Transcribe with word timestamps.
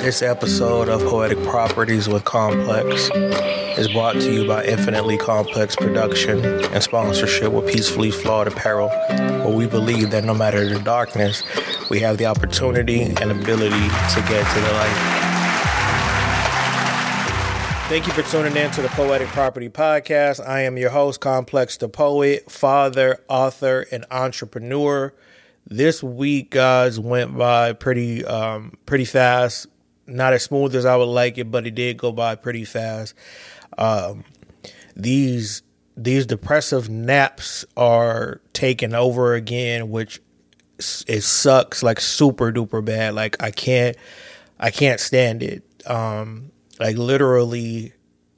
This 0.00 0.22
episode 0.22 0.88
of 0.88 1.00
Poetic 1.02 1.42
Properties 1.42 2.08
with 2.08 2.24
Complex 2.24 3.10
is 3.76 3.88
brought 3.88 4.14
to 4.14 4.32
you 4.32 4.46
by 4.46 4.64
Infinitely 4.64 5.18
Complex 5.18 5.74
Production 5.74 6.44
and 6.44 6.82
sponsorship 6.82 7.52
with 7.52 7.66
Peacefully 7.66 8.12
Flawed 8.12 8.46
Apparel, 8.46 8.88
where 8.88 9.56
we 9.56 9.66
believe 9.66 10.12
that 10.12 10.22
no 10.22 10.32
matter 10.32 10.68
the 10.68 10.78
darkness, 10.78 11.42
we 11.90 11.98
have 12.00 12.18
the 12.18 12.26
opportunity 12.26 13.02
and 13.02 13.32
ability 13.32 13.88
to 14.14 14.24
get 14.28 14.46
to 14.54 14.60
the 14.60 14.72
light. 14.72 15.26
Thank 17.88 18.06
you 18.06 18.12
for 18.12 18.22
tuning 18.22 18.56
in 18.56 18.70
to 18.72 18.82
the 18.82 18.88
Poetic 18.88 19.28
Property 19.28 19.68
Podcast. 19.68 20.44
I 20.44 20.62
am 20.62 20.76
your 20.76 20.90
host, 20.90 21.20
Complex 21.20 21.76
the 21.76 21.88
Poet, 21.88 22.50
father, 22.50 23.20
author, 23.28 23.86
and 23.92 24.04
entrepreneur. 24.10 25.12
This 25.66 26.02
week, 26.02 26.50
guys, 26.50 26.98
went 27.00 27.36
by 27.36 27.72
pretty 27.72 28.24
um, 28.24 28.74
pretty 28.86 29.04
fast 29.04 29.66
not 30.06 30.32
as 30.32 30.44
smooth 30.44 30.74
as 30.74 30.84
I 30.84 30.96
would 30.96 31.04
like 31.04 31.38
it, 31.38 31.50
but 31.50 31.66
it 31.66 31.74
did 31.74 31.96
go 31.96 32.12
by 32.12 32.34
pretty 32.36 32.64
fast. 32.64 33.14
Um, 33.76 34.24
these 34.94 35.62
these 35.96 36.26
depressive 36.26 36.88
naps 36.88 37.64
are 37.76 38.40
taking 38.52 38.94
over 38.94 39.34
again, 39.34 39.90
which 39.90 40.20
it 40.78 41.22
sucks 41.22 41.82
like 41.82 42.00
super 42.00 42.52
duper 42.52 42.84
bad. 42.84 43.14
Like 43.14 43.42
I 43.42 43.50
can't 43.50 43.96
I 44.58 44.70
can't 44.70 45.00
stand 45.00 45.42
it. 45.42 45.64
Um, 45.86 46.52
like 46.78 46.96
literally, 46.96 47.92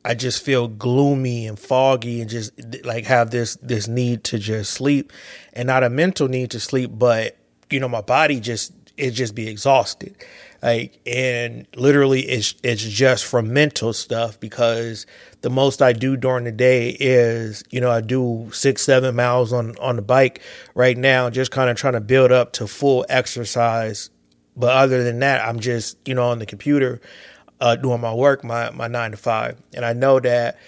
I 0.04 0.14
just 0.14 0.44
feel 0.44 0.68
gloomy 0.68 1.46
and 1.46 1.58
foggy 1.58 2.20
and 2.20 2.30
just 2.30 2.52
like 2.84 3.04
have 3.06 3.30
this 3.30 3.56
this 3.56 3.88
need 3.88 4.24
to 4.24 4.38
just 4.38 4.72
sleep, 4.72 5.12
and 5.52 5.66
not 5.66 5.84
a 5.84 5.90
mental 5.90 6.28
need 6.28 6.50
to 6.52 6.60
sleep, 6.60 6.90
but 6.94 7.36
you 7.70 7.80
know 7.80 7.88
my 7.88 8.00
body 8.00 8.40
just 8.40 8.72
it 8.96 9.12
just 9.12 9.34
be 9.34 9.48
exhausted. 9.48 10.16
Like 10.62 11.00
and 11.06 11.66
literally 11.76 12.22
it's 12.22 12.54
it's 12.62 12.82
just 12.82 13.24
from 13.24 13.52
mental 13.52 13.92
stuff 13.92 14.38
because 14.40 15.06
the 15.40 15.50
most 15.50 15.80
I 15.80 15.92
do 15.92 16.16
during 16.16 16.44
the 16.44 16.52
day 16.52 16.96
is 16.98 17.62
you 17.70 17.80
know 17.80 17.90
I 17.90 18.00
do 18.00 18.50
six 18.52 18.82
seven 18.82 19.14
miles 19.14 19.52
on 19.52 19.76
on 19.78 19.96
the 19.96 20.02
bike 20.02 20.42
right 20.74 20.96
now 20.96 21.30
just 21.30 21.52
kind 21.52 21.70
of 21.70 21.76
trying 21.76 21.92
to 21.92 22.00
build 22.00 22.32
up 22.32 22.52
to 22.54 22.66
full 22.66 23.06
exercise. 23.08 24.10
But 24.56 24.74
other 24.74 25.04
than 25.04 25.20
that 25.20 25.46
I'm 25.46 25.60
just 25.60 25.96
you 26.06 26.14
know 26.14 26.28
on 26.30 26.40
the 26.40 26.46
computer 26.46 27.00
uh, 27.60 27.76
doing 27.76 28.00
my 28.00 28.12
work 28.12 28.44
my 28.44 28.70
my 28.70 28.86
nine 28.86 29.10
to 29.10 29.16
five 29.16 29.60
and 29.74 29.84
I 29.84 29.92
know 29.92 30.20
that 30.20 30.58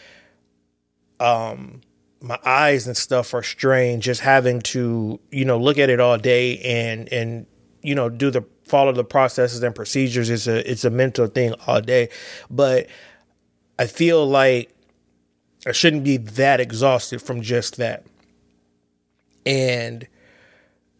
um 1.18 1.80
my 2.22 2.38
eyes 2.44 2.86
and 2.86 2.96
stuff 2.96 3.32
are 3.32 3.42
strained 3.42 4.02
just 4.02 4.20
having 4.20 4.60
to 4.60 5.20
you 5.30 5.44
know 5.44 5.58
look 5.58 5.78
at 5.78 5.90
it 5.90 6.00
all 6.00 6.18
day 6.18 6.58
and 6.58 7.10
and 7.12 7.46
you 7.82 7.94
know 7.94 8.08
do 8.08 8.30
the 8.30 8.44
follow 8.70 8.92
the 8.92 9.04
processes 9.04 9.62
and 9.62 9.74
procedures. 9.74 10.30
It's 10.30 10.46
a 10.46 10.70
it's 10.70 10.84
a 10.84 10.90
mental 10.90 11.26
thing 11.26 11.54
all 11.66 11.80
day, 11.80 12.08
but 12.48 12.86
I 13.78 13.86
feel 13.86 14.26
like 14.26 14.74
I 15.66 15.72
shouldn't 15.72 16.04
be 16.04 16.16
that 16.16 16.60
exhausted 16.60 17.20
from 17.20 17.42
just 17.42 17.76
that, 17.76 18.04
and 19.44 20.06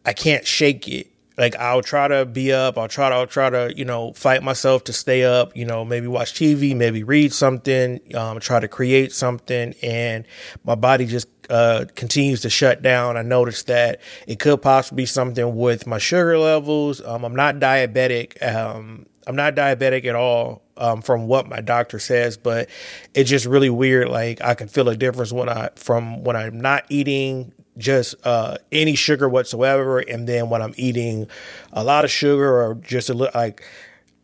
I 0.05 0.13
can't 0.13 0.47
shake 0.47 0.89
it. 0.89 1.10
Like 1.41 1.57
I'll 1.57 1.81
try 1.81 2.07
to 2.07 2.27
be 2.27 2.53
up. 2.53 2.77
I'll 2.77 2.87
try 2.87 3.09
to 3.09 3.15
I'll 3.15 3.27
try 3.27 3.49
to 3.49 3.73
you 3.75 3.87
know 3.87 4.13
fight 4.13 4.43
myself 4.43 4.85
to 4.85 4.93
stay 4.93 5.25
up. 5.25 5.57
You 5.57 5.65
know 5.65 5.87
maybe 5.87 6.07
watch 6.07 6.35
TV, 6.35 6.77
maybe 6.77 7.03
read 7.03 7.33
something, 7.33 7.99
um, 8.15 8.39
try 8.41 8.61
to 8.61 8.69
create 8.69 9.11
something, 9.11 9.75
and 9.83 10.27
my 10.65 10.75
body 10.75 11.07
just 11.07 11.29
uh, 11.49 11.87
continues 11.95 12.43
to 12.43 12.51
shut 12.51 12.83
down. 12.83 13.17
I 13.17 13.23
noticed 13.23 13.69
that 13.69 14.03
it 14.27 14.39
could 14.39 14.61
possibly 14.61 15.05
be 15.05 15.07
something 15.07 15.57
with 15.57 15.87
my 15.87 15.97
sugar 15.97 16.37
levels. 16.37 17.01
Um, 17.01 17.25
I'm 17.25 17.35
not 17.35 17.55
diabetic. 17.55 18.47
Um, 18.47 19.07
I'm 19.27 19.35
not 19.35 19.55
diabetic 19.55 20.05
at 20.05 20.15
all 20.15 20.61
um, 20.77 21.01
from 21.01 21.27
what 21.27 21.49
my 21.49 21.63
doctor 21.63 21.99
says, 21.99 22.37
but 22.37 22.69
it's 23.15 23.31
just 23.31 23.47
really 23.47 23.71
weird. 23.71 24.11
Like 24.11 24.43
I 24.43 24.53
can 24.53 24.69
feel 24.69 24.91
a 24.91 24.97
difference 24.97 25.33
when 25.33 25.49
I 25.49 25.71
from 25.77 26.23
when 26.23 26.37
I'm 26.37 26.61
not 26.61 26.85
eating 26.91 27.55
just 27.77 28.15
uh, 28.25 28.59
any 28.73 28.95
sugar 28.95 29.29
whatsoever, 29.29 29.99
and 29.99 30.29
then 30.29 30.51
when 30.51 30.63
I'm 30.63 30.75
eating 30.77 31.29
a 31.73 31.85
lot 31.85 32.05
of 32.05 32.11
sugar 32.11 32.63
or 32.63 32.75
just 32.75 33.11
a 33.11 33.15
little 33.15 33.39
like 33.39 33.63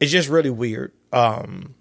it's 0.00 0.12
just 0.12 0.28
really 0.28 0.50
weird. 0.50 0.92
Um, 1.12 1.74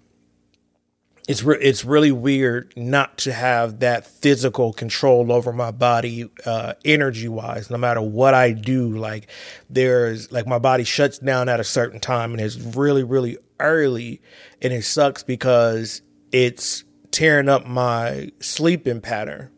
it's 1.28 1.42
re- 1.42 1.58
it's 1.60 1.84
really 1.84 2.12
weird 2.12 2.72
not 2.76 3.18
to 3.18 3.32
have 3.32 3.80
that 3.80 4.06
physical 4.06 4.72
control 4.72 5.32
over 5.32 5.52
my 5.52 5.70
body 5.70 6.30
uh, 6.44 6.74
energy 6.84 7.28
wise 7.28 7.68
no 7.70 7.76
matter 7.76 8.00
what 8.00 8.32
i 8.32 8.52
do 8.52 8.96
like 8.96 9.28
there's 9.68 10.30
like 10.30 10.46
my 10.46 10.58
body 10.58 10.84
shuts 10.84 11.18
down 11.18 11.48
at 11.48 11.58
a 11.58 11.64
certain 11.64 11.98
time 11.98 12.32
and 12.32 12.40
it's 12.40 12.56
really 12.56 13.02
really 13.02 13.36
early 13.58 14.20
and 14.62 14.72
it 14.72 14.84
sucks 14.84 15.22
because 15.22 16.02
it's 16.32 16.84
tearing 17.10 17.48
up 17.48 17.66
my 17.66 18.30
sleeping 18.40 19.00
pattern 19.00 19.50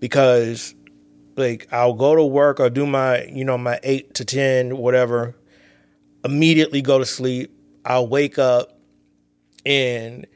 because 0.00 0.74
like 1.36 1.66
i'll 1.72 1.94
go 1.94 2.14
to 2.14 2.24
work 2.24 2.60
i'll 2.60 2.70
do 2.70 2.86
my 2.86 3.24
you 3.24 3.44
know 3.44 3.58
my 3.58 3.78
8 3.82 4.14
to 4.14 4.24
10 4.24 4.76
whatever 4.76 5.34
immediately 6.24 6.80
go 6.80 6.98
to 6.98 7.06
sleep. 7.06 7.54
I'll 7.84 8.08
wake 8.08 8.38
up 8.38 8.78
and 9.66 10.26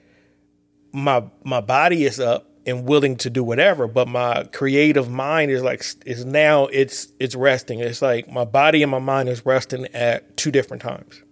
my 0.93 1.25
my 1.45 1.61
body 1.61 2.05
is 2.05 2.21
up 2.21 2.47
and 2.67 2.87
willing 2.87 3.17
to 3.17 3.31
do 3.31 3.43
whatever 3.43 3.87
but 3.87 4.09
my 4.09 4.45
creative 4.53 5.09
mind 5.11 5.51
is 5.51 5.63
like 5.63 5.85
is 6.05 6.25
now 6.25 6.67
it's 6.67 7.09
it's 7.19 7.35
resting. 7.35 7.81
It's 7.81 8.03
like 8.03 8.31
my 8.31 8.45
body 8.45 8.83
and 8.83 8.91
my 8.91 8.99
mind 8.99 9.29
is 9.29 9.45
resting 9.47 9.87
at 9.95 10.37
two 10.37 10.51
different 10.51 10.83
times. 10.83 11.23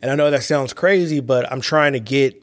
And 0.00 0.10
i 0.10 0.14
know 0.14 0.30
that 0.30 0.44
sounds 0.44 0.72
crazy 0.72 1.20
but 1.20 1.50
i'm 1.52 1.60
trying 1.60 1.92
to 1.92 2.00
get 2.00 2.42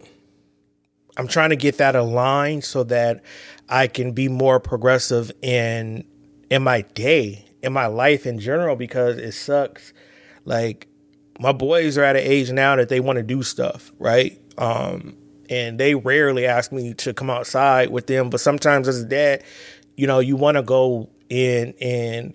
i'm 1.17 1.27
trying 1.27 1.49
to 1.49 1.55
get 1.55 1.77
that 1.79 1.95
aligned 1.95 2.63
so 2.63 2.83
that 2.83 3.23
i 3.69 3.87
can 3.87 4.11
be 4.11 4.27
more 4.27 4.59
progressive 4.59 5.31
in 5.41 6.05
in 6.49 6.63
my 6.63 6.81
day 6.93 7.45
in 7.61 7.73
my 7.73 7.87
life 7.87 8.25
in 8.25 8.39
general 8.39 8.75
because 8.75 9.17
it 9.17 9.33
sucks 9.33 9.93
like 10.45 10.87
my 11.39 11.51
boys 11.51 11.97
are 11.97 12.03
at 12.03 12.15
an 12.15 12.23
age 12.23 12.51
now 12.51 12.75
that 12.75 12.89
they 12.89 12.99
want 12.99 13.17
to 13.17 13.23
do 13.23 13.43
stuff 13.43 13.91
right 13.99 14.39
um, 14.57 15.15
and 15.49 15.79
they 15.79 15.95
rarely 15.95 16.45
ask 16.45 16.71
me 16.71 16.93
to 16.95 17.13
come 17.13 17.29
outside 17.29 17.89
with 17.89 18.07
them. 18.07 18.29
But 18.29 18.39
sometimes 18.39 18.87
as 18.87 19.01
a 19.01 19.05
dad, 19.05 19.43
you 19.95 20.07
know, 20.07 20.19
you 20.19 20.35
want 20.35 20.57
to 20.57 20.63
go 20.63 21.09
in 21.29 21.73
and 21.81 22.33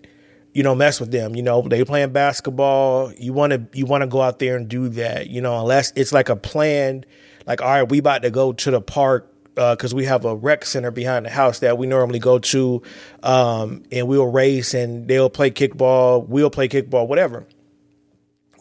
you 0.54 0.62
know 0.62 0.74
mess 0.74 1.00
with 1.00 1.10
them. 1.10 1.34
You 1.34 1.42
know, 1.42 1.62
they 1.62 1.84
playing 1.84 2.12
basketball. 2.12 3.12
You 3.14 3.32
want 3.32 3.52
to 3.52 3.66
you 3.72 3.86
want 3.86 4.02
to 4.02 4.06
go 4.06 4.20
out 4.22 4.38
there 4.38 4.56
and 4.56 4.68
do 4.68 4.88
that. 4.90 5.28
You 5.28 5.40
know, 5.40 5.58
unless 5.60 5.92
it's 5.96 6.12
like 6.12 6.28
a 6.28 6.36
planned, 6.36 7.06
like 7.46 7.62
all 7.62 7.68
right, 7.68 7.88
we 7.88 7.98
about 7.98 8.22
to 8.22 8.30
go 8.30 8.52
to 8.52 8.70
the 8.70 8.80
park 8.80 9.31
because 9.54 9.92
uh, 9.92 9.96
we 9.96 10.06
have 10.06 10.24
a 10.24 10.34
rec 10.34 10.64
center 10.64 10.90
behind 10.90 11.26
the 11.26 11.30
house 11.30 11.58
that 11.58 11.76
we 11.76 11.86
normally 11.86 12.18
go 12.18 12.38
to, 12.38 12.82
um, 13.22 13.82
and 13.92 14.08
we'll 14.08 14.30
race 14.30 14.72
and 14.74 15.08
they'll 15.08 15.30
play 15.30 15.50
kickball, 15.50 16.26
we'll 16.26 16.50
play 16.50 16.68
kickball, 16.68 17.06
whatever. 17.06 17.46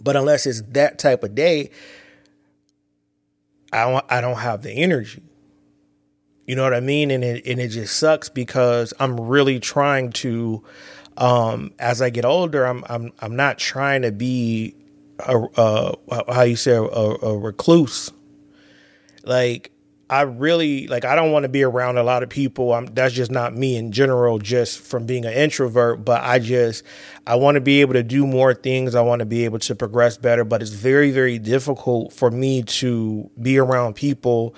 But 0.03 0.15
unless 0.15 0.45
it's 0.45 0.61
that 0.69 0.99
type 0.99 1.23
of 1.23 1.35
day, 1.35 1.69
I 3.71 3.89
don't, 3.89 4.05
I 4.09 4.21
don't 4.21 4.39
have 4.39 4.63
the 4.63 4.71
energy. 4.71 5.23
You 6.45 6.55
know 6.55 6.63
what 6.63 6.73
I 6.73 6.81
mean? 6.81 7.11
And 7.11 7.23
it, 7.23 7.45
and 7.45 7.59
it 7.59 7.69
just 7.69 7.97
sucks 7.97 8.27
because 8.27 8.93
I'm 8.99 9.19
really 9.19 9.59
trying 9.59 10.11
to, 10.13 10.63
um, 11.15 11.73
as 11.79 12.01
I 12.01 12.09
get 12.09 12.25
older, 12.25 12.65
I'm, 12.65 12.83
I'm, 12.89 13.13
I'm 13.19 13.35
not 13.35 13.57
trying 13.57 14.01
to 14.01 14.11
be 14.11 14.75
a, 15.19 15.95
how 16.33 16.41
you 16.41 16.55
say, 16.55 16.71
a, 16.71 16.81
a 16.81 17.37
recluse. 17.37 18.11
Like, 19.23 19.70
I 20.11 20.23
really 20.23 20.87
like 20.87 21.05
I 21.05 21.15
don't 21.15 21.31
want 21.31 21.43
to 21.43 21.49
be 21.49 21.63
around 21.63 21.97
a 21.97 22.03
lot 22.03 22.21
of 22.21 22.27
people. 22.27 22.73
I'm 22.73 22.85
that's 22.87 23.13
just 23.13 23.31
not 23.31 23.55
me 23.55 23.77
in 23.77 23.93
general 23.93 24.39
just 24.39 24.81
from 24.81 25.05
being 25.05 25.23
an 25.23 25.31
introvert, 25.31 26.03
but 26.03 26.21
I 26.21 26.37
just 26.37 26.83
I 27.25 27.35
want 27.35 27.55
to 27.55 27.61
be 27.61 27.79
able 27.79 27.93
to 27.93 28.03
do 28.03 28.27
more 28.27 28.53
things. 28.53 28.93
I 28.93 29.01
want 29.01 29.21
to 29.21 29.25
be 29.25 29.45
able 29.45 29.59
to 29.59 29.73
progress 29.73 30.17
better, 30.17 30.43
but 30.43 30.61
it's 30.61 30.71
very 30.71 31.11
very 31.11 31.39
difficult 31.39 32.11
for 32.11 32.29
me 32.29 32.61
to 32.63 33.31
be 33.41 33.57
around 33.57 33.95
people 33.95 34.53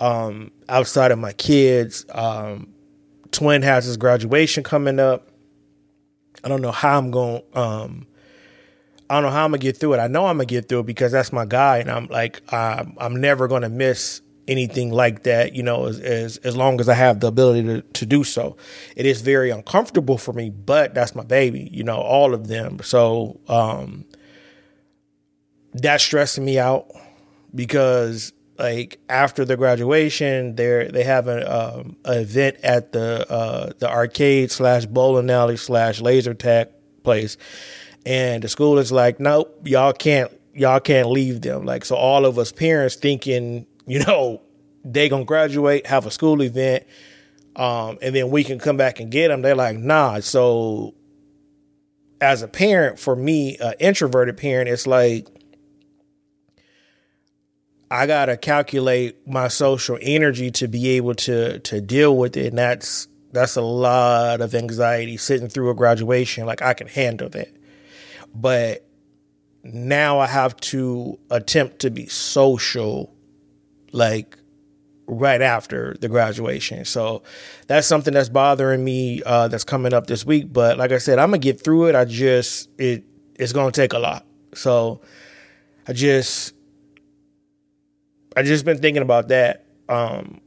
um, 0.00 0.50
outside 0.68 1.12
of 1.12 1.20
my 1.20 1.32
kids. 1.32 2.04
Um, 2.10 2.74
twin 3.30 3.62
has 3.62 3.84
his 3.84 3.96
graduation 3.96 4.64
coming 4.64 4.98
up. 4.98 5.30
I 6.42 6.48
don't 6.48 6.60
know 6.60 6.72
how 6.72 6.98
I'm 6.98 7.12
going 7.12 7.42
um, 7.54 8.08
I 9.08 9.14
don't 9.14 9.22
know 9.22 9.30
how 9.30 9.44
I'm 9.44 9.52
gonna 9.52 9.58
get 9.58 9.76
through 9.76 9.94
it. 9.94 9.98
I 9.98 10.08
know 10.08 10.26
I'm 10.26 10.38
gonna 10.38 10.46
get 10.46 10.68
through 10.68 10.80
it 10.80 10.86
because 10.86 11.12
that's 11.12 11.32
my 11.32 11.44
guy, 11.44 11.78
and 11.78 11.92
I'm 11.92 12.06
like, 12.06 12.42
I'm, 12.52 12.96
I'm 12.98 13.20
never 13.20 13.46
gonna 13.46 13.68
miss 13.68 14.20
anything 14.48 14.90
like 14.90 15.24
that, 15.24 15.54
you 15.54 15.62
know, 15.62 15.86
as, 15.86 15.98
as, 16.00 16.36
as 16.38 16.56
long 16.56 16.80
as 16.80 16.88
I 16.88 16.94
have 16.94 17.20
the 17.20 17.26
ability 17.26 17.62
to, 17.64 17.82
to 17.82 18.06
do 18.06 18.22
so. 18.24 18.56
It 18.94 19.06
is 19.06 19.20
very 19.20 19.50
uncomfortable 19.50 20.18
for 20.18 20.32
me, 20.32 20.50
but 20.50 20.94
that's 20.94 21.14
my 21.14 21.24
baby, 21.24 21.68
you 21.72 21.82
know, 21.82 21.98
all 21.98 22.34
of 22.34 22.48
them. 22.48 22.80
So 22.82 23.40
um 23.48 24.04
that's 25.72 26.02
stressing 26.02 26.44
me 26.44 26.58
out 26.58 26.90
because 27.54 28.32
like 28.58 28.98
after 29.08 29.44
the 29.44 29.56
graduation, 29.56 30.56
they're 30.56 30.88
they 30.90 31.04
have 31.04 31.28
an 31.28 31.46
um, 31.46 31.96
an 32.04 32.18
event 32.18 32.56
at 32.62 32.92
the 32.92 33.30
uh, 33.30 33.72
the 33.78 33.90
arcade 33.90 34.50
slash 34.50 34.86
bowling 34.86 35.30
alley 35.30 35.56
slash 35.56 36.00
laser 36.00 36.34
tag 36.34 36.68
place, 37.02 37.36
and 38.04 38.42
the 38.42 38.48
school 38.48 38.78
is 38.78 38.90
like, 38.90 39.20
nope, 39.20 39.60
y'all 39.64 39.92
can't 39.92 40.32
y'all 40.54 40.80
can't 40.80 41.10
leave 41.10 41.42
them. 41.42 41.64
Like 41.64 41.84
so 41.84 41.96
all 41.96 42.24
of 42.24 42.38
us 42.38 42.50
parents 42.52 42.94
thinking, 42.94 43.66
you 43.86 44.04
know, 44.04 44.42
they 44.84 45.08
gonna 45.08 45.24
graduate, 45.24 45.86
have 45.86 46.06
a 46.06 46.10
school 46.10 46.42
event, 46.42 46.84
um, 47.54 47.98
and 48.02 48.14
then 48.14 48.30
we 48.30 48.44
can 48.44 48.58
come 48.58 48.76
back 48.76 49.00
and 49.00 49.10
get 49.10 49.28
them. 49.28 49.42
They're 49.42 49.54
like, 49.54 49.78
nah. 49.78 50.20
So 50.20 50.94
as 52.20 52.42
a 52.42 52.48
parent, 52.48 52.98
for 52.98 53.16
me, 53.16 53.56
an 53.58 53.74
introverted 53.78 54.36
parent, 54.36 54.68
it's 54.68 54.86
like 54.86 55.28
I 57.90 58.06
gotta 58.06 58.36
calculate 58.36 59.26
my 59.26 59.48
social 59.48 59.98
energy 60.00 60.50
to 60.52 60.68
be 60.68 60.90
able 60.90 61.14
to 61.14 61.60
to 61.60 61.80
deal 61.80 62.16
with 62.16 62.36
it, 62.36 62.46
and 62.48 62.58
that's 62.58 63.08
that's 63.32 63.56
a 63.56 63.62
lot 63.62 64.40
of 64.40 64.54
anxiety 64.54 65.16
sitting 65.16 65.48
through 65.48 65.70
a 65.70 65.74
graduation. 65.74 66.46
Like 66.46 66.62
I 66.62 66.74
can 66.74 66.88
handle 66.88 67.28
that, 67.30 67.54
but 68.34 68.84
now 69.62 70.18
I 70.18 70.26
have 70.26 70.56
to 70.56 71.18
attempt 71.30 71.80
to 71.80 71.90
be 71.90 72.06
social, 72.06 73.12
like 73.96 74.38
right 75.06 75.40
after 75.40 75.96
the 76.00 76.08
graduation. 76.08 76.84
So 76.84 77.22
that's 77.66 77.86
something 77.86 78.14
that's 78.14 78.28
bothering 78.28 78.84
me. 78.84 79.22
Uh, 79.24 79.48
that's 79.48 79.64
coming 79.64 79.94
up 79.94 80.06
this 80.06 80.24
week. 80.24 80.52
But 80.52 80.78
like 80.78 80.92
I 80.92 80.98
said, 80.98 81.18
I'm 81.18 81.30
gonna 81.30 81.38
get 81.38 81.62
through 81.62 81.86
it. 81.86 81.94
I 81.94 82.04
just 82.04 82.68
it 82.78 83.04
it's 83.34 83.52
gonna 83.52 83.72
take 83.72 83.92
a 83.92 83.98
lot. 83.98 84.26
So 84.54 85.00
I 85.86 85.92
just 85.92 86.54
I 88.36 88.42
just 88.42 88.64
been 88.64 88.78
thinking 88.78 89.02
about 89.02 89.28
that 89.28 89.66
um, 89.88 90.40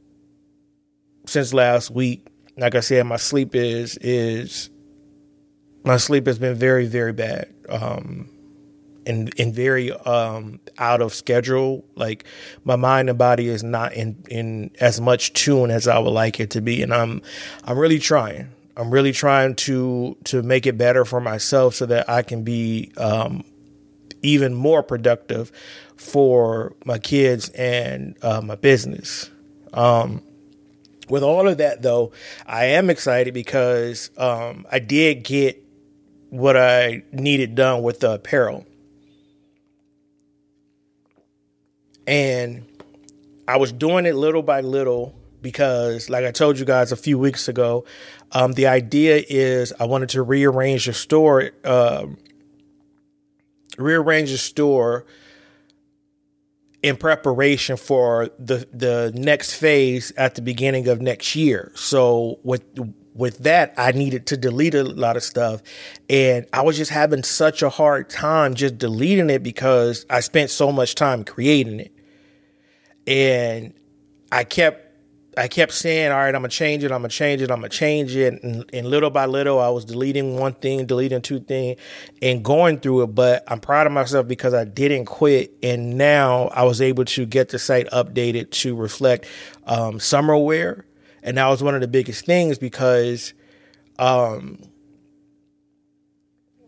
since 1.26 1.52
last 1.52 1.90
week. 1.90 2.26
Like 2.56 2.74
I 2.74 2.80
said, 2.80 3.06
my 3.06 3.16
sleep 3.16 3.54
is 3.54 3.96
is 4.00 4.70
my 5.84 5.96
sleep 5.96 6.26
has 6.26 6.38
been 6.38 6.54
very 6.54 6.86
very 6.86 7.12
bad. 7.12 7.52
Um, 7.68 8.28
and 9.10 9.30
and 9.38 9.54
very 9.54 9.92
um, 9.92 10.60
out 10.78 11.02
of 11.02 11.12
schedule. 11.12 11.84
Like 11.96 12.24
my 12.64 12.76
mind 12.76 13.10
and 13.10 13.18
body 13.18 13.48
is 13.48 13.62
not 13.62 13.92
in 13.92 14.24
in 14.30 14.70
as 14.80 15.00
much 15.00 15.34
tune 15.34 15.70
as 15.70 15.86
I 15.86 15.98
would 15.98 16.10
like 16.10 16.40
it 16.40 16.50
to 16.50 16.62
be, 16.62 16.82
and 16.82 16.94
I'm 16.94 17.20
I'm 17.64 17.78
really 17.78 17.98
trying. 17.98 18.48
I'm 18.76 18.90
really 18.90 19.12
trying 19.12 19.56
to 19.56 20.16
to 20.24 20.42
make 20.42 20.66
it 20.66 20.78
better 20.78 21.04
for 21.04 21.20
myself 21.20 21.74
so 21.74 21.86
that 21.86 22.08
I 22.08 22.22
can 22.22 22.44
be 22.44 22.92
um, 22.96 23.44
even 24.22 24.54
more 24.54 24.82
productive 24.82 25.52
for 25.96 26.74
my 26.86 26.98
kids 26.98 27.50
and 27.50 28.16
uh, 28.22 28.40
my 28.40 28.54
business. 28.54 29.30
Um, 29.74 30.22
with 31.08 31.22
all 31.22 31.48
of 31.48 31.58
that, 31.58 31.82
though, 31.82 32.12
I 32.46 32.66
am 32.66 32.88
excited 32.88 33.34
because 33.34 34.10
um, 34.16 34.64
I 34.70 34.78
did 34.78 35.24
get 35.24 35.62
what 36.30 36.56
I 36.56 37.02
needed 37.12 37.56
done 37.56 37.82
with 37.82 38.00
the 38.00 38.12
apparel. 38.12 38.64
And 42.06 42.66
I 43.46 43.56
was 43.56 43.72
doing 43.72 44.06
it 44.06 44.14
little 44.14 44.42
by 44.42 44.60
little 44.60 45.14
because, 45.42 46.10
like 46.10 46.24
I 46.24 46.30
told 46.30 46.58
you 46.58 46.64
guys 46.64 46.92
a 46.92 46.96
few 46.96 47.18
weeks 47.18 47.48
ago, 47.48 47.84
um, 48.32 48.52
the 48.52 48.66
idea 48.66 49.22
is 49.28 49.72
I 49.80 49.84
wanted 49.84 50.10
to 50.10 50.22
rearrange 50.22 50.86
the 50.86 50.92
store, 50.92 51.50
uh, 51.64 52.06
rearrange 53.78 54.30
the 54.30 54.38
store 54.38 55.06
in 56.82 56.96
preparation 56.96 57.76
for 57.76 58.30
the 58.38 58.66
the 58.72 59.12
next 59.14 59.54
phase 59.54 60.12
at 60.16 60.34
the 60.34 60.42
beginning 60.42 60.88
of 60.88 61.00
next 61.00 61.36
year. 61.36 61.72
So 61.74 62.38
with 62.42 62.62
with 63.14 63.38
that, 63.38 63.74
I 63.76 63.92
needed 63.92 64.26
to 64.26 64.36
delete 64.36 64.74
a 64.74 64.84
lot 64.84 65.16
of 65.16 65.22
stuff, 65.22 65.62
and 66.08 66.46
I 66.52 66.62
was 66.62 66.76
just 66.76 66.90
having 66.90 67.22
such 67.22 67.62
a 67.62 67.68
hard 67.68 68.08
time 68.08 68.54
just 68.54 68.78
deleting 68.78 69.30
it 69.30 69.42
because 69.42 70.06
I 70.08 70.20
spent 70.20 70.50
so 70.50 70.70
much 70.70 70.94
time 70.94 71.24
creating 71.24 71.80
it, 71.80 71.92
and 73.06 73.74
I 74.30 74.44
kept 74.44 74.90
I 75.36 75.48
kept 75.48 75.72
saying, 75.72 76.10
all 76.10 76.18
right, 76.18 76.34
I'm 76.34 76.42
gonna 76.42 76.48
change 76.48 76.82
it, 76.82 76.90
I'm 76.90 77.02
gonna 77.02 77.08
change 77.08 77.40
it, 77.40 77.50
I'm 77.50 77.58
gonna 77.58 77.68
change 77.68 78.16
it. 78.16 78.42
And, 78.42 78.64
and, 78.72 78.86
little 78.86 79.10
by 79.10 79.26
little, 79.26 79.60
I 79.60 79.68
was 79.68 79.84
deleting 79.84 80.36
one 80.38 80.54
thing, 80.54 80.86
deleting 80.86 81.22
two 81.22 81.40
things, 81.40 81.80
and 82.20 82.44
going 82.44 82.80
through 82.80 83.04
it. 83.04 83.14
But 83.14 83.44
I'm 83.46 83.60
proud 83.60 83.86
of 83.86 83.92
myself 83.92 84.26
because 84.26 84.54
I 84.54 84.64
didn't 84.64 85.06
quit. 85.06 85.54
And 85.62 85.96
now 85.96 86.48
I 86.48 86.64
was 86.64 86.80
able 86.80 87.04
to 87.06 87.26
get 87.26 87.50
the 87.50 87.58
site 87.58 87.88
updated 87.90 88.50
to 88.50 88.74
reflect 88.74 89.26
um, 89.66 90.00
summer 90.00 90.36
wear. 90.36 90.84
And 91.22 91.36
that 91.36 91.48
was 91.48 91.62
one 91.62 91.74
of 91.74 91.80
the 91.80 91.88
biggest 91.88 92.24
things 92.24 92.58
because 92.58 93.34
um, 93.98 94.58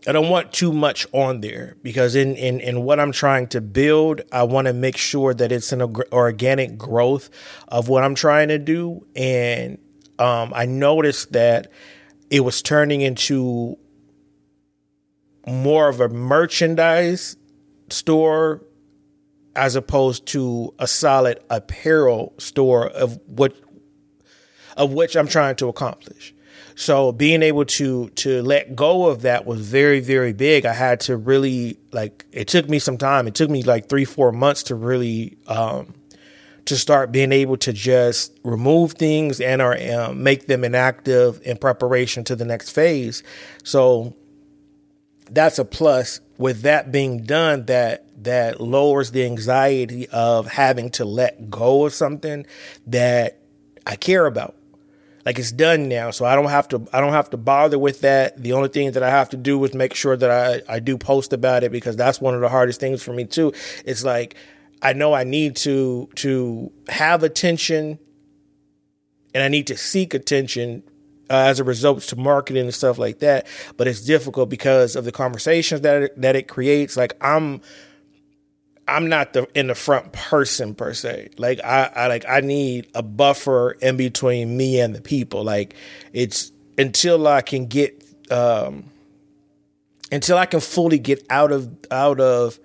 I 0.06 0.12
don't 0.12 0.28
want 0.28 0.52
too 0.52 0.72
much 0.72 1.06
on 1.12 1.40
there 1.40 1.76
because 1.82 2.16
in, 2.16 2.34
in, 2.34 2.60
in 2.60 2.82
what 2.82 2.99
I'm 2.99 3.12
trying 3.12 3.46
to 3.49 3.60
build, 3.60 4.22
I 4.32 4.43
want 4.43 4.66
to 4.66 4.72
make 4.72 4.96
sure 4.96 5.32
that 5.32 5.52
it's 5.52 5.72
an 5.72 5.81
organic 6.12 6.76
growth 6.76 7.31
of 7.69 7.88
what 7.88 8.02
I'm 8.02 8.14
trying 8.14 8.49
to 8.49 8.58
do. 8.58 9.06
And 9.14 9.78
um, 10.19 10.52
I 10.54 10.66
noticed 10.66 11.32
that 11.32 11.70
it 12.31 12.40
was 12.40 12.62
turning 12.62 13.00
into 13.00 13.78
more 15.46 15.88
of 15.88 16.00
a 16.00 16.08
merchandise 16.08 17.37
store 17.90 18.62
as 19.54 19.76
opposed 19.76 20.26
to 20.26 20.75
a 20.78 20.87
solid 20.87 21.38
apparel 21.50 22.34
store 22.38 22.88
of 22.88 23.20
what 23.26 23.54
of 24.76 24.92
which 24.92 25.16
I'm 25.16 25.28
trying 25.28 25.56
to 25.56 25.69
accomplish. 25.69 26.34
So 26.74 27.12
being 27.12 27.42
able 27.42 27.64
to 27.66 28.08
to 28.10 28.42
let 28.42 28.74
go 28.74 29.06
of 29.06 29.22
that 29.22 29.46
was 29.46 29.60
very 29.60 30.00
very 30.00 30.32
big. 30.32 30.64
I 30.64 30.72
had 30.72 31.00
to 31.00 31.16
really 31.16 31.78
like 31.92 32.24
it 32.32 32.48
took 32.48 32.69
me 32.69 32.78
some 32.78 32.98
time. 32.98 33.26
It 33.26 33.34
took 33.34 33.50
me 33.50 33.62
like 33.62 33.88
3 33.88 34.04
4 34.04 34.32
months 34.32 34.62
to 34.64 34.74
really 34.74 35.36
um 35.46 35.94
to 36.64 36.76
start 36.76 37.10
being 37.10 37.32
able 37.32 37.56
to 37.56 37.72
just 37.72 38.38
remove 38.44 38.92
things 38.92 39.40
and 39.40 39.60
or 39.60 39.76
um, 39.92 40.22
make 40.22 40.46
them 40.46 40.62
inactive 40.64 41.40
in 41.44 41.56
preparation 41.56 42.22
to 42.25 42.36
the 42.36 42.44
next 42.44 42.70
phase. 42.70 43.22
So 43.64 44.14
that's 45.28 45.58
a 45.58 45.64
plus 45.64 46.20
with 46.38 46.62
that 46.62 46.92
being 46.92 47.25
done 47.25 47.66
that 47.66 48.06
that 48.25 48.60
lowers 48.60 49.10
the 49.10 49.25
anxiety 49.25 50.08
of 50.10 50.46
having 50.46 50.90
to 50.90 51.04
let 51.04 51.50
go 51.50 51.84
of 51.84 51.92
something 51.92 52.46
that 52.86 53.38
I 53.84 53.96
care 53.96 54.26
about 54.26 54.54
like 55.24 55.38
it's 55.38 55.52
done 55.52 55.88
now 55.88 56.10
so 56.10 56.24
i 56.24 56.34
don't 56.34 56.50
have 56.50 56.69
to 56.69 56.86
i 56.92 57.00
don't 57.00 57.12
have 57.12 57.30
to 57.30 57.36
bother 57.36 57.78
with 57.78 58.00
that. 58.00 58.42
The 58.42 58.52
only 58.52 58.69
thing 58.69 58.92
that 58.92 59.02
i 59.02 59.10
have 59.10 59.30
to 59.30 59.36
do 59.36 59.62
is 59.64 59.74
make 59.74 59.94
sure 59.94 60.16
that 60.16 60.30
i 60.30 60.74
i 60.74 60.78
do 60.80 60.98
post 60.98 61.32
about 61.32 61.64
it 61.64 61.72
because 61.72 61.96
that's 61.96 62.20
one 62.20 62.34
of 62.34 62.40
the 62.40 62.48
hardest 62.48 62.80
things 62.80 63.02
for 63.02 63.12
me 63.12 63.24
too. 63.24 63.52
It's 63.84 64.04
like 64.04 64.35
i 64.82 64.92
know 64.92 65.12
i 65.12 65.25
need 65.25 65.56
to 65.56 66.08
to 66.16 66.73
have 66.88 67.23
attention 67.23 67.99
and 69.35 69.42
i 69.42 69.49
need 69.49 69.66
to 69.68 69.76
seek 69.76 70.14
attention 70.14 70.82
uh, 71.30 71.47
as 71.47 71.61
a 71.61 71.64
result 71.64 72.02
to 72.02 72.16
marketing 72.16 72.64
and 72.64 72.75
stuff 72.75 72.99
like 72.99 73.20
that. 73.20 73.47
But 73.76 73.88
it's 73.88 74.02
difficult 74.02 74.50
because 74.50 74.97
of 74.97 75.04
the 75.04 75.12
conversations 75.12 75.80
that 75.80 76.02
it, 76.02 76.20
that 76.20 76.37
it 76.37 76.49
creates. 76.49 76.97
Like 76.97 77.16
i'm 77.20 77.61
I'm 78.92 79.08
not 79.08 79.32
the 79.32 79.46
in 79.54 79.68
the 79.68 79.75
front 79.75 80.12
person 80.12 80.75
per 80.75 80.94
se. 80.94 81.30
Like 81.38 81.61
I, 81.64 81.90
I 81.94 82.06
like 82.08 82.25
I 82.28 82.40
need 82.40 82.88
a 82.94 83.02
buffer 83.02 83.72
in 83.72 83.96
between 83.96 84.56
me 84.56 84.80
and 84.80 84.94
the 84.94 85.00
people. 85.00 85.44
Like 85.44 85.75
it's 86.12 86.52
until 86.78 87.26
I 87.26 87.42
can 87.42 87.66
get 87.66 88.04
um 88.30 88.84
until 90.11 90.38
I 90.38 90.46
can 90.46 90.61
fully 90.61 90.99
get 90.99 91.25
out 91.30 91.52
of 91.52 91.68
out 91.90 92.20
of 92.20 92.58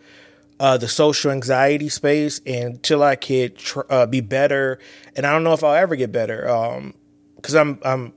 uh, 0.59 0.77
the 0.77 0.87
social 0.87 1.31
anxiety 1.31 1.89
space 1.89 2.41
until 2.45 3.03
I 3.03 3.15
could 3.15 3.57
tr- 3.57 3.81
uh, 3.89 4.05
be 4.05 4.21
better. 4.21 4.79
And 5.15 5.25
I 5.25 5.31
don't 5.31 5.43
know 5.43 5.53
if 5.53 5.63
I'll 5.63 5.75
ever 5.75 5.95
get 5.95 6.11
better. 6.11 6.49
Um, 6.49 6.93
cause 7.41 7.55
I'm, 7.55 7.79
I'm 7.83 8.13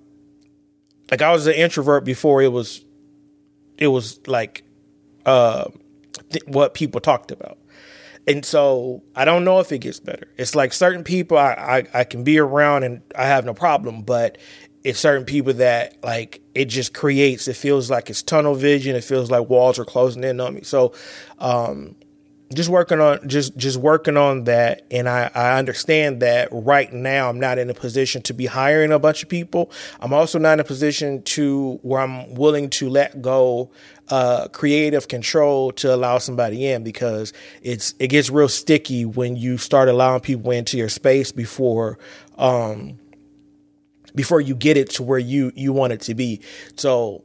like, 1.10 1.22
I 1.22 1.32
was 1.32 1.46
an 1.46 1.54
introvert 1.54 2.04
before 2.04 2.42
it 2.42 2.48
was, 2.48 2.84
it 3.76 3.88
was 3.88 4.26
like, 4.26 4.64
uh, 5.26 5.68
th- 6.30 6.46
what 6.46 6.74
people 6.74 7.00
talked 7.00 7.30
about. 7.30 7.58
And 8.30 8.44
so 8.44 9.02
I 9.16 9.24
don't 9.24 9.44
know 9.44 9.58
if 9.58 9.72
it 9.72 9.78
gets 9.78 9.98
better. 9.98 10.28
It's 10.36 10.54
like 10.54 10.72
certain 10.72 11.02
people 11.02 11.36
I, 11.36 11.84
I, 11.92 12.00
I 12.00 12.04
can 12.04 12.22
be 12.22 12.38
around 12.38 12.84
and 12.84 13.02
I 13.18 13.26
have 13.26 13.44
no 13.44 13.54
problem, 13.54 14.02
but 14.02 14.38
it's 14.84 15.00
certain 15.00 15.24
people 15.24 15.54
that 15.54 15.96
like 16.04 16.40
it 16.54 16.66
just 16.66 16.94
creates 16.94 17.48
it 17.48 17.56
feels 17.56 17.90
like 17.90 18.08
it's 18.08 18.22
tunnel 18.22 18.54
vision 18.54 18.96
it 18.96 19.04
feels 19.04 19.30
like 19.30 19.46
walls 19.50 19.78
are 19.78 19.84
closing 19.84 20.24
in 20.24 20.40
on 20.40 20.54
me 20.54 20.62
so 20.62 20.94
um 21.38 21.94
just 22.52 22.68
working 22.68 23.00
on 23.00 23.28
just 23.28 23.56
just 23.56 23.76
working 23.76 24.16
on 24.16 24.44
that. 24.44 24.86
And 24.90 25.08
I, 25.08 25.30
I 25.34 25.58
understand 25.58 26.20
that 26.22 26.48
right 26.50 26.92
now 26.92 27.28
i'm 27.28 27.38
not 27.38 27.58
in 27.58 27.70
a 27.70 27.74
position 27.74 28.22
to 28.22 28.34
be 28.34 28.46
hiring 28.46 28.92
a 28.92 28.98
bunch 28.98 29.22
of 29.22 29.28
people. 29.28 29.70
I'm 30.00 30.12
also 30.12 30.38
not 30.38 30.54
in 30.54 30.60
a 30.60 30.64
position 30.64 31.22
to 31.22 31.78
where 31.82 32.00
i'm 32.00 32.34
willing 32.34 32.70
to 32.70 32.88
let 32.88 33.22
go 33.22 33.70
uh, 34.08 34.48
creative 34.48 35.06
control 35.06 35.70
to 35.70 35.94
allow 35.94 36.18
somebody 36.18 36.66
in 36.66 36.82
because 36.82 37.32
it's 37.62 37.94
it 38.00 38.08
gets 38.08 38.28
real 38.28 38.48
sticky 38.48 39.04
when 39.04 39.36
you 39.36 39.56
start 39.56 39.88
allowing 39.88 40.20
people 40.20 40.50
into 40.50 40.76
your 40.76 40.88
space 40.88 41.30
before 41.30 41.96
um 42.36 42.98
before 44.14 44.40
you 44.40 44.56
get 44.56 44.76
it 44.76 44.90
to 44.90 45.02
where 45.04 45.18
you 45.18 45.52
you 45.54 45.72
want 45.72 45.92
it 45.92 46.00
to 46.00 46.14
be. 46.14 46.40
So 46.76 47.22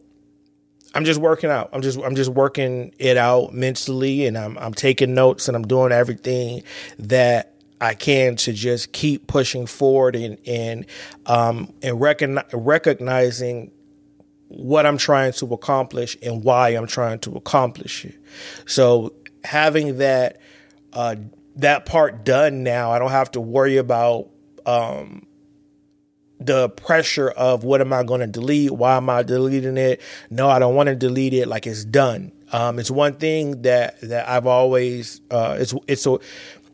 I'm 0.95 1.03
just 1.03 1.19
working 1.19 1.49
out. 1.49 1.69
I'm 1.73 1.81
just 1.81 1.99
I'm 1.99 2.15
just 2.15 2.31
working 2.31 2.93
it 2.97 3.17
out 3.17 3.53
mentally 3.53 4.25
and 4.25 4.37
I'm 4.37 4.57
I'm 4.57 4.73
taking 4.73 5.13
notes 5.13 5.47
and 5.49 5.55
I'm 5.55 5.67
doing 5.67 5.91
everything 5.91 6.63
that 6.99 7.53
I 7.81 7.93
can 7.93 8.37
to 8.37 8.53
just 8.53 8.93
keep 8.93 9.27
pushing 9.27 9.65
forward 9.65 10.15
and 10.15 10.37
and 10.47 10.85
um 11.25 11.73
and 11.83 11.99
recognize, 11.99 12.45
recognizing 12.53 13.71
what 14.47 14.85
I'm 14.85 14.97
trying 14.97 15.33
to 15.33 15.53
accomplish 15.53 16.17
and 16.23 16.43
why 16.43 16.69
I'm 16.69 16.87
trying 16.87 17.19
to 17.19 17.35
accomplish 17.35 18.05
it. 18.05 18.15
So 18.65 19.13
having 19.43 19.97
that 19.97 20.39
uh 20.93 21.17
that 21.57 21.85
part 21.85 22.23
done 22.23 22.63
now, 22.63 22.91
I 22.91 22.99
don't 22.99 23.11
have 23.11 23.31
to 23.31 23.41
worry 23.41 23.75
about 23.75 24.29
um 24.65 25.24
the 26.39 26.69
pressure 26.69 27.29
of 27.29 27.63
what 27.63 27.81
am 27.81 27.93
I 27.93 28.03
going 28.03 28.21
to 28.21 28.27
delete? 28.27 28.71
Why 28.71 28.97
am 28.97 29.09
I 29.09 29.23
deleting 29.23 29.77
it? 29.77 30.01
No, 30.29 30.49
I 30.49 30.59
don't 30.59 30.75
want 30.75 30.87
to 30.87 30.95
delete 30.95 31.33
it. 31.33 31.47
Like 31.47 31.65
it's 31.67 31.85
done. 31.85 32.31
Um, 32.51 32.79
it's 32.79 32.91
one 32.91 33.15
thing 33.15 33.63
that 33.63 33.99
that 34.01 34.29
I've 34.29 34.47
always 34.47 35.21
uh, 35.31 35.57
it's 35.59 35.73
it's 35.87 36.05
a 36.05 36.17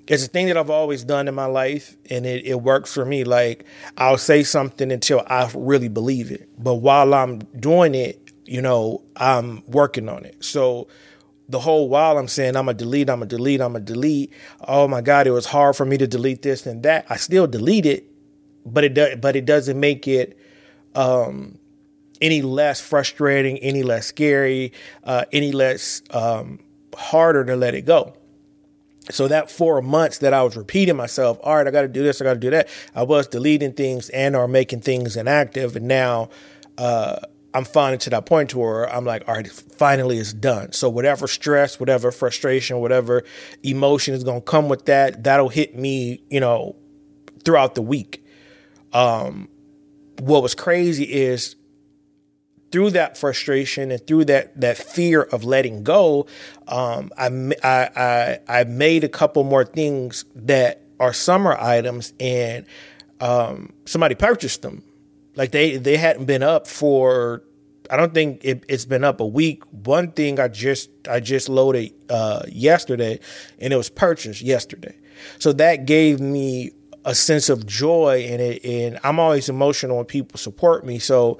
it's 0.07 0.25
a 0.25 0.27
thing 0.27 0.47
that 0.47 0.57
I've 0.57 0.69
always 0.69 1.03
done 1.03 1.27
in 1.27 1.35
my 1.35 1.45
life, 1.45 1.95
and 2.09 2.25
it, 2.25 2.45
it 2.45 2.61
works 2.61 2.93
for 2.93 3.05
me. 3.05 3.23
Like 3.23 3.65
I'll 3.97 4.17
say 4.17 4.43
something 4.43 4.91
until 4.91 5.23
I 5.27 5.49
really 5.55 5.87
believe 5.87 6.31
it, 6.31 6.49
but 6.61 6.75
while 6.75 7.13
I'm 7.13 7.39
doing 7.39 7.95
it, 7.95 8.31
you 8.45 8.61
know, 8.61 9.03
I'm 9.15 9.63
working 9.67 10.09
on 10.09 10.25
it. 10.25 10.43
So 10.43 10.87
the 11.47 11.59
whole 11.59 11.87
while 11.87 12.17
I'm 12.17 12.27
saying 12.27 12.55
I'm 12.55 12.65
gonna 12.65 12.77
delete, 12.77 13.09
I'm 13.09 13.19
gonna 13.19 13.27
delete, 13.27 13.61
I'm 13.61 13.73
gonna 13.73 13.85
delete. 13.85 14.33
Oh 14.67 14.87
my 14.87 15.01
God, 15.01 15.27
it 15.27 15.31
was 15.31 15.45
hard 15.45 15.75
for 15.75 15.85
me 15.85 15.97
to 15.97 16.07
delete 16.07 16.41
this 16.41 16.65
and 16.65 16.83
that. 16.83 17.05
I 17.09 17.15
still 17.15 17.47
delete 17.47 17.85
it 17.85 18.10
but 18.65 18.83
it 18.83 18.93
does, 18.93 19.15
but 19.17 19.35
it 19.35 19.45
doesn't 19.45 19.79
make 19.79 20.07
it 20.07 20.37
um, 20.95 21.57
any 22.21 22.41
less 22.41 22.79
frustrating, 22.79 23.57
any 23.59 23.83
less 23.83 24.07
scary, 24.07 24.73
uh, 25.03 25.25
any 25.31 25.51
less 25.51 26.01
um, 26.11 26.59
harder 26.95 27.43
to 27.45 27.55
let 27.55 27.73
it 27.73 27.85
go. 27.85 28.13
So 29.09 29.27
that 29.27 29.49
four 29.49 29.81
months 29.81 30.19
that 30.19 30.33
I 30.33 30.43
was 30.43 30.55
repeating 30.55 30.95
myself, 30.95 31.39
all 31.43 31.55
right, 31.55 31.67
I 31.67 31.71
got 31.71 31.81
to 31.81 31.87
do 31.87 32.03
this, 32.03 32.21
I 32.21 32.25
got 32.25 32.35
to 32.35 32.39
do 32.39 32.51
that. 32.51 32.69
I 32.93 33.03
was 33.03 33.27
deleting 33.27 33.73
things 33.73 34.09
and 34.09 34.35
or 34.35 34.47
making 34.47 34.81
things 34.81 35.17
inactive, 35.17 35.75
and 35.75 35.87
now 35.87 36.29
uh, 36.77 37.17
I'm 37.53 37.65
finally 37.65 37.97
to 37.99 38.09
that 38.11 38.25
point 38.25 38.53
where 38.55 38.91
I'm 38.93 39.03
like, 39.03 39.27
all 39.27 39.35
right, 39.35 39.49
finally 39.51 40.19
it's 40.19 40.33
done. 40.33 40.71
So 40.71 40.89
whatever 40.89 41.27
stress, 41.27 41.79
whatever 41.79 42.11
frustration, 42.11 42.79
whatever 42.79 43.23
emotion 43.63 44.13
is 44.13 44.23
going 44.23 44.41
to 44.41 44.45
come 44.45 44.69
with 44.69 44.85
that, 44.85 45.23
that'll 45.23 45.49
hit 45.49 45.75
me, 45.75 46.21
you 46.29 46.39
know, 46.39 46.75
throughout 47.43 47.75
the 47.75 47.81
week. 47.81 48.20
Um, 48.93 49.47
what 50.19 50.43
was 50.43 50.55
crazy 50.55 51.03
is 51.03 51.55
through 52.71 52.91
that 52.91 53.17
frustration 53.17 53.91
and 53.91 54.05
through 54.07 54.25
that 54.25 54.59
that 54.59 54.77
fear 54.77 55.21
of 55.21 55.43
letting 55.43 55.83
go, 55.83 56.27
um, 56.67 57.11
I, 57.17 57.27
I, 57.63 57.89
I 57.95 58.39
I 58.47 58.63
made 58.63 59.03
a 59.03 59.09
couple 59.09 59.43
more 59.43 59.65
things 59.65 60.25
that 60.35 60.81
are 60.99 61.13
summer 61.13 61.57
items, 61.59 62.13
and 62.19 62.65
um, 63.19 63.73
somebody 63.85 64.15
purchased 64.15 64.61
them. 64.61 64.83
Like 65.35 65.51
they 65.51 65.77
they 65.77 65.97
hadn't 65.97 66.25
been 66.25 66.43
up 66.43 66.67
for. 66.67 67.43
I 67.89 67.97
don't 67.97 68.13
think 68.13 68.45
it, 68.45 68.69
has 68.69 68.85
been 68.85 69.03
up 69.03 69.19
a 69.19 69.25
week. 69.25 69.63
One 69.71 70.11
thing 70.11 70.39
I 70.39 70.47
just 70.47 70.89
I 71.09 71.19
just 71.19 71.49
loaded 71.49 71.93
uh, 72.09 72.43
yesterday, 72.47 73.19
and 73.59 73.73
it 73.73 73.75
was 73.75 73.89
purchased 73.89 74.41
yesterday. 74.41 74.95
So 75.39 75.51
that 75.53 75.85
gave 75.85 76.21
me 76.21 76.71
a 77.05 77.15
sense 77.15 77.49
of 77.49 77.65
joy 77.65 78.23
in 78.23 78.39
it. 78.39 78.63
And 78.65 78.99
I'm 79.03 79.19
always 79.19 79.49
emotional 79.49 79.97
when 79.97 80.05
people 80.05 80.37
support 80.37 80.85
me. 80.85 80.99
So 80.99 81.39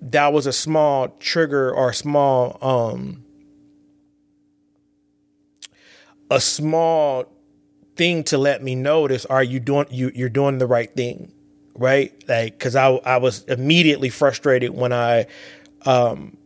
that 0.00 0.32
was 0.32 0.46
a 0.46 0.52
small 0.52 1.08
trigger 1.20 1.72
or 1.72 1.92
small, 1.92 2.58
um, 2.62 3.24
a 6.30 6.40
small 6.40 7.32
thing 7.96 8.24
to 8.24 8.38
let 8.38 8.62
me 8.62 8.74
notice 8.74 9.24
are 9.26 9.42
you 9.42 9.58
doing 9.58 9.86
you 9.90 10.12
you're 10.14 10.28
doing 10.28 10.58
the 10.58 10.66
right 10.66 10.94
thing 10.94 11.32
right 11.74 12.12
like 12.28 12.58
because 12.58 12.76
i 12.76 12.88
i 12.88 13.16
was 13.16 13.42
immediately 13.44 14.10
frustrated 14.10 14.70
when 14.70 14.92
i 14.92 15.26
um 15.86 16.36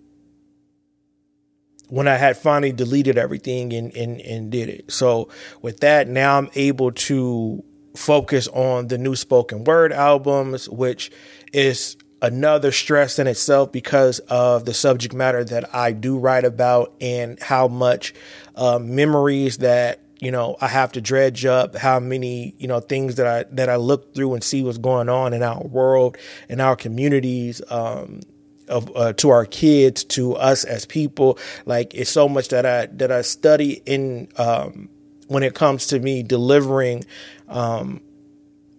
when 1.89 2.07
i 2.07 2.17
had 2.17 2.37
finally 2.37 2.73
deleted 2.73 3.19
everything 3.19 3.73
and 3.73 3.95
and, 3.97 4.21
and 4.21 4.53
did 4.53 4.69
it 4.69 4.93
so 4.93 5.29
with 5.61 5.81
that 5.81 6.07
now 6.07 6.39
i'm 6.39 6.49
able 6.55 6.93
to 6.93 7.65
focus 7.97 8.49
on 8.49 8.89
the 8.89 8.99
new 8.99 9.17
spoken 9.17 9.65
word 9.65 9.93
albums, 9.93 10.69
which 10.69 11.11
is 11.53 11.97
another 12.23 12.71
stress 12.73 13.19
in 13.19 13.27
itself 13.27 13.73
because 13.73 14.19
of 14.21 14.65
the 14.65 14.75
subject 14.75 15.15
matter 15.15 15.45
that 15.45 15.75
I 15.75 15.93
do 15.93 16.19
write 16.19 16.45
about 16.45 16.95
and 17.01 17.41
how 17.41 17.69
much 17.69 18.15
uh, 18.57 18.79
memories 18.79 19.59
that 19.59 20.01
you 20.21 20.31
know 20.31 20.57
I 20.61 20.69
have 20.69 20.93
to 20.93 21.01
dredge 21.01 21.45
up, 21.45 21.77
how 21.77 21.99
many 21.99 22.55
you 22.59 22.69
know 22.69 22.81
things 22.81 23.17
that 23.17 23.27
I 23.27 23.45
that 23.55 23.69
I 23.69 23.77
look 23.77 24.15
through 24.15 24.35
and 24.35 24.45
see 24.45 24.63
what's 24.63 24.79
going 24.79 25.09
on 25.09 25.33
in 25.33 25.43
our 25.43 25.63
world, 25.63 26.17
in 26.49 26.61
our 26.61 26.77
communities. 26.77 27.63
Um, 27.69 28.21
of, 28.69 28.97
uh, 28.97 29.13
to 29.15 29.31
our 29.31 29.47
kids, 29.47 30.05
to 30.05 30.37
us 30.37 30.63
as 30.63 30.87
people, 30.87 31.41
like 31.67 31.93
it's 31.93 32.09
so 32.09 32.29
much 32.29 32.51
that 32.51 32.65
I 32.65 32.87
that 32.87 33.11
I 33.11 33.23
study 33.23 33.83
in 33.85 34.29
um, 34.37 34.89
when 35.31 35.45
it 35.45 35.55
comes 35.55 35.87
to 35.87 36.01
me 36.01 36.25
delivering 36.25 37.05
um, 37.49 38.01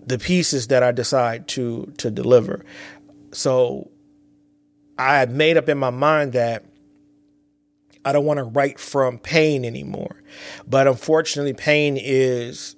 the 0.05 0.19
pieces 0.19 0.67
that 0.67 0.83
I 0.83 0.91
decide 0.91 1.47
to 1.49 1.93
to 1.97 2.11
deliver. 2.11 2.65
So 3.31 3.89
I 4.97 5.17
had 5.17 5.31
made 5.31 5.55
up 5.55 5.69
in 5.69 5.77
my 5.77 5.91
mind 5.91 6.33
that 6.33 6.65
I 8.03 8.11
don't 8.11 8.25
want 8.25 8.39
to 8.39 8.43
write 8.43 8.79
from 8.81 9.17
pain 9.17 9.63
anymore. 9.63 10.21
But 10.67 10.87
unfortunately, 10.87 11.53
pain 11.53 11.97
is 11.97 12.75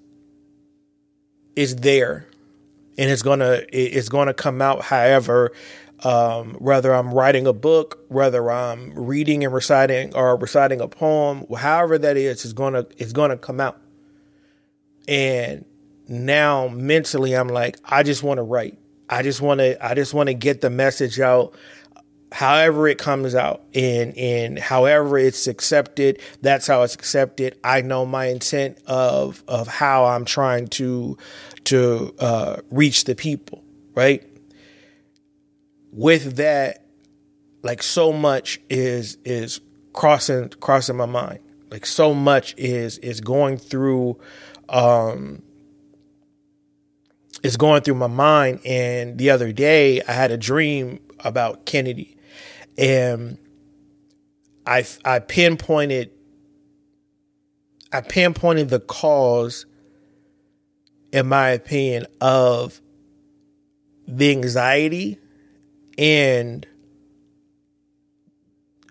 is 1.56 1.77
there, 1.77 2.27
and 2.96 3.10
it's 3.10 3.24
gonna 3.24 3.62
it's 3.70 4.10
gonna 4.10 4.36
come 4.36 4.62
out. 4.62 4.84
However, 4.84 5.51
um, 6.03 6.55
whether 6.55 6.93
I'm 6.93 7.13
writing 7.13 7.48
a 7.48 7.53
book, 7.53 8.03
whether 8.10 8.51
I'm 8.51 8.93
reading 8.93 9.43
and 9.43 9.53
reciting 9.53 10.15
or 10.15 10.36
reciting 10.36 10.81
a 10.81 10.88
poem, 10.88 11.45
however 11.55 11.98
that 11.98 12.17
is, 12.17 12.45
is 12.45 12.53
gonna 12.53 12.86
it's 12.98 13.13
gonna 13.13 13.38
come 13.38 13.60
out. 13.60 13.79
And 15.07 15.65
now 16.07 16.67
mentally, 16.67 17.36
I'm 17.36 17.48
like, 17.48 17.77
I 17.86 18.03
just 18.03 18.24
want 18.24 18.38
to 18.38 18.43
write. 18.43 18.77
I 19.10 19.22
just 19.22 19.41
want 19.41 19.60
to 19.60 19.86
I 19.86 19.93
just 19.93 20.13
want 20.13 20.27
to 20.27 20.33
get 20.33 20.62
the 20.62 20.69
message 20.69 21.19
out 21.19 21.55
however 22.33 22.88
it 22.88 22.98
comes 22.98 23.36
out 23.36 23.62
and 23.75 24.17
and 24.17 24.57
however 24.57 25.19
it's 25.19 25.45
accepted 25.45 26.19
that's 26.41 26.65
how 26.65 26.81
it's 26.81 26.95
accepted 26.95 27.55
i 27.63 27.79
know 27.79 28.07
my 28.07 28.25
intent 28.25 28.75
of 28.88 29.43
of 29.48 29.67
how 29.67 30.05
i'm 30.05 30.25
trying 30.25 30.67
to 30.67 31.15
to 31.63 32.13
uh, 32.17 32.57
reach 32.72 33.03
the 33.03 33.13
people 33.13 33.63
right 33.93 34.33
with 35.93 36.38
that, 36.38 36.85
like 37.62 37.81
so 37.83 38.12
much 38.12 38.59
is 38.69 39.17
is 39.23 39.62
crossing 39.93 40.50
crossing 40.50 40.97
my 40.97 41.05
mind. 41.05 41.39
Like 41.69 41.85
so 41.85 42.13
much 42.13 42.55
is 42.57 42.97
is 42.97 43.21
going 43.21 43.57
through 43.57 44.19
um 44.69 45.43
is 47.43 47.57
going 47.57 47.81
through 47.81 47.95
my 47.95 48.07
mind 48.07 48.59
and 48.65 49.17
the 49.17 49.29
other 49.29 49.51
day 49.51 50.01
I 50.01 50.13
had 50.13 50.31
a 50.31 50.38
dream 50.38 51.00
about 51.19 51.65
Kennedy 51.65 52.17
and 52.77 53.38
I 54.65 54.85
I 55.05 55.19
pinpointed 55.19 56.12
I 57.91 58.01
pinpointed 58.01 58.69
the 58.69 58.79
cause 58.79 59.65
in 61.12 61.27
my 61.27 61.50
opinion 61.50 62.07
of 62.19 62.81
the 64.07 64.31
anxiety 64.31 65.19
and 65.97 66.67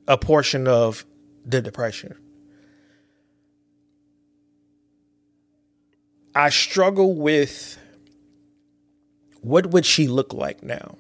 a 0.07 0.17
portion 0.19 0.67
of 0.67 1.05
the 1.45 1.61
depression. 1.61 2.15
I 6.35 6.49
struggle 6.49 7.15
with 7.15 7.79
what 9.43 9.67
would 9.67 9.85
she 9.85 10.07
look 10.07 10.33
like 10.33 10.63
now? 10.63 10.97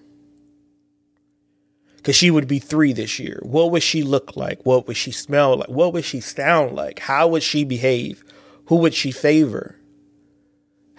Because 1.97 2.17
she 2.17 2.31
would 2.31 2.49
be 2.49 2.59
three 2.59 2.93
this 2.93 3.19
year. 3.19 3.39
What 3.43 3.71
would 3.71 3.83
she 3.83 4.03
look 4.03 4.37
like? 4.37 4.67
What 4.67 4.89
would 4.89 4.97
she 4.97 5.13
smell 5.13 5.59
like? 5.59 5.69
What 5.69 5.93
would 5.93 6.05
she 6.05 6.21
sound 6.21 6.75
like? 6.75 6.99
How 6.99 7.29
would 7.29 7.45
she 7.45 7.65
behave? 7.65 8.25
Who 8.67 8.77
would 8.77 8.93
she 8.93 9.13
favor? 9.13 9.77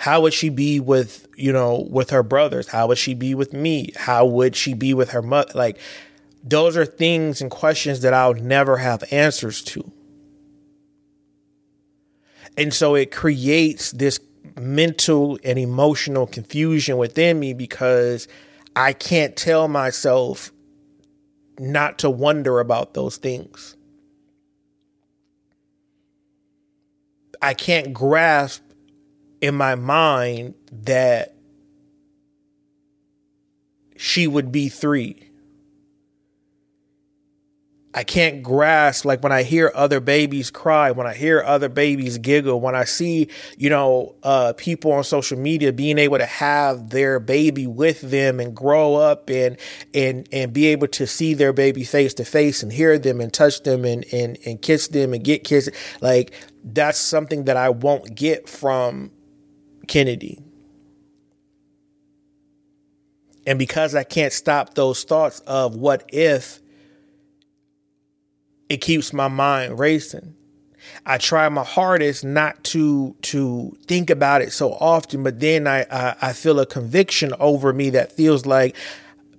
How 0.04 0.20
would 0.20 0.34
she 0.34 0.50
be 0.50 0.82
with, 0.82 1.30
you 1.38 1.54
know, 1.54 1.88
with 1.90 2.10
her 2.10 2.24
brothers? 2.24 2.68
How 2.68 2.88
would 2.88 2.98
she 2.98 3.14
be 3.14 3.34
with 3.34 3.54
me? 3.54 3.92
How 3.96 4.26
would 4.26 4.54
she 4.54 4.74
be 4.74 4.94
with 4.94 5.12
her 5.12 5.22
mother? 5.22 5.54
Like, 5.56 5.80
those 6.44 6.76
are 6.76 6.86
things 6.86 7.40
and 7.40 7.50
questions 7.50 8.02
that 8.02 8.14
I'll 8.14 8.34
never 8.34 8.76
have 8.76 9.06
answers 9.12 9.62
to. 9.62 9.94
And 12.58 12.74
so 12.74 12.96
it 12.96 13.14
creates 13.14 13.92
this 13.94 14.20
mental 14.60 15.40
and 15.42 15.58
emotional 15.58 16.28
confusion 16.28 16.98
within 16.98 17.40
me 17.40 17.54
because 17.54 18.28
I 18.76 18.92
can't 18.92 19.38
tell 19.38 19.70
myself 19.70 20.52
not 21.58 21.98
to 22.00 22.10
wonder 22.10 22.60
about 22.60 22.94
those 22.94 23.16
things. 23.16 23.78
I 27.42 27.54
can't 27.54 27.94
grasp 27.94 28.64
in 29.44 29.54
my 29.54 29.76
mind 29.76 30.54
that 30.72 31.36
she 33.98 34.26
would 34.26 34.54
be 34.54 34.70
three. 34.70 35.30
I 37.94 38.06
can't 38.06 38.42
grasp 38.42 39.04
like 39.04 39.22
when 39.22 39.34
I 39.34 39.44
hear 39.44 39.70
other 39.76 40.00
babies 40.00 40.50
cry, 40.50 40.92
when 40.92 41.06
I 41.06 41.14
hear 41.14 41.44
other 41.44 41.68
babies 41.68 42.18
giggle, 42.20 42.62
when 42.62 42.74
I 42.74 42.86
see, 42.86 43.28
you 43.58 43.70
know, 43.70 44.16
uh, 44.24 44.54
people 44.56 44.94
on 44.94 45.04
social 45.04 45.38
media 45.38 45.74
being 45.74 45.98
able 45.98 46.20
to 46.20 46.26
have 46.26 46.92
their 46.92 47.20
baby 47.20 47.68
with 47.68 48.00
them 48.00 48.40
and 48.40 48.56
grow 48.56 48.96
up 48.96 49.30
and 49.30 49.58
and 49.94 50.26
and 50.32 50.54
be 50.54 50.68
able 50.68 50.88
to 50.88 51.06
see 51.06 51.34
their 51.34 51.52
baby 51.52 51.84
face 51.84 52.14
to 52.14 52.24
face 52.24 52.64
and 52.64 52.72
hear 52.72 52.98
them 52.98 53.20
and 53.20 53.34
touch 53.34 53.62
them 53.64 53.84
and 53.84 54.06
and 54.14 54.38
and 54.46 54.62
kiss 54.62 54.88
them 54.88 55.14
and 55.14 55.22
get 55.26 55.44
kissed. 55.44 55.70
Like 56.00 56.34
that's 56.64 56.98
something 56.98 57.44
that 57.44 57.58
I 57.58 57.70
won't 57.72 58.16
get 58.16 58.48
from 58.48 59.12
Kennedy. 59.88 60.40
And 63.46 63.60
because 63.60 63.94
I 63.94 64.04
can't 64.04 64.32
stop 64.32 64.74
those 64.74 65.04
thoughts 65.04 65.40
of 65.42 65.76
what 65.76 66.10
if 66.14 66.62
it 68.70 68.78
keeps 68.78 69.14
my 69.14 69.28
mind 69.28 69.78
racing. 69.78 70.36
I 71.06 71.18
try 71.18 71.48
my 71.50 71.64
hardest 71.64 72.24
not 72.24 72.64
to 72.66 73.16
to 73.24 73.78
think 73.88 74.10
about 74.10 74.42
it 74.42 74.52
so 74.52 74.74
often, 74.74 75.24
but 75.24 75.40
then 75.40 75.68
I, 75.68 75.86
I, 75.92 76.16
I 76.22 76.34
feel 76.34 76.60
a 76.60 76.66
conviction 76.66 77.34
over 77.40 77.72
me 77.72 77.90
that 77.92 78.12
feels 78.12 78.46
like 78.46 78.76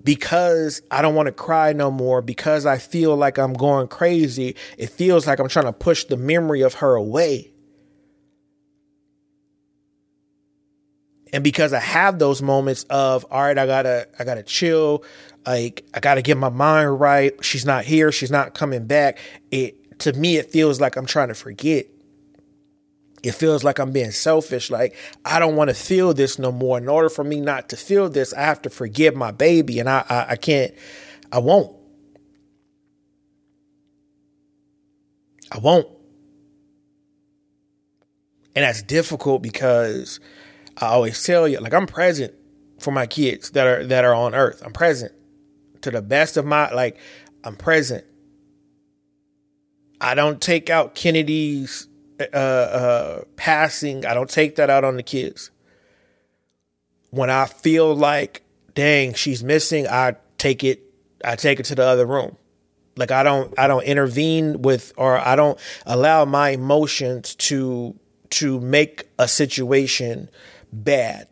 because 0.03 0.83
I 0.91 1.01
don't 1.03 1.15
want 1.15 1.27
to 1.27 1.33
cry 1.33 1.73
no 1.73 1.91
more, 1.91 2.21
because 2.21 2.67
I 2.67 2.79
feel 2.79 3.17
like 3.17 3.39
I'm 3.39 3.55
going 3.55 3.89
crazy, 3.89 4.55
it 4.77 4.91
feels 4.91 5.27
like 5.27 5.39
I'm 5.39 5.49
trying 5.49 5.65
to 5.65 5.73
push 5.73 6.05
the 6.05 6.17
memory 6.17 6.61
of 6.61 6.75
her 6.75 6.95
away. 6.95 7.54
And 11.35 11.43
because 11.43 11.73
I 11.73 11.81
have 11.81 12.19
those 12.19 12.41
moments 12.41 12.85
of, 12.85 13.27
all 13.31 13.43
right, 13.43 13.59
I 13.59 13.67
gotta, 13.67 14.07
I 14.19 14.25
gotta 14.25 14.45
chill. 14.45 15.05
Like 15.47 15.85
I 15.93 16.01
got 16.01 16.15
to 16.15 16.23
get 16.23 16.37
my 16.37 16.49
mind 16.49 17.01
right. 17.01 17.33
She's 17.45 17.67
not 17.67 17.85
here. 17.85 18.11
She's 18.13 18.31
not 18.31 18.55
coming 18.55 18.87
back. 18.87 19.19
It 19.51 19.99
to 20.01 20.13
me 20.13 20.37
it 20.37 20.51
feels 20.51 20.81
like 20.81 20.97
I'm 20.97 21.07
trying 21.07 21.29
to 21.29 21.35
forget. 21.35 21.87
It 23.23 23.33
feels 23.33 23.65
like 23.65 23.79
I'm 23.79 23.91
being 23.91 24.11
selfish. 24.11 24.71
Like 24.71 24.97
I 25.25 25.39
don't 25.39 25.57
want 25.57 25.69
to 25.69 25.75
feel 25.75 26.15
this 26.15 26.39
no 26.39 26.53
more. 26.53 26.79
In 26.79 26.89
order 26.89 27.09
for 27.09 27.25
me 27.25 27.41
not 27.41 27.69
to 27.71 27.77
feel 27.77 28.09
this, 28.09 28.33
I 28.33 28.43
have 28.43 28.63
to 28.63 28.71
forgive 28.71 29.15
my 29.15 29.33
baby, 29.33 29.81
and 29.81 29.89
I 29.89 30.05
I, 30.09 30.27
I 30.31 30.37
can't. 30.37 30.73
I 31.31 31.39
won't. 31.39 31.77
I 35.53 35.59
won't. 35.59 35.89
And 38.57 38.65
that's 38.65 38.83
difficult 38.83 39.43
because 39.43 40.21
I 40.79 40.87
always 40.87 41.23
tell 41.23 41.47
you, 41.47 41.61
like 41.61 41.75
I'm 41.75 41.87
present 41.87 42.35
for 42.79 42.91
my 42.91 43.07
kids 43.07 43.51
that 43.51 43.67
are 43.67 43.85
that 43.85 44.05
are 44.05 44.15
on 44.15 44.35
earth. 44.35 44.63
I'm 44.65 44.73
present 44.73 45.13
to 45.83 45.91
the 45.91 46.03
best 46.03 46.37
of 46.37 46.45
my 46.45 46.73
like 46.73 46.99
I'm 47.45 47.57
present. 47.57 48.05
I 50.01 50.15
don't 50.15 50.41
take 50.41 50.69
out 50.71 50.95
Kennedy's 50.95 51.89
uh, 52.21 52.37
uh, 52.37 53.25
passing. 53.37 54.05
I 54.05 54.15
don't 54.15 54.29
take 54.29 54.57
that 54.57 54.71
out 54.71 54.85
on 54.85 54.97
the 54.97 55.03
kids. 55.03 55.51
When 57.11 57.31
I 57.31 57.47
feel 57.47 57.95
like, 57.95 58.43
dang, 58.75 59.15
she's 59.15 59.45
missing, 59.45 59.87
I 59.87 60.17
take 60.37 60.65
it. 60.65 60.83
I 61.25 61.37
take 61.37 61.61
it 61.61 61.65
to 61.67 61.75
the 61.75 61.85
other 61.85 62.07
room. 62.07 62.37
Like 62.97 63.11
I 63.11 63.23
don't, 63.23 63.57
I 63.59 63.67
don't 63.67 63.85
intervene 63.85 64.63
with, 64.63 64.93
or 64.97 65.19
I 65.19 65.37
don't 65.37 65.59
allow 65.87 66.25
my 66.25 66.51
emotions 66.51 67.35
to 67.37 67.99
to 68.31 68.59
make 68.61 69.09
a 69.19 69.29
situation 69.29 70.29
bad 70.75 71.29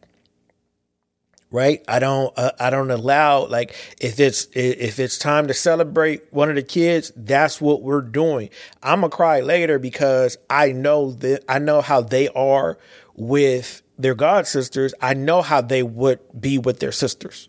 right? 1.52 1.84
I 1.86 1.98
don't 1.98 2.32
uh, 2.36 2.50
i 2.58 2.70
don't 2.70 2.90
allow 2.90 3.46
like 3.46 3.76
if 4.00 4.18
it's 4.18 4.48
if 4.54 4.98
it's 4.98 5.18
time 5.18 5.46
to 5.46 5.54
celebrate 5.54 6.32
one 6.32 6.48
of 6.48 6.56
the 6.56 6.62
kids 6.62 7.12
that's 7.14 7.60
what 7.60 7.82
we're 7.82 8.00
doing. 8.00 8.48
I'm 8.82 9.02
gonna 9.02 9.10
cry 9.10 9.40
later 9.40 9.78
because 9.78 10.36
i 10.50 10.72
know 10.72 11.12
that 11.12 11.44
i 11.48 11.58
know 11.58 11.82
how 11.82 12.00
they 12.00 12.28
are 12.30 12.78
with 13.14 13.82
their 13.98 14.14
god 14.14 14.46
sisters 14.46 14.94
i 15.00 15.14
know 15.14 15.42
how 15.42 15.60
they 15.60 15.82
would 15.82 16.18
be 16.40 16.58
with 16.58 16.80
their 16.80 16.92
sisters. 16.92 17.48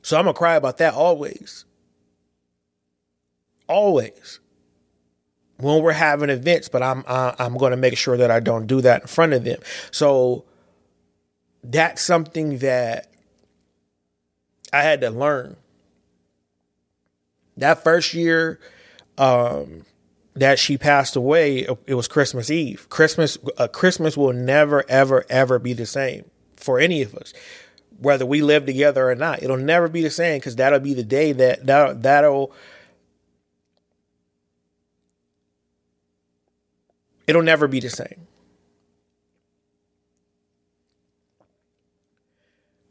So 0.00 0.16
i'm 0.16 0.24
gonna 0.24 0.34
cry 0.34 0.54
about 0.54 0.78
that 0.78 0.94
always. 0.94 1.64
Always. 3.66 4.40
When 5.58 5.82
we're 5.82 5.92
having 5.92 6.30
events 6.30 6.68
but 6.68 6.82
i'm 6.82 7.02
i'm 7.08 7.58
gonna 7.58 7.76
make 7.76 7.98
sure 7.98 8.16
that 8.16 8.30
i 8.30 8.38
don't 8.38 8.68
do 8.68 8.80
that 8.82 9.02
in 9.02 9.08
front 9.08 9.32
of 9.32 9.42
them. 9.42 9.58
So 9.90 10.44
that's 11.62 12.02
something 12.02 12.58
that 12.58 13.10
I 14.72 14.82
had 14.82 15.00
to 15.00 15.10
learn. 15.10 15.56
That 17.56 17.82
first 17.82 18.14
year 18.14 18.60
um, 19.16 19.84
that 20.34 20.58
she 20.58 20.78
passed 20.78 21.16
away, 21.16 21.66
it 21.86 21.94
was 21.94 22.06
Christmas 22.06 22.50
Eve. 22.50 22.88
Christmas, 22.88 23.36
uh, 23.56 23.66
Christmas 23.68 24.16
will 24.16 24.32
never, 24.32 24.88
ever, 24.88 25.24
ever 25.28 25.58
be 25.58 25.72
the 25.72 25.86
same 25.86 26.24
for 26.56 26.78
any 26.78 27.02
of 27.02 27.14
us, 27.16 27.34
whether 27.98 28.24
we 28.24 28.42
live 28.42 28.66
together 28.66 29.10
or 29.10 29.14
not. 29.16 29.42
It'll 29.42 29.56
never 29.56 29.88
be 29.88 30.02
the 30.02 30.10
same 30.10 30.38
because 30.38 30.56
that'll 30.56 30.78
be 30.80 30.94
the 30.94 31.02
day 31.02 31.32
that 31.32 31.66
that 31.66 32.02
that'll. 32.02 32.52
It'll 37.26 37.42
never 37.42 37.68
be 37.68 37.80
the 37.80 37.90
same. 37.90 38.27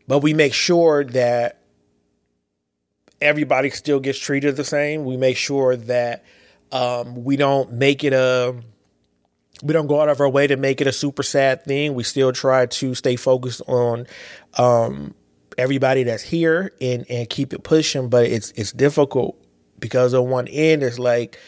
But 0.08 0.20
we 0.20 0.34
make 0.34 0.54
sure 0.54 1.04
that 1.04 1.62
everybody 3.22 3.70
still 3.70 4.00
gets 4.00 4.20
treated 4.20 4.56
the 4.56 4.63
same. 4.63 5.06
We 5.06 5.17
make 5.17 5.38
sure 5.38 5.76
that 5.76 6.24
um, 6.72 7.24
we 7.24 7.38
don't 7.38 7.74
make 7.74 8.04
it 8.04 8.13
a 8.13 8.56
we 9.63 9.74
don't 9.74 9.88
go 9.88 10.02
out 10.02 10.10
of 10.10 10.22
our 10.22 10.30
way 10.30 10.48
to 10.48 10.56
make 10.56 10.82
it 10.82 10.88
a 10.88 10.91
super 10.91 11.24
sad 11.24 11.63
thing. 11.63 11.96
We 11.96 12.04
still 12.04 12.32
try 12.32 12.67
to 12.67 12.93
stay 12.93 13.15
focused 13.15 13.62
on 13.67 14.06
um, 14.58 15.15
everybody 15.58 16.04
that's 16.04 16.24
here 16.24 16.74
and 16.80 17.06
and 17.10 17.30
keep 17.30 17.54
it 17.54 17.63
pushing. 17.63 18.10
But 18.10 18.28
it's 18.28 18.52
it's 18.52 18.72
difficult 18.72 19.41
because 19.80 20.13
on 20.13 20.30
one 20.30 20.48
end 20.48 20.84
it's 20.84 21.00
like 21.00 21.39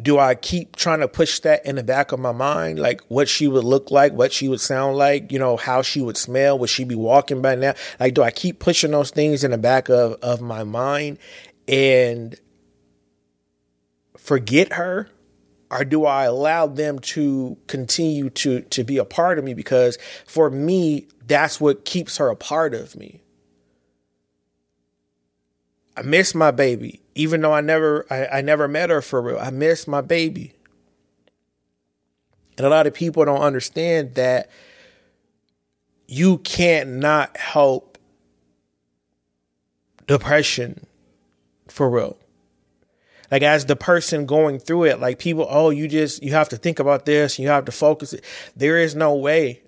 do 0.00 0.18
I 0.18 0.34
keep 0.34 0.76
trying 0.76 1.00
to 1.00 1.08
push 1.08 1.40
that 1.40 1.64
in 1.64 1.76
the 1.76 1.82
back 1.82 2.12
of 2.12 2.20
my 2.20 2.32
mind, 2.32 2.78
like 2.78 3.00
what 3.08 3.28
she 3.28 3.48
would 3.48 3.64
look 3.64 3.90
like, 3.90 4.12
what 4.12 4.32
she 4.32 4.46
would 4.46 4.60
sound 4.60 4.98
like, 4.98 5.32
you 5.32 5.38
know, 5.38 5.56
how 5.56 5.80
she 5.80 6.02
would 6.02 6.18
smell, 6.18 6.58
would 6.58 6.68
she 6.68 6.84
be 6.84 6.94
walking 6.94 7.40
by 7.40 7.54
now? 7.54 7.74
Like, 7.98 8.14
do 8.14 8.22
I 8.22 8.30
keep 8.30 8.58
pushing 8.58 8.90
those 8.90 9.10
things 9.10 9.42
in 9.42 9.52
the 9.52 9.58
back 9.58 9.88
of, 9.88 10.14
of 10.22 10.42
my 10.42 10.64
mind 10.64 11.18
and 11.66 12.38
forget 14.18 14.74
her? 14.74 15.08
Or 15.70 15.84
do 15.84 16.04
I 16.04 16.24
allow 16.24 16.68
them 16.68 17.00
to 17.00 17.56
continue 17.66 18.30
to 18.30 18.60
to 18.60 18.84
be 18.84 18.98
a 18.98 19.04
part 19.04 19.36
of 19.36 19.44
me? 19.44 19.52
Because 19.52 19.98
for 20.24 20.48
me, 20.48 21.08
that's 21.26 21.60
what 21.60 21.84
keeps 21.84 22.18
her 22.18 22.28
a 22.28 22.36
part 22.36 22.72
of 22.72 22.94
me. 22.94 23.20
I 25.96 26.02
miss 26.02 26.34
my 26.34 26.50
baby, 26.50 27.00
even 27.14 27.40
though 27.40 27.52
I 27.52 27.60
never 27.60 28.06
I, 28.10 28.38
I 28.38 28.40
never 28.42 28.68
met 28.68 28.90
her 28.90 29.00
for 29.00 29.22
real. 29.22 29.38
I 29.38 29.50
miss 29.50 29.88
my 29.88 30.00
baby. 30.02 30.52
And 32.58 32.66
a 32.66 32.70
lot 32.70 32.86
of 32.86 32.94
people 32.94 33.24
don't 33.24 33.40
understand 33.40 34.14
that 34.14 34.50
you 36.06 36.38
can't 36.38 36.90
not 36.90 37.36
help 37.36 37.98
depression 40.06 40.86
for 41.68 41.90
real. 41.90 42.16
Like 43.30 43.42
as 43.42 43.66
the 43.66 43.76
person 43.76 44.26
going 44.26 44.58
through 44.58 44.84
it, 44.84 45.00
like 45.00 45.18
people, 45.18 45.46
oh, 45.48 45.70
you 45.70 45.88
just 45.88 46.22
you 46.22 46.32
have 46.32 46.48
to 46.50 46.56
think 46.56 46.78
about 46.78 47.06
this, 47.06 47.38
you 47.38 47.48
have 47.48 47.64
to 47.64 47.72
focus 47.72 48.12
it. 48.12 48.24
There 48.54 48.78
is 48.78 48.94
no 48.94 49.14
way 49.14 49.62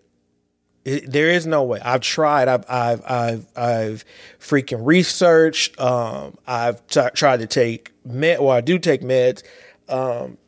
there 0.97 1.31
is 1.31 1.47
no 1.47 1.63
way. 1.65 1.81
I've 1.81 2.01
tried. 2.01 2.49
I've 2.49 2.65
I've 2.69 3.03
I've 3.05 3.47
I've 3.57 4.05
freaking 4.39 4.87
researched. 4.87 5.79
Um, 5.81 6.37
I've 6.47 6.87
t- 6.87 7.01
tried 7.15 7.41
to 7.41 7.47
take 7.47 7.93
med. 8.05 8.41
Well, 8.41 8.51
I 8.51 8.61
do 8.61 8.79
take 8.79 9.03
meds. 9.03 9.43
Um, 9.89 10.39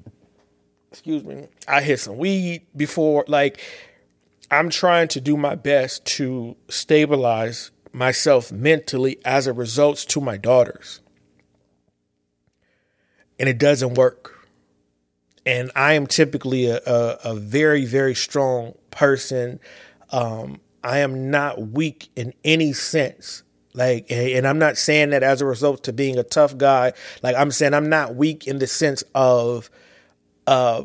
excuse 0.91 1.25
me. 1.25 1.49
I 1.67 1.83
hit 1.83 2.01
some 2.01 2.19
weed 2.19 2.63
before. 2.77 3.25
Like, 3.29 3.61
I'm 4.51 4.71
trying 4.71 5.09
to 5.09 5.21
do 5.21 5.37
my 5.37 5.55
best 5.55 6.05
to 6.17 6.57
stabilize 6.69 7.71
myself 7.93 8.53
mentally 8.53 9.19
as 9.25 9.47
a 9.47 9.53
result 9.53 9.99
to 9.99 10.21
my 10.21 10.37
daughters, 10.37 11.01
and 13.39 13.49
it 13.49 13.59
doesn't 13.59 13.95
work. 13.95 14.37
And 15.47 15.73
I 15.75 15.95
am 15.95 16.07
typically 16.07 16.67
a, 16.67 16.81
a, 16.87 17.19
a 17.25 17.35
very 17.35 17.85
very 17.85 18.15
strong 18.15 18.75
person 18.91 19.59
um, 20.13 20.61
I 20.83 20.99
am 20.99 21.31
not 21.31 21.61
weak 21.71 22.11
in 22.17 22.33
any 22.45 22.73
sense 22.73 23.43
Like, 23.73 24.11
and 24.11 24.47
I'm 24.47 24.59
not 24.59 24.77
saying 24.77 25.11
that 25.11 25.23
as 25.23 25.41
a 25.41 25.47
result 25.47 25.85
to 25.85 25.93
being 25.93 26.19
a 26.19 26.25
tough 26.25 26.57
guy. 26.59 26.93
Like, 27.23 27.37
I'm 27.37 27.51
saying 27.51 27.73
I'm 27.75 27.89
not 27.89 28.17
weak 28.17 28.47
in 28.47 28.59
the 28.59 28.67
sense 28.67 29.05
of, 29.15 29.71
uh, 30.47 30.85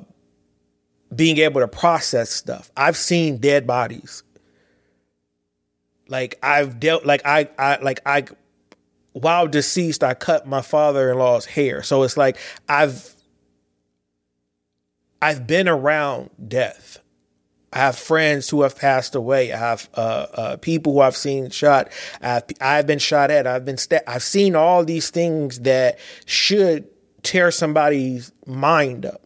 being 1.16 1.38
able 1.38 1.62
to 1.62 1.68
process 1.68 2.30
stuff. 2.30 2.72
I've 2.78 2.98
seen 2.98 3.38
dead 3.38 3.66
bodies. 3.66 4.24
Like 6.08 6.38
I've 6.44 6.80
dealt, 6.80 7.06
like 7.06 7.22
I, 7.26 7.50
I, 7.58 7.78
like 7.78 8.02
I, 8.06 8.26
while 9.14 9.48
deceased, 9.48 10.04
I 10.04 10.14
cut 10.14 10.46
my 10.46 10.62
father-in-law's 10.62 11.46
hair. 11.46 11.82
So 11.84 12.04
it's 12.04 12.18
like 12.18 12.38
I've, 12.68 13.16
I've 15.22 15.48
been 15.48 15.68
around 15.68 16.30
death. 16.48 17.00
I 17.76 17.80
have 17.80 17.98
friends 17.98 18.50
who 18.50 18.62
have 18.62 18.78
passed 18.78 19.16
away. 19.16 19.52
I 19.52 19.58
have 19.58 19.90
uh, 19.96 20.28
uh, 20.34 20.58
people 20.58 20.94
who 20.94 21.02
I've 21.02 21.18
seen 21.18 21.50
shot. 21.50 21.92
I've, 22.22 22.44
I've 22.62 22.88
been 22.88 23.00
shot 23.00 23.32
at. 23.32 23.46
I've 23.46 23.66
been. 23.66 23.78
I've 24.08 24.24
seen 24.24 24.56
all 24.56 24.86
these 24.86 25.10
things 25.10 25.60
that 25.60 26.00
should 26.26 26.88
tear 27.22 27.52
somebody's 27.52 28.32
mind 28.46 29.06
up. 29.06 29.22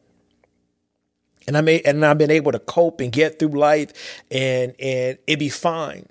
And 1.47 1.57
I 1.57 1.61
may, 1.61 1.81
and 1.81 2.03
I've 2.03 2.17
been 2.17 2.31
able 2.31 2.51
to 2.51 2.59
cope 2.59 3.01
and 3.01 3.11
get 3.11 3.37
through 3.37 3.49
life, 3.49 4.23
and 4.31 4.73
and 4.79 5.19
it 5.27 5.37
be 5.37 5.49
fine. 5.49 6.07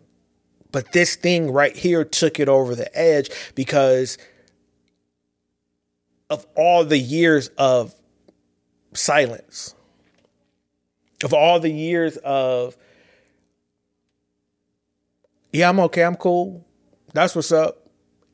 But 0.71 0.93
this 0.93 1.17
thing 1.17 1.51
right 1.51 1.77
here 1.77 2.05
took 2.05 2.39
it 2.39 2.49
over 2.49 2.77
the 2.77 2.97
edge 2.97 3.31
because 3.57 4.17
of 6.31 6.47
all 6.55 6.85
the 6.85 6.99
years 6.99 7.49
of 7.59 7.95
silence 8.93 9.75
of 11.25 11.33
all 11.33 11.59
the 11.61 11.71
years 11.71 12.17
of 12.19 12.77
yeah 15.53 15.69
i'm 15.69 15.81
okay 15.81 16.05
i'm 16.05 16.17
cool. 16.17 16.65
That's 17.15 17.35
what's 17.35 17.53
up. 17.53 17.85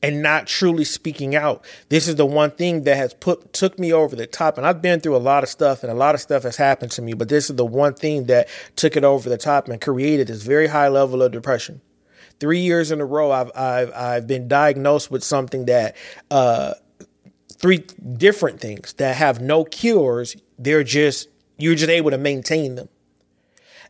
And 0.03 0.21
not 0.21 0.45
truly 0.45 0.83
speaking 0.83 1.33
out. 1.33 1.65
This 1.89 2.07
is 2.07 2.15
the 2.15 2.25
one 2.25 2.51
thing 2.51 2.83
that 2.83 2.97
has 2.97 3.13
put 3.13 3.53
took 3.53 3.79
me 3.79 3.91
over 3.91 4.15
the 4.15 4.27
top. 4.27 4.57
And 4.57 4.67
i've 4.67 4.81
been 4.81 4.99
through 4.99 5.15
a 5.15 5.17
lot 5.17 5.43
of 5.43 5.49
stuff 5.49 5.81
and 5.81 5.91
a 5.91 5.95
lot 5.95 6.13
of 6.13 6.21
stuff 6.21 6.43
has 6.43 6.57
happened 6.57 6.91
to 6.91 7.01
me 7.01 7.13
but 7.13 7.29
this 7.29 7.49
is 7.49 7.55
the 7.55 7.65
one 7.65 7.93
thing 7.93 8.25
that 8.25 8.47
took 8.75 8.95
it 8.95 9.03
over 9.03 9.29
the 9.29 9.37
top 9.37 9.67
and 9.67 9.81
created 9.81 10.27
this 10.27 10.43
very 10.43 10.67
high 10.67 10.89
level 10.89 11.23
of 11.23 11.31
depression. 11.31 11.81
Three 12.39 12.59
years 12.59 12.91
in 12.91 13.01
a 13.01 13.05
row 13.05 13.31
i've 13.31 13.51
i've, 13.55 13.91
I've 13.93 14.27
been 14.27 14.47
diagnosed 14.47 15.09
with 15.09 15.23
something 15.23 15.65
that 15.65 15.95
uh 16.29 16.75
three 17.53 17.85
different 18.17 18.59
things 18.59 18.93
that 18.93 19.15
have 19.15 19.41
no 19.41 19.63
cures. 19.63 20.35
They're 20.59 20.83
just 20.83 21.29
you're 21.57 21.75
just 21.75 21.89
able 21.89 22.11
to 22.11 22.17
maintain 22.17 22.75
them. 22.75 22.89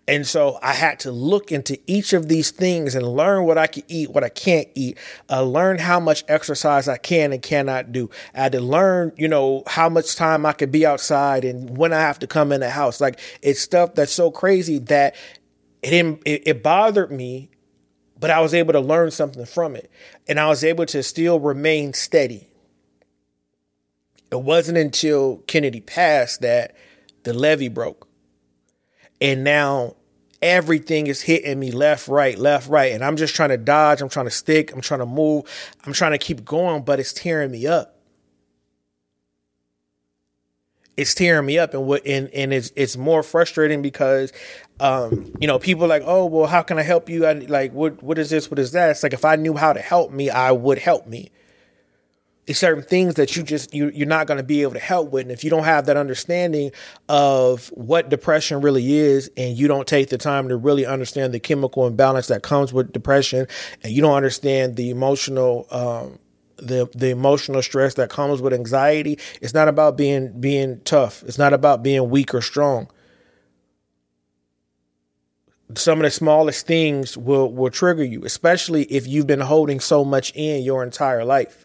And 0.08 0.28
so 0.28 0.60
I 0.62 0.73
had 0.73 0.99
to 0.99 1.12
look 1.12 1.51
into 1.51 1.80
each 1.88 2.13
of 2.13 2.28
these 2.28 2.51
things 2.51 2.93
and 2.93 3.08
learn 3.08 3.45
what 3.45 3.58
I 3.58 3.65
can 3.65 3.84
eat, 3.88 4.12
what 4.12 4.23
I 4.23 4.30
can't 4.30 4.67
eat, 4.75 4.99
uh, 5.30 5.41
learn 5.41 5.80
how 5.80 5.99
much 5.99 6.23
exercise 6.28 6.88
I 6.88 6.97
can 6.97 7.34
and 7.34 7.41
cannot 7.41 7.91
do. 7.91 8.12
I 8.36 8.43
had 8.43 8.51
to 8.51 8.62
learn, 8.62 9.13
you 9.17 9.28
know, 9.28 9.63
how 9.65 9.89
much 9.89 10.15
time 10.15 10.45
I 10.45 10.54
could 10.54 10.71
be 10.71 10.86
outside 10.86 11.43
and 11.43 11.75
when 11.75 11.91
I 11.91 12.01
have 12.01 12.19
to 12.19 12.28
come 12.28 12.51
in 12.51 12.60
the 12.60 12.69
house. 12.69 13.01
Like 13.01 13.19
it's 13.41 13.60
stuff 13.60 13.95
that's 13.95 14.13
so 14.13 14.30
crazy 14.30 14.78
that 14.80 15.15
it 15.82 15.89
didn't, 15.89 16.21
it, 16.23 16.43
it 16.45 16.63
bothered 16.63 17.12
me, 17.12 17.49
but 18.19 18.30
I 18.30 18.41
was 18.41 18.54
able 18.54 18.73
to 18.73 18.80
learn 18.80 19.10
something 19.10 19.45
from 19.45 19.75
it. 19.75 19.89
And 20.28 20.39
I 20.39 20.47
was 20.47 20.63
able 20.63 20.86
to 20.88 21.01
still 21.01 21.39
remain 21.39 21.93
steady. 21.93 22.47
It 24.32 24.41
wasn't 24.41 24.78
until 24.78 25.38
Kennedy 25.47 25.82
passed 25.82 26.41
that 26.41 26.75
the 27.25 27.33
levee 27.33 27.67
broke. 27.67 28.07
And 29.19 29.43
now 29.43 29.95
everything 30.41 31.07
is 31.07 31.21
hitting 31.21 31.59
me 31.59 31.71
left, 31.71 32.07
right, 32.07 32.38
left, 32.38 32.69
right. 32.69 32.93
And 32.93 33.03
I'm 33.03 33.17
just 33.17 33.35
trying 33.35 33.49
to 33.49 33.57
dodge. 33.57 34.01
I'm 34.01 34.09
trying 34.09 34.27
to 34.27 34.31
stick. 34.31 34.71
I'm 34.71 34.81
trying 34.81 35.01
to 35.01 35.05
move. 35.05 35.43
I'm 35.85 35.93
trying 35.93 36.11
to 36.13 36.17
keep 36.17 36.45
going, 36.45 36.83
but 36.83 36.99
it's 36.99 37.11
tearing 37.11 37.51
me 37.51 37.67
up. 37.67 37.91
It's 40.97 41.13
tearing 41.13 41.45
me 41.45 41.59
up, 41.59 41.73
and 41.73 41.85
what 41.85 42.07
and, 42.07 42.29
and 42.29 42.53
it's 42.53 42.71
it's 42.77 42.95
more 42.95 43.21
frustrating 43.21 43.81
because, 43.81 44.31
um, 44.79 45.33
you 45.41 45.47
know, 45.47 45.59
people 45.59 45.88
like, 45.88 46.03
oh 46.05 46.25
well, 46.25 46.45
how 46.45 46.61
can 46.61 46.79
I 46.79 46.83
help 46.83 47.09
you? 47.09 47.25
I, 47.25 47.33
like, 47.33 47.73
what 47.73 48.01
what 48.01 48.17
is 48.17 48.29
this? 48.29 48.49
What 48.49 48.59
is 48.59 48.71
that? 48.71 48.91
It's 48.91 49.03
like 49.03 49.11
if 49.11 49.25
I 49.25 49.35
knew 49.35 49.55
how 49.55 49.73
to 49.73 49.81
help 49.81 50.13
me, 50.13 50.29
I 50.29 50.53
would 50.53 50.77
help 50.77 51.05
me 51.05 51.31
certain 52.53 52.84
things 52.84 53.15
that 53.15 53.36
you 53.36 53.43
just 53.43 53.73
you 53.73 53.89
you're 53.89 54.08
not 54.08 54.27
going 54.27 54.38
to 54.38 54.43
be 54.43 54.62
able 54.62 54.73
to 54.73 54.79
help 54.79 55.12
with. 55.12 55.23
And 55.23 55.31
if 55.31 55.43
you 55.43 55.49
don't 55.49 55.63
have 55.63 55.88
that 55.88 55.97
understanding 55.97 56.71
of 57.10 57.69
what 57.69 58.10
depression 58.10 58.62
really 58.62 58.95
is 58.95 59.31
and 59.36 59.58
you 59.58 59.67
don't 59.67 59.88
take 59.88 60.10
the 60.10 60.17
time 60.17 60.49
to 60.49 60.58
really 60.58 60.86
understand 60.86 61.34
the 61.34 61.39
chemical 61.39 61.88
imbalance 61.88 62.27
that 62.27 62.43
comes 62.43 62.71
with 62.71 62.91
depression 62.91 63.47
and 63.84 63.91
you 63.91 64.01
don't 64.01 64.15
understand 64.15 64.75
the 64.75 64.91
emotional 64.91 65.65
um, 65.71 66.19
the 66.58 66.88
the 66.95 67.10
emotional 67.10 67.62
stress 67.62 67.95
that 67.95 68.10
comes 68.10 68.41
with 68.41 68.53
anxiety 68.53 69.19
it's 69.41 69.53
not 69.53 69.67
about 69.67 69.97
being 69.97 70.39
being 70.39 70.81
tough. 70.81 71.23
It's 71.23 71.39
not 71.39 71.53
about 71.53 71.81
being 71.81 72.10
weak 72.10 72.34
or 72.34 72.41
strong. 72.41 72.89
Some 75.75 75.97
of 75.97 76.03
the 76.03 76.12
smallest 76.12 76.67
things 76.67 77.17
will 77.17 77.51
will 77.51 77.71
trigger 77.71 78.03
you 78.03 78.23
especially 78.23 78.84
if 78.84 79.08
you've 79.08 79.25
been 79.25 79.39
holding 79.39 79.79
so 79.79 80.05
much 80.05 80.31
in 80.36 80.62
your 80.62 80.84
entire 80.84 81.25
life 81.25 81.64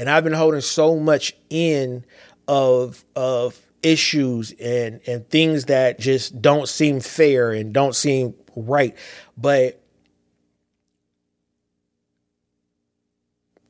and 0.00 0.08
I've 0.08 0.24
been 0.24 0.32
holding 0.32 0.62
so 0.62 0.96
much 0.96 1.36
in 1.50 2.06
of 2.48 3.04
of 3.14 3.60
issues 3.82 4.50
and 4.52 5.02
and 5.06 5.28
things 5.28 5.66
that 5.66 6.00
just 6.00 6.40
don't 6.40 6.66
seem 6.66 7.00
fair 7.00 7.52
and 7.52 7.74
don't 7.74 7.94
seem 7.94 8.32
right. 8.56 8.96
But 9.36 9.82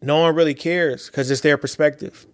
no 0.01 0.21
one 0.21 0.37
really 0.37 0.55
cares 0.55 1.07
because 1.07 1.33
it's 1.33 1.41
their 1.41 1.59
perspective. 1.59 2.25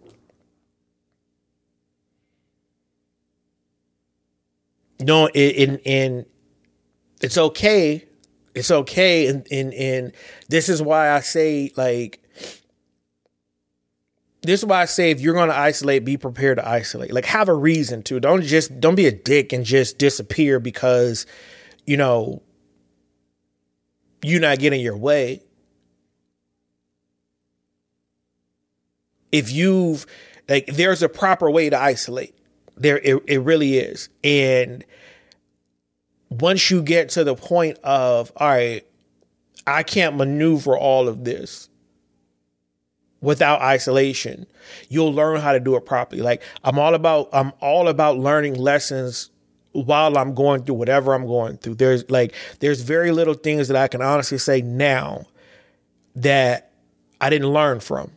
No, 5.00 5.28
in 5.28 5.78
in 5.78 6.26
it's 7.22 7.38
okay. 7.38 8.06
It's 8.54 8.70
okay, 8.70 9.26
and 9.28 9.46
and 9.50 9.72
and 9.72 10.12
this 10.50 10.68
is 10.68 10.82
why 10.82 11.10
I 11.12 11.20
say 11.20 11.72
like 11.76 12.20
this 14.46 14.60
is 14.60 14.66
why 14.66 14.82
I 14.82 14.84
say 14.84 15.10
if 15.10 15.20
you're 15.20 15.34
going 15.34 15.48
to 15.48 15.56
isolate, 15.56 16.04
be 16.04 16.16
prepared 16.16 16.58
to 16.58 16.68
isolate. 16.68 17.12
Like 17.12 17.26
have 17.26 17.48
a 17.48 17.54
reason 17.54 18.02
to. 18.04 18.20
Don't 18.20 18.42
just 18.42 18.80
don't 18.80 18.94
be 18.94 19.06
a 19.06 19.12
dick 19.12 19.52
and 19.52 19.64
just 19.64 19.98
disappear 19.98 20.60
because 20.60 21.26
you 21.86 21.96
know 21.96 22.42
you're 24.22 24.40
not 24.40 24.58
getting 24.58 24.80
your 24.80 24.96
way. 24.96 25.42
If 29.32 29.52
you've 29.52 30.06
like 30.48 30.66
there's 30.66 31.02
a 31.02 31.08
proper 31.08 31.50
way 31.50 31.70
to 31.70 31.78
isolate. 31.78 32.34
There 32.76 32.98
it, 32.98 33.22
it 33.26 33.38
really 33.38 33.78
is. 33.78 34.08
And 34.22 34.84
once 36.28 36.70
you 36.70 36.82
get 36.82 37.10
to 37.10 37.24
the 37.24 37.34
point 37.34 37.78
of 37.82 38.32
all 38.36 38.48
right, 38.48 38.86
I 39.66 39.82
can't 39.82 40.16
maneuver 40.16 40.76
all 40.76 41.08
of 41.08 41.24
this 41.24 41.68
without 43.26 43.60
isolation. 43.60 44.46
You'll 44.88 45.12
learn 45.12 45.40
how 45.40 45.52
to 45.52 45.58
do 45.58 45.74
it 45.74 45.84
properly. 45.84 46.22
Like 46.22 46.42
i'm 46.62 46.78
all 46.78 46.94
about 46.94 47.28
i'm 47.32 47.52
all 47.60 47.88
about 47.88 48.16
learning 48.16 48.54
lessons 48.54 49.30
while 49.72 50.16
i'm 50.16 50.32
going 50.32 50.62
through 50.62 50.76
whatever 50.76 51.12
i'm 51.12 51.26
going 51.26 51.56
through. 51.58 51.74
There's 51.74 52.08
like 52.08 52.32
there's 52.60 52.80
very 52.82 53.10
little 53.10 53.34
things 53.34 53.66
that 53.66 53.76
i 53.76 53.88
can 53.88 54.00
honestly 54.00 54.38
say 54.38 54.62
now 54.62 55.26
that 56.14 56.70
i 57.20 57.28
didn't 57.28 57.48
learn 57.48 57.80
from 57.80 58.12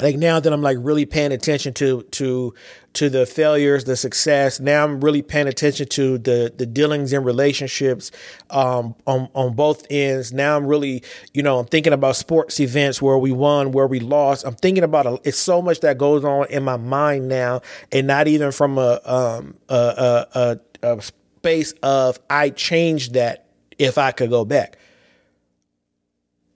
like 0.00 0.16
now 0.16 0.38
that 0.40 0.52
I'm 0.52 0.62
like 0.62 0.76
really 0.80 1.06
paying 1.06 1.32
attention 1.32 1.72
to 1.74 2.02
to 2.02 2.54
to 2.94 3.10
the 3.10 3.26
failures, 3.26 3.84
the 3.84 3.96
success. 3.96 4.60
Now 4.60 4.84
I'm 4.84 5.00
really 5.00 5.22
paying 5.22 5.46
attention 5.46 5.86
to 5.88 6.18
the 6.18 6.52
the 6.54 6.66
dealings 6.66 7.12
and 7.12 7.24
relationships 7.24 8.10
um, 8.50 8.94
on 9.06 9.28
on 9.34 9.54
both 9.54 9.86
ends. 9.90 10.32
Now 10.32 10.56
I'm 10.56 10.66
really, 10.66 11.02
you 11.32 11.42
know, 11.42 11.58
I'm 11.58 11.66
thinking 11.66 11.92
about 11.92 12.16
sports 12.16 12.60
events 12.60 13.00
where 13.00 13.16
we 13.16 13.32
won, 13.32 13.72
where 13.72 13.86
we 13.86 14.00
lost. 14.00 14.44
I'm 14.44 14.54
thinking 14.54 14.84
about 14.84 15.06
a, 15.06 15.20
it's 15.24 15.38
so 15.38 15.62
much 15.62 15.80
that 15.80 15.98
goes 15.98 16.24
on 16.24 16.46
in 16.50 16.62
my 16.62 16.76
mind 16.76 17.28
now, 17.28 17.62
and 17.90 18.06
not 18.06 18.28
even 18.28 18.52
from 18.52 18.78
a 18.78 19.00
um 19.04 19.56
a 19.68 19.74
a, 19.74 20.58
a, 20.82 20.94
a 20.96 21.02
space 21.02 21.72
of 21.82 22.18
I 22.28 22.50
changed 22.50 23.14
that 23.14 23.46
if 23.78 23.96
I 23.96 24.10
could 24.12 24.30
go 24.30 24.44
back. 24.44 24.78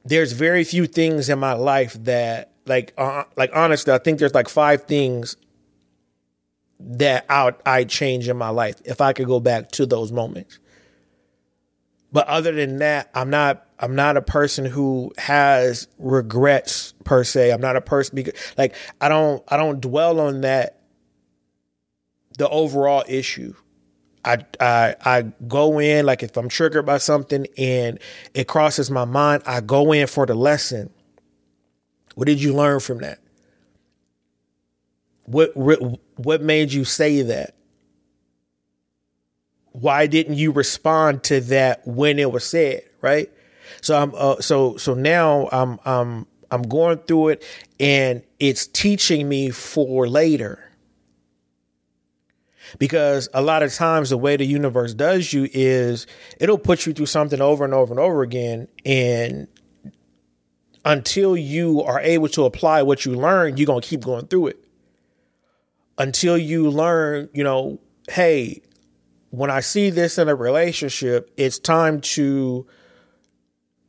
There's 0.04 0.32
very 0.32 0.64
few 0.64 0.86
things 0.86 1.28
in 1.28 1.38
my 1.38 1.52
life 1.52 1.92
that 2.04 2.49
like 2.70 2.94
uh, 2.96 3.24
like 3.36 3.50
honestly, 3.54 3.92
I 3.92 3.98
think 3.98 4.20
there's 4.20 4.34
like 4.34 4.48
five 4.48 4.84
things 4.84 5.36
that 6.78 7.26
I 7.28 7.52
I 7.66 7.84
change 7.84 8.28
in 8.28 8.36
my 8.38 8.48
life 8.48 8.76
if 8.86 9.00
I 9.02 9.12
could 9.12 9.26
go 9.26 9.40
back 9.40 9.72
to 9.72 9.84
those 9.84 10.12
moments. 10.12 10.58
But 12.12 12.26
other 12.28 12.52
than 12.52 12.78
that, 12.78 13.10
I'm 13.12 13.28
not 13.28 13.66
I'm 13.78 13.94
not 13.94 14.16
a 14.16 14.22
person 14.22 14.64
who 14.64 15.12
has 15.18 15.88
regrets 15.98 16.94
per 17.04 17.24
se. 17.24 17.50
I'm 17.50 17.60
not 17.60 17.76
a 17.76 17.80
person 17.80 18.14
because 18.16 18.34
like 18.56 18.74
I 19.00 19.08
don't 19.08 19.42
I 19.48 19.56
don't 19.56 19.80
dwell 19.80 20.20
on 20.20 20.42
that 20.42 20.80
the 22.38 22.48
overall 22.48 23.04
issue. 23.08 23.54
I, 24.24 24.44
I 24.60 24.94
I 25.04 25.22
go 25.48 25.80
in 25.80 26.06
like 26.06 26.22
if 26.22 26.36
I'm 26.36 26.48
triggered 26.48 26.86
by 26.86 26.98
something 26.98 27.46
and 27.58 27.98
it 28.32 28.46
crosses 28.46 28.90
my 28.90 29.04
mind, 29.04 29.42
I 29.44 29.60
go 29.60 29.92
in 29.92 30.06
for 30.06 30.24
the 30.24 30.34
lesson. 30.34 30.90
What 32.14 32.26
did 32.26 32.42
you 32.42 32.54
learn 32.54 32.80
from 32.80 32.98
that? 32.98 33.20
What 35.24 35.56
what 36.16 36.42
made 36.42 36.72
you 36.72 36.84
say 36.84 37.22
that? 37.22 37.54
Why 39.72 40.06
didn't 40.06 40.34
you 40.34 40.50
respond 40.50 41.22
to 41.24 41.40
that 41.42 41.86
when 41.86 42.18
it 42.18 42.32
was 42.32 42.44
said? 42.44 42.82
Right. 43.00 43.30
So 43.80 43.96
I'm 43.96 44.12
uh, 44.16 44.40
so 44.40 44.76
so 44.76 44.94
now 44.94 45.48
I'm 45.52 45.78
I'm 45.84 46.26
I'm 46.50 46.62
going 46.62 46.98
through 46.98 47.28
it, 47.28 47.44
and 47.78 48.22
it's 48.40 48.66
teaching 48.66 49.28
me 49.28 49.50
for 49.50 50.08
later 50.08 50.70
because 52.78 53.28
a 53.34 53.42
lot 53.42 53.62
of 53.62 53.72
times 53.72 54.10
the 54.10 54.16
way 54.16 54.36
the 54.36 54.44
universe 54.44 54.94
does 54.94 55.32
you 55.32 55.48
is 55.52 56.06
it'll 56.38 56.58
put 56.58 56.86
you 56.86 56.92
through 56.92 57.06
something 57.06 57.40
over 57.40 57.64
and 57.64 57.74
over 57.74 57.92
and 57.92 58.00
over 58.00 58.22
again 58.22 58.68
and 58.84 59.48
until 60.84 61.36
you 61.36 61.82
are 61.82 62.00
able 62.00 62.28
to 62.28 62.44
apply 62.44 62.82
what 62.82 63.04
you 63.04 63.14
learn 63.14 63.56
you're 63.56 63.66
going 63.66 63.80
to 63.80 63.88
keep 63.88 64.02
going 64.02 64.26
through 64.26 64.48
it 64.48 64.64
until 65.98 66.36
you 66.36 66.70
learn 66.70 67.28
you 67.32 67.44
know 67.44 67.78
hey 68.08 68.60
when 69.30 69.50
i 69.50 69.60
see 69.60 69.90
this 69.90 70.18
in 70.18 70.28
a 70.28 70.34
relationship 70.34 71.30
it's 71.36 71.58
time 71.58 72.00
to 72.00 72.66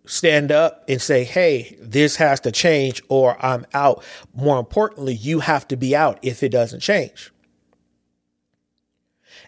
stand 0.06 0.52
up 0.52 0.84
and 0.90 1.02
say 1.02 1.24
hey 1.24 1.78
this 1.80 2.18
has 2.18 2.40
to 2.40 2.52
change 2.52 3.02
or 3.08 3.44
i'm 3.46 3.66
out 3.74 4.04
more 4.34 4.60
importantly 4.60 5.14
you 5.14 5.40
have 5.40 5.68
to 5.68 5.78
be 5.78 5.96
out 5.96 6.20
if 6.22 6.44
it 6.44 6.50
doesn't 6.50 6.82
change 6.82 7.32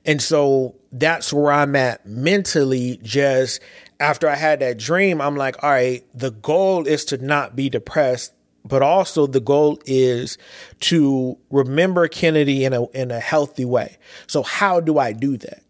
and 0.06 0.22
so 0.22 0.76
that's 0.92 1.32
where 1.32 1.52
I'm 1.52 1.76
at 1.76 2.06
mentally. 2.06 3.00
Just 3.02 3.62
after 4.04 4.28
I 4.28 4.36
had 4.36 4.60
that 4.60 4.78
dream, 4.78 5.22
I'm 5.22 5.38
like, 5.38 5.64
all 5.64 5.70
right, 5.70 6.04
the 6.14 6.32
goal 6.32 6.86
is 6.86 7.06
to 7.06 7.18
not 7.18 7.56
be 7.56 7.70
depressed, 7.70 8.34
but 8.66 8.82
also 8.82 9.28
the 9.28 9.40
goal 9.40 9.80
is 9.86 10.38
to 10.82 11.38
remember 11.50 12.10
Kennedy 12.10 12.66
in 12.66 12.74
a 12.74 12.86
in 12.90 13.12
a 13.12 13.22
healthy 13.22 13.64
way. 13.64 13.98
So 14.28 14.44
how 14.44 14.82
do 14.82 15.00
I 15.00 15.14
do 15.14 15.38
that? 15.38 15.64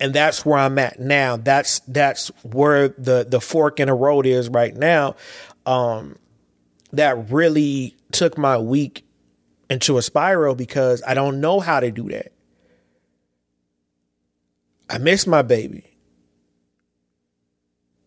And 0.00 0.12
that's 0.12 0.44
where 0.44 0.58
I'm 0.58 0.78
at 0.80 0.98
now. 0.98 1.36
That's 1.36 1.78
that's 1.80 2.28
where 2.42 2.88
the 2.88 3.24
the 3.28 3.40
fork 3.40 3.78
in 3.78 3.86
the 3.86 3.94
road 3.94 4.26
is 4.26 4.48
right 4.48 4.74
now. 4.74 5.14
Um, 5.64 6.18
that 6.92 7.30
really 7.30 7.94
took 8.10 8.36
my 8.36 8.58
week 8.58 9.04
into 9.68 9.96
a 9.96 10.02
spiral 10.02 10.56
because 10.56 11.04
I 11.06 11.14
don't 11.14 11.40
know 11.40 11.60
how 11.60 11.78
to 11.78 11.92
do 11.92 12.08
that. 12.08 12.32
I 14.88 14.98
miss 14.98 15.24
my 15.24 15.42
baby. 15.42 15.89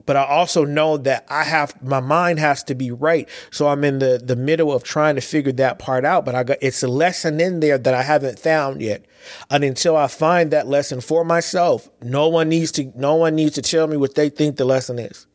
But 0.05 0.17
I 0.17 0.25
also 0.25 0.65
know 0.65 0.97
that 0.97 1.25
I 1.29 1.43
have 1.43 1.81
my 1.81 1.99
mind 1.99 2.39
has 2.39 2.63
to 2.65 2.75
be 2.75 2.91
right. 2.91 3.27
So 3.51 3.67
I'm 3.67 3.83
in 3.83 3.99
the 3.99 4.21
the 4.23 4.35
middle 4.35 4.71
of 4.71 4.83
trying 4.83 5.15
to 5.15 5.21
figure 5.21 5.53
that 5.53 5.79
part 5.79 6.05
out. 6.05 6.25
But 6.25 6.35
I 6.35 6.43
got 6.43 6.57
it's 6.61 6.83
a 6.83 6.87
lesson 6.87 7.39
in 7.39 7.59
there 7.61 7.77
that 7.77 7.93
I 7.93 8.03
haven't 8.03 8.39
found 8.39 8.81
yet. 8.81 9.05
And 9.49 9.63
until 9.63 9.95
I 9.95 10.07
find 10.07 10.51
that 10.51 10.67
lesson 10.67 10.99
for 11.01 11.23
myself, 11.23 11.89
no 12.01 12.27
one 12.27 12.49
needs 12.49 12.71
to 12.73 12.91
no 12.95 13.15
one 13.15 13.35
needs 13.35 13.55
to 13.55 13.61
tell 13.61 13.87
me 13.87 13.97
what 13.97 14.15
they 14.15 14.29
think 14.29 14.57
the 14.57 14.65
lesson 14.65 14.99
is 14.99 15.27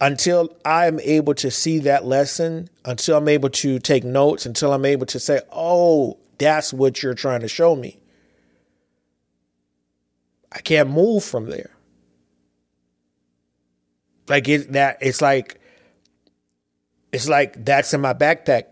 until 0.00 0.56
I'm 0.64 0.98
able 1.00 1.34
to 1.34 1.50
see 1.50 1.78
that 1.80 2.06
lesson, 2.06 2.70
until 2.84 3.18
I'm 3.18 3.28
able 3.28 3.50
to 3.50 3.78
take 3.78 4.02
notes, 4.02 4.46
until 4.46 4.72
I'm 4.72 4.86
able 4.86 5.06
to 5.06 5.20
say, 5.20 5.40
oh, 5.52 6.18
that's 6.38 6.72
what 6.72 7.02
you're 7.02 7.14
trying 7.14 7.40
to 7.40 7.48
show 7.48 7.76
me. 7.76 8.00
I 10.52 10.60
can't 10.60 10.90
move 10.90 11.22
from 11.22 11.50
there. 11.50 11.70
Like 14.30 14.48
it 14.48 14.72
that 14.72 14.98
it's 15.00 15.20
like 15.20 15.60
it's 17.12 17.28
like 17.28 17.64
that's 17.64 17.92
in 17.92 18.00
my 18.00 18.14
backpack 18.14 18.66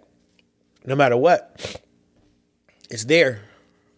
no 0.86 0.94
matter 0.94 1.16
what. 1.16 1.82
It's 2.88 3.04
there. 3.04 3.42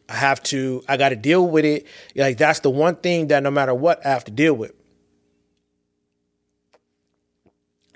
I 0.08 0.14
have 0.14 0.42
to 0.44 0.82
I 0.88 0.96
got 0.96 1.10
to 1.10 1.16
deal 1.16 1.46
with 1.46 1.66
it. 1.66 1.86
Like 2.16 2.38
that's 2.38 2.60
the 2.60 2.70
one 2.70 2.96
thing 2.96 3.28
that 3.28 3.42
no 3.42 3.50
matter 3.50 3.74
what 3.74 4.04
I 4.04 4.08
have 4.08 4.24
to 4.24 4.30
deal 4.30 4.54
with. 4.54 4.72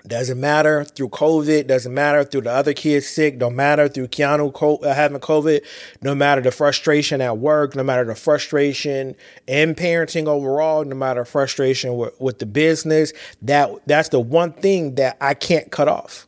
Doesn't 0.07 0.39
matter 0.39 0.83
through 0.83 1.09
COVID, 1.09 1.65
doesn't 1.67 1.93
matter 1.93 2.23
through 2.23 2.41
the 2.41 2.51
other 2.51 2.73
kids 2.73 3.07
sick, 3.07 3.39
don't 3.39 3.55
matter 3.55 3.87
through 3.87 4.09
Keanu 4.09 4.83
uh, 4.83 4.93
having 4.93 5.19
COVID, 5.19 5.65
no 6.03 6.13
matter 6.13 6.41
the 6.41 6.51
frustration 6.51 7.21
at 7.21 7.39
work, 7.39 7.75
no 7.75 7.83
matter 7.83 8.05
the 8.05 8.13
frustration 8.13 9.15
in 9.47 9.73
parenting 9.73 10.27
overall, 10.27 10.85
no 10.85 10.95
matter 10.95 11.25
frustration 11.25 11.97
with, 11.97 12.19
with 12.21 12.37
the 12.37 12.45
business, 12.45 13.13
that 13.41 13.71
that's 13.87 14.09
the 14.09 14.19
one 14.19 14.51
thing 14.51 14.95
that 14.95 15.17
I 15.19 15.33
can't 15.33 15.71
cut 15.71 15.87
off. 15.87 16.27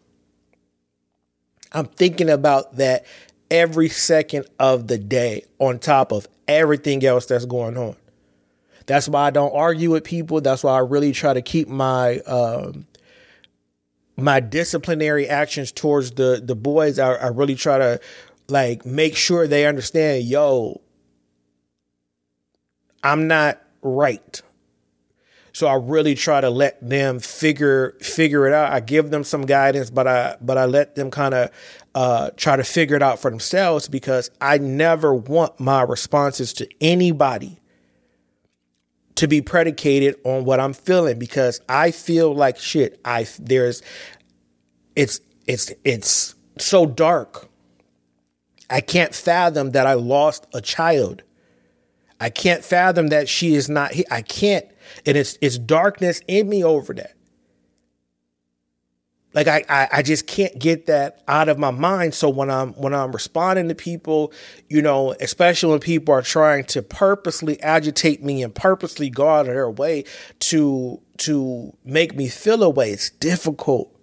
I'm 1.72 1.86
thinking 1.86 2.30
about 2.30 2.78
that 2.78 3.06
every 3.52 3.90
second 3.90 4.48
of 4.60 4.88
the 4.88 4.98
day 4.98 5.44
on 5.60 5.78
top 5.78 6.12
of 6.12 6.28
everything 6.48 7.06
else 7.06 7.28
that's 7.28 7.46
going 7.46 7.78
on. 7.78 7.96
That's 8.88 9.08
why 9.08 9.28
I 9.28 9.30
don't 9.32 9.54
argue 9.54 9.92
with 9.92 10.04
people. 10.04 10.42
That's 10.42 10.64
why 10.64 10.74
I 10.74 10.80
really 10.80 11.12
try 11.12 11.34
to 11.34 11.42
keep 11.42 11.68
my 11.68 12.20
um, 12.20 12.88
my 14.18 14.40
disciplinary 14.40 15.28
actions 15.28 15.72
towards 15.72 16.12
the 16.12 16.42
the 16.44 16.56
boys, 16.56 17.00
I, 17.00 17.14
I 17.14 17.28
really 17.28 17.56
try 17.56 17.78
to 17.78 18.00
like 18.50 18.86
make 18.86 19.16
sure 19.16 19.48
they 19.48 19.66
understand, 19.66 20.24
yo, 20.24 20.82
I'm 23.04 23.28
not 23.28 23.62
right. 23.82 24.42
So 25.54 25.66
I 25.66 25.76
really 25.76 26.14
try 26.14 26.42
to 26.42 26.50
let 26.50 26.88
them 26.88 27.20
figure 27.20 27.98
figure 28.02 28.48
it 28.48 28.54
out. 28.54 28.72
I 28.72 28.80
give 28.80 29.10
them 29.10 29.24
some 29.24 29.46
guidance, 29.46 29.90
but 29.90 30.08
I 30.08 30.38
but 30.42 30.58
I 30.58 30.66
let 30.66 30.96
them 30.96 31.10
kind 31.10 31.34
of 31.34 31.52
uh, 31.96 32.30
try 32.36 32.56
to 32.56 32.64
figure 32.64 32.96
it 32.96 33.02
out 33.02 33.20
for 33.20 33.32
themselves 33.32 33.88
because 33.88 34.30
I 34.40 34.58
never 34.60 35.16
want 35.16 35.60
my 35.60 35.82
responses 35.82 36.54
to 36.54 36.68
anybody 36.80 37.60
to 39.18 39.28
be 39.28 39.42
predicated 39.42 40.16
on 40.24 40.46
what 40.46 40.60
I'm 40.60 40.74
feeling 40.74 41.20
because 41.20 41.60
I 41.68 41.92
feel 41.92 42.34
like 42.34 42.58
shit. 42.58 43.00
I 43.04 43.28
there's 43.40 43.82
it's 44.96 45.20
it's 45.48 45.72
it's 45.84 46.36
so 46.58 46.86
dark. 46.86 47.50
I 48.70 48.82
can't 48.82 49.14
fathom 49.14 49.72
that 49.72 49.88
I 49.88 49.94
lost 49.94 50.46
a 50.54 50.62
child. 50.62 51.24
I 52.20 52.30
can't 52.30 52.64
fathom 52.64 53.08
that 53.08 53.28
she 53.28 53.56
is 53.56 53.70
not 53.70 53.92
here. 53.92 54.06
I 54.12 54.22
can't, 54.22 54.66
and 55.06 55.18
it's 55.18 55.38
it's 55.42 55.58
darkness 55.58 56.22
in 56.28 56.48
me 56.48 56.64
over 56.64 56.94
that. 56.94 57.17
Like 59.38 59.48
I, 59.48 59.64
I, 59.70 59.88
I 59.92 60.02
just 60.02 60.26
can't 60.26 60.58
get 60.58 60.88
that 60.88 61.22
out 61.28 61.48
of 61.48 61.60
my 61.60 61.70
mind. 61.70 62.16
So 62.16 62.28
when 62.28 62.50
I'm 62.50 62.74
when 62.74 62.96
I'm 62.96 63.12
responding 63.12 63.68
to 63.68 63.76
people, 63.76 64.34
you 64.68 64.82
know, 64.82 65.14
especially 65.22 65.70
when 65.70 65.80
people 65.80 66.12
are 66.16 66.24
trying 66.24 66.64
to 66.64 66.82
purposely 66.82 67.62
agitate 67.62 68.24
me 68.24 68.42
and 68.42 68.56
purposely 68.56 69.12
go 69.12 69.30
out 69.30 69.42
of 69.42 69.54
their 69.54 69.70
way 69.70 70.06
to 70.40 71.00
to 71.18 71.78
make 71.86 72.16
me 72.16 72.30
feel 72.30 72.64
a 72.64 72.70
way, 72.72 72.90
it's 72.90 73.12
difficult. 73.12 73.96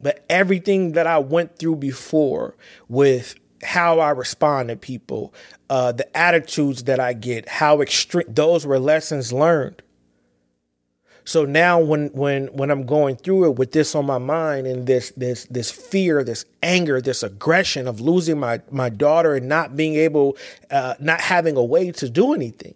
But 0.00 0.24
everything 0.30 0.92
that 0.92 1.08
I 1.08 1.18
went 1.18 1.58
through 1.58 1.74
before 1.74 2.56
with 2.88 3.34
how 3.64 3.98
I 3.98 4.10
respond 4.10 4.68
to 4.68 4.76
people, 4.76 5.34
uh, 5.68 5.90
the 5.90 6.16
attitudes 6.16 6.84
that 6.84 7.00
I 7.00 7.12
get, 7.12 7.48
how 7.48 7.80
extreme, 7.80 8.26
those 8.28 8.64
were 8.64 8.78
lessons 8.78 9.32
learned. 9.32 9.82
So 11.24 11.46
now 11.46 11.80
when 11.80 12.08
when 12.08 12.48
when 12.48 12.70
I'm 12.70 12.84
going 12.84 13.16
through 13.16 13.46
it 13.46 13.56
with 13.56 13.72
this 13.72 13.94
on 13.94 14.04
my 14.04 14.18
mind 14.18 14.66
and 14.66 14.86
this 14.86 15.10
this 15.16 15.46
this 15.46 15.70
fear, 15.70 16.22
this 16.22 16.44
anger, 16.62 17.00
this 17.00 17.22
aggression 17.22 17.88
of 17.88 18.00
losing 18.00 18.38
my 18.38 18.60
my 18.70 18.90
daughter 18.90 19.34
and 19.34 19.48
not 19.48 19.74
being 19.74 19.94
able 19.94 20.36
uh, 20.70 20.94
not 21.00 21.22
having 21.22 21.56
a 21.56 21.64
way 21.64 21.90
to 21.92 22.08
do 22.10 22.34
anything. 22.34 22.74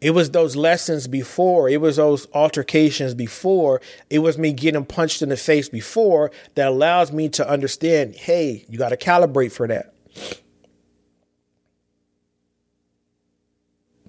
It 0.00 0.12
was 0.12 0.30
those 0.30 0.54
lessons 0.54 1.08
before, 1.08 1.68
it 1.68 1.80
was 1.80 1.96
those 1.96 2.28
altercations 2.32 3.14
before, 3.14 3.80
it 4.08 4.20
was 4.20 4.38
me 4.38 4.52
getting 4.52 4.84
punched 4.84 5.22
in 5.22 5.28
the 5.28 5.36
face 5.36 5.68
before 5.68 6.30
that 6.54 6.68
allows 6.68 7.10
me 7.10 7.28
to 7.30 7.48
understand, 7.48 8.14
hey, 8.14 8.64
you 8.68 8.78
got 8.78 8.90
to 8.90 8.96
calibrate 8.96 9.50
for 9.50 9.66
that. 9.66 9.92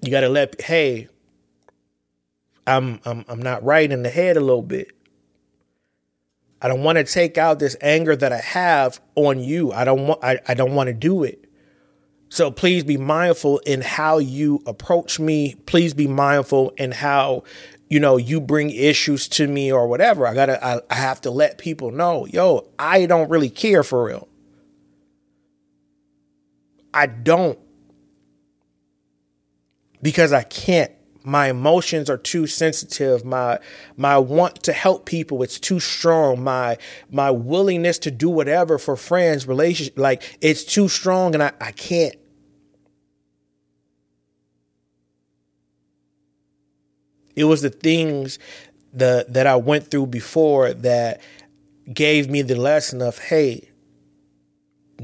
You 0.00 0.12
got 0.12 0.20
to 0.20 0.28
let 0.28 0.60
hey, 0.60 1.08
I'm 2.66 3.00
I'm 3.04 3.24
I'm 3.28 3.42
not 3.42 3.62
right 3.64 3.90
in 3.90 4.02
the 4.02 4.10
head 4.10 4.36
a 4.36 4.40
little 4.40 4.62
bit. 4.62 4.92
I 6.62 6.68
don't 6.68 6.82
want 6.82 6.98
to 6.98 7.04
take 7.04 7.38
out 7.38 7.58
this 7.58 7.76
anger 7.80 8.14
that 8.14 8.32
I 8.32 8.38
have 8.40 9.00
on 9.14 9.40
you. 9.40 9.72
I 9.72 9.84
don't 9.84 10.06
want 10.06 10.22
I, 10.22 10.38
I 10.46 10.54
don't 10.54 10.74
want 10.74 10.88
to 10.88 10.94
do 10.94 11.22
it. 11.24 11.46
So 12.28 12.50
please 12.50 12.84
be 12.84 12.96
mindful 12.96 13.58
in 13.60 13.80
how 13.80 14.18
you 14.18 14.62
approach 14.66 15.18
me. 15.18 15.54
Please 15.66 15.94
be 15.94 16.06
mindful 16.06 16.70
in 16.76 16.92
how 16.92 17.44
you 17.88 17.98
know 17.98 18.18
you 18.18 18.40
bring 18.40 18.70
issues 18.70 19.26
to 19.30 19.48
me 19.48 19.72
or 19.72 19.88
whatever. 19.88 20.26
I 20.26 20.34
gotta 20.34 20.64
I, 20.64 20.80
I 20.90 20.94
have 20.94 21.20
to 21.22 21.30
let 21.30 21.58
people 21.58 21.90
know, 21.90 22.26
yo, 22.26 22.68
I 22.78 23.06
don't 23.06 23.30
really 23.30 23.50
care 23.50 23.82
for 23.82 24.04
real. 24.04 24.28
I 26.92 27.06
don't 27.06 27.58
because 30.02 30.32
I 30.32 30.42
can't. 30.42 30.92
My 31.30 31.48
emotions 31.48 32.10
are 32.10 32.16
too 32.16 32.48
sensitive. 32.48 33.24
My 33.24 33.60
my 33.96 34.18
want 34.18 34.64
to 34.64 34.72
help 34.72 35.06
people 35.06 35.44
it's 35.44 35.60
too 35.60 35.78
strong. 35.78 36.42
My 36.42 36.76
my 37.08 37.30
willingness 37.30 38.00
to 38.00 38.10
do 38.10 38.28
whatever 38.28 38.78
for 38.78 38.96
friends, 38.96 39.46
relationship, 39.46 39.96
like 39.96 40.36
it's 40.40 40.64
too 40.64 40.88
strong, 40.88 41.34
and 41.34 41.44
I, 41.44 41.52
I 41.60 41.70
can't. 41.70 42.16
It 47.36 47.44
was 47.44 47.62
the 47.62 47.70
things 47.70 48.40
the 48.92 49.24
that 49.28 49.46
I 49.46 49.54
went 49.54 49.88
through 49.88 50.08
before 50.08 50.74
that 50.74 51.20
gave 51.94 52.28
me 52.28 52.42
the 52.42 52.56
lesson 52.56 53.00
of 53.00 53.18
hey, 53.18 53.70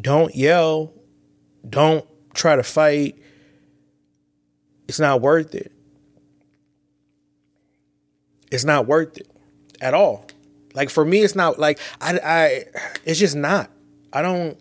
don't 0.00 0.34
yell, 0.34 0.92
don't 1.70 2.04
try 2.34 2.56
to 2.56 2.64
fight, 2.64 3.16
it's 4.88 4.98
not 4.98 5.20
worth 5.20 5.54
it. 5.54 5.70
It's 8.50 8.64
not 8.64 8.86
worth 8.86 9.18
it 9.18 9.28
at 9.80 9.94
all. 9.94 10.26
Like 10.74 10.90
for 10.90 11.04
me, 11.04 11.22
it's 11.22 11.34
not 11.34 11.58
like 11.58 11.78
I, 12.00 12.18
I 12.22 12.64
it's 13.04 13.18
just 13.18 13.36
not. 13.36 13.70
I 14.12 14.22
don't. 14.22 14.58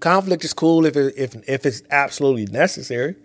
Conflict 0.00 0.44
is 0.44 0.52
cool 0.52 0.84
if 0.84 0.96
it, 0.96 1.14
if 1.16 1.48
if 1.48 1.66
it's 1.66 1.82
absolutely 1.90 2.46
necessary. 2.46 3.16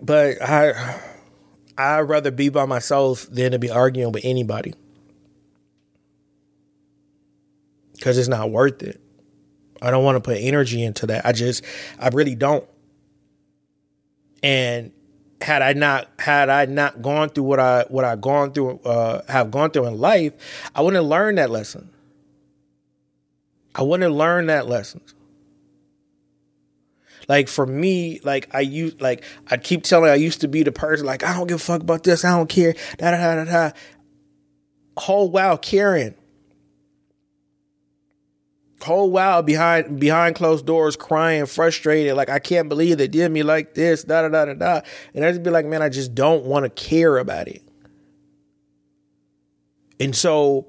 But 0.00 0.40
I 0.42 1.00
I'd 1.80 2.00
rather 2.02 2.30
be 2.30 2.50
by 2.50 2.66
myself 2.66 3.26
than 3.30 3.52
to 3.52 3.58
be 3.58 3.70
arguing 3.70 4.12
with 4.12 4.24
anybody. 4.24 4.74
Cause 8.02 8.16
it's 8.16 8.28
not 8.28 8.50
worth 8.50 8.82
it. 8.82 9.00
I 9.82 9.90
don't 9.90 10.04
want 10.04 10.16
to 10.16 10.20
put 10.20 10.38
energy 10.38 10.82
into 10.82 11.06
that. 11.06 11.24
I 11.24 11.32
just, 11.32 11.64
I 11.98 12.08
really 12.08 12.34
don't. 12.34 12.64
And 14.42 14.92
had 15.40 15.62
I 15.62 15.72
not 15.72 16.08
had 16.18 16.48
I 16.48 16.66
not 16.66 17.02
gone 17.02 17.30
through 17.30 17.44
what 17.44 17.60
I 17.60 17.84
what 17.88 18.04
I 18.04 18.16
gone 18.16 18.52
through 18.52 18.78
uh, 18.80 19.22
have 19.28 19.50
gone 19.50 19.70
through 19.70 19.86
in 19.86 19.98
life, 19.98 20.32
I 20.74 20.82
wouldn't 20.82 21.02
have 21.02 21.08
learned 21.08 21.38
that 21.38 21.50
lesson. 21.50 21.90
I 23.74 23.82
wouldn't 23.82 24.10
have 24.10 24.16
learned 24.16 24.48
that 24.48 24.66
lesson. 24.66 25.00
Like 27.28 27.48
for 27.48 27.64
me, 27.64 28.20
like 28.24 28.48
I 28.52 28.60
used 28.60 29.00
like 29.00 29.24
I 29.50 29.56
keep 29.56 29.84
telling 29.84 30.10
I 30.10 30.16
used 30.16 30.40
to 30.40 30.48
be 30.48 30.62
the 30.62 30.72
person 30.72 31.06
like 31.06 31.22
I 31.22 31.34
don't 31.34 31.46
give 31.46 31.60
a 31.60 31.62
fuck 31.62 31.80
about 31.82 32.02
this, 32.02 32.24
I 32.24 32.36
don't 32.36 32.48
care. 32.48 32.74
Da 32.98 33.12
da 33.12 33.16
da 33.16 33.44
da 33.44 33.50
da. 33.50 33.76
Whole 34.96 35.30
while 35.30 35.56
caring 35.56 36.14
whole 38.82 39.10
while 39.10 39.42
behind 39.42 40.00
behind 40.00 40.34
closed 40.34 40.64
doors 40.66 40.96
crying 40.96 41.46
frustrated 41.46 42.14
like 42.14 42.30
i 42.30 42.38
can't 42.38 42.68
believe 42.68 42.98
they 42.98 43.08
did 43.08 43.30
me 43.30 43.42
like 43.42 43.74
this 43.74 44.04
da 44.04 44.22
da 44.22 44.28
da 44.28 44.46
da 44.46 44.54
da. 44.54 44.80
And 45.14 45.24
i 45.24 45.30
just 45.30 45.42
be 45.42 45.50
like 45.50 45.66
man 45.66 45.82
i 45.82 45.88
just 45.88 46.14
don't 46.14 46.44
want 46.44 46.64
to 46.64 46.70
care 46.70 47.18
about 47.18 47.48
it. 47.48 47.62
And 49.98 50.16
so 50.16 50.66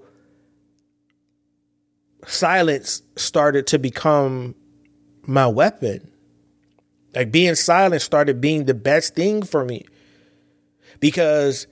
silence 2.28 3.02
started 3.15 3.65
to 3.67 3.80
become 3.80 4.56
my 5.24 5.47
weapon. 5.47 6.12
Like 7.15 7.32
being 7.32 7.56
silent 7.56 8.02
started 8.02 8.41
being 8.41 8.65
the 8.65 8.74
best 8.74 9.15
thing 9.15 9.41
for 9.43 9.63
me. 9.63 9.86
Because 11.00 11.67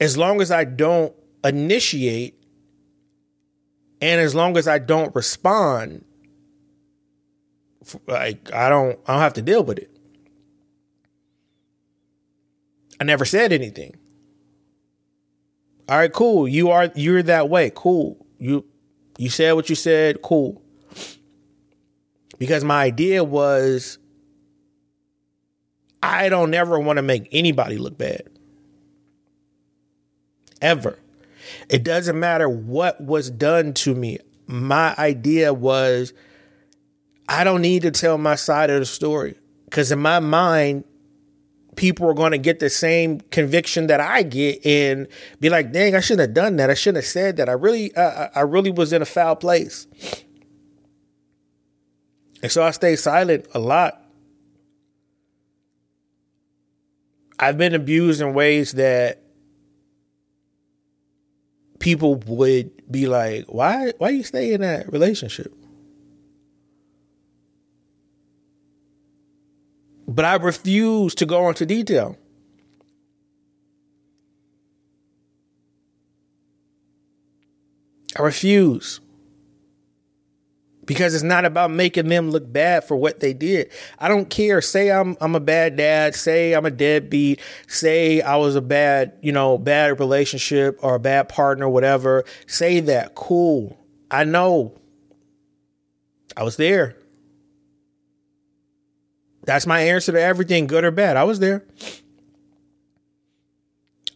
as 0.00 0.16
long 0.16 0.40
as 0.40 0.50
i 0.50 0.64
don't 0.64 1.14
initiate 1.44 2.38
and 4.00 4.20
as 4.20 4.34
long 4.34 4.56
as 4.56 4.68
I 4.68 4.78
don't 4.78 5.14
respond, 5.14 6.04
like 8.06 8.52
I 8.52 8.68
don't 8.68 8.98
I 9.06 9.12
don't 9.12 9.22
have 9.22 9.34
to 9.34 9.42
deal 9.42 9.64
with 9.64 9.78
it. 9.78 9.90
I 13.00 13.04
never 13.04 13.24
said 13.24 13.52
anything. 13.52 13.96
All 15.88 15.98
right, 15.98 16.12
cool. 16.12 16.48
You 16.48 16.70
are 16.70 16.90
you're 16.94 17.22
that 17.22 17.48
way. 17.48 17.70
Cool. 17.74 18.26
You 18.38 18.64
you 19.18 19.30
said 19.30 19.52
what 19.52 19.68
you 19.70 19.76
said. 19.76 20.22
Cool. 20.22 20.62
Because 22.38 22.64
my 22.64 22.82
idea 22.82 23.24
was 23.24 23.98
I 26.02 26.28
don't 26.28 26.52
ever 26.54 26.78
want 26.78 26.98
to 26.98 27.02
make 27.02 27.28
anybody 27.32 27.78
look 27.78 27.96
bad. 27.96 28.28
Ever. 30.60 30.98
It 31.68 31.82
doesn't 31.82 32.18
matter 32.18 32.48
what 32.48 33.00
was 33.00 33.30
done 33.30 33.72
to 33.74 33.94
me. 33.94 34.18
My 34.46 34.94
idea 34.98 35.52
was 35.52 36.12
I 37.28 37.44
don't 37.44 37.62
need 37.62 37.82
to 37.82 37.90
tell 37.90 38.18
my 38.18 38.36
side 38.36 38.70
of 38.70 38.78
the 38.80 38.86
story 38.86 39.36
because 39.64 39.90
in 39.90 39.98
my 39.98 40.20
mind, 40.20 40.84
people 41.74 42.08
are 42.08 42.14
going 42.14 42.32
to 42.32 42.38
get 42.38 42.58
the 42.58 42.70
same 42.70 43.20
conviction 43.20 43.88
that 43.88 44.00
I 44.00 44.22
get 44.22 44.64
and 44.64 45.08
be 45.40 45.50
like, 45.50 45.72
"Dang, 45.72 45.94
I 45.94 46.00
shouldn't 46.00 46.28
have 46.28 46.34
done 46.34 46.56
that. 46.56 46.70
I 46.70 46.74
shouldn't 46.74 47.04
have 47.04 47.10
said 47.10 47.36
that. 47.36 47.48
I 47.48 47.52
really, 47.52 47.94
uh, 47.94 48.28
I 48.34 48.40
really 48.40 48.70
was 48.70 48.92
in 48.92 49.02
a 49.02 49.06
foul 49.06 49.36
place." 49.36 49.86
And 52.42 52.52
so 52.52 52.62
I 52.62 52.70
stay 52.70 52.96
silent 52.96 53.46
a 53.54 53.58
lot. 53.58 54.02
I've 57.38 57.58
been 57.58 57.74
abused 57.74 58.20
in 58.20 58.34
ways 58.34 58.72
that 58.72 59.22
people 61.86 62.16
would 62.26 62.68
be 62.90 63.06
like, 63.06 63.44
why 63.46 63.92
why 63.98 64.08
you 64.08 64.24
stay 64.24 64.52
in 64.52 64.60
that 64.60 64.92
relationship? 64.92 65.52
But 70.08 70.24
I 70.24 70.34
refuse 70.34 71.14
to 71.14 71.26
go 71.26 71.48
into 71.48 71.64
detail. 71.64 72.18
I 78.18 78.22
refuse 78.22 79.00
because 80.86 81.14
it's 81.14 81.24
not 81.24 81.44
about 81.44 81.70
making 81.70 82.08
them 82.08 82.30
look 82.30 82.50
bad 82.50 82.84
for 82.84 82.96
what 82.96 83.20
they 83.20 83.34
did. 83.34 83.70
I 83.98 84.08
don't 84.08 84.30
care. 84.30 84.60
Say 84.62 84.90
I'm 84.90 85.16
I'm 85.20 85.34
a 85.34 85.40
bad 85.40 85.76
dad. 85.76 86.14
Say 86.14 86.54
I'm 86.54 86.64
a 86.64 86.70
deadbeat. 86.70 87.40
Say 87.66 88.22
I 88.22 88.36
was 88.36 88.56
a 88.56 88.62
bad 88.62 89.12
you 89.20 89.32
know 89.32 89.58
bad 89.58 90.00
relationship 90.00 90.78
or 90.82 90.94
a 90.94 91.00
bad 91.00 91.28
partner, 91.28 91.68
whatever. 91.68 92.24
Say 92.46 92.80
that. 92.80 93.14
Cool. 93.14 93.76
I 94.10 94.24
know. 94.24 94.78
I 96.36 96.44
was 96.44 96.56
there. 96.56 96.96
That's 99.44 99.66
my 99.66 99.80
answer 99.80 100.12
to 100.12 100.20
everything, 100.20 100.66
good 100.66 100.84
or 100.84 100.90
bad. 100.90 101.16
I 101.16 101.24
was 101.24 101.38
there. 101.38 101.64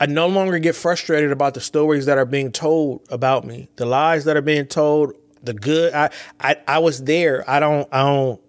I 0.00 0.06
no 0.06 0.26
longer 0.26 0.58
get 0.58 0.74
frustrated 0.74 1.30
about 1.30 1.54
the 1.54 1.60
stories 1.60 2.06
that 2.06 2.18
are 2.18 2.24
being 2.24 2.52
told 2.52 3.06
about 3.10 3.44
me, 3.44 3.68
the 3.76 3.84
lies 3.84 4.24
that 4.24 4.36
are 4.36 4.42
being 4.42 4.66
told 4.66 5.12
the 5.42 5.54
good. 5.54 5.92
I, 5.92 6.10
I, 6.38 6.56
I 6.66 6.78
was 6.78 7.02
there. 7.02 7.48
I 7.48 7.60
don't, 7.60 7.88
I 7.92 8.02
don't, 8.02 8.40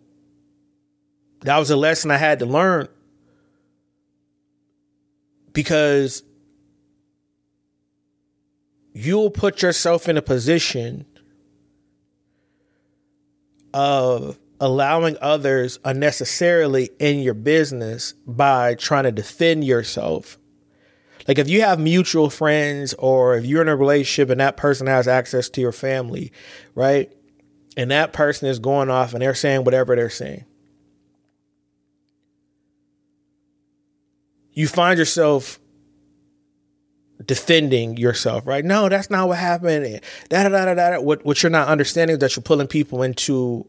that 1.42 1.58
was 1.58 1.70
a 1.72 1.76
lesson 1.76 2.12
I 2.12 2.18
had 2.18 2.40
to 2.40 2.46
learn 2.46 2.88
because 5.54 6.24
you'll 8.94 9.32
put 9.32 9.62
yourself 9.62 10.08
in 10.08 10.18
a 10.18 10.22
position 10.22 11.06
of 13.74 14.38
allowing 14.60 15.18
others 15.22 15.80
unnecessarily 15.84 16.92
in 17.00 17.20
your 17.20 17.34
business 17.34 18.14
by 18.28 18.76
trying 18.76 19.06
to 19.06 19.12
defend 19.12 19.64
yourself 19.64 20.38
like 21.28 21.38
if 21.38 21.50
you 21.50 21.62
have 21.62 21.80
mutual 21.80 22.30
friends 22.30 22.94
or 22.96 23.36
if 23.36 23.46
you're 23.46 23.62
in 23.62 23.68
a 23.68 23.76
relationship 23.76 24.30
and 24.30 24.40
that 24.40 24.58
person 24.58 24.88
has 24.88 25.08
access 25.08 25.50
to 25.50 25.62
your 25.62 25.72
family, 25.72 26.32
right? 26.76 27.12
And 27.78 27.92
that 27.92 28.14
person 28.14 28.48
is 28.48 28.60
going 28.60 28.90
off 28.90 29.14
and 29.14 29.22
they're 29.22 29.36
saying 29.36 29.64
whatever 29.64 29.96
they're 29.96 30.10
saying. 30.10 30.46
You 34.54 34.68
find 34.68 35.00
yourself 35.00 35.60
defending 37.26 37.98
yourself, 37.98 38.46
right? 38.46 38.66
No, 38.66 38.90
that's 38.90 39.10
not 39.10 39.28
what 39.28 39.38
happened. 39.38 40.02
Da, 40.30 40.44
da, 40.44 40.50
da, 40.50 40.74
da, 40.74 40.74
da. 40.74 41.00
What, 41.00 41.24
what 41.26 41.42
you're 41.42 41.50
not 41.50 41.68
understanding 41.68 42.16
is 42.16 42.20
that 42.20 42.36
you're 42.36 42.44
pulling 42.44 42.68
people 42.68 43.04
into 43.04 43.68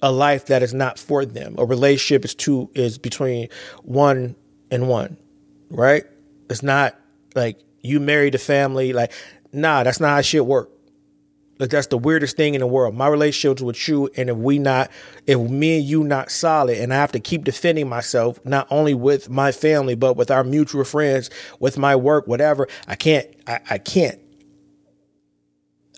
a 0.00 0.12
life 0.12 0.46
that 0.46 0.62
is 0.62 0.74
not 0.74 0.98
for 0.98 1.24
them. 1.24 1.54
A 1.58 1.64
relationship 1.64 2.24
is 2.24 2.34
two 2.34 2.70
is 2.74 2.98
between 2.98 3.48
one 3.82 4.36
and 4.70 4.88
one, 4.88 5.16
right? 5.70 6.04
It's 6.48 6.62
not 6.62 6.98
like 7.34 7.60
you 7.80 8.00
married 8.00 8.34
a 8.34 8.38
family. 8.38 8.92
Like, 8.92 9.12
nah, 9.52 9.82
that's 9.82 10.00
not 10.00 10.10
how 10.10 10.20
shit 10.20 10.46
work. 10.46 10.70
Like 11.58 11.70
that's 11.70 11.86
the 11.86 11.98
weirdest 11.98 12.36
thing 12.36 12.54
in 12.54 12.60
the 12.60 12.66
world. 12.66 12.94
My 12.94 13.06
relationships 13.06 13.62
with 13.62 13.86
you, 13.86 14.10
and 14.16 14.28
if 14.28 14.36
we 14.36 14.58
not, 14.58 14.90
if 15.26 15.38
me 15.38 15.76
and 15.78 15.84
you 15.84 16.02
not 16.02 16.30
solid, 16.30 16.78
and 16.78 16.92
I 16.92 16.96
have 16.96 17.12
to 17.12 17.20
keep 17.20 17.44
defending 17.44 17.88
myself, 17.88 18.44
not 18.44 18.66
only 18.70 18.94
with 18.94 19.30
my 19.30 19.52
family, 19.52 19.94
but 19.94 20.16
with 20.16 20.30
our 20.30 20.42
mutual 20.42 20.82
friends, 20.82 21.30
with 21.60 21.78
my 21.78 21.94
work, 21.94 22.26
whatever. 22.26 22.66
I 22.88 22.96
can't. 22.96 23.28
I, 23.46 23.60
I 23.70 23.78
can't. 23.78 24.18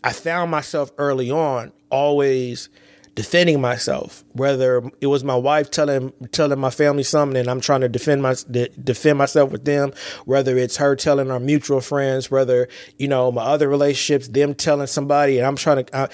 I 0.03 0.13
found 0.13 0.51
myself 0.51 0.93
early 0.99 1.31
on 1.31 1.73
always 1.89 2.69
defending 3.15 3.61
myself, 3.61 4.25
whether 4.33 4.83
it 5.01 5.07
was 5.07 5.23
my 5.23 5.37
wife 5.37 5.71
telling 5.71 6.13
telling 6.33 6.59
my 6.59 6.71
family 6.71 7.03
something 7.03 7.37
and 7.37 7.49
I'm 7.49 7.61
trying 7.61 7.83
to 7.83 7.89
defend 7.89 8.23
my 8.23 8.35
defend 8.51 9.19
myself 9.19 9.51
with 9.53 9.65
them, 9.65 9.93
whether 10.25 10.57
it's 10.57 10.79
her 10.79 10.97
telling 10.97 11.31
our 11.31 11.41
mutual 11.41 11.81
friends, 11.81 12.31
whether 12.31 12.69
you 12.99 13.09
know 13.09 13.31
my 13.31 13.43
other 13.43 13.69
relationships, 13.69 14.29
them 14.29 14.55
telling 14.55 14.87
somebody, 14.87 15.39
and 15.39 15.47
I'm 15.47 15.57
trying 15.57 15.85
to. 15.85 15.97
Uh, 15.97 16.09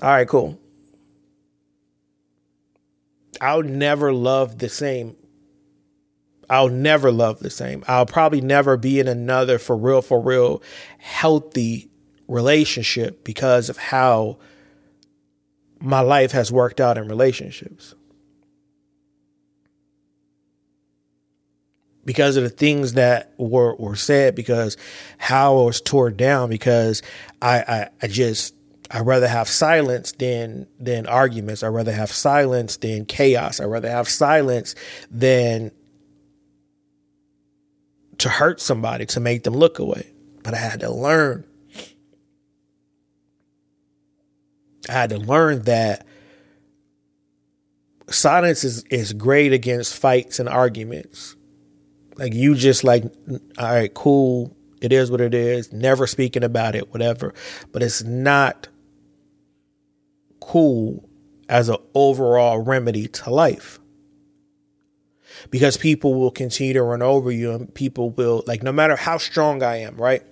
all 0.00 0.10
right, 0.10 0.28
cool. 0.28 0.58
I'll 3.40 3.62
never 3.62 4.12
love 4.12 4.58
the 4.58 4.68
same. 4.68 5.16
I'll 6.48 6.68
never 6.68 7.10
love 7.10 7.38
the 7.40 7.50
same. 7.50 7.82
I'll 7.88 8.06
probably 8.06 8.40
never 8.40 8.76
be 8.76 9.00
in 9.00 9.08
another 9.08 9.58
for 9.58 9.76
real, 9.76 10.02
for 10.02 10.20
real, 10.20 10.62
healthy 10.98 11.88
relationship 12.28 13.24
because 13.24 13.68
of 13.68 13.78
how 13.78 14.38
my 15.82 16.00
life 16.00 16.32
has 16.32 16.52
worked 16.52 16.80
out 16.80 16.96
in 16.96 17.08
relationships. 17.08 17.94
Because 22.04 22.36
of 22.36 22.42
the 22.42 22.50
things 22.50 22.94
that 22.94 23.32
were, 23.38 23.76
were 23.76 23.94
said, 23.94 24.34
because 24.34 24.76
how 25.18 25.58
I 25.58 25.64
was 25.64 25.80
torn 25.80 26.16
down, 26.16 26.48
because 26.48 27.02
I, 27.40 27.60
I, 27.60 27.88
I 28.02 28.06
just 28.08 28.54
I'd 28.90 29.06
rather 29.06 29.28
have 29.28 29.48
silence 29.48 30.12
than 30.12 30.66
than 30.78 31.06
arguments. 31.06 31.62
I'd 31.62 31.68
rather 31.68 31.92
have 31.92 32.10
silence 32.12 32.76
than 32.76 33.06
chaos. 33.06 33.60
I'd 33.60 33.66
rather 33.66 33.88
have 33.88 34.08
silence 34.08 34.74
than 35.10 35.70
to 38.18 38.28
hurt 38.28 38.60
somebody, 38.60 39.06
to 39.06 39.20
make 39.20 39.44
them 39.44 39.54
look 39.54 39.78
away. 39.78 40.12
But 40.42 40.54
I 40.54 40.58
had 40.58 40.80
to 40.80 40.92
learn 40.92 41.44
I 44.88 44.92
had 44.92 45.10
to 45.10 45.18
learn 45.18 45.62
that 45.62 46.06
silence 48.08 48.64
is, 48.64 48.84
is 48.84 49.12
great 49.12 49.52
against 49.52 49.96
fights 49.96 50.38
and 50.38 50.48
arguments. 50.48 51.36
Like 52.16 52.34
you 52.34 52.54
just 52.54 52.84
like, 52.84 53.04
all 53.58 53.72
right, 53.74 53.92
cool. 53.92 54.56
It 54.80 54.92
is 54.92 55.10
what 55.10 55.20
it 55.20 55.34
is. 55.34 55.72
Never 55.72 56.06
speaking 56.06 56.42
about 56.42 56.74
it, 56.74 56.92
whatever. 56.92 57.32
But 57.70 57.82
it's 57.82 58.02
not 58.02 58.68
cool 60.40 61.08
as 61.48 61.68
an 61.68 61.76
overall 61.94 62.58
remedy 62.58 63.06
to 63.06 63.30
life. 63.30 63.78
Because 65.50 65.76
people 65.76 66.14
will 66.14 66.30
continue 66.30 66.72
to 66.74 66.82
run 66.82 67.02
over 67.02 67.30
you 67.30 67.52
and 67.52 67.72
people 67.74 68.10
will, 68.10 68.42
like, 68.46 68.62
no 68.62 68.72
matter 68.72 68.96
how 68.96 69.18
strong 69.18 69.62
I 69.62 69.76
am, 69.76 69.96
right? 69.96 70.22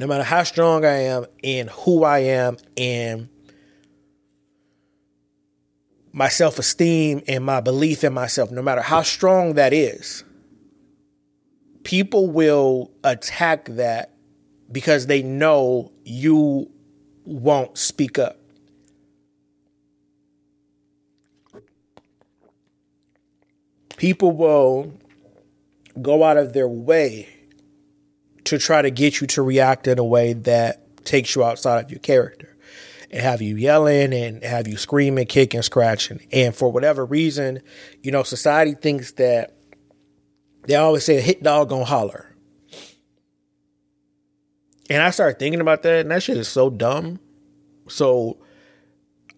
No 0.00 0.06
matter 0.06 0.24
how 0.24 0.42
strong 0.42 0.82
I 0.82 1.02
am 1.02 1.26
and 1.44 1.68
who 1.68 2.04
I 2.04 2.20
am 2.20 2.56
and 2.74 3.28
my 6.10 6.30
self 6.30 6.58
esteem 6.58 7.22
and 7.28 7.44
my 7.44 7.60
belief 7.60 8.02
in 8.02 8.14
myself, 8.14 8.50
no 8.50 8.62
matter 8.62 8.80
how 8.80 9.02
strong 9.02 9.54
that 9.54 9.74
is, 9.74 10.24
people 11.84 12.30
will 12.30 12.90
attack 13.04 13.66
that 13.66 14.14
because 14.72 15.06
they 15.06 15.22
know 15.22 15.92
you 16.02 16.70
won't 17.26 17.76
speak 17.76 18.18
up. 18.18 18.38
People 23.98 24.32
will 24.32 24.94
go 26.00 26.24
out 26.24 26.38
of 26.38 26.54
their 26.54 26.68
way 26.68 27.28
to 28.44 28.58
try 28.58 28.82
to 28.82 28.90
get 28.90 29.20
you 29.20 29.26
to 29.28 29.42
react 29.42 29.86
in 29.86 29.98
a 29.98 30.04
way 30.04 30.32
that 30.32 31.04
takes 31.04 31.34
you 31.34 31.44
outside 31.44 31.84
of 31.84 31.90
your 31.90 32.00
character 32.00 32.56
and 33.10 33.20
have 33.22 33.42
you 33.42 33.56
yelling 33.56 34.12
and 34.12 34.42
have 34.42 34.68
you 34.68 34.76
screaming, 34.76 35.26
kicking, 35.26 35.62
scratching. 35.62 36.20
And 36.32 36.54
for 36.54 36.70
whatever 36.70 37.04
reason, 37.04 37.60
you 38.02 38.12
know, 38.12 38.22
society 38.22 38.74
thinks 38.74 39.12
that 39.12 39.56
they 40.64 40.76
always 40.76 41.04
say 41.04 41.18
a 41.18 41.20
hit 41.20 41.42
dog 41.42 41.70
gonna 41.70 41.84
holler. 41.84 42.26
And 44.88 45.02
I 45.02 45.10
started 45.10 45.38
thinking 45.38 45.60
about 45.60 45.82
that, 45.82 46.00
and 46.00 46.10
that 46.10 46.22
shit 46.22 46.36
is 46.36 46.48
so 46.48 46.68
dumb. 46.68 47.20
So 47.88 48.38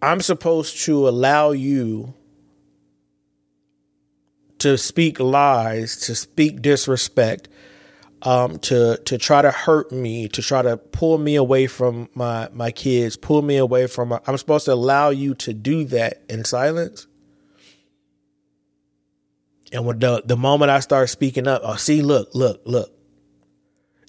I'm 0.00 0.20
supposed 0.20 0.80
to 0.84 1.09
allow 1.09 1.50
you 1.53 2.14
to 4.59 4.78
speak 4.78 5.20
lies, 5.20 5.96
to 6.07 6.14
speak 6.14 6.62
disrespect, 6.62 7.48
um, 8.23 8.59
to 8.61 8.99
to 9.05 9.18
try 9.18 9.43
to 9.43 9.51
hurt 9.51 9.91
me, 9.91 10.29
to 10.29 10.43
try 10.43 10.62
to 10.62 10.77
pull 10.77 11.18
me 11.18 11.35
away 11.35 11.66
from 11.66 12.09
my 12.14 12.49
my 12.53 12.70
kids, 12.70 13.16
pull 13.16 13.43
me 13.43 13.57
away 13.57 13.87
from. 13.87 14.11
My, 14.11 14.20
I'm 14.27 14.39
supposed 14.39 14.64
to 14.66 14.73
allow 14.73 15.11
you 15.11 15.35
to 15.37 15.53
do 15.53 15.85
that 15.87 16.23
in 16.29 16.45
silence. 16.45 17.07
And 19.73 19.85
when 19.87 19.99
the 19.99 20.23
the 20.25 20.37
moment 20.37 20.70
I 20.70 20.81
start 20.81 21.11
speaking 21.11 21.49
up, 21.49 21.62
oh, 21.64 21.77
see, 21.77 22.03
look, 22.03 22.29
look, 22.35 22.62
look. 22.64 22.93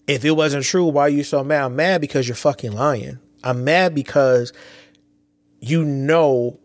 If 0.05 0.26
it 0.26 0.32
wasn't 0.32 0.66
true, 0.66 0.86
why 0.86 1.03
are 1.03 1.09
you 1.09 1.24
so 1.24 1.43
mad? 1.43 1.64
I'm 1.64 1.76
mad 1.76 2.01
because 2.01 2.28
you're 2.28 2.36
fucking 2.36 2.74
lying. 2.74 3.20
I'm 3.43 3.64
mad 3.64 3.95
because 3.95 4.53
you 5.59 5.86
know 5.86 6.59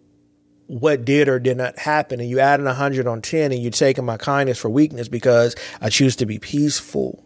what 0.67 1.05
did 1.05 1.29
or 1.29 1.39
did 1.39 1.57
not 1.57 1.79
happen, 1.79 2.21
and 2.21 2.29
you 2.29 2.41
adding 2.41 2.67
a 2.67 2.75
hundred 2.75 3.07
on 3.07 3.23
ten, 3.23 3.53
and 3.53 3.63
you're 3.63 3.71
taking 3.71 4.05
my 4.05 4.19
kindness 4.19 4.59
for 4.59 4.69
weakness 4.69 5.09
because 5.09 5.57
I 5.81 5.89
choose 5.89 6.17
to 6.17 6.27
be 6.27 6.39
peaceful. 6.39 7.25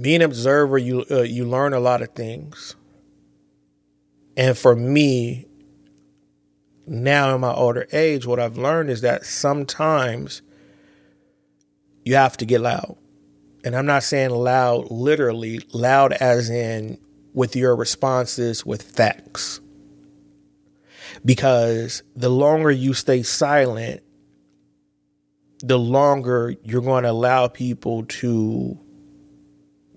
Being 0.00 0.16
an 0.16 0.22
observer, 0.22 0.78
you 0.78 1.04
uh, 1.10 1.22
you 1.22 1.44
learn 1.44 1.72
a 1.72 1.80
lot 1.80 2.02
of 2.02 2.10
things. 2.10 2.76
And 4.36 4.56
for 4.56 4.76
me, 4.76 5.46
now 6.86 7.34
in 7.34 7.40
my 7.40 7.52
older 7.52 7.86
age, 7.92 8.26
what 8.26 8.38
I've 8.38 8.58
learned 8.58 8.90
is 8.90 9.00
that 9.00 9.24
sometimes 9.24 10.42
you 12.04 12.14
have 12.14 12.36
to 12.36 12.44
get 12.44 12.60
loud. 12.60 12.96
And 13.64 13.74
I'm 13.74 13.86
not 13.86 14.04
saying 14.04 14.30
loud 14.30 14.90
literally, 14.90 15.60
loud 15.72 16.12
as 16.12 16.50
in 16.50 16.98
with 17.32 17.56
your 17.56 17.74
responses 17.74 18.64
with 18.64 18.82
facts. 18.82 19.60
Because 21.24 22.02
the 22.14 22.28
longer 22.28 22.70
you 22.70 22.94
stay 22.94 23.22
silent, 23.22 24.02
the 25.60 25.78
longer 25.78 26.54
you're 26.62 26.82
going 26.82 27.02
to 27.04 27.10
allow 27.10 27.48
people 27.48 28.04
to 28.04 28.78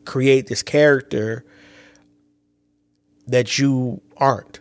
create 0.09 0.47
this 0.47 0.63
character 0.63 1.45
that 3.27 3.59
you 3.59 4.01
aren't. 4.17 4.59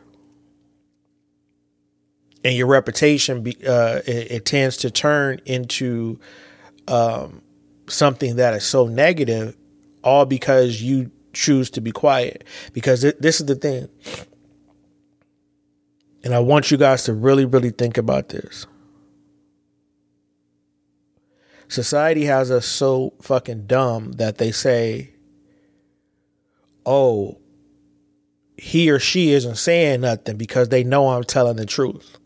And 2.45 2.55
your 2.55 2.67
reputation, 2.67 3.39
uh, 3.67 4.01
it, 4.07 4.31
it, 4.31 4.45
tends 4.45 4.77
to 4.79 4.91
turn 4.91 5.41
into 5.47 6.21
um, 6.87 7.41
something 7.89 8.37
that 8.37 8.53
is 8.53 8.65
so 8.65 8.87
negative, 8.87 9.57
all 10.05 10.27
because 10.27 10.83
you 10.83 11.11
choose 11.33 11.71
to 11.71 11.81
be 11.81 11.93
quiet. 11.93 12.45
Because 12.75 13.03
it, 13.03 13.21
this 13.21 13.41
is 13.41 13.47
the 13.47 13.55
thing. 13.55 13.89
And 16.23 16.35
I 16.35 16.41
want 16.41 16.71
you 16.71 16.77
guys 16.77 17.05
to 17.05 17.15
really, 17.15 17.47
really 17.47 17.71
think 17.71 17.97
about 17.97 18.29
this. 18.29 18.67
Society 21.69 22.27
has 22.27 22.51
us 22.51 22.67
so 22.67 23.15
fucking 23.23 23.67
dumb 23.67 24.13
that 24.13 24.37
they 24.37 24.53
say 24.53 25.15
oh, 26.89 27.39
he 28.57 28.91
or 28.91 28.99
she 28.99 29.31
isn't 29.33 29.57
saying 29.57 30.01
nothing 30.01 30.39
because 30.39 30.71
they 30.71 30.83
know 30.83 31.11
I'm 31.11 31.23
telling 31.23 31.57
the 31.57 31.67
truth. 31.67 32.17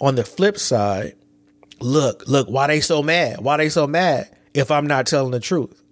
On 0.00 0.14
the 0.14 0.24
flip 0.24 0.58
side, 0.58 1.14
look, 1.80 2.22
look, 2.28 2.48
why 2.48 2.68
they 2.68 2.80
so 2.80 3.02
mad? 3.02 3.40
Why 3.40 3.56
they 3.56 3.68
so 3.68 3.88
mad 3.88 4.30
if 4.54 4.70
I'm 4.70 4.86
not 4.86 5.06
telling 5.06 5.32
the 5.32 5.40
truth? 5.40 5.82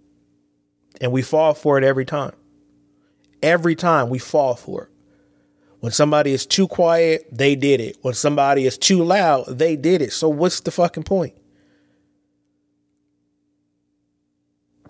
And 1.00 1.10
we 1.10 1.22
fall 1.22 1.54
for 1.54 1.76
it 1.76 1.82
every 1.82 2.04
time. 2.04 2.32
Every 3.42 3.74
time 3.74 4.08
we 4.08 4.20
fall 4.20 4.54
for 4.54 4.84
it. 4.84 4.90
When 5.80 5.90
somebody 5.92 6.32
is 6.32 6.46
too 6.46 6.68
quiet, 6.68 7.26
they 7.32 7.56
did 7.56 7.80
it. 7.80 7.96
When 8.02 8.14
somebody 8.14 8.64
is 8.64 8.78
too 8.78 9.02
loud, 9.02 9.58
they 9.58 9.74
did 9.74 10.02
it. 10.02 10.12
So 10.12 10.28
what's 10.28 10.60
the 10.60 10.70
fucking 10.70 11.02
point? 11.02 11.34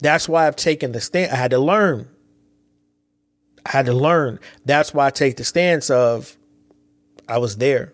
That's 0.00 0.28
why 0.28 0.46
I've 0.46 0.56
taken 0.56 0.92
the 0.92 1.00
stand. 1.00 1.32
I 1.32 1.36
had 1.36 1.50
to 1.52 1.58
learn. 1.58 2.08
I 3.64 3.70
had 3.70 3.86
to 3.86 3.92
learn. 3.92 4.38
That's 4.64 4.94
why 4.94 5.06
I 5.06 5.10
take 5.10 5.36
the 5.36 5.44
stance 5.44 5.90
of 5.90 6.36
I 7.28 7.38
was 7.38 7.56
there. 7.56 7.92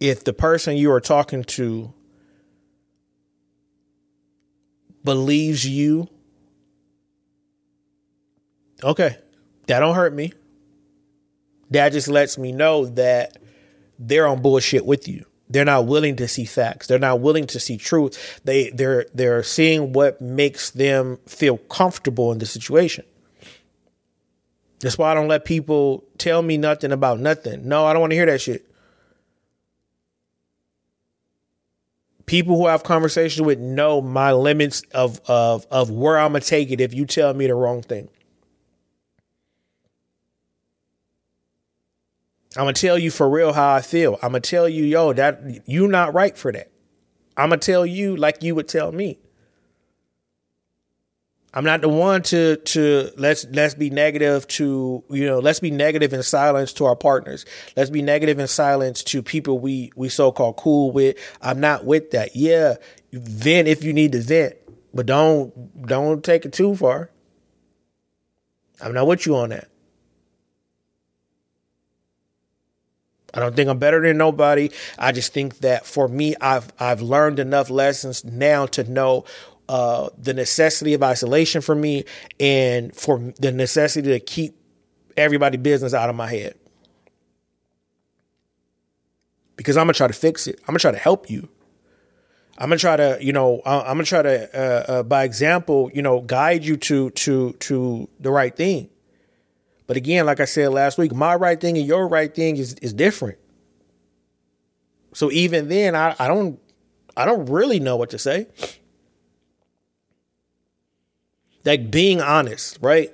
If 0.00 0.24
the 0.24 0.32
person 0.32 0.76
you 0.76 0.90
are 0.92 1.00
talking 1.00 1.44
to 1.44 1.92
believes 5.04 5.66
you, 5.66 6.08
okay, 8.82 9.16
that 9.66 9.78
don't 9.78 9.94
hurt 9.94 10.12
me. 10.12 10.32
That 11.70 11.92
just 11.92 12.08
lets 12.08 12.36
me 12.36 12.52
know 12.52 12.86
that 12.86 13.38
they're 13.98 14.26
on 14.26 14.42
bullshit 14.42 14.84
with 14.84 15.08
you. 15.08 15.24
They're 15.52 15.66
not 15.66 15.86
willing 15.86 16.16
to 16.16 16.26
see 16.26 16.46
facts. 16.46 16.86
They're 16.86 16.98
not 16.98 17.20
willing 17.20 17.46
to 17.48 17.60
see 17.60 17.76
truth. 17.76 18.40
They 18.44 18.70
they're 18.70 19.04
they're 19.12 19.42
seeing 19.42 19.92
what 19.92 20.20
makes 20.20 20.70
them 20.70 21.18
feel 21.26 21.58
comfortable 21.58 22.32
in 22.32 22.38
the 22.38 22.46
situation. 22.46 23.04
That's 24.80 24.96
why 24.96 25.10
I 25.10 25.14
don't 25.14 25.28
let 25.28 25.44
people 25.44 26.04
tell 26.16 26.40
me 26.40 26.56
nothing 26.56 26.90
about 26.90 27.20
nothing. 27.20 27.68
No, 27.68 27.84
I 27.84 27.92
don't 27.92 28.00
want 28.00 28.12
to 28.12 28.16
hear 28.16 28.26
that 28.26 28.40
shit. 28.40 28.66
People 32.24 32.56
who 32.56 32.66
have 32.66 32.82
conversations 32.82 33.44
with 33.44 33.58
know 33.58 34.00
my 34.00 34.32
limits 34.32 34.82
of 34.94 35.20
of 35.26 35.66
of 35.70 35.90
where 35.90 36.18
I'm 36.18 36.32
gonna 36.32 36.40
take 36.40 36.70
it 36.70 36.80
if 36.80 36.94
you 36.94 37.04
tell 37.04 37.34
me 37.34 37.46
the 37.46 37.54
wrong 37.54 37.82
thing. 37.82 38.08
I'm 42.56 42.64
gonna 42.64 42.74
tell 42.74 42.98
you 42.98 43.10
for 43.10 43.28
real 43.28 43.52
how 43.52 43.74
I 43.74 43.80
feel. 43.80 44.14
I'm 44.22 44.32
gonna 44.32 44.40
tell 44.40 44.68
you, 44.68 44.84
yo, 44.84 45.12
that 45.14 45.66
you 45.66 45.88
not 45.88 46.12
right 46.12 46.36
for 46.36 46.52
that. 46.52 46.70
I'm 47.36 47.48
gonna 47.48 47.58
tell 47.58 47.86
you 47.86 48.16
like 48.16 48.42
you 48.42 48.54
would 48.54 48.68
tell 48.68 48.92
me. 48.92 49.18
I'm 51.54 51.64
not 51.64 51.82
the 51.82 51.88
one 51.88 52.22
to 52.24 52.56
to 52.56 53.10
let's 53.16 53.44
let's 53.50 53.74
be 53.74 53.90
negative 53.90 54.46
to 54.48 55.04
you 55.10 55.26
know 55.26 55.38
let's 55.38 55.60
be 55.60 55.70
negative 55.70 56.12
in 56.12 56.22
silence 56.22 56.72
to 56.74 56.86
our 56.86 56.96
partners. 56.96 57.44
Let's 57.76 57.90
be 57.90 58.00
negative 58.00 58.38
in 58.38 58.46
silence 58.48 59.02
to 59.04 59.22
people 59.22 59.58
we 59.58 59.92
we 59.94 60.08
so 60.08 60.32
called 60.32 60.56
cool 60.56 60.92
with. 60.92 61.16
I'm 61.42 61.60
not 61.60 61.84
with 61.84 62.10
that. 62.12 62.36
Yeah, 62.36 62.76
vent 63.12 63.68
if 63.68 63.84
you 63.84 63.92
need 63.92 64.12
to 64.12 64.20
vent, 64.20 64.54
but 64.94 65.06
don't 65.06 65.86
don't 65.86 66.24
take 66.24 66.46
it 66.46 66.52
too 66.52 66.74
far. 66.74 67.10
I'm 68.80 68.94
not 68.94 69.06
with 69.06 69.26
you 69.26 69.36
on 69.36 69.50
that. 69.50 69.68
I 73.34 73.40
don't 73.40 73.56
think 73.56 73.68
I'm 73.68 73.78
better 73.78 74.00
than 74.00 74.18
nobody. 74.18 74.70
I 74.98 75.12
just 75.12 75.32
think 75.32 75.58
that 75.58 75.86
for 75.86 76.08
me, 76.08 76.34
I've 76.40 76.72
I've 76.78 77.00
learned 77.00 77.38
enough 77.38 77.70
lessons 77.70 78.24
now 78.24 78.66
to 78.66 78.84
know 78.84 79.24
uh, 79.68 80.10
the 80.18 80.34
necessity 80.34 80.92
of 80.94 81.02
isolation 81.02 81.62
for 81.62 81.74
me 81.74 82.04
and 82.38 82.94
for 82.94 83.32
the 83.40 83.52
necessity 83.52 84.10
to 84.10 84.20
keep 84.20 84.54
everybody 85.16 85.56
business 85.56 85.94
out 85.94 86.10
of 86.10 86.16
my 86.16 86.28
head. 86.28 86.54
Because 89.56 89.76
I'm 89.76 89.84
gonna 89.84 89.94
try 89.94 90.08
to 90.08 90.12
fix 90.12 90.46
it. 90.46 90.58
I'm 90.62 90.72
gonna 90.72 90.80
try 90.80 90.92
to 90.92 90.98
help 90.98 91.30
you. 91.30 91.48
I'm 92.58 92.68
gonna 92.68 92.78
try 92.78 92.96
to, 92.96 93.18
you 93.20 93.32
know, 93.32 93.62
I'm 93.64 93.96
gonna 93.96 94.04
try 94.04 94.22
to, 94.22 94.58
uh, 94.58 94.92
uh, 94.92 95.02
by 95.04 95.24
example, 95.24 95.90
you 95.94 96.02
know, 96.02 96.20
guide 96.20 96.64
you 96.64 96.76
to 96.76 97.10
to 97.10 97.52
to 97.52 98.08
the 98.20 98.30
right 98.30 98.54
thing. 98.54 98.90
But 99.92 99.98
again, 99.98 100.24
like 100.24 100.40
I 100.40 100.46
said 100.46 100.72
last 100.72 100.96
week, 100.96 101.14
my 101.14 101.34
right 101.34 101.60
thing 101.60 101.76
and 101.76 101.86
your 101.86 102.08
right 102.08 102.34
thing 102.34 102.56
is 102.56 102.72
is 102.80 102.94
different. 102.94 103.36
So 105.12 105.30
even 105.30 105.68
then, 105.68 105.94
I, 105.94 106.16
I 106.18 106.28
don't 106.28 106.58
I 107.14 107.26
don't 107.26 107.44
really 107.50 107.78
know 107.78 107.96
what 107.96 108.08
to 108.08 108.18
say. 108.18 108.46
Like 111.66 111.90
being 111.90 112.22
honest, 112.22 112.78
right? 112.80 113.12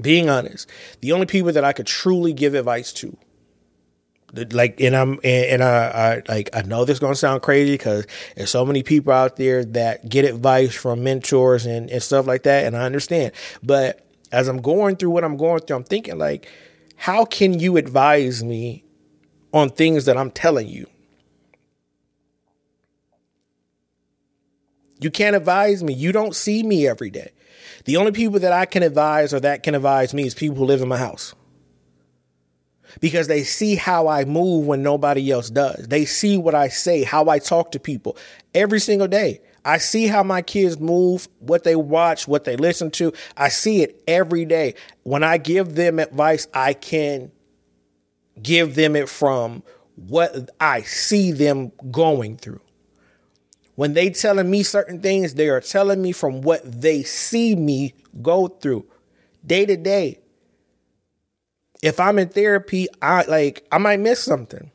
Being 0.00 0.28
honest. 0.28 0.68
The 1.02 1.12
only 1.12 1.26
people 1.26 1.52
that 1.52 1.62
I 1.62 1.72
could 1.72 1.86
truly 1.86 2.32
give 2.32 2.54
advice 2.54 2.92
to, 2.94 3.16
like, 4.50 4.80
and 4.80 4.96
I'm 4.96 5.20
and, 5.22 5.22
and 5.22 5.62
I, 5.62 5.76
I 5.86 6.22
like 6.28 6.50
I 6.52 6.62
know 6.62 6.84
this 6.84 6.94
is 6.94 7.00
gonna 7.00 7.14
sound 7.14 7.42
crazy 7.42 7.74
because 7.74 8.08
there's 8.34 8.50
so 8.50 8.66
many 8.66 8.82
people 8.82 9.12
out 9.12 9.36
there 9.36 9.64
that 9.66 10.08
get 10.08 10.24
advice 10.24 10.74
from 10.74 11.04
mentors 11.04 11.64
and 11.64 11.88
and 11.88 12.02
stuff 12.02 12.26
like 12.26 12.42
that, 12.42 12.64
and 12.66 12.76
I 12.76 12.86
understand, 12.86 13.30
but 13.62 14.04
as 14.32 14.48
I'm 14.48 14.60
going 14.60 14.96
through 14.96 15.10
what 15.10 15.24
I'm 15.24 15.36
going 15.36 15.60
through, 15.60 15.76
I'm 15.76 15.84
thinking 15.84 16.18
like, 16.18 16.48
how 16.96 17.24
can 17.24 17.58
you 17.58 17.76
advise 17.76 18.42
me 18.42 18.84
on 19.52 19.70
things 19.70 20.04
that 20.06 20.16
I'm 20.16 20.30
telling 20.30 20.68
you? 20.68 20.86
You 25.00 25.10
can't 25.10 25.36
advise 25.36 25.82
me. 25.82 25.94
You 25.94 26.12
don't 26.12 26.34
see 26.34 26.62
me 26.62 26.86
every 26.86 27.10
day. 27.10 27.30
The 27.84 27.96
only 27.96 28.12
people 28.12 28.40
that 28.40 28.52
I 28.52 28.66
can 28.66 28.82
advise 28.82 29.32
or 29.32 29.40
that 29.40 29.62
can 29.62 29.74
advise 29.74 30.12
me 30.12 30.26
is 30.26 30.34
people 30.34 30.56
who 30.56 30.64
live 30.64 30.82
in 30.82 30.88
my 30.88 30.98
house. 30.98 31.34
Because 33.00 33.28
they 33.28 33.44
see 33.44 33.76
how 33.76 34.08
I 34.08 34.24
move 34.24 34.66
when 34.66 34.82
nobody 34.82 35.30
else 35.30 35.50
does. 35.50 35.86
They 35.86 36.04
see 36.04 36.36
what 36.36 36.54
I 36.54 36.68
say, 36.68 37.04
how 37.04 37.28
I 37.28 37.38
talk 37.38 37.72
to 37.72 37.78
people 37.78 38.16
every 38.54 38.80
single 38.80 39.08
day. 39.08 39.40
I 39.68 39.76
see 39.76 40.06
how 40.06 40.22
my 40.22 40.40
kids 40.40 40.80
move, 40.80 41.28
what 41.40 41.62
they 41.62 41.76
watch, 41.76 42.26
what 42.26 42.44
they 42.44 42.56
listen 42.56 42.90
to. 42.92 43.12
I 43.36 43.50
see 43.50 43.82
it 43.82 44.02
every 44.08 44.46
day. 44.46 44.74
When 45.02 45.22
I 45.22 45.36
give 45.36 45.74
them 45.74 45.98
advice, 45.98 46.48
I 46.54 46.72
can 46.72 47.30
give 48.40 48.76
them 48.76 48.96
it 48.96 49.10
from 49.10 49.62
what 49.94 50.48
I 50.58 50.80
see 50.80 51.32
them 51.32 51.72
going 51.90 52.38
through. 52.38 52.62
When 53.74 53.92
they 53.92 54.08
telling 54.08 54.50
me 54.50 54.62
certain 54.62 55.02
things, 55.02 55.34
they 55.34 55.50
are 55.50 55.60
telling 55.60 56.00
me 56.00 56.12
from 56.12 56.40
what 56.40 56.62
they 56.64 57.02
see 57.02 57.54
me 57.54 57.92
go 58.22 58.48
through 58.48 58.86
day 59.44 59.66
to 59.66 59.76
day. 59.76 60.18
If 61.82 62.00
I'm 62.00 62.18
in 62.18 62.30
therapy, 62.30 62.86
I 63.02 63.24
like 63.24 63.66
I 63.70 63.76
might 63.76 64.00
miss 64.00 64.18
something. 64.24 64.70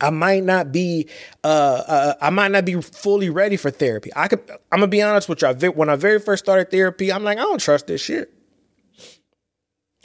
I 0.00 0.10
might 0.10 0.44
not 0.44 0.72
be, 0.72 1.08
uh, 1.42 1.46
uh, 1.86 2.14
I 2.20 2.30
might 2.30 2.50
not 2.50 2.64
be 2.64 2.80
fully 2.80 3.30
ready 3.30 3.56
for 3.56 3.70
therapy. 3.70 4.10
I 4.14 4.28
could, 4.28 4.40
I'm 4.70 4.80
gonna 4.80 4.88
be 4.88 5.02
honest 5.02 5.28
with 5.28 5.42
you. 5.42 5.72
When 5.72 5.88
I 5.88 5.96
very 5.96 6.18
first 6.18 6.44
started 6.44 6.70
therapy, 6.70 7.12
I'm 7.12 7.24
like, 7.24 7.38
I 7.38 7.42
don't 7.42 7.60
trust 7.60 7.86
this 7.86 8.00
shit. 8.00 8.32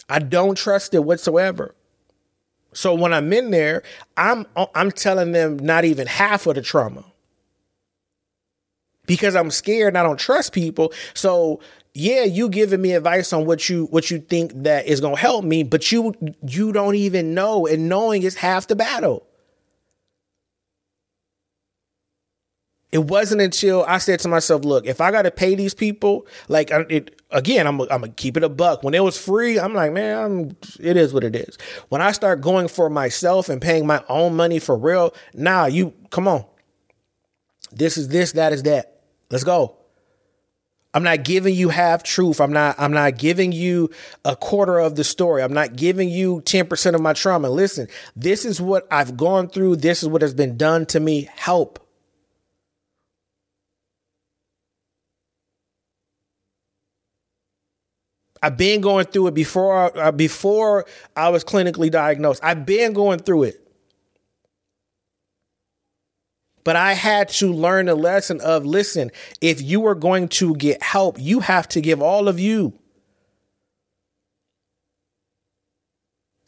I 0.07 0.19
don't 0.19 0.57
trust 0.57 0.93
it 0.93 1.03
whatsoever. 1.03 1.75
So 2.73 2.93
when 2.93 3.13
I'm 3.13 3.31
in 3.33 3.51
there, 3.51 3.83
I'm, 4.15 4.45
I'm 4.75 4.91
telling 4.91 5.33
them 5.33 5.57
not 5.59 5.83
even 5.83 6.07
half 6.07 6.47
of 6.47 6.55
the 6.55 6.61
trauma 6.61 7.05
because 9.05 9.35
I'm 9.35 9.51
scared 9.51 9.89
and 9.89 9.97
I 9.97 10.03
don't 10.03 10.19
trust 10.19 10.53
people. 10.53 10.93
So 11.13 11.59
yeah, 11.93 12.23
you 12.23 12.47
giving 12.47 12.81
me 12.81 12.93
advice 12.93 13.33
on 13.33 13.45
what 13.45 13.67
you 13.67 13.85
what 13.87 14.09
you 14.09 14.19
think 14.19 14.53
that 14.63 14.85
is 14.87 15.01
gonna 15.01 15.17
help 15.17 15.43
me, 15.43 15.63
but 15.63 15.91
you 15.91 16.13
you 16.47 16.71
don't 16.71 16.95
even 16.95 17.33
know, 17.33 17.67
and 17.67 17.89
knowing 17.89 18.23
is 18.23 18.35
half 18.35 18.67
the 18.67 18.75
battle. 18.75 19.27
It 22.91 23.05
wasn't 23.05 23.41
until 23.41 23.85
I 23.85 23.99
said 23.99 24.19
to 24.21 24.27
myself, 24.27 24.65
"Look, 24.65 24.85
if 24.85 24.99
I 24.99 25.11
got 25.11 25.21
to 25.21 25.31
pay 25.31 25.55
these 25.55 25.73
people, 25.73 26.27
like 26.49 26.71
it 26.71 27.21
again, 27.31 27.67
I'm 27.67 27.79
I'm 27.81 27.87
gonna 27.87 28.09
keep 28.09 28.37
it 28.37 28.43
a 28.43 28.49
buck. 28.49 28.83
When 28.83 28.93
it 28.93 29.03
was 29.03 29.17
free, 29.17 29.59
I'm 29.59 29.73
like, 29.73 29.93
man, 29.93 30.17
I'm, 30.17 30.57
it 30.79 30.97
is 30.97 31.13
what 31.13 31.23
it 31.23 31.35
is. 31.35 31.57
When 31.89 32.01
I 32.01 32.11
start 32.11 32.41
going 32.41 32.67
for 32.67 32.89
myself 32.89 33.49
and 33.49 33.61
paying 33.61 33.87
my 33.87 34.03
own 34.09 34.35
money 34.35 34.59
for 34.59 34.77
real, 34.77 35.13
nah, 35.33 35.65
you 35.65 35.93
come 36.09 36.27
on. 36.27 36.45
This 37.71 37.97
is 37.97 38.09
this, 38.09 38.33
that 38.33 38.51
is 38.51 38.63
that. 38.63 39.01
Let's 39.29 39.45
go. 39.45 39.77
I'm 40.93 41.03
not 41.03 41.23
giving 41.23 41.55
you 41.55 41.69
half 41.69 42.03
truth. 42.03 42.41
I'm 42.41 42.51
not 42.51 42.75
I'm 42.77 42.91
not 42.91 43.17
giving 43.17 43.53
you 43.53 43.89
a 44.25 44.35
quarter 44.35 44.77
of 44.79 44.95
the 44.95 45.05
story. 45.05 45.41
I'm 45.41 45.53
not 45.53 45.75
giving 45.75 46.09
you 46.09 46.41
10% 46.41 46.95
of 46.95 47.01
my 47.01 47.13
trauma. 47.13 47.49
Listen, 47.49 47.87
this 48.15 48.43
is 48.43 48.59
what 48.59 48.87
I've 48.91 49.15
gone 49.15 49.47
through. 49.47 49.77
This 49.77 50.03
is 50.03 50.09
what 50.09 50.21
has 50.21 50.33
been 50.33 50.57
done 50.57 50.85
to 50.87 50.99
me. 50.99 51.29
Help. 51.33 51.80
I've 58.41 58.57
been 58.57 58.81
going 58.81 59.05
through 59.05 59.27
it 59.27 59.33
before 59.33 59.97
uh, 59.97 60.11
before 60.11 60.85
I 61.15 61.29
was 61.29 61.43
clinically 61.43 61.91
diagnosed. 61.91 62.43
I've 62.43 62.65
been 62.65 62.93
going 62.93 63.19
through 63.19 63.43
it. 63.43 63.57
But 66.63 66.75
I 66.75 66.93
had 66.93 67.29
to 67.29 67.51
learn 67.51 67.89
a 67.89 67.95
lesson 67.95 68.39
of 68.41 68.65
listen, 68.65 69.11
if 69.41 69.61
you 69.61 69.85
are 69.87 69.95
going 69.95 70.27
to 70.29 70.55
get 70.55 70.81
help, 70.83 71.17
you 71.19 71.39
have 71.39 71.67
to 71.69 71.81
give 71.81 72.01
all 72.01 72.27
of 72.27 72.39
you. 72.39 72.73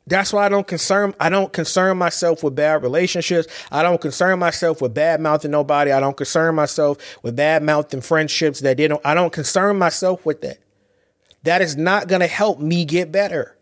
That's 0.06 0.34
why 0.34 0.46
I 0.46 0.50
don't 0.50 0.68
concern 0.68 1.16
I 1.20 1.30
don't 1.30 1.54
concern 1.54 1.98
myself 1.98 2.44
with 2.44 2.56
bad 2.56 2.84
relationships. 2.84 3.48
I 3.72 3.84
don't 3.84 4.02
concern 4.02 4.38
myself 4.40 4.82
with 4.82 4.94
bad 4.94 5.22
mouthing 5.22 5.52
nobody. 5.52 5.92
I 5.92 6.00
don't 6.00 6.18
concern 6.18 6.56
myself 6.56 6.98
with 7.24 7.36
bad 7.36 7.64
mouthing 7.64 8.02
friendships 8.02 8.60
that 8.62 8.78
they 8.78 8.88
don't 8.88 9.02
I 9.06 9.14
don't 9.14 9.32
concern 9.32 9.78
myself 9.78 10.26
with 10.26 10.42
that. 10.42 10.63
That 11.44 11.62
is 11.62 11.76
not 11.76 12.08
going 12.08 12.22
to 12.22 12.28
help 12.28 12.60
me 12.60 12.86
get 12.86 13.12
better. 13.12 13.58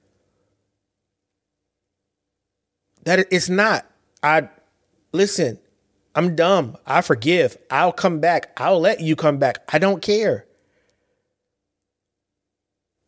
That 3.04 3.28
it's 3.32 3.50
not. 3.50 3.86
I 4.22 4.50
listen, 5.12 5.60
I'm 6.14 6.36
dumb. 6.36 6.78
I 6.86 7.02
forgive. 7.02 7.58
I'll 7.70 7.92
come 7.92 8.20
back. 8.20 8.52
I'll 8.58 8.80
let 8.80 9.02
you 9.02 9.16
come 9.16 9.38
back. 9.38 9.58
I 9.72 9.80
don't 9.80 10.02
care. 10.02 10.46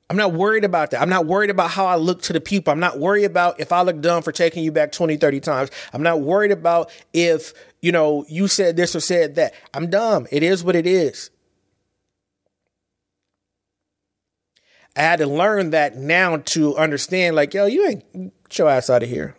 I'm 0.10 0.18
not 0.18 0.34
worried 0.34 0.64
about 0.64 0.92
that. 0.92 1.02
I'm 1.02 1.10
not 1.10 1.26
worried 1.26 1.50
about 1.50 1.72
how 1.72 1.86
I 1.86 1.96
look 1.96 2.22
to 2.24 2.34
the 2.34 2.42
people. 2.42 2.72
I'm 2.72 2.80
not 2.80 3.00
worried 3.00 3.24
about 3.24 3.60
if 3.60 3.72
I 3.72 3.82
look 3.82 4.00
dumb 4.02 4.22
for 4.22 4.32
taking 4.32 4.64
you 4.64 4.72
back 4.72 4.92
20, 4.92 5.18
30 5.18 5.40
times. 5.40 5.72
I'm 5.92 6.04
not 6.04 6.22
worried 6.22 6.52
about 6.52 6.92
if, 7.14 7.54
you 7.82 7.92
know, 7.92 8.26
you 8.28 8.48
said 8.48 8.76
this 8.76 8.96
or 8.96 9.00
said 9.00 9.36
that. 9.36 9.54
I'm 9.74 9.90
dumb. 9.90 10.28
It 10.30 10.44
is 10.44 10.64
what 10.64 10.76
it 10.76 10.86
is. 10.86 11.32
I 14.96 15.02
had 15.02 15.20
to 15.20 15.28
learn 15.28 15.72
that 15.72 15.98
now 15.98 16.38
to 16.38 16.76
understand, 16.78 17.36
like, 17.36 17.54
yo, 17.54 17.66
you 17.66 17.88
ain't 17.88 18.34
your 18.54 18.70
ass 18.70 18.90
out 18.90 19.04
of 19.04 19.10
here. 19.10 19.36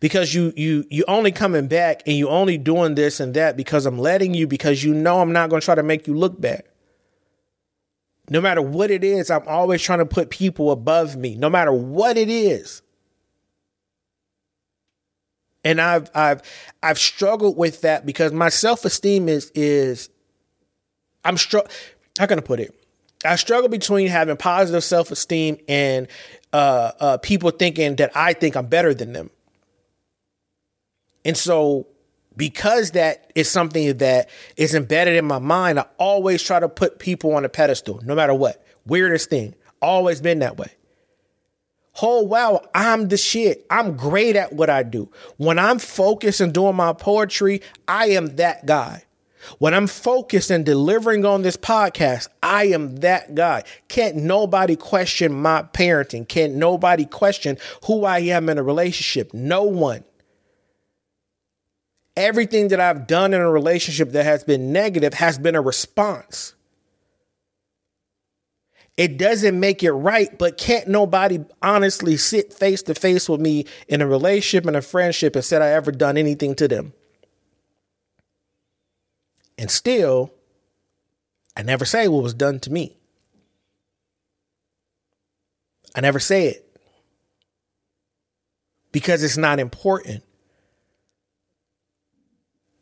because 0.00 0.34
you 0.34 0.52
you 0.56 0.84
you 0.90 1.04
only 1.08 1.32
coming 1.32 1.66
back 1.68 2.02
and 2.06 2.16
you 2.16 2.28
only 2.28 2.58
doing 2.58 2.94
this 2.94 3.20
and 3.20 3.34
that 3.34 3.56
because 3.56 3.86
I'm 3.86 3.98
letting 3.98 4.34
you 4.34 4.46
because 4.46 4.84
you 4.84 4.94
know 4.94 5.20
I'm 5.20 5.32
not 5.32 5.50
going 5.50 5.60
to 5.60 5.64
try 5.64 5.74
to 5.74 5.82
make 5.82 6.06
you 6.06 6.14
look 6.16 6.40
bad. 6.40 6.62
No 8.28 8.40
matter 8.40 8.62
what 8.62 8.90
it 8.92 9.02
is, 9.02 9.30
I'm 9.30 9.46
always 9.48 9.82
trying 9.82 9.98
to 9.98 10.06
put 10.06 10.30
people 10.30 10.70
above 10.70 11.16
me, 11.16 11.34
no 11.34 11.50
matter 11.50 11.72
what 11.72 12.16
it 12.16 12.28
is. 12.28 12.82
And 15.64 15.80
I've 15.80 16.10
I've 16.14 16.42
I've 16.82 16.98
struggled 16.98 17.56
with 17.56 17.82
that 17.82 18.06
because 18.06 18.32
my 18.32 18.48
self-esteem 18.48 19.28
is 19.28 19.50
is 19.54 20.08
I'm 21.24 21.36
str- 21.36 21.58
how 22.18 22.26
can 22.26 22.38
I 22.38 22.42
put 22.42 22.60
it? 22.60 22.74
I 23.24 23.36
struggle 23.36 23.68
between 23.68 24.08
having 24.08 24.36
positive 24.36 24.82
self-esteem 24.82 25.58
and 25.68 26.08
uh, 26.52 26.92
uh, 26.98 27.16
people 27.18 27.50
thinking 27.50 27.96
that 27.96 28.10
I 28.16 28.32
think 28.32 28.56
I'm 28.56 28.66
better 28.66 28.94
than 28.94 29.12
them. 29.12 29.30
And 31.24 31.36
so, 31.36 31.86
because 32.36 32.92
that 32.92 33.30
is 33.34 33.50
something 33.50 33.98
that 33.98 34.30
is 34.56 34.74
embedded 34.74 35.16
in 35.16 35.26
my 35.26 35.38
mind, 35.38 35.78
I 35.78 35.84
always 35.98 36.42
try 36.42 36.58
to 36.60 36.68
put 36.68 36.98
people 36.98 37.34
on 37.34 37.44
a 37.44 37.48
pedestal, 37.50 38.00
no 38.04 38.14
matter 38.14 38.32
what. 38.32 38.64
Weirdest 38.86 39.28
thing, 39.28 39.54
always 39.82 40.22
been 40.22 40.38
that 40.38 40.56
way. 40.56 40.68
Oh, 42.00 42.22
wow, 42.22 42.62
I'm 42.74 43.08
the 43.08 43.18
shit. 43.18 43.66
I'm 43.68 43.96
great 43.96 44.36
at 44.36 44.54
what 44.54 44.70
I 44.70 44.82
do. 44.82 45.10
When 45.36 45.58
I'm 45.58 45.78
focused 45.78 46.40
and 46.40 46.54
doing 46.54 46.76
my 46.76 46.94
poetry, 46.94 47.60
I 47.86 48.10
am 48.10 48.36
that 48.36 48.64
guy. 48.64 49.04
When 49.58 49.74
I'm 49.74 49.86
focused 49.86 50.50
and 50.50 50.64
delivering 50.64 51.24
on 51.24 51.42
this 51.42 51.56
podcast, 51.56 52.28
I 52.42 52.64
am 52.66 52.96
that 52.96 53.34
guy. 53.34 53.64
Can't 53.88 54.16
nobody 54.16 54.76
question 54.76 55.32
my 55.32 55.62
parenting. 55.62 56.28
Can't 56.28 56.54
nobody 56.54 57.06
question 57.06 57.58
who 57.86 58.04
I 58.04 58.20
am 58.20 58.48
in 58.48 58.58
a 58.58 58.62
relationship. 58.62 59.32
No 59.34 59.64
one 59.64 60.04
everything 62.16 62.68
that 62.68 62.80
I've 62.80 63.06
done 63.06 63.32
in 63.32 63.40
a 63.40 63.50
relationship 63.50 64.12
that 64.12 64.24
has 64.24 64.44
been 64.44 64.72
negative 64.72 65.14
has 65.14 65.38
been 65.38 65.54
a 65.54 65.60
response. 65.60 66.54
It 68.96 69.16
doesn't 69.16 69.58
make 69.58 69.82
it 69.82 69.92
right, 69.92 70.36
but 70.38 70.58
can't 70.58 70.88
nobody 70.88 71.40
honestly 71.62 72.18
sit 72.18 72.52
face 72.52 72.82
to 72.82 72.94
face 72.94 73.28
with 73.28 73.40
me 73.40 73.64
in 73.88 74.02
a 74.02 74.06
relationship 74.06 74.66
and 74.66 74.76
a 74.76 74.82
friendship 74.82 75.34
and 75.34 75.44
said 75.44 75.62
I 75.62 75.68
ever 75.70 75.90
done 75.90 76.18
anything 76.18 76.54
to 76.56 76.68
them. 76.68 76.92
And 79.60 79.70
still, 79.70 80.32
I 81.54 81.60
never 81.60 81.84
say 81.84 82.08
what 82.08 82.22
was 82.22 82.32
done 82.32 82.60
to 82.60 82.72
me. 82.72 82.96
I 85.94 86.00
never 86.00 86.18
say 86.18 86.46
it. 86.46 86.80
Because 88.90 89.22
it's 89.22 89.36
not 89.36 89.58
important. 89.58 90.24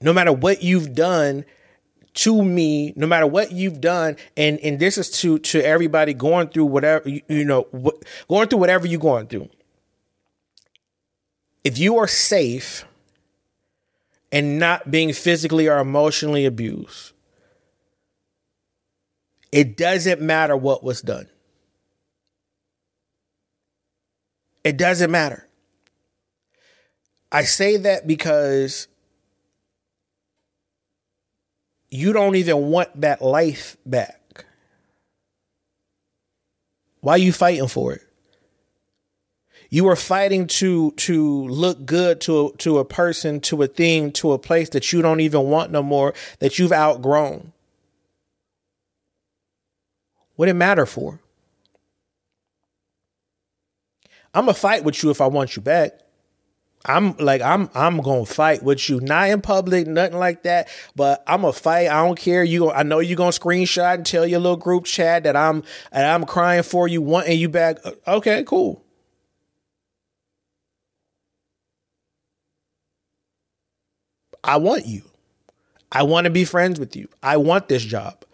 No 0.00 0.12
matter 0.12 0.32
what 0.32 0.62
you've 0.62 0.94
done 0.94 1.44
to 2.14 2.42
me 2.42 2.92
no 2.96 3.06
matter 3.06 3.26
what 3.26 3.52
you've 3.52 3.80
done 3.80 4.16
and 4.36 4.58
and 4.60 4.80
this 4.80 4.98
is 4.98 5.08
to 5.08 5.38
to 5.38 5.64
everybody 5.64 6.12
going 6.12 6.48
through 6.48 6.64
whatever 6.64 7.08
you, 7.08 7.20
you 7.28 7.44
know 7.44 7.68
what, 7.70 8.02
going 8.28 8.48
through 8.48 8.58
whatever 8.58 8.88
you're 8.88 8.98
going 8.98 9.26
through. 9.26 9.48
If 11.62 11.78
you 11.78 11.98
are 11.98 12.08
safe 12.08 12.84
and 14.30 14.58
not 14.58 14.90
being 14.90 15.12
physically 15.12 15.68
or 15.68 15.78
emotionally 15.78 16.44
abused 16.46 17.12
it 19.50 19.76
doesn't 19.76 20.20
matter 20.20 20.56
what 20.56 20.84
was 20.84 21.00
done 21.00 21.28
it 24.64 24.76
doesn't 24.76 25.10
matter 25.10 25.48
i 27.32 27.42
say 27.42 27.76
that 27.76 28.06
because 28.06 28.88
you 31.90 32.12
don't 32.12 32.36
even 32.36 32.58
want 32.70 33.00
that 33.00 33.22
life 33.22 33.76
back. 33.86 34.44
Why 37.00 37.12
are 37.14 37.18
you 37.18 37.32
fighting 37.32 37.68
for 37.68 37.94
it? 37.94 38.02
You 39.70 39.86
are 39.88 39.96
fighting 39.96 40.46
to 40.46 40.92
to 40.92 41.46
look 41.48 41.84
good 41.84 42.20
to 42.22 42.46
a, 42.46 42.56
to 42.58 42.78
a 42.78 42.84
person, 42.84 43.40
to 43.40 43.62
a 43.62 43.66
thing, 43.66 44.12
to 44.12 44.32
a 44.32 44.38
place 44.38 44.70
that 44.70 44.92
you 44.92 45.02
don't 45.02 45.20
even 45.20 45.42
want 45.50 45.70
no 45.70 45.82
more, 45.82 46.14
that 46.38 46.58
you've 46.58 46.72
outgrown. 46.72 47.52
What 50.36 50.48
it 50.48 50.54
matter 50.54 50.86
for? 50.86 51.20
I'm 54.32 54.44
gonna 54.44 54.54
fight 54.54 54.84
with 54.84 55.02
you 55.02 55.10
if 55.10 55.20
I 55.20 55.26
want 55.26 55.56
you 55.56 55.62
back. 55.62 56.00
I'm 56.86 57.16
like 57.18 57.42
I'm 57.42 57.68
I'm 57.74 58.00
gonna 58.00 58.24
fight 58.24 58.62
with 58.62 58.88
you, 58.88 59.00
not 59.00 59.28
in 59.28 59.42
public, 59.42 59.86
nothing 59.86 60.18
like 60.18 60.44
that. 60.44 60.68
But 60.96 61.22
I'm 61.26 61.44
a 61.44 61.52
fight. 61.52 61.88
I 61.88 62.06
don't 62.06 62.18
care. 62.18 62.44
You, 62.44 62.70
I 62.70 62.84
know 62.84 63.00
you're 63.00 63.16
gonna 63.16 63.30
screenshot 63.30 63.94
and 63.94 64.06
tell 64.06 64.26
your 64.26 64.40
little 64.40 64.56
group 64.56 64.84
chat 64.84 65.24
that 65.24 65.36
I'm 65.36 65.62
and 65.92 66.06
I'm 66.06 66.24
crying 66.24 66.62
for 66.62 66.88
you, 66.88 67.02
wanting 67.02 67.38
you 67.38 67.48
back. 67.48 67.78
Uh, 67.84 67.92
okay, 68.06 68.44
cool. 68.44 68.82
I 74.45 74.57
want 74.57 74.86
you. 74.86 75.03
I 75.91 76.03
want 76.03 76.24
to 76.26 76.30
be 76.30 76.45
friends 76.45 76.78
with 76.78 76.97
you. 76.97 77.09
I 77.22 77.36
want 77.39 77.68
this 77.68 77.82
job. 77.82 78.24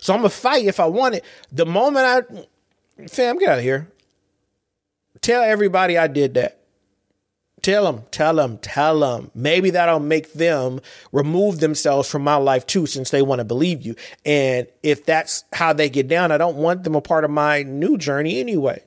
So 0.00 0.12
I'm 0.12 0.20
gonna 0.20 0.30
fight 0.30 0.66
if 0.66 0.80
I 0.80 0.86
want 0.86 1.14
it. 1.16 1.24
The 1.52 1.66
moment 1.66 2.06
I, 2.98 3.06
fam, 3.06 3.38
get 3.38 3.48
out 3.48 3.58
of 3.58 3.64
here. 3.64 3.90
Tell 5.20 5.42
everybody 5.42 5.96
I 5.96 6.06
did 6.08 6.34
that. 6.34 6.60
Tell 7.62 7.84
them, 7.90 8.04
tell 8.10 8.34
them, 8.34 8.58
tell 8.58 9.00
them. 9.00 9.30
Maybe 9.34 9.70
that'll 9.70 9.98
make 9.98 10.34
them 10.34 10.80
remove 11.12 11.60
themselves 11.60 12.10
from 12.10 12.22
my 12.22 12.34
life 12.34 12.66
too, 12.66 12.84
since 12.84 13.08
they 13.08 13.22
want 13.22 13.38
to 13.38 13.44
believe 13.44 13.80
you. 13.80 13.96
And 14.26 14.66
if 14.82 15.06
that's 15.06 15.44
how 15.54 15.72
they 15.72 15.88
get 15.88 16.06
down, 16.06 16.30
I 16.30 16.36
don't 16.36 16.56
want 16.56 16.82
them 16.84 16.94
a 16.94 17.00
part 17.00 17.24
of 17.24 17.30
my 17.30 17.62
new 17.62 17.96
journey 17.96 18.38
anyway. 18.38 18.82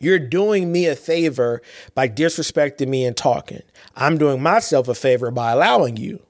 You're 0.00 0.18
doing 0.18 0.72
me 0.72 0.86
a 0.86 0.96
favor 0.96 1.62
by 1.94 2.08
disrespecting 2.08 2.88
me 2.88 3.04
and 3.04 3.16
talking. 3.16 3.62
I'm 3.96 4.18
doing 4.18 4.42
myself 4.42 4.88
a 4.88 4.94
favor 4.94 5.30
by 5.30 5.52
allowing 5.52 5.96
you. 5.96 6.20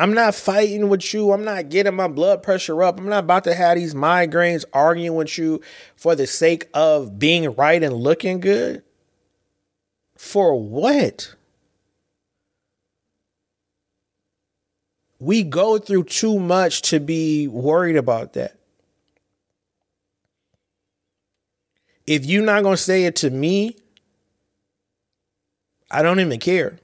I'm 0.00 0.14
not 0.14 0.34
fighting 0.34 0.88
with 0.88 1.12
you. 1.12 1.30
I'm 1.30 1.44
not 1.44 1.68
getting 1.68 1.94
my 1.94 2.08
blood 2.08 2.42
pressure 2.42 2.82
up. 2.82 2.98
I'm 2.98 3.10
not 3.10 3.24
about 3.24 3.44
to 3.44 3.54
have 3.54 3.76
these 3.76 3.92
migraines 3.92 4.64
arguing 4.72 5.14
with 5.14 5.36
you 5.36 5.60
for 5.94 6.14
the 6.14 6.26
sake 6.26 6.68
of 6.72 7.18
being 7.18 7.54
right 7.54 7.82
and 7.82 7.92
looking 7.92 8.40
good. 8.40 8.82
For 10.16 10.58
what? 10.58 11.34
We 15.20 15.44
go 15.44 15.78
through 15.78 16.04
too 16.04 16.40
much 16.40 16.82
to 16.82 16.98
be 16.98 17.46
worried 17.46 17.96
about 17.96 18.32
that. 18.32 18.56
If 22.06 22.24
you're 22.24 22.44
not 22.44 22.62
going 22.62 22.76
to 22.76 22.82
say 22.82 23.04
it 23.04 23.16
to 23.16 23.30
me, 23.30 23.76
I 25.90 26.02
don't 26.02 26.18
even 26.20 26.40
care. 26.40 26.78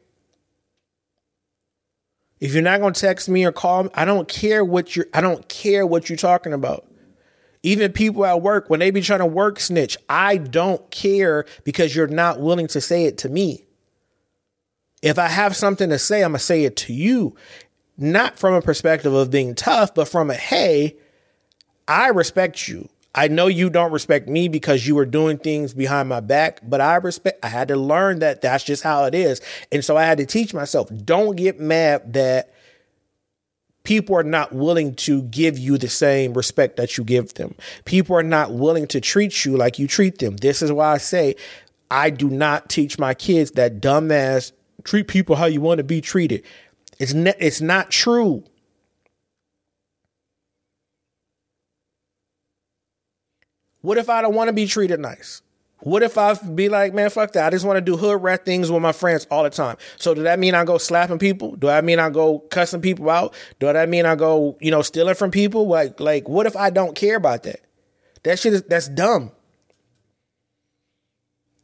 If 2.39 2.53
you're 2.53 2.62
not 2.62 2.80
going 2.80 2.93
to 2.93 3.01
text 3.01 3.28
me 3.28 3.45
or 3.45 3.53
call 3.53 3.84
me, 3.84 3.91
I 3.95 4.05
don't 4.05 4.28
care 4.28 4.64
what 4.64 4.95
you're 4.95 5.07
I 5.14 5.20
don't 5.20 5.49
care 5.49 5.87
what 5.87 6.09
you're 6.09 6.18
talking 6.18 6.53
about. 6.53 6.87
Even 7.62 7.93
people 7.93 8.24
at 8.26 8.43
work 8.43 8.68
when 8.68 8.80
they 8.80 8.91
be 8.91 9.01
trying 9.01 9.20
to 9.20 9.26
work 9.26 9.59
snitch, 9.59 9.97
I 10.09 10.37
don't 10.37 10.89
care 10.91 11.47
because 11.64 11.97
you're 11.97 12.07
not 12.07 12.39
willing 12.39 12.68
to 12.68 12.80
say 12.80 13.07
it 13.07 13.18
to 13.18 13.28
me. 13.28 13.64
If 15.03 15.18
I 15.18 15.28
have 15.28 15.57
something 15.57 15.91
to 15.91 15.99
say, 15.99 16.22
I'm 16.22 16.32
going 16.32 16.39
to 16.39 16.45
say 16.45 16.64
it 16.64 16.76
to 16.76 16.93
you, 16.93 17.34
not 17.99 18.39
from 18.39 18.55
a 18.55 18.63
perspective 18.63 19.13
of 19.13 19.31
being 19.31 19.55
tough, 19.55 19.95
but 19.95 20.09
from 20.09 20.31
a 20.31 20.35
hey, 20.35 20.97
I 21.89 22.09
respect 22.09 22.69
you. 22.69 22.89
I 23.15 23.29
know 23.29 23.47
you 23.47 23.71
don't 23.71 23.93
respect 23.93 24.29
me 24.29 24.49
because 24.49 24.87
you 24.87 24.95
were 24.95 25.07
doing 25.07 25.39
things 25.39 25.73
behind 25.73 26.09
my 26.11 26.21
back, 26.21 26.61
but 26.63 26.83
I 26.83 26.97
respect, 26.97 27.43
I 27.43 27.49
had 27.49 27.69
to 27.69 27.77
learn 27.77 28.19
that 28.19 28.43
that's 28.43 28.63
just 28.63 28.83
how 28.83 29.05
it 29.05 29.15
is. 29.15 29.41
And 29.73 29.83
so 29.83 29.97
I 29.97 30.05
had 30.05 30.19
to 30.19 30.27
teach 30.27 30.53
myself 30.53 30.91
don't 31.05 31.35
get 31.35 31.59
mad 31.59 32.13
that 32.13 32.53
people 33.85 34.17
are 34.17 34.25
not 34.25 34.53
willing 34.53 34.95
to 34.97 35.23
give 35.23 35.59
you 35.59 35.79
the 35.79 35.89
same 35.89 36.35
respect 36.35 36.77
that 36.77 36.99
you 36.99 37.05
give 37.05 37.33
them. 37.35 37.55
People 37.87 38.17
are 38.17 38.23
not 38.23 38.53
willing 38.53 38.87
to 38.89 39.01
treat 39.01 39.47
you 39.47 39.57
like 39.57 39.79
you 39.79 39.87
treat 39.87 40.19
them. 40.19 40.37
This 40.37 40.61
is 40.61 40.71
why 40.71 40.93
I 40.93 40.99
say 40.99 41.37
I 41.91 42.11
do 42.11 42.29
not 42.29 42.69
teach 42.69 42.99
my 42.99 43.15
kids 43.15 43.53
that 43.53 43.81
dumbass 43.81 44.53
treat 44.85 45.09
people 45.09 45.37
how 45.37 45.47
you 45.47 45.61
want 45.61 45.79
to 45.79 45.85
be 45.85 46.01
treated. 46.01 46.45
It's 46.99 47.15
ne- 47.15 47.35
it's 47.39 47.61
not 47.61 47.91
true. 47.91 48.45
What 53.81 53.99
if 53.99 54.09
I 54.09 54.23
don't 54.23 54.35
want 54.35 54.49
to 54.49 54.53
be 54.53 54.67
treated 54.67 54.99
nice? 54.99 55.43
What 55.81 56.03
if 56.03 56.17
I 56.19 56.35
be 56.35 56.69
like, 56.69 56.95
man, 56.95 57.11
fuck 57.11 57.33
that. 57.33 57.47
I 57.47 57.51
just 57.51 57.65
want 57.65 57.77
to 57.77 57.81
do 57.81 57.97
hood 57.97 58.23
rat 58.23 58.45
things 58.45 58.71
with 58.71 58.83
my 58.83 58.93
friends 58.93 59.27
all 59.31 59.45
the 59.45 59.51
time. 59.51 59.77
So 59.99 60.15
does 60.15 60.25
that 60.25 60.39
mean 60.39 60.55
I 60.55 60.65
go 60.65 60.79
slapping 60.79 61.19
people? 61.19 61.55
Do 61.55 61.67
that 61.69 61.85
mean 61.85 61.99
I 61.99 62.11
go 62.11 62.41
cussing 62.41 62.81
people 62.81 63.09
out? 63.11 63.35
Do 63.61 63.73
that 63.73 63.89
mean 63.89 64.07
I 64.07 64.17
go, 64.17 64.57
you 64.61 64.71
know, 64.71 64.83
stealing 64.83 65.15
from 65.15 65.31
people? 65.31 65.69
Like, 65.69 66.01
like, 66.01 66.29
what 66.29 66.47
if 66.47 66.57
I 66.57 66.71
don't 66.71 66.97
care 66.97 67.17
about 67.17 67.43
that? 67.45 67.61
That 68.25 68.39
shit 68.39 68.55
is 68.55 68.63
that's 68.63 68.89
dumb. 68.89 69.31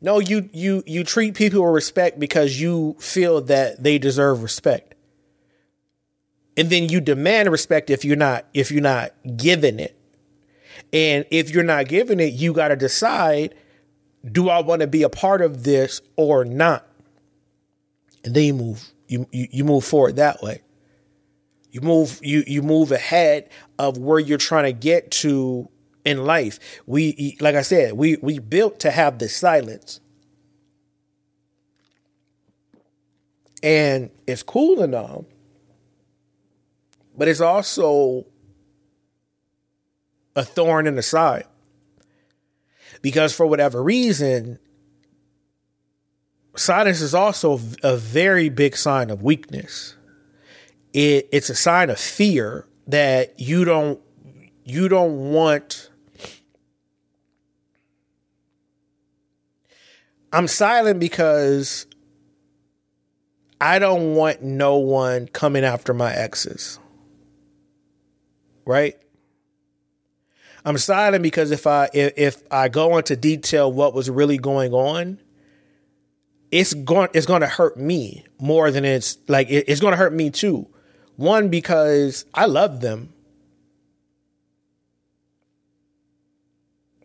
No, 0.01 0.19
you 0.21 0.49
you 0.53 0.83
you 0.87 1.05
treat 1.05 1.35
people 1.35 1.65
with 1.65 1.75
respect 1.75 2.21
because 2.21 2.61
you 2.61 2.97
feel 3.01 3.41
that 3.43 3.83
they 3.83 3.99
deserve 3.99 4.43
respect. 4.43 4.92
And 6.57 6.69
then 6.71 6.89
you 6.89 7.01
demand 7.01 7.51
respect 7.51 7.91
if 7.91 8.05
you're 8.05 8.17
not 8.17 8.47
if 8.53 8.71
you're 8.71 8.83
not 8.83 9.13
giving 9.37 9.79
it. 9.79 9.97
And 10.93 11.25
if 11.31 11.51
you're 11.51 11.65
not 11.65 11.89
giving 11.89 12.21
it, 12.21 12.35
you 12.35 12.53
got 12.53 12.69
to 12.69 12.77
decide 12.77 13.55
do 14.31 14.49
I 14.49 14.61
want 14.61 14.83
to 14.83 14.87
be 14.87 15.03
a 15.03 15.09
part 15.09 15.41
of 15.41 15.65
this 15.65 16.01
or 16.17 16.45
not? 16.45 16.87
And 18.25 18.35
then 18.35 18.45
you 18.45 18.55
move 18.55 18.93
you, 19.09 19.27
you 19.33 19.49
you 19.51 19.65
move 19.65 19.85
forward 19.85 20.17
that 20.17 20.43
way. 20.43 20.63
You 21.71 21.81
move 21.81 22.21
you 22.23 22.45
you 22.47 22.63
move 22.63 22.93
ahead 22.93 23.49
of 23.79 23.99
where 23.99 24.19
you're 24.19 24.39
trying 24.39 24.65
to 24.65 24.73
get 24.73 25.11
to 25.23 25.69
in 26.05 26.25
life. 26.25 26.59
We 26.87 27.37
like 27.41 27.55
I 27.55 27.63
said, 27.63 27.95
we 27.95 28.17
we 28.17 28.39
built 28.39 28.81
to 28.81 28.91
have 28.91 29.19
the 29.19 29.29
silence. 29.29 30.01
And 33.63 34.11
it's 34.27 34.43
cool 34.43 34.83
and 34.83 34.95
all, 34.95 35.25
but 37.17 37.29
it's 37.29 37.41
also 37.41 38.27
a 40.35 40.45
thorn 40.45 40.87
in 40.87 40.97
the 40.97 41.03
side. 41.03 41.45
Because 43.01 43.35
for 43.35 43.47
whatever 43.47 43.83
reason, 43.83 44.59
silence 46.55 47.01
is 47.01 47.15
also 47.15 47.59
a 47.83 47.97
very 47.97 48.49
big 48.49 48.77
sign 48.77 49.11
of 49.11 49.23
weakness. 49.23 49.97
It, 50.93 51.29
it's 51.33 51.51
a 51.51 51.55
sign 51.55 51.91
of 51.91 51.99
fear 51.99 52.67
that 52.87 53.39
you 53.41 53.65
don't 53.65 54.01
you 54.65 54.89
don't 54.89 55.33
want 55.33 55.91
I'm 60.33 60.49
silent 60.49 60.99
because 60.99 61.87
I 63.61 63.79
don't 63.79 64.15
want 64.15 64.43
no 64.43 64.77
one 64.77 65.29
coming 65.29 65.63
after 65.63 65.93
my 65.93 66.13
exes. 66.13 66.79
Right? 68.65 68.97
I'm 70.65 70.79
silent 70.79 71.23
because 71.23 71.51
if 71.51 71.67
I 71.67 71.89
if, 71.93 72.13
if 72.17 72.43
I 72.51 72.69
go 72.69 72.97
into 72.97 73.17
detail 73.17 73.73
what 73.73 73.95
was 73.95 74.09
really 74.09 74.39
going 74.39 74.73
on, 74.73 75.19
it's 76.51 76.75
going 76.75 77.09
it's 77.15 77.27
going 77.27 77.41
to 77.41 77.49
hurt 77.49 77.77
me 77.77 78.25
more 78.39 78.71
than 78.71 78.85
it's 78.85 79.19
like 79.29 79.51
it, 79.51 79.65
it's 79.69 79.81
going 79.81 79.93
to 79.93 79.97
hurt 79.97 80.13
me 80.13 80.31
too. 80.31 80.69
One 81.17 81.49
because 81.49 82.25
I 82.33 82.47
love 82.47 82.81
them. 82.81 83.13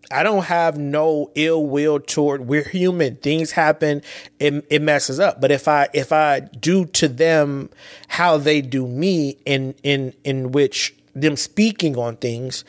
I 0.10 0.24
don't 0.24 0.46
have 0.46 0.78
no 0.78 1.32
ill 1.36 1.66
will 1.66 2.00
toward 2.00 2.48
we're 2.48 2.64
human. 2.64 3.18
Things 3.18 3.52
happen, 3.52 4.02
it, 4.40 4.66
it 4.70 4.82
messes 4.82 5.20
up. 5.20 5.42
But 5.42 5.52
if 5.52 5.68
I 5.68 5.90
if 5.94 6.12
I 6.12 6.42
do 6.42 6.86
to 6.86 7.08
them 7.08 7.70
how 8.08 8.38
they 8.38 8.62
do 8.62 8.88
me 8.88 9.38
in 9.46 9.76
in 9.84 10.14
in 10.24 10.52
which 10.52 10.97
them 11.22 11.36
speaking 11.36 11.98
on 11.98 12.18
things, 12.18 12.64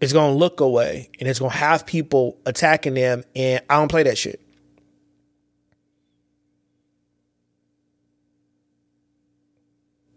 it's 0.00 0.12
gonna 0.12 0.34
look 0.34 0.60
away 0.60 1.10
and 1.18 1.28
it's 1.28 1.38
gonna 1.38 1.52
have 1.52 1.86
people 1.86 2.38
attacking 2.46 2.94
them 2.94 3.24
and 3.34 3.62
I 3.70 3.76
don't 3.76 3.88
play 3.88 4.02
that 4.02 4.18
shit. 4.18 4.40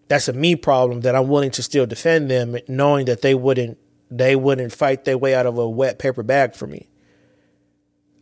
that's 0.09 0.27
a 0.27 0.33
me 0.33 0.55
problem 0.55 1.01
that 1.01 1.15
I'm 1.15 1.29
willing 1.29 1.51
to 1.51 1.63
still 1.63 1.85
defend 1.85 2.29
them, 2.29 2.57
knowing 2.67 3.05
that 3.05 3.21
they 3.21 3.33
wouldn't 3.33 3.77
they 4.11 4.35
wouldn't 4.35 4.73
fight 4.73 5.05
their 5.05 5.19
way 5.19 5.35
out 5.35 5.45
of 5.45 5.57
a 5.57 5.69
wet 5.69 5.99
paper 5.99 6.23
bag 6.23 6.55
for 6.55 6.65
me. 6.65 6.89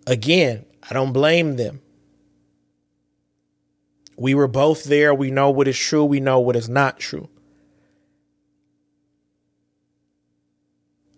Again, 0.06 0.66
I 0.88 0.94
don't 0.94 1.14
blame 1.14 1.56
them. 1.56 1.82
We 4.18 4.34
were 4.34 4.48
both 4.48 4.84
there. 4.86 5.14
We 5.14 5.32
know 5.32 5.50
what 5.50 5.68
is 5.68 5.78
true. 5.78 6.04
We 6.04 6.20
know 6.20 6.40
what 6.40 6.56
is 6.56 6.68
not 6.68 7.00
true. 7.00 7.30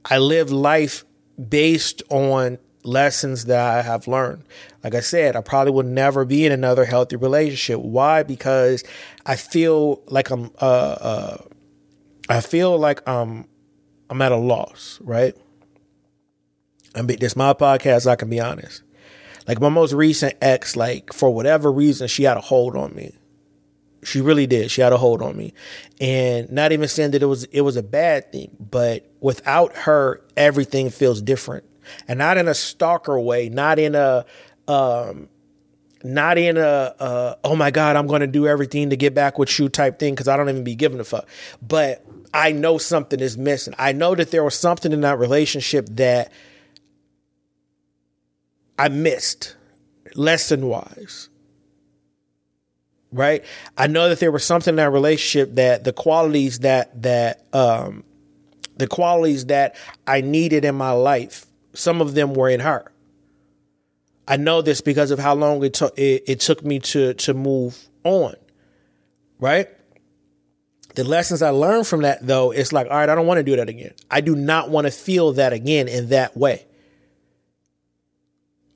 I 0.06 0.18
live 0.18 0.52
life 0.52 1.06
based 1.48 2.04
on 2.10 2.58
lessons 2.84 3.46
that 3.46 3.60
I 3.60 3.82
have 3.82 4.08
learned. 4.08 4.44
Like 4.84 4.96
I 4.96 5.00
said, 5.00 5.36
I 5.36 5.42
probably 5.42 5.72
will 5.72 5.84
never 5.84 6.26
be 6.26 6.46
in 6.46 6.52
another 6.52 6.86
healthy 6.86 7.16
relationship. 7.16 7.80
Why? 7.80 8.24
Because 8.24 8.84
I 9.26 9.36
feel 9.36 10.02
like 10.08 10.30
I'm 10.30 10.52
uh, 10.60 10.66
uh 10.66 11.38
I 12.28 12.42
feel 12.42 12.78
like 12.78 13.08
I'm 13.08 13.48
I'm 14.10 14.22
at 14.22 14.32
a 14.32 14.38
loss, 14.38 15.00
right? 15.02 15.36
I 16.96 17.02
mean, 17.02 17.20
this 17.20 17.36
my 17.36 17.54
podcast. 17.54 18.08
I 18.08 18.16
can 18.16 18.30
be 18.30 18.40
honest. 18.40 18.82
Like 19.50 19.60
my 19.60 19.68
most 19.68 19.92
recent 19.92 20.36
ex, 20.42 20.78
like 20.78 21.12
for 21.12 21.30
whatever 21.30 21.70
reason, 21.70 22.08
she 22.08 22.24
had 22.24 22.38
a 22.38 22.42
hold 22.42 22.78
on 22.78 22.96
me. 22.96 23.14
She 24.02 24.22
really 24.22 24.48
did. 24.48 24.72
She 24.72 24.80
had 24.80 24.94
a 24.94 24.98
hold 24.98 25.22
on 25.22 25.36
me, 25.36 25.54
and 26.00 26.50
not 26.50 26.72
even 26.72 26.88
saying 26.88 27.12
that 27.12 27.22
it 27.22 27.26
was 27.26 27.44
it 27.46 27.62
was 27.62 27.76
a 27.76 27.84
bad 27.84 28.32
thing, 28.32 28.56
but 28.58 29.12
without 29.20 29.76
her, 29.76 30.22
everything 30.38 30.90
feels 30.90 31.22
different 31.22 31.66
and 32.08 32.20
not 32.20 32.38
in 32.38 32.48
a 32.48 32.54
stalker 32.54 33.20
way, 33.20 33.50
not 33.50 33.80
in 33.80 33.96
a, 33.96 34.26
um, 34.68 35.30
not 36.04 36.38
in 36.38 36.58
a, 36.58 36.62
uh, 37.00 37.36
oh 37.44 37.56
my 37.56 37.72
God, 37.72 37.96
I'm 37.96 38.08
going 38.08 38.22
to 38.22 38.28
do 38.28 38.48
everything 38.48 38.90
to 38.92 38.98
get 38.98 39.14
back 39.14 39.38
with 39.38 39.58
you 39.60 39.70
type 39.70 40.00
thing 40.00 40.14
because 40.14 40.28
I 40.28 40.38
don't 40.38 40.50
even 40.50 40.64
be 40.64 40.76
giving 40.76 41.00
a 41.00 41.04
fuck. 41.04 41.28
But 41.62 42.06
I 42.34 42.52
know 42.52 42.78
something 42.78 43.20
is 43.20 43.38
missing. 43.38 43.74
I 43.78 43.92
know 43.92 44.16
that 44.16 44.32
there 44.32 44.44
was 44.44 44.56
something 44.56 44.92
in 44.92 45.02
that 45.02 45.20
relationship 45.20 45.88
that 45.94 46.32
I 48.80 48.90
missed 48.90 49.56
lesson 50.16 50.68
wise. 50.68 51.30
Right? 53.12 53.44
I 53.78 53.88
know 53.88 54.10
that 54.10 54.20
there 54.20 54.32
was 54.32 54.44
something 54.44 54.72
in 54.74 54.76
that 54.78 54.92
relationship 54.92 55.56
that 55.56 55.84
the 55.84 55.94
qualities 55.94 56.60
that, 56.60 57.02
that, 57.02 57.44
um, 57.54 58.04
the 58.78 58.88
qualities 58.88 59.48
that 59.48 59.76
I 60.08 60.22
needed 60.22 60.64
in 60.64 60.76
my 60.76 60.92
life 60.92 61.46
some 61.74 62.02
of 62.02 62.14
them 62.14 62.34
were 62.34 62.50
in 62.50 62.60
her. 62.60 62.92
I 64.28 64.38
know 64.38 64.62
this 64.62 64.82
because 64.82 65.12
of 65.12 65.20
how 65.20 65.34
long 65.34 65.64
it 65.64 65.74
took 65.74 65.98
it, 65.98 66.24
it 66.28 66.40
took 66.40 66.64
me 66.64 66.80
to 66.80 67.14
to 67.16 67.34
move 67.34 67.88
on. 68.04 68.36
Right? 69.40 69.70
The 70.96 71.04
lessons 71.04 71.42
I 71.42 71.50
learned 71.50 71.88
from 71.88 72.02
that 72.02 72.26
though, 72.26 72.52
it's 72.52 72.74
like, 72.74 72.88
all 72.88 72.98
right, 72.98 73.10
I 73.10 73.16
don't 73.16 73.28
want 73.28 73.38
to 73.38 73.44
do 73.44 73.56
that 73.56 73.70
again. 73.70 73.94
I 74.12 74.22
do 74.22 74.36
not 74.36 74.70
want 74.70 74.86
to 74.86 74.92
feel 74.92 75.34
that 75.34 75.54
again 75.54 75.88
in 75.88 76.10
that 76.10 76.36
way. 76.36 76.66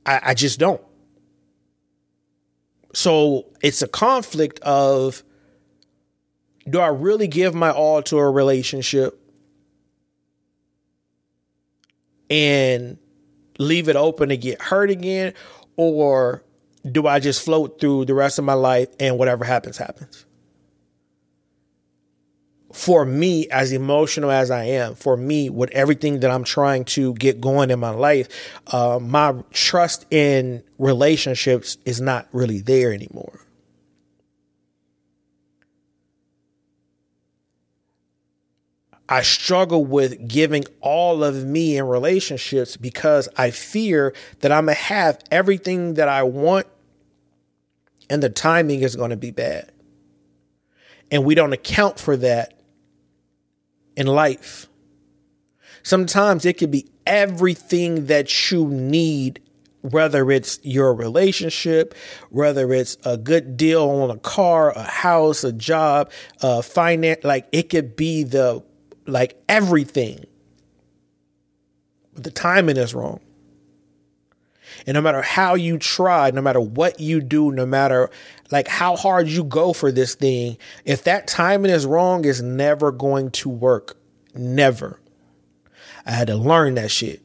I, 0.05 0.19
I 0.23 0.33
just 0.33 0.59
don't. 0.59 0.81
So 2.93 3.45
it's 3.61 3.81
a 3.81 3.87
conflict 3.87 4.59
of 4.59 5.23
do 6.69 6.79
I 6.79 6.87
really 6.87 7.27
give 7.27 7.53
my 7.53 7.71
all 7.71 8.01
to 8.03 8.17
a 8.17 8.29
relationship 8.29 9.19
and 12.29 12.97
leave 13.59 13.89
it 13.89 13.95
open 13.95 14.29
to 14.29 14.37
get 14.37 14.61
hurt 14.61 14.89
again? 14.89 15.33
Or 15.75 16.43
do 16.89 17.07
I 17.07 17.19
just 17.19 17.43
float 17.43 17.79
through 17.79 18.05
the 18.05 18.13
rest 18.13 18.39
of 18.39 18.45
my 18.45 18.53
life 18.53 18.89
and 18.99 19.17
whatever 19.17 19.43
happens, 19.43 19.77
happens? 19.77 20.22
For 22.73 23.05
me, 23.05 23.47
as 23.49 23.71
emotional 23.71 24.31
as 24.31 24.49
I 24.49 24.63
am, 24.63 24.95
for 24.95 25.15
me, 25.15 25.47
with 25.47 25.69
everything 25.71 26.21
that 26.21 26.31
I'm 26.31 26.43
trying 26.43 26.85
to 26.85 27.13
get 27.13 27.39
going 27.39 27.69
in 27.69 27.79
my 27.79 27.91
life, 27.91 28.27
uh, 28.73 28.97
my 28.99 29.35
trust 29.51 30.07
in 30.11 30.63
relationships 30.79 31.77
is 31.85 32.01
not 32.01 32.27
really 32.31 32.59
there 32.61 32.91
anymore. 32.91 33.41
I 39.07 39.21
struggle 39.21 39.85
with 39.85 40.27
giving 40.27 40.63
all 40.81 41.23
of 41.23 41.45
me 41.45 41.77
in 41.77 41.85
relationships 41.85 42.75
because 42.75 43.29
I 43.37 43.51
fear 43.51 44.15
that 44.39 44.51
I'm 44.51 44.65
going 44.65 44.75
to 44.75 44.81
have 44.81 45.19
everything 45.29 45.93
that 45.93 46.09
I 46.09 46.23
want 46.23 46.65
and 48.09 48.23
the 48.23 48.29
timing 48.29 48.81
is 48.81 48.95
going 48.95 49.11
to 49.11 49.15
be 49.15 49.29
bad. 49.29 49.71
And 51.11 51.23
we 51.23 51.35
don't 51.35 51.53
account 51.53 51.99
for 51.99 52.17
that 52.17 52.62
in 53.95 54.07
life. 54.07 54.67
Sometimes 55.83 56.45
it 56.45 56.57
could 56.57 56.71
be 56.71 56.89
everything 57.05 58.05
that 58.05 58.51
you 58.51 58.67
need, 58.67 59.41
whether 59.81 60.31
it's 60.31 60.59
your 60.63 60.93
relationship, 60.93 61.93
whether 62.29 62.71
it's 62.73 62.97
a 63.03 63.17
good 63.17 63.57
deal 63.57 63.89
on 63.89 64.09
a 64.09 64.17
car, 64.17 64.71
a 64.71 64.83
house, 64.83 65.43
a 65.43 65.51
job, 65.51 66.09
uh, 66.41 66.61
finance, 66.61 67.23
like 67.23 67.47
it 67.51 67.69
could 67.69 67.95
be 67.95 68.23
the 68.23 68.63
like 69.05 69.41
everything. 69.49 70.25
But 72.13 72.23
the 72.23 72.31
timing 72.31 72.77
is 72.77 72.93
wrong. 72.93 73.19
And 74.85 74.95
no 74.95 75.01
matter 75.01 75.21
how 75.21 75.55
you 75.55 75.77
try, 75.77 76.31
no 76.31 76.41
matter 76.41 76.59
what 76.59 76.99
you 76.99 77.21
do, 77.21 77.51
no 77.51 77.65
matter 77.65 78.09
like 78.53 78.67
how 78.67 78.95
hard 78.95 79.27
you 79.27 79.43
go 79.43 79.73
for 79.73 79.91
this 79.91 80.13
thing, 80.13 80.57
if 80.85 81.03
that 81.05 81.27
timing 81.27 81.71
is 81.71 81.87
wrong, 81.87 82.23
it's 82.23 82.39
never 82.39 82.91
going 82.91 83.31
to 83.31 83.49
work. 83.49 83.97
Never. 84.35 84.99
I 86.05 86.11
had 86.11 86.27
to 86.27 86.35
learn 86.35 86.75
that 86.75 86.91
shit. 86.91 87.23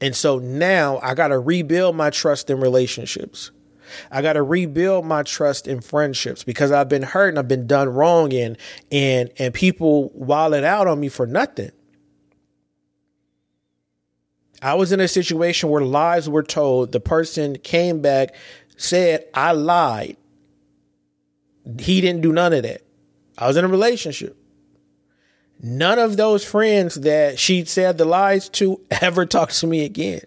And 0.00 0.14
so 0.14 0.38
now 0.38 1.00
I 1.02 1.14
got 1.14 1.28
to 1.28 1.38
rebuild 1.38 1.96
my 1.96 2.10
trust 2.10 2.48
in 2.48 2.60
relationships. 2.60 3.50
I 4.10 4.22
got 4.22 4.34
to 4.34 4.42
rebuild 4.42 5.04
my 5.04 5.24
trust 5.24 5.66
in 5.66 5.80
friendships 5.80 6.44
because 6.44 6.70
I've 6.70 6.88
been 6.88 7.02
hurt 7.02 7.30
and 7.30 7.38
I've 7.40 7.48
been 7.48 7.66
done 7.66 7.88
wrong 7.88 8.32
and 8.32 8.56
and 8.92 9.30
and 9.38 9.52
people 9.52 10.10
wallet 10.14 10.62
out 10.62 10.86
on 10.86 11.00
me 11.00 11.08
for 11.08 11.26
nothing. 11.26 11.70
I 14.62 14.74
was 14.74 14.92
in 14.92 15.00
a 15.00 15.08
situation 15.08 15.70
where 15.70 15.82
lies 15.82 16.28
were 16.28 16.42
told. 16.44 16.92
The 16.92 17.00
person 17.00 17.58
came 17.58 18.00
back, 18.00 18.34
said, 18.76 19.24
I 19.34 19.52
lied. 19.52 20.16
He 21.80 22.00
didn't 22.00 22.22
do 22.22 22.32
none 22.32 22.52
of 22.52 22.62
that. 22.62 22.82
I 23.36 23.46
was 23.46 23.56
in 23.56 23.64
a 23.64 23.68
relationship. 23.68 24.36
None 25.60 25.98
of 25.98 26.16
those 26.16 26.44
friends 26.44 26.96
that 26.96 27.38
she 27.38 27.64
said 27.64 27.98
the 27.98 28.04
lies 28.04 28.48
to 28.50 28.80
ever 28.90 29.26
talked 29.26 29.58
to 29.60 29.66
me 29.66 29.84
again. 29.84 30.20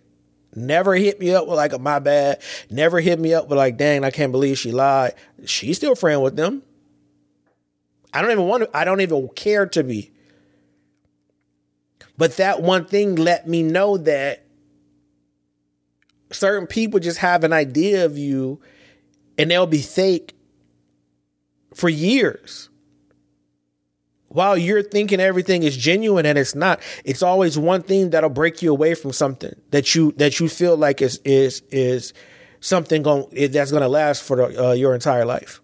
Never 0.55 0.95
hit 0.95 1.19
me 1.19 1.33
up 1.33 1.47
with 1.47 1.57
like 1.57 1.73
a 1.73 1.79
my 1.79 1.99
bad. 1.99 2.41
Never 2.69 2.99
hit 2.99 3.19
me 3.19 3.33
up 3.33 3.47
with 3.47 3.57
like, 3.57 3.77
dang, 3.77 4.03
I 4.03 4.11
can't 4.11 4.31
believe 4.31 4.57
she 4.57 4.71
lied. 4.71 5.13
She's 5.45 5.77
still 5.77 5.95
friend 5.95 6.23
with 6.23 6.35
them. 6.35 6.63
I 8.11 8.21
don't 8.21 8.31
even 8.31 8.47
want 8.47 8.63
to, 8.63 8.77
I 8.77 8.83
don't 8.83 9.01
even 9.01 9.29
care 9.29 9.67
to 9.67 9.83
be. 9.83 10.11
But 12.17 12.37
that 12.37 12.61
one 12.61 12.85
thing 12.85 13.15
let 13.15 13.47
me 13.47 13.63
know 13.63 13.97
that 13.97 14.43
certain 16.31 16.67
people 16.67 16.99
just 16.99 17.19
have 17.19 17.43
an 17.43 17.53
idea 17.53 18.05
of 18.05 18.17
you 18.17 18.59
and 19.37 19.49
they'll 19.49 19.67
be 19.67 19.81
fake 19.81 20.33
for 21.79 21.89
years. 21.89 22.69
While 24.27 24.57
you're 24.57 24.83
thinking 24.83 25.19
everything 25.19 25.63
is 25.63 25.75
genuine 25.75 26.25
and 26.25 26.37
it's 26.37 26.53
not, 26.53 26.81
it's 27.03 27.23
always 27.23 27.57
one 27.57 27.81
thing 27.81 28.11
that'll 28.11 28.29
break 28.29 28.61
you 28.61 28.71
away 28.71 28.93
from 28.93 29.11
something 29.11 29.59
that 29.71 29.95
you 29.95 30.11
that 30.13 30.39
you 30.39 30.47
feel 30.47 30.77
like 30.77 31.01
is 31.01 31.19
is 31.25 31.63
is 31.71 32.13
something 32.59 33.01
going 33.01 33.25
that's 33.51 33.71
going 33.71 33.81
to 33.81 33.87
last 33.87 34.21
for 34.21 34.37
the, 34.37 34.69
uh, 34.69 34.73
your 34.73 34.93
entire 34.93 35.25
life. 35.25 35.61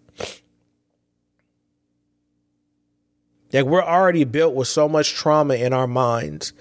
Like 3.53 3.65
we're 3.65 3.83
already 3.83 4.23
built 4.23 4.55
with 4.55 4.67
so 4.67 4.89
much 4.89 5.13
trauma 5.13 5.53
in 5.53 5.71
our 5.71 5.87
minds 5.87 6.53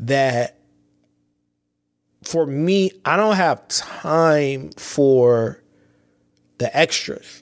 that 0.00 0.58
for 2.24 2.46
me, 2.46 2.90
I 3.04 3.16
don't 3.16 3.36
have 3.36 3.66
time 3.68 4.70
for 4.76 5.62
the 6.58 6.76
extras. 6.76 7.41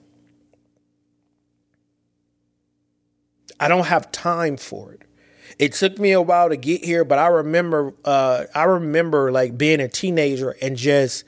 I 3.60 3.68
don't 3.68 3.86
have 3.86 4.10
time 4.10 4.56
for 4.56 4.92
it. 4.94 5.02
It 5.58 5.74
took 5.74 5.98
me 5.98 6.12
a 6.12 6.22
while 6.22 6.48
to 6.48 6.56
get 6.56 6.84
here, 6.84 7.04
but 7.04 7.18
I 7.18 7.26
remember 7.26 7.92
uh, 8.04 8.46
I 8.54 8.64
remember 8.64 9.30
like 9.30 9.58
being 9.58 9.80
a 9.80 9.88
teenager 9.88 10.56
and 10.62 10.76
just 10.76 11.24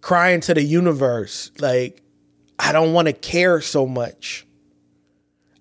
crying 0.00 0.40
to 0.42 0.54
the 0.54 0.62
universe 0.62 1.50
like 1.58 2.02
I 2.58 2.70
don't 2.70 2.92
want 2.92 3.06
to 3.06 3.12
care 3.12 3.60
so 3.60 3.86
much. 3.86 4.46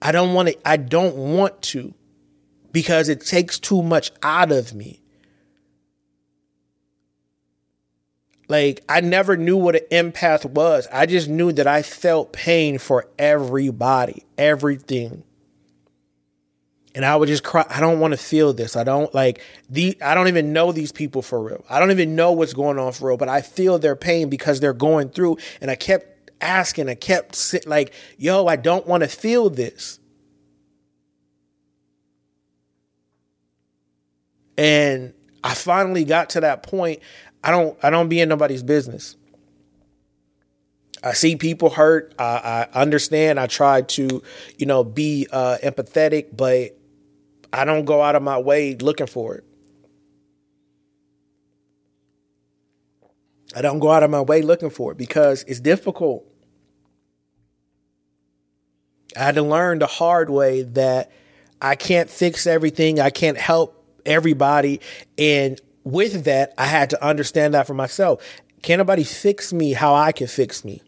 I 0.02 0.12
don't 0.12 0.34
want 0.34 0.50
to, 0.50 0.58
I 0.68 0.78
don't 0.78 1.16
want 1.16 1.62
to 1.64 1.94
because 2.72 3.10
it 3.10 3.22
takes 3.22 3.60
too 3.60 3.82
much 3.82 4.12
out 4.22 4.52
of 4.52 4.74
me. 4.74 5.02
Like, 8.48 8.84
I 8.90 9.00
never 9.00 9.38
knew 9.38 9.56
what 9.56 9.76
an 9.76 10.12
empath 10.12 10.46
was. 10.46 10.88
I 10.92 11.06
just 11.06 11.30
knew 11.30 11.54
that 11.54 11.68
I 11.68 11.82
felt 11.82 12.34
pain 12.34 12.80
for 12.80 13.08
everybody, 13.18 14.26
everything. 14.38 15.24
And 16.94 17.06
I 17.06 17.16
would 17.16 17.28
just 17.28 17.44
cry. 17.44 17.66
I 17.70 17.80
don't 17.80 18.00
want 18.00 18.12
to 18.12 18.18
feel 18.18 18.52
this. 18.54 18.76
I 18.76 18.84
don't 18.84 19.14
like 19.14 19.42
the. 19.70 19.98
I 20.02 20.14
don't 20.14 20.28
even 20.28 20.52
know 20.52 20.72
these 20.72 20.92
people 20.92 21.22
for 21.22 21.42
real. 21.42 21.64
I 21.70 21.80
don't 21.80 21.92
even 21.92 22.16
know 22.16 22.34
what's 22.34 22.54
going 22.54 22.78
on 22.78 22.92
for 22.92 23.08
real. 23.08 23.18
But 23.18 23.30
I 23.30 23.42
feel 23.42 23.80
their 23.80 23.96
pain 23.96 24.30
because 24.30 24.60
they're 24.60 24.74
going 24.74 25.10
through. 25.10 25.38
And 25.62 25.72
I 25.72 25.76
kept 25.76 26.32
asking, 26.42 26.90
I 26.90 26.96
kept 26.96 27.36
sit 27.36 27.66
like, 27.66 27.94
yo, 28.18 28.48
I 28.48 28.58
don't 28.58 28.86
want 28.88 29.04
to 29.04 29.10
feel 29.10 29.50
this. 29.50 30.00
And 34.58 35.14
I 35.44 35.54
finally 35.54 36.04
got 36.04 36.32
to 36.32 36.42
that 36.42 36.64
point. 36.64 37.00
I 37.44 37.52
don't 37.52 37.78
I 37.84 37.90
don't 37.90 38.10
be 38.10 38.20
in 38.20 38.30
nobody's 38.30 38.64
business. 38.64 39.16
I 41.04 41.14
see 41.14 41.36
people 41.36 41.72
hurt. 41.72 42.14
I, 42.20 42.68
I 42.74 42.80
understand. 42.80 43.40
I 43.40 43.48
try 43.48 43.82
to, 43.82 44.22
you 44.58 44.66
know, 44.68 44.84
be 44.84 45.28
uh, 45.32 45.58
empathetic, 45.64 46.38
but 46.38 46.78
I 47.54 47.66
don't 47.66 47.86
go 47.86 48.02
out 48.02 48.16
of 48.16 48.24
my 48.24 48.38
way 48.38 48.76
looking 48.76 49.08
for 49.08 49.36
it. 49.36 49.44
I 53.56 53.62
don't 53.62 53.80
go 53.80 53.92
out 53.92 54.04
of 54.04 54.10
my 54.10 54.22
way 54.22 54.42
looking 54.42 54.70
for 54.70 54.94
it 54.94 54.98
because 54.98 55.44
it's 55.44 55.60
difficult. 55.60 56.26
I 59.16 59.20
had 59.20 59.36
to 59.36 59.42
learn 59.42 59.80
the 59.80 59.88
hard 59.88 60.30
way 60.30 60.62
that 60.62 61.12
I 61.62 61.76
can't 61.76 62.10
fix 62.10 62.48
everything. 62.48 63.00
I 63.00 63.10
can't 63.10 63.38
help 63.38 63.86
everybody. 64.06 64.80
And 65.18 65.60
with 65.84 66.24
that, 66.24 66.54
I 66.58 66.66
had 66.66 66.90
to 66.92 67.06
understand 67.06 67.54
that 67.54 67.68
for 67.68 67.74
myself. 67.74 68.24
Can't 68.62 68.80
nobody 68.80 69.04
fix 69.04 69.52
me 69.52 69.74
how 69.74 69.94
I 69.94 70.12
can 70.12 70.28
fix 70.28 70.64
me. 70.64 70.82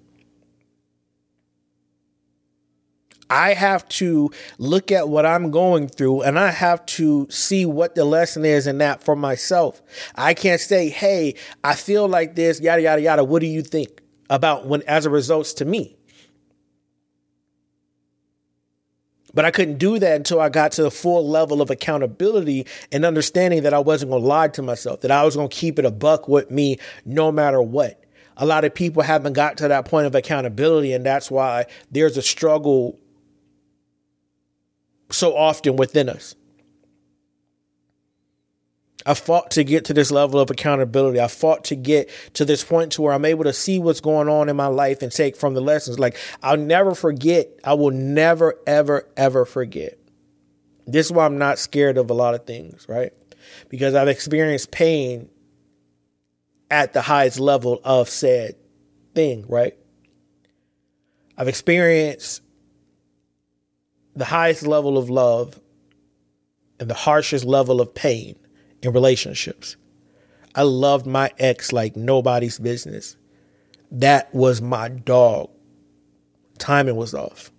I 3.33 3.55
have 3.55 3.89
to 3.89 4.29
look 4.59 4.91
at 4.91 5.09
what 5.09 5.25
I'm 5.25 5.49
going 5.49 5.87
through 5.87 6.21
and 6.21 6.37
I 6.37 6.51
have 6.51 6.85
to 6.85 7.25
see 7.31 7.65
what 7.65 7.95
the 7.95 8.05
lesson 8.05 8.45
is 8.45 8.67
in 8.67 8.77
that 8.77 9.03
for 9.03 9.15
myself. 9.15 9.81
I 10.13 10.35
can't 10.35 10.61
say, 10.61 10.89
hey, 10.89 11.33
I 11.63 11.73
feel 11.73 12.07
like 12.07 12.35
this, 12.35 12.61
yada, 12.61 12.83
yada, 12.83 13.01
yada. 13.01 13.23
What 13.23 13.39
do 13.39 13.47
you 13.47 13.63
think 13.63 14.03
about 14.29 14.67
when, 14.67 14.83
as 14.83 15.07
a 15.07 15.09
result 15.09 15.47
to 15.47 15.65
me? 15.65 15.97
But 19.33 19.45
I 19.45 19.51
couldn't 19.51 19.79
do 19.79 19.97
that 19.97 20.15
until 20.15 20.39
I 20.39 20.49
got 20.49 20.73
to 20.73 20.83
the 20.83 20.91
full 20.91 21.27
level 21.27 21.59
of 21.59 21.71
accountability 21.71 22.67
and 22.91 23.03
understanding 23.03 23.63
that 23.63 23.73
I 23.73 23.79
wasn't 23.79 24.11
going 24.11 24.21
to 24.21 24.27
lie 24.27 24.49
to 24.49 24.61
myself, 24.61 25.01
that 25.01 25.09
I 25.09 25.23
was 25.23 25.35
going 25.35 25.49
to 25.49 25.55
keep 25.55 25.79
it 25.79 25.85
a 25.85 25.91
buck 25.91 26.27
with 26.27 26.51
me 26.51 26.77
no 27.03 27.31
matter 27.31 27.63
what. 27.63 27.99
A 28.37 28.45
lot 28.45 28.63
of 28.63 28.75
people 28.75 29.01
haven't 29.01 29.33
got 29.33 29.57
to 29.57 29.69
that 29.69 29.85
point 29.85 30.05
of 30.05 30.13
accountability, 30.13 30.93
and 30.93 31.03
that's 31.03 31.31
why 31.31 31.65
there's 31.89 32.15
a 32.15 32.21
struggle 32.21 32.99
so 35.13 35.35
often 35.35 35.75
within 35.75 36.09
us. 36.09 36.35
I 39.05 39.13
fought 39.15 39.51
to 39.51 39.63
get 39.63 39.85
to 39.85 39.93
this 39.93 40.11
level 40.11 40.39
of 40.39 40.49
accountability. 40.49 41.19
I 41.19 41.27
fought 41.27 41.65
to 41.65 41.75
get 41.75 42.09
to 42.35 42.45
this 42.45 42.63
point 42.63 42.93
to 42.93 43.01
where 43.01 43.13
I'm 43.13 43.25
able 43.25 43.43
to 43.43 43.53
see 43.53 43.79
what's 43.79 43.99
going 43.99 44.29
on 44.29 44.47
in 44.47 44.55
my 44.55 44.67
life 44.67 45.01
and 45.01 45.11
take 45.11 45.35
from 45.35 45.53
the 45.53 45.61
lessons. 45.61 45.99
Like 45.99 46.17
I'll 46.41 46.57
never 46.57 46.95
forget. 46.95 47.49
I 47.63 47.73
will 47.73 47.91
never, 47.91 48.55
ever, 48.65 49.07
ever 49.17 49.45
forget. 49.45 49.97
This 50.87 51.07
is 51.07 51.11
why 51.11 51.25
I'm 51.25 51.37
not 51.37 51.59
scared 51.59 51.97
of 51.97 52.09
a 52.09 52.13
lot 52.13 52.33
of 52.33 52.45
things, 52.45 52.87
right? 52.87 53.11
Because 53.67 53.93
I've 53.93 54.07
experienced 54.07 54.71
pain 54.71 55.29
at 56.71 56.93
the 56.93 57.01
highest 57.01 57.39
level 57.39 57.81
of 57.83 58.09
said 58.09 58.55
thing, 59.13 59.45
right? 59.47 59.75
I've 61.37 61.47
experienced 61.47 62.42
the 64.15 64.25
highest 64.25 64.65
level 64.65 64.97
of 64.97 65.09
love 65.09 65.59
and 66.79 66.89
the 66.89 66.95
harshest 66.95 67.45
level 67.45 67.81
of 67.81 67.93
pain 67.93 68.35
in 68.81 68.93
relationships. 68.93 69.75
I 70.55 70.63
loved 70.63 71.05
my 71.05 71.31
ex 71.39 71.71
like 71.71 71.95
nobody's 71.95 72.59
business. 72.59 73.17
That 73.91 74.33
was 74.33 74.61
my 74.61 74.89
dog. 74.89 75.49
Timing 76.57 76.95
was 76.95 77.13
off. 77.13 77.51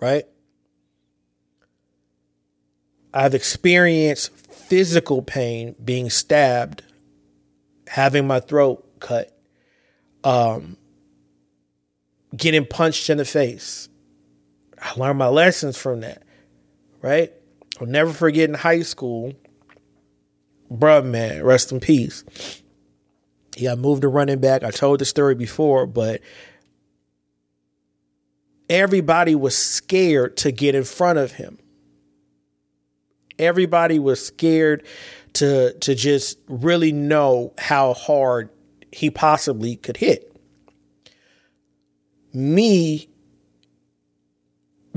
Right? 0.00 0.24
I've 3.12 3.34
experienced 3.34 4.30
physical 4.52 5.20
pain 5.20 5.74
being 5.84 6.10
stabbed, 6.10 6.82
having 7.88 8.26
my 8.26 8.38
throat 8.38 8.86
cut, 9.00 9.36
um, 10.22 10.76
getting 12.36 12.64
punched 12.64 13.10
in 13.10 13.18
the 13.18 13.24
face. 13.24 13.88
I 14.80 14.98
learned 14.98 15.18
my 15.18 15.28
lessons 15.28 15.76
from 15.76 16.00
that, 16.00 16.22
right? 17.02 17.32
I'll 17.80 17.86
never 17.86 18.12
forget 18.12 18.48
in 18.48 18.54
high 18.54 18.82
school, 18.82 19.34
bruh, 20.72 21.04
man, 21.04 21.42
rest 21.44 21.72
in 21.72 21.80
peace. 21.80 22.24
He 23.56 23.64
got 23.64 23.78
moved 23.78 24.02
to 24.02 24.08
running 24.08 24.38
back. 24.38 24.62
I 24.62 24.70
told 24.70 25.00
the 25.00 25.04
story 25.04 25.34
before, 25.34 25.86
but 25.86 26.22
everybody 28.70 29.34
was 29.34 29.56
scared 29.56 30.36
to 30.38 30.52
get 30.52 30.74
in 30.74 30.84
front 30.84 31.18
of 31.18 31.32
him. 31.32 31.58
Everybody 33.38 33.98
was 33.98 34.24
scared 34.24 34.86
to 35.34 35.72
to 35.80 35.94
just 35.94 36.38
really 36.48 36.92
know 36.92 37.52
how 37.58 37.94
hard 37.94 38.50
he 38.92 39.10
possibly 39.10 39.76
could 39.76 39.96
hit. 39.96 40.34
Me 42.32 43.09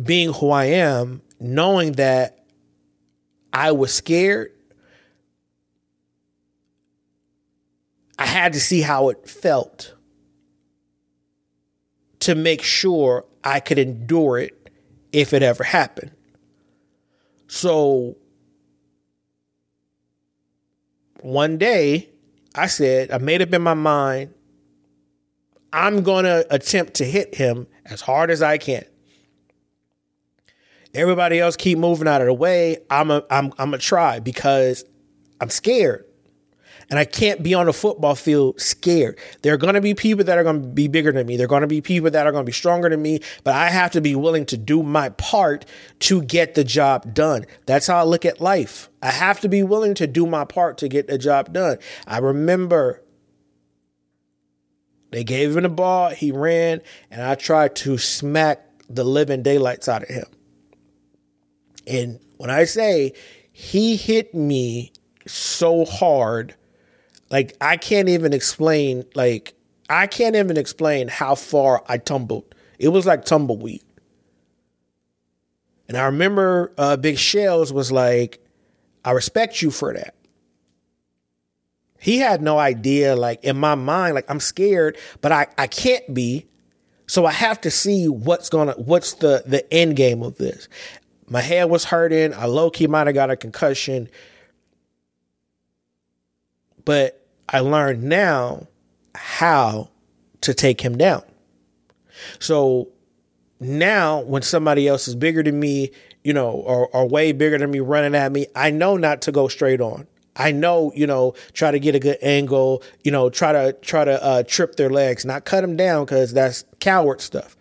being 0.01 0.33
who 0.33 0.49
I 0.49 0.65
am 0.65 1.21
knowing 1.39 1.93
that 1.93 2.45
I 3.51 3.71
was 3.71 3.93
scared, 3.93 4.51
I 8.17 8.25
had 8.25 8.53
to 8.53 8.59
see 8.59 8.81
how 8.81 9.09
it 9.09 9.27
felt 9.29 9.93
to 12.21 12.35
make 12.35 12.61
sure 12.61 13.25
I 13.43 13.59
could 13.59 13.77
endure 13.77 14.39
it 14.39 14.69
if 15.11 15.33
it 15.33 15.43
ever 15.43 15.63
happened. 15.63 16.11
So 17.47 18.15
one 21.19 21.57
day 21.57 22.09
I 22.55 22.67
said, 22.67 23.11
I 23.11 23.17
made 23.17 23.41
up 23.41 23.53
in 23.53 23.61
my 23.61 23.73
mind, 23.73 24.33
I'm 25.73 26.03
going 26.03 26.23
to 26.23 26.45
attempt 26.49 26.95
to 26.95 27.05
hit 27.05 27.35
him 27.35 27.67
as 27.85 27.99
hard 27.99 28.29
as 28.31 28.41
I 28.41 28.57
can. 28.57 28.85
Everybody 30.93 31.39
else 31.39 31.55
keep 31.55 31.77
moving 31.77 32.07
out 32.07 32.21
of 32.21 32.27
the 32.27 32.33
way. 32.33 32.77
I'm 32.89 33.09
a, 33.09 33.23
I'm 33.29 33.51
I'm 33.57 33.71
gonna 33.71 33.79
try 33.79 34.19
because 34.19 34.85
I'm 35.41 35.49
scared. 35.49 36.05
And 36.89 36.99
I 36.99 37.05
can't 37.05 37.41
be 37.41 37.53
on 37.53 37.65
the 37.65 37.73
football 37.73 38.13
field 38.13 38.59
scared. 38.59 39.17
There 39.41 39.53
are 39.53 39.57
going 39.57 39.73
to 39.73 39.81
be 39.81 39.93
people 39.93 40.25
that 40.25 40.37
are 40.37 40.43
going 40.43 40.61
to 40.61 40.67
be 40.67 40.87
bigger 40.87 41.11
than 41.11 41.25
me. 41.25 41.37
There 41.37 41.45
are 41.45 41.47
going 41.47 41.61
to 41.61 41.67
be 41.67 41.81
people 41.81 42.11
that 42.11 42.27
are 42.27 42.31
going 42.31 42.43
to 42.43 42.49
be 42.49 42.53
stronger 42.53 42.89
than 42.89 43.01
me, 43.01 43.21
but 43.43 43.55
I 43.55 43.69
have 43.69 43.91
to 43.91 44.01
be 44.01 44.15
willing 44.15 44.45
to 44.47 44.57
do 44.57 44.83
my 44.83 45.09
part 45.09 45.65
to 45.99 46.21
get 46.21 46.55
the 46.55 46.63
job 46.63 47.13
done. 47.13 47.45
That's 47.65 47.87
how 47.87 47.99
I 47.99 48.03
look 48.03 48.25
at 48.25 48.41
life. 48.41 48.89
I 49.01 49.11
have 49.11 49.39
to 49.41 49.49
be 49.49 49.63
willing 49.63 49.95
to 49.95 50.07
do 50.07 50.27
my 50.27 50.45
part 50.45 50.77
to 50.79 50.89
get 50.89 51.07
the 51.07 51.17
job 51.17 51.53
done. 51.53 51.77
I 52.05 52.17
remember 52.19 53.01
they 55.11 55.23
gave 55.23 55.55
him 55.55 55.63
the 55.63 55.69
ball, 55.69 56.09
he 56.09 56.31
ran, 56.31 56.81
and 57.09 57.21
I 57.21 57.35
tried 57.35 57.75
to 57.77 57.97
smack 57.97 58.67
the 58.89 59.03
living 59.03 59.41
daylights 59.41 59.87
out 59.87 60.03
of 60.03 60.09
him. 60.09 60.25
And 61.87 62.19
when 62.37 62.49
I 62.49 62.63
say 62.65 63.13
he 63.51 63.95
hit 63.95 64.33
me 64.33 64.91
so 65.25 65.85
hard 65.85 66.55
like 67.33 67.57
I 67.59 67.77
can't 67.77 68.09
even 68.09 68.31
explain 68.31 69.05
like 69.15 69.55
I 69.89 70.07
can't 70.07 70.35
even 70.35 70.55
explain 70.55 71.07
how 71.07 71.35
far 71.35 71.83
I 71.87 71.97
tumbled. 71.97 72.53
It 72.77 72.89
was 72.89 73.05
like 73.05 73.25
tumbleweed. 73.25 73.81
And 75.87 75.97
I 75.97 76.05
remember 76.05 76.73
uh, 76.77 76.95
Big 76.97 77.17
Shells 77.17 77.73
was 77.73 77.91
like, 77.91 78.39
I 79.03 79.11
respect 79.11 79.61
you 79.61 79.71
for 79.71 79.93
that. 79.93 80.15
He 81.99 82.19
had 82.19 82.41
no 82.41 82.59
idea, 82.59 83.15
like 83.15 83.43
in 83.43 83.57
my 83.57 83.75
mind, 83.75 84.15
like 84.15 84.29
I'm 84.29 84.39
scared, 84.39 84.97
but 85.21 85.31
I, 85.31 85.47
I 85.57 85.67
can't 85.67 86.13
be. 86.13 86.45
So 87.07 87.25
I 87.25 87.31
have 87.31 87.61
to 87.61 87.71
see 87.71 88.07
what's 88.07 88.49
gonna 88.49 88.73
what's 88.73 89.13
the 89.13 89.43
the 89.45 89.71
end 89.73 89.95
game 89.95 90.21
of 90.21 90.37
this. 90.37 90.67
My 91.27 91.41
head 91.41 91.69
was 91.69 91.85
hurting. 91.85 92.33
I 92.33 92.45
low 92.45 92.69
key 92.69 92.87
might 92.87 93.07
have 93.07 93.13
got 93.13 93.29
a 93.29 93.35
concussion. 93.35 94.09
But 96.85 97.25
I 97.47 97.59
learned 97.59 98.03
now 98.03 98.67
how 99.15 99.89
to 100.41 100.53
take 100.53 100.81
him 100.81 100.97
down. 100.97 101.23
So 102.39 102.89
now 103.59 104.21
when 104.21 104.41
somebody 104.41 104.87
else 104.87 105.07
is 105.07 105.15
bigger 105.15 105.43
than 105.43 105.59
me, 105.59 105.91
you 106.23 106.33
know, 106.33 106.51
or, 106.51 106.87
or 106.89 107.07
way 107.07 107.31
bigger 107.31 107.57
than 107.57 107.71
me 107.71 107.79
running 107.79 108.15
at 108.15 108.31
me, 108.31 108.47
I 108.55 108.71
know 108.71 108.97
not 108.97 109.21
to 109.23 109.31
go 109.31 109.47
straight 109.47 109.81
on. 109.81 110.07
I 110.35 110.51
know, 110.51 110.91
you 110.95 111.05
know, 111.05 111.35
try 111.53 111.71
to 111.71 111.79
get 111.79 111.95
a 111.95 111.99
good 111.99 112.17
angle, 112.21 112.81
you 113.03 113.11
know, 113.11 113.29
try 113.29 113.51
to 113.51 113.73
try 113.73 114.03
to 114.03 114.23
uh, 114.23 114.43
trip 114.43 114.75
their 114.75 114.89
legs, 114.89 115.25
not 115.25 115.45
cut 115.45 115.61
them 115.61 115.75
down 115.77 116.05
because 116.05 116.33
that's 116.33 116.65
coward 116.79 117.21
stuff. 117.21 117.55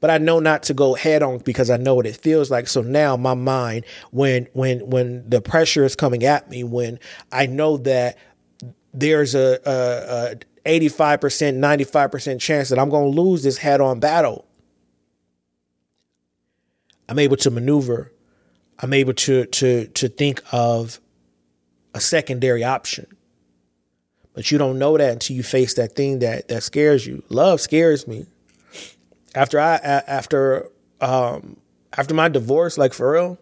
But 0.00 0.10
I 0.10 0.18
know 0.18 0.40
not 0.40 0.64
to 0.64 0.74
go 0.74 0.94
head 0.94 1.22
on 1.22 1.38
because 1.38 1.70
I 1.70 1.76
know 1.76 1.94
what 1.94 2.06
it 2.06 2.16
feels 2.16 2.50
like. 2.50 2.68
So 2.68 2.82
now 2.82 3.16
my 3.16 3.34
mind, 3.34 3.84
when 4.10 4.48
when 4.52 4.88
when 4.90 5.28
the 5.28 5.40
pressure 5.40 5.84
is 5.84 5.96
coming 5.96 6.24
at 6.24 6.48
me, 6.50 6.64
when 6.64 6.98
I 7.30 7.46
know 7.46 7.76
that 7.78 8.18
there's 8.94 9.34
a, 9.34 9.58
a, 9.64 10.32
a 10.32 10.80
85%, 10.80 11.58
95% 11.58 12.40
chance 12.40 12.68
that 12.68 12.78
I'm 12.78 12.90
going 12.90 13.12
to 13.12 13.20
lose 13.20 13.42
this 13.42 13.58
head 13.58 13.80
on 13.80 14.00
battle. 14.00 14.46
I'm 17.08 17.18
able 17.18 17.36
to 17.38 17.50
maneuver. 17.50 18.12
I'm 18.78 18.92
able 18.92 19.12
to 19.14 19.44
to 19.46 19.86
to 19.86 20.08
think 20.08 20.42
of 20.50 21.00
a 21.94 22.00
secondary 22.00 22.64
option. 22.64 23.06
But 24.34 24.50
you 24.50 24.56
don't 24.56 24.78
know 24.78 24.96
that 24.96 25.12
until 25.12 25.36
you 25.36 25.42
face 25.42 25.74
that 25.74 25.94
thing 25.94 26.20
that 26.20 26.48
that 26.48 26.62
scares 26.62 27.06
you. 27.06 27.22
Love 27.28 27.60
scares 27.60 28.08
me. 28.08 28.26
After 29.34 29.58
I 29.58 29.76
after 29.76 30.68
um 31.00 31.56
after 31.96 32.14
my 32.14 32.28
divorce, 32.28 32.76
like 32.78 32.92
for 32.92 33.12
real, 33.12 33.38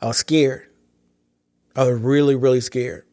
I 0.00 0.06
was 0.06 0.16
scared. 0.16 0.66
I 1.76 1.84
was 1.84 2.00
really, 2.00 2.34
really 2.34 2.60
scared 2.60 3.04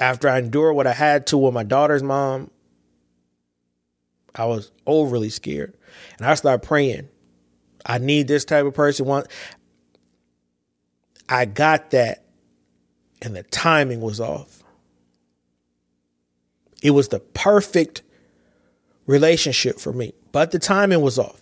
after 0.00 0.28
I 0.28 0.38
endured 0.38 0.74
what 0.74 0.86
I 0.86 0.94
had 0.94 1.26
to 1.28 1.38
with 1.38 1.52
my 1.52 1.62
daughter's 1.62 2.02
mom, 2.02 2.50
I 4.34 4.46
was 4.46 4.72
overly 4.86 5.28
scared. 5.28 5.74
And 6.18 6.26
I 6.26 6.34
started 6.34 6.66
praying. 6.66 7.08
I 7.84 7.98
need 7.98 8.26
this 8.26 8.44
type 8.44 8.64
of 8.64 8.74
person. 8.74 9.06
One, 9.06 9.24
I 11.28 11.44
got 11.44 11.90
that, 11.90 12.24
and 13.20 13.36
the 13.36 13.42
timing 13.42 14.00
was 14.00 14.20
off. 14.20 14.64
It 16.82 16.92
was 16.92 17.08
the 17.08 17.20
perfect 17.20 18.02
relationship 19.10 19.78
for 19.78 19.92
me, 19.92 20.12
but 20.32 20.50
the 20.50 20.58
timing 20.58 21.00
was 21.00 21.18
off. 21.18 21.40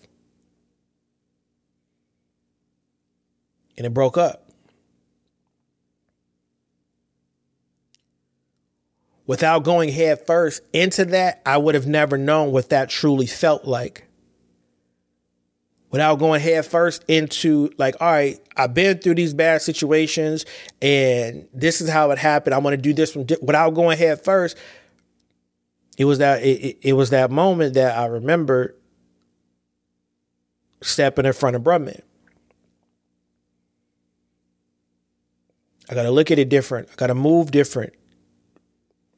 And 3.77 3.87
it 3.87 3.95
broke 3.95 4.19
up. 4.19 4.49
without 9.29 9.63
going 9.63 9.93
head 9.93 10.27
first 10.27 10.63
into 10.73 11.05
that, 11.05 11.41
I 11.47 11.59
would 11.59 11.77
have 11.77 11.87
never 11.87 12.19
known 12.19 12.51
what 12.51 12.71
that 12.71 12.89
truly 12.89 13.27
felt 13.27 13.65
like. 13.65 14.05
Without 15.91 16.19
going 16.19 16.41
head 16.41 16.67
first 16.67 17.05
into 17.09 17.71
like, 17.79 17.95
all 18.01 18.11
right, 18.11 18.41
I've 18.57 18.75
been 18.75 18.99
through 18.99 19.15
these 19.15 19.33
bad 19.33 19.63
situations 19.63 20.45
and 20.83 21.47
this 21.55 21.81
is 21.81 21.89
how 21.89 22.11
it 22.11 22.19
happened. 22.19 22.55
I 22.55 22.59
want 22.59 22.75
to 22.75 22.83
do 22.83 22.93
this 22.93 23.13
from 23.13 23.27
without 23.41 23.71
going 23.71 23.97
head 23.97 24.23
first. 24.25 24.57
It 25.99 26.07
was 26.07 26.19
that 26.19 26.43
it, 26.43 26.79
it 26.81 26.93
was 26.95 27.11
that 27.11 27.31
moment 27.31 27.75
that 27.75 27.99
I 27.99 28.07
remember 28.07 28.75
stepping 30.81 31.27
in 31.27 31.33
front 31.35 31.57
of 31.57 31.63
Brumman. 31.63 32.01
I 35.91 35.95
got 35.95 36.05
to 36.05 36.11
look 36.11 36.31
at 36.31 36.39
it 36.39 36.49
different. 36.49 36.89
I 36.91 36.95
got 36.95 37.09
to 37.09 37.15
move 37.15 37.51
different. 37.51 37.93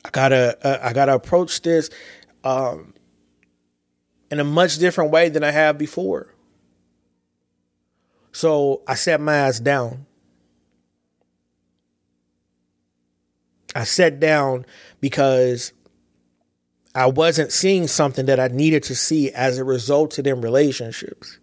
I 0.04 0.08
gotta 0.10 0.56
uh, 0.66 0.78
I 0.82 0.92
gotta 0.92 1.14
approach 1.14 1.60
this 1.60 1.90
um, 2.42 2.94
in 4.30 4.40
a 4.40 4.44
much 4.44 4.78
different 4.78 5.10
way 5.10 5.28
than 5.28 5.44
I 5.44 5.50
have 5.50 5.76
before. 5.76 6.34
So 8.32 8.82
I 8.86 8.94
sat 8.94 9.20
my 9.20 9.34
ass 9.34 9.60
down. 9.60 10.06
I 13.74 13.84
sat 13.84 14.18
down 14.18 14.64
because 15.00 15.72
I 16.95 17.07
wasn't 17.07 17.53
seeing 17.53 17.86
something 17.86 18.26
that 18.26 18.41
I 18.41 18.49
needed 18.49 18.82
to 18.84 18.95
see 18.95 19.30
as 19.30 19.59
it 19.59 19.62
resulted 19.62 20.26
in 20.26 20.41
relationships. 20.41 21.38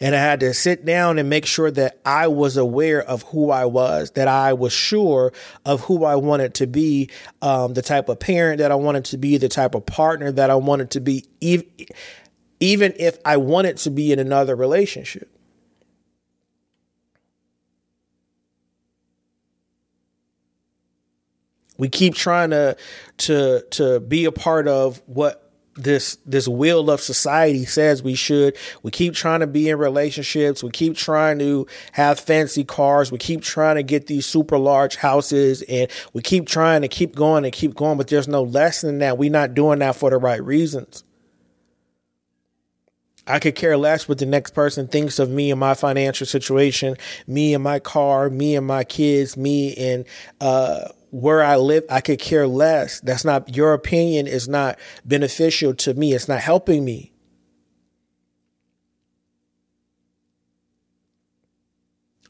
And 0.00 0.14
I 0.14 0.18
had 0.18 0.40
to 0.40 0.54
sit 0.54 0.84
down 0.84 1.18
and 1.18 1.28
make 1.28 1.44
sure 1.44 1.70
that 1.70 1.98
I 2.04 2.28
was 2.28 2.56
aware 2.56 3.02
of 3.02 3.22
who 3.24 3.50
I 3.50 3.64
was, 3.64 4.12
that 4.12 4.28
I 4.28 4.52
was 4.52 4.72
sure 4.72 5.32
of 5.64 5.80
who 5.82 6.04
I 6.04 6.16
wanted 6.16 6.54
to 6.54 6.66
be, 6.66 7.10
um, 7.40 7.74
the 7.74 7.82
type 7.82 8.08
of 8.08 8.20
parent 8.20 8.58
that 8.58 8.70
I 8.70 8.76
wanted 8.76 9.04
to 9.06 9.18
be, 9.18 9.38
the 9.38 9.48
type 9.48 9.74
of 9.74 9.84
partner 9.84 10.30
that 10.32 10.50
I 10.50 10.54
wanted 10.54 10.90
to 10.92 11.00
be, 11.00 11.24
even 11.40 12.94
if 12.96 13.18
I 13.24 13.38
wanted 13.38 13.76
to 13.78 13.90
be 13.90 14.12
in 14.12 14.20
another 14.20 14.54
relationship. 14.54 15.28
We 21.78 21.88
keep 21.88 22.14
trying 22.14 22.50
to 22.50 22.76
to 23.18 23.64
to 23.70 24.00
be 24.00 24.24
a 24.24 24.32
part 24.32 24.68
of 24.68 25.02
what 25.06 25.42
this 25.74 26.18
this 26.26 26.46
wheel 26.46 26.90
of 26.90 27.00
society 27.00 27.64
says 27.64 28.02
we 28.02 28.14
should. 28.14 28.56
We 28.82 28.90
keep 28.90 29.14
trying 29.14 29.40
to 29.40 29.46
be 29.46 29.68
in 29.68 29.78
relationships. 29.78 30.62
We 30.62 30.70
keep 30.70 30.96
trying 30.96 31.38
to 31.38 31.66
have 31.92 32.20
fancy 32.20 32.64
cars. 32.64 33.10
We 33.10 33.18
keep 33.18 33.42
trying 33.42 33.76
to 33.76 33.82
get 33.82 34.06
these 34.06 34.26
super 34.26 34.58
large 34.58 34.96
houses 34.96 35.62
and 35.62 35.90
we 36.12 36.22
keep 36.22 36.46
trying 36.46 36.82
to 36.82 36.88
keep 36.88 37.14
going 37.14 37.44
and 37.44 37.52
keep 37.52 37.74
going, 37.74 37.96
but 37.96 38.08
there's 38.08 38.28
no 38.28 38.42
lesson 38.42 38.90
in 38.90 38.98
that. 38.98 39.18
We're 39.18 39.30
not 39.30 39.54
doing 39.54 39.78
that 39.78 39.96
for 39.96 40.10
the 40.10 40.18
right 40.18 40.42
reasons. 40.42 41.04
I 43.24 43.38
could 43.38 43.54
care 43.54 43.76
less 43.76 44.08
what 44.08 44.18
the 44.18 44.26
next 44.26 44.52
person 44.52 44.88
thinks 44.88 45.20
of 45.20 45.30
me 45.30 45.52
and 45.52 45.60
my 45.60 45.74
financial 45.74 46.26
situation, 46.26 46.96
me 47.28 47.54
and 47.54 47.62
my 47.62 47.78
car, 47.78 48.28
me 48.28 48.56
and 48.56 48.66
my 48.66 48.84
kids, 48.84 49.36
me 49.36 49.74
and 49.76 50.04
uh 50.40 50.88
where 51.12 51.42
I 51.42 51.56
live, 51.56 51.84
I 51.90 52.00
could 52.00 52.18
care 52.18 52.48
less. 52.48 52.98
That's 53.00 53.22
not 53.24 53.54
your 53.54 53.74
opinion 53.74 54.26
is 54.26 54.48
not 54.48 54.78
beneficial 55.04 55.74
to 55.74 55.92
me. 55.92 56.14
It's 56.14 56.26
not 56.26 56.40
helping 56.40 56.86
me. 56.86 57.12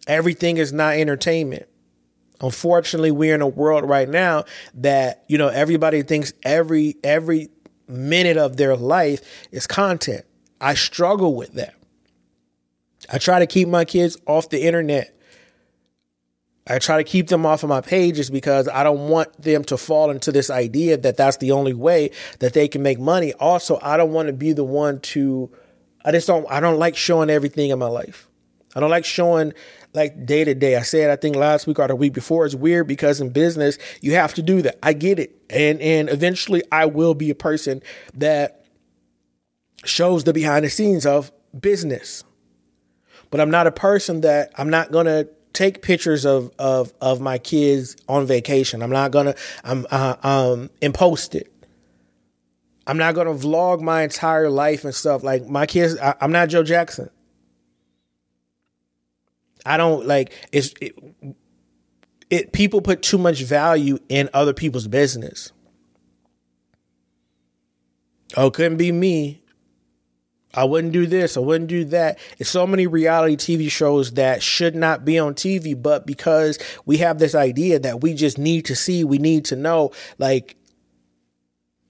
Everything 0.09 0.57
is 0.57 0.73
not 0.73 0.97
entertainment. 0.97 1.69
Unfortunately, 2.41 3.13
we're 3.13 3.37
in 3.37 3.41
a 3.41 3.47
world 3.47 3.89
right 3.89 4.09
now 4.09 4.47
that, 4.75 5.25
you 5.29 5.39
know, 5.39 5.47
everybody 5.47 6.03
thinks 6.03 6.33
every 6.43 6.97
every 7.05 7.51
minute 7.87 8.37
of 8.37 8.57
their 8.57 8.77
life 8.77 9.21
is 9.53 9.69
content. 9.69 10.25
I 10.61 10.75
struggle 10.75 11.37
with 11.37 11.53
that. 11.53 11.77
I 13.13 13.19
try 13.19 13.39
to 13.39 13.47
keep 13.47 13.69
my 13.69 13.85
kids 13.85 14.17
off 14.27 14.49
the 14.49 14.61
internet. 14.61 15.17
I 16.67 16.79
try 16.79 16.97
to 16.97 17.05
keep 17.05 17.29
them 17.29 17.45
off 17.45 17.65
of 17.65 17.69
my 17.69 17.81
pages 17.81 18.31
because 18.31 18.69
I 18.69 18.85
don't 18.85 19.09
want 19.09 19.41
them 19.41 19.65
to 19.65 19.77
fall 19.77 20.11
into 20.11 20.31
this 20.31 20.49
idea 20.49 20.97
that 20.97 21.17
that's 21.17 21.39
the 21.39 21.51
only 21.51 21.75
way 21.75 22.11
that 22.39 22.53
they 22.53 22.69
can 22.69 22.83
make 22.83 23.01
money. 23.01 23.33
Also, 23.35 23.81
I 23.83 23.97
don't 23.97 24.13
want 24.13 24.29
to 24.29 24.33
be 24.33 24.53
the 24.53 24.65
one 24.65 25.01
to 25.01 25.51
I 26.05 26.13
just 26.13 26.27
don't 26.27 26.47
I 26.51 26.61
don't 26.61 26.79
like 26.79 26.97
showing 26.97 27.31
everything 27.31 27.71
in 27.71 27.79
my 27.79 27.89
life. 27.89 28.29
I 28.77 28.81
don't 28.81 28.91
like 28.91 29.05
showing 29.05 29.53
like 29.93 30.25
day 30.25 30.45
to 30.45 30.55
day. 30.55 30.77
I 30.77 30.83
said 30.83 31.11
I 31.11 31.17
think 31.17 31.35
last 31.35 31.67
week 31.67 31.81
or 31.81 31.89
the 31.89 31.97
week 31.97 32.13
before 32.13 32.47
it's 32.47 32.55
weird 32.55 32.87
because 32.87 33.21
in 33.21 33.31
business 33.31 33.77
you 34.01 34.15
have 34.15 34.33
to 34.35 34.43
do 34.43 34.63
that. 34.63 34.79
I 34.85 34.93
get 34.93 35.19
it. 35.19 35.37
And 35.51 35.81
and 35.81 36.09
eventually 36.09 36.63
I 36.71 36.87
will 36.87 37.15
be 37.15 37.31
a 37.31 37.35
person 37.35 37.83
that 38.15 38.65
shows 39.85 40.23
the 40.23 40.33
behind 40.33 40.65
the 40.65 40.71
scenes 40.71 41.07
of 41.07 41.33
business. 41.59 42.23
But 43.31 43.41
I'm 43.41 43.51
not 43.51 43.67
a 43.67 43.73
person 43.73 44.21
that 44.21 44.53
I'm 44.57 44.71
not 44.71 44.93
going 44.93 45.07
to 45.07 45.29
take 45.53 45.83
pictures 45.83 46.25
of 46.25 46.51
of 46.59 46.93
of 47.01 47.21
my 47.21 47.39
kids 47.39 47.97
on 48.09 48.27
vacation. 48.27 48.83
I'm 48.83 48.91
not 48.91 49.13
to 49.27 49.37
I'm 49.65 49.87
uh, 49.91 50.17
um 50.23 50.71
and 50.81 50.95
post 50.95 51.35
it. 51.35 51.53
I'm 52.87 52.97
not 52.97 53.15
to 53.27 53.35
vlog 53.35 53.81
my 53.81 54.03
entire 54.03 54.51
life 54.51 54.85
and 54.85 54.95
stuff. 54.95 55.23
Like 55.23 55.47
my 55.47 55.67
kids 55.67 55.99
I, 55.99 56.15
I'm 56.21 56.33
not 56.33 56.49
Joe 56.49 56.63
Jackson. 56.63 57.11
I 59.65 59.77
don't 59.77 60.07
like 60.07 60.33
it's 60.53 60.75
it, 60.81 60.97
it 62.31 62.53
people 62.53 62.81
put 62.81 63.03
too 63.03 63.19
much 63.19 63.43
value 63.43 63.99
in 64.09 64.29
other 64.33 64.55
people's 64.55 64.89
business. 64.89 65.53
Oh, 68.37 68.51
couldn't 68.51 68.79
be 68.79 68.93
me. 68.93 69.42
I 70.55 70.65
wouldn't 70.65 70.93
do 70.93 71.07
this. 71.07 71.37
I 71.37 71.41
wouldn't 71.41 71.71
do 71.71 71.85
that. 71.87 72.19
It's 72.39 72.51
so 72.51 72.67
many 72.67 72.87
reality 72.87 73.37
TV 73.37 73.71
shows 73.71 74.13
that 74.13 74.43
should 74.43 74.75
not 74.75 75.05
be 75.05 75.19
on 75.19 75.35
TV, 75.35 75.81
but 75.81 76.07
because 76.07 76.59
we 76.85 76.99
have 76.99 77.19
this 77.19 77.35
idea 77.35 77.79
that 77.79 78.03
we 78.03 78.15
just 78.15 78.39
need 78.39 78.67
to 78.67 78.77
see, 78.77 79.03
we 79.03 79.19
need 79.19 79.47
to 79.47 79.57
know, 79.57 79.93
like 80.19 80.57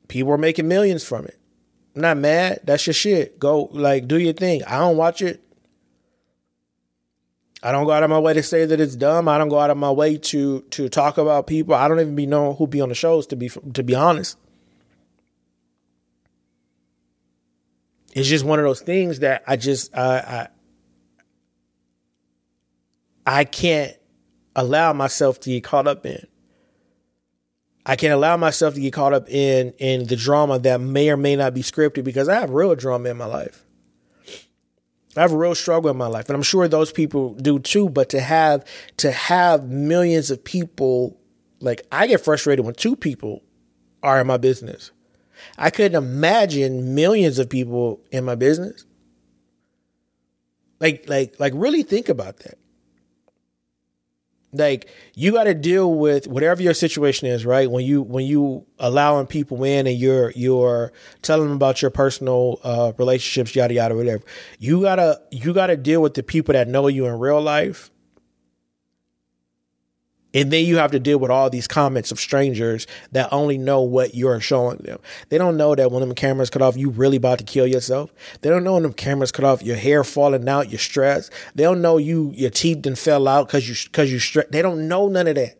people 0.08 0.32
are 0.32 0.38
making 0.38 0.68
millions 0.68 1.04
from 1.04 1.24
it. 1.24 1.38
I'm 1.96 2.02
not 2.02 2.16
mad. 2.16 2.60
That's 2.64 2.86
your 2.86 2.94
shit. 2.94 3.38
Go 3.38 3.68
like 3.72 4.06
do 4.06 4.18
your 4.18 4.32
thing. 4.32 4.62
I 4.64 4.78
don't 4.78 4.96
watch 4.96 5.22
it. 5.22 5.42
I 7.64 7.70
don't 7.70 7.84
go 7.84 7.92
out 7.92 8.02
of 8.02 8.10
my 8.10 8.18
way 8.18 8.34
to 8.34 8.42
say 8.42 8.64
that 8.64 8.80
it's 8.80 8.96
dumb. 8.96 9.28
I 9.28 9.38
don't 9.38 9.48
go 9.48 9.58
out 9.58 9.70
of 9.70 9.76
my 9.76 9.90
way 9.90 10.16
to 10.16 10.60
to 10.60 10.88
talk 10.88 11.18
about 11.18 11.46
people. 11.46 11.74
I 11.74 11.88
don't 11.88 12.00
even 12.00 12.16
be 12.16 12.26
know 12.26 12.54
who 12.54 12.66
be 12.66 12.80
on 12.80 12.88
the 12.88 12.94
shows 12.94 13.26
to 13.28 13.36
be 13.36 13.48
to 13.48 13.82
be 13.82 13.94
honest. 13.94 14.36
It's 18.12 18.28
just 18.28 18.44
one 18.44 18.58
of 18.58 18.64
those 18.64 18.80
things 18.80 19.20
that 19.20 19.42
I 19.46 19.56
just 19.56 19.94
uh, 19.94 20.22
I 20.26 20.48
I 23.26 23.44
can't 23.44 23.96
allow 24.54 24.92
myself 24.92 25.40
to 25.40 25.50
get 25.50 25.64
caught 25.64 25.86
up 25.86 26.04
in. 26.04 26.26
I 27.84 27.96
can't 27.96 28.12
allow 28.12 28.36
myself 28.36 28.74
to 28.74 28.80
get 28.80 28.92
caught 28.92 29.12
up 29.12 29.28
in 29.28 29.72
in 29.78 30.06
the 30.06 30.16
drama 30.16 30.58
that 30.60 30.80
may 30.80 31.10
or 31.10 31.16
may 31.16 31.36
not 31.36 31.54
be 31.54 31.62
scripted 31.62 32.04
because 32.04 32.28
I 32.28 32.40
have 32.40 32.50
real 32.50 32.74
drama 32.74 33.10
in 33.10 33.16
my 33.16 33.26
life. 33.26 33.64
I 35.16 35.20
have 35.20 35.32
a 35.32 35.36
real 35.36 35.54
struggle 35.54 35.90
in 35.90 35.96
my 35.96 36.06
life, 36.06 36.28
and 36.28 36.36
I'm 36.36 36.42
sure 36.42 36.66
those 36.68 36.92
people 36.92 37.34
do 37.34 37.58
too. 37.58 37.88
But 37.88 38.08
to 38.10 38.20
have 38.20 38.64
to 38.98 39.10
have 39.10 39.68
millions 39.68 40.30
of 40.30 40.42
people, 40.42 41.18
like 41.60 41.82
I 41.90 42.06
get 42.06 42.22
frustrated 42.22 42.64
when 42.64 42.74
two 42.74 42.96
people 42.96 43.42
are 44.02 44.20
in 44.20 44.26
my 44.26 44.36
business. 44.36 44.90
I 45.58 45.70
couldn't 45.70 45.96
imagine 46.02 46.94
millions 46.94 47.38
of 47.38 47.48
people 47.48 48.00
in 48.10 48.24
my 48.24 48.34
business. 48.34 48.84
Like, 50.80 51.08
like, 51.08 51.38
like, 51.38 51.52
really 51.54 51.82
think 51.82 52.08
about 52.08 52.38
that. 52.38 52.58
Like 54.54 54.90
you 55.14 55.32
got 55.32 55.44
to 55.44 55.54
deal 55.54 55.94
with 55.94 56.26
whatever 56.26 56.62
your 56.62 56.74
situation 56.74 57.26
is 57.26 57.46
right? 57.46 57.70
When 57.70 57.86
you 57.86 58.02
when 58.02 58.26
you 58.26 58.66
allowing 58.78 59.26
people 59.26 59.64
in 59.64 59.86
and 59.86 59.96
you're 59.96 60.30
you're 60.32 60.92
telling 61.22 61.48
them 61.48 61.56
about 61.56 61.80
your 61.80 61.90
personal 61.90 62.60
uh, 62.62 62.92
relationships 62.98 63.56
yada 63.56 63.72
yada 63.72 63.96
whatever. 63.96 64.22
You 64.58 64.82
gotta 64.82 65.22
you 65.30 65.54
gotta 65.54 65.76
deal 65.78 66.02
with 66.02 66.14
the 66.14 66.22
people 66.22 66.52
that 66.52 66.68
know 66.68 66.86
you 66.88 67.06
in 67.06 67.18
real 67.18 67.40
life 67.40 67.90
and 70.34 70.50
then 70.50 70.64
you 70.64 70.78
have 70.78 70.90
to 70.92 71.00
deal 71.00 71.18
with 71.18 71.30
all 71.30 71.50
these 71.50 71.68
comments 71.68 72.10
of 72.10 72.18
strangers 72.18 72.86
that 73.12 73.28
only 73.32 73.58
know 73.58 73.82
what 73.82 74.14
you're 74.14 74.40
showing 74.40 74.78
them. 74.78 74.98
They 75.28 75.38
don't 75.38 75.56
know 75.56 75.74
that 75.74 75.90
when 75.90 76.00
them 76.00 76.14
cameras 76.14 76.50
cut 76.50 76.62
off, 76.62 76.76
you 76.76 76.90
really 76.90 77.18
about 77.18 77.38
to 77.38 77.44
kill 77.44 77.66
yourself. 77.66 78.12
They 78.40 78.48
don't 78.48 78.64
know 78.64 78.74
when 78.74 78.82
them 78.82 78.92
cameras 78.92 79.32
cut 79.32 79.44
off, 79.44 79.62
your 79.62 79.76
hair 79.76 80.04
falling 80.04 80.48
out, 80.48 80.70
you're 80.70 80.78
stressed. 80.78 81.32
They 81.54 81.64
don't 81.64 81.82
know 81.82 81.98
you 81.98 82.32
your 82.34 82.50
teeth 82.50 82.82
didn't 82.82 82.98
fell 82.98 83.28
out 83.28 83.46
because 83.46 83.68
you 83.68 83.74
because 83.84 84.10
you 84.10 84.18
stressed. 84.18 84.52
They 84.52 84.62
don't 84.62 84.88
know 84.88 85.08
none 85.08 85.26
of 85.26 85.34
that. 85.34 85.58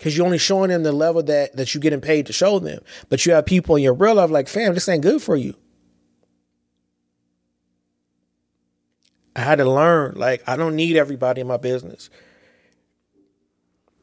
Cause 0.00 0.14
you're 0.14 0.26
only 0.26 0.38
showing 0.38 0.68
them 0.68 0.82
the 0.82 0.92
level 0.92 1.22
that 1.22 1.56
that 1.56 1.72
you're 1.72 1.80
getting 1.80 2.00
paid 2.00 2.26
to 2.26 2.32
show 2.32 2.58
them. 2.58 2.82
But 3.08 3.24
you 3.24 3.32
have 3.32 3.46
people 3.46 3.76
in 3.76 3.82
your 3.82 3.94
real 3.94 4.16
life 4.16 4.30
like, 4.30 4.48
fam, 4.48 4.74
this 4.74 4.88
ain't 4.88 5.02
good 5.02 5.22
for 5.22 5.34
you. 5.34 5.56
I 9.36 9.40
had 9.40 9.56
to 9.56 9.70
learn. 9.70 10.14
Like 10.16 10.42
I 10.48 10.56
don't 10.56 10.76
need 10.76 10.96
everybody 10.96 11.40
in 11.40 11.46
my 11.46 11.56
business. 11.56 12.10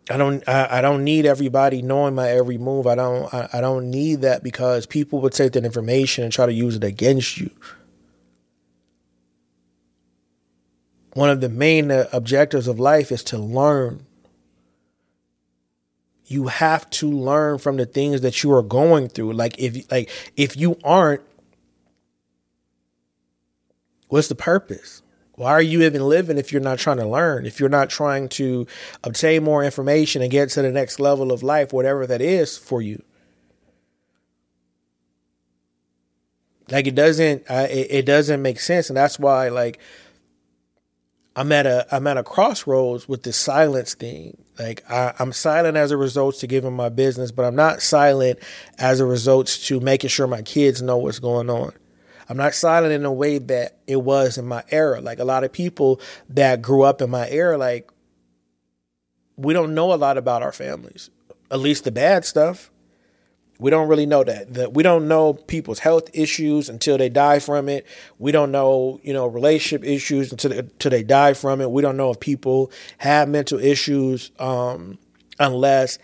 I 0.09 0.17
don't. 0.17 0.47
I, 0.47 0.79
I 0.79 0.81
don't 0.81 1.03
need 1.03 1.25
everybody 1.25 1.81
knowing 1.81 2.15
my 2.15 2.29
every 2.29 2.57
move. 2.57 2.87
I 2.87 2.95
don't. 2.95 3.33
I, 3.33 3.49
I 3.53 3.61
don't 3.61 3.89
need 3.89 4.21
that 4.21 4.43
because 4.43 4.85
people 4.85 5.21
would 5.21 5.33
take 5.33 5.53
that 5.53 5.65
information 5.65 6.23
and 6.23 6.33
try 6.33 6.45
to 6.45 6.53
use 6.53 6.75
it 6.75 6.83
against 6.83 7.37
you. 7.37 7.49
One 11.13 11.29
of 11.29 11.41
the 11.41 11.49
main 11.49 11.91
uh, 11.91 12.07
objectives 12.13 12.67
of 12.67 12.79
life 12.79 13.11
is 13.11 13.23
to 13.25 13.37
learn. 13.37 14.05
You 16.25 16.47
have 16.47 16.89
to 16.91 17.09
learn 17.11 17.57
from 17.57 17.77
the 17.77 17.85
things 17.85 18.21
that 18.21 18.41
you 18.43 18.53
are 18.53 18.63
going 18.63 19.09
through. 19.09 19.33
Like 19.33 19.59
if 19.59 19.89
like 19.91 20.09
if 20.35 20.57
you 20.57 20.77
aren't, 20.83 21.21
what's 24.07 24.29
the 24.29 24.35
purpose? 24.35 25.01
Why 25.41 25.53
are 25.53 25.61
you 25.61 25.81
even 25.81 26.07
living 26.07 26.37
if 26.37 26.51
you're 26.51 26.61
not 26.61 26.77
trying 26.77 26.97
to 26.97 27.07
learn? 27.07 27.47
If 27.47 27.59
you're 27.59 27.67
not 27.67 27.89
trying 27.89 28.29
to 28.29 28.67
obtain 29.03 29.43
more 29.43 29.63
information 29.63 30.21
and 30.21 30.29
get 30.29 30.49
to 30.49 30.61
the 30.61 30.69
next 30.69 30.99
level 30.99 31.31
of 31.31 31.41
life, 31.41 31.73
whatever 31.73 32.05
that 32.05 32.21
is 32.21 32.59
for 32.59 32.79
you? 32.79 33.01
Like 36.69 36.85
it 36.85 36.93
doesn't, 36.93 37.45
it, 37.49 37.87
it 37.89 38.05
doesn't 38.05 38.43
make 38.43 38.59
sense, 38.59 38.91
and 38.91 38.95
that's 38.95 39.17
why 39.17 39.49
like 39.49 39.79
I'm 41.35 41.51
at 41.51 41.65
a 41.65 41.87
I'm 41.89 42.05
at 42.05 42.17
a 42.17 42.23
crossroads 42.23 43.09
with 43.09 43.23
this 43.23 43.35
silence 43.35 43.95
thing. 43.95 44.37
Like 44.59 44.83
I, 44.87 45.15
am 45.17 45.33
silent 45.33 45.75
as 45.75 45.89
a 45.89 45.97
result 45.97 46.35
to 46.35 46.45
giving 46.45 46.73
my 46.73 46.89
business, 46.89 47.31
but 47.31 47.45
I'm 47.45 47.55
not 47.55 47.81
silent 47.81 48.37
as 48.77 48.99
a 48.99 49.07
result 49.07 49.47
to 49.47 49.79
making 49.79 50.11
sure 50.11 50.27
my 50.27 50.43
kids 50.43 50.83
know 50.83 50.97
what's 50.97 51.17
going 51.17 51.49
on. 51.49 51.73
I'm 52.31 52.37
not 52.37 52.53
silent 52.53 52.93
in 52.93 53.03
a 53.03 53.11
way 53.11 53.39
that 53.39 53.79
it 53.87 53.97
was 53.97 54.37
in 54.37 54.45
my 54.47 54.63
era. 54.71 55.01
Like 55.01 55.19
a 55.19 55.25
lot 55.25 55.43
of 55.43 55.51
people 55.51 55.99
that 56.29 56.61
grew 56.61 56.83
up 56.83 57.01
in 57.01 57.09
my 57.09 57.29
era, 57.29 57.57
like 57.57 57.91
we 59.35 59.53
don't 59.53 59.75
know 59.75 59.91
a 59.91 59.95
lot 59.95 60.17
about 60.17 60.41
our 60.41 60.53
families, 60.53 61.09
at 61.51 61.59
least 61.59 61.83
the 61.83 61.91
bad 61.91 62.23
stuff. 62.23 62.71
We 63.59 63.69
don't 63.69 63.89
really 63.89 64.05
know 64.05 64.23
that. 64.23 64.53
that 64.53 64.73
we 64.73 64.81
don't 64.81 65.09
know 65.09 65.33
people's 65.33 65.79
health 65.79 66.09
issues 66.13 66.69
until 66.69 66.97
they 66.97 67.09
die 67.09 67.39
from 67.39 67.67
it. 67.67 67.85
We 68.17 68.31
don't 68.31 68.53
know, 68.53 69.01
you 69.03 69.11
know, 69.11 69.27
relationship 69.27 69.85
issues 69.85 70.31
until, 70.31 70.53
until 70.53 70.89
they 70.89 71.03
die 71.03 71.33
from 71.33 71.59
it. 71.59 71.69
We 71.69 71.81
don't 71.81 71.97
know 71.97 72.11
if 72.11 72.21
people 72.21 72.71
have 72.99 73.27
mental 73.27 73.59
issues 73.59 74.31
um, 74.39 74.99
unless 75.37 75.99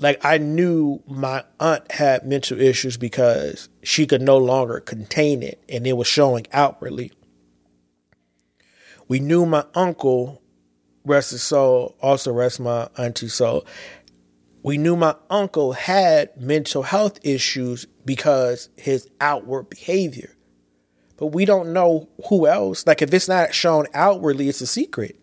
like 0.00 0.24
I 0.24 0.38
knew 0.38 1.02
my 1.06 1.44
aunt 1.60 1.90
had 1.92 2.26
mental 2.26 2.60
issues 2.60 2.96
because 2.96 3.68
she 3.82 4.06
could 4.06 4.22
no 4.22 4.38
longer 4.38 4.80
contain 4.80 5.42
it 5.42 5.62
and 5.68 5.86
it 5.86 5.96
was 5.96 6.08
showing 6.08 6.46
outwardly. 6.52 7.12
We 9.06 9.20
knew 9.20 9.46
my 9.46 9.64
uncle, 9.74 10.42
rest 11.04 11.30
his 11.30 11.42
soul, 11.42 11.96
also 12.00 12.32
rest 12.32 12.58
my 12.58 12.88
auntie 12.98 13.28
soul. 13.28 13.64
We 14.62 14.78
knew 14.78 14.96
my 14.96 15.14
uncle 15.28 15.72
had 15.72 16.40
mental 16.40 16.82
health 16.82 17.20
issues 17.22 17.86
because 18.04 18.70
his 18.76 19.08
outward 19.20 19.68
behavior. 19.68 20.34
But 21.16 21.26
we 21.28 21.44
don't 21.44 21.72
know 21.72 22.08
who 22.28 22.48
else. 22.48 22.86
Like 22.86 23.02
if 23.02 23.14
it's 23.14 23.28
not 23.28 23.54
shown 23.54 23.86
outwardly, 23.94 24.48
it's 24.48 24.62
a 24.62 24.66
secret. 24.66 25.20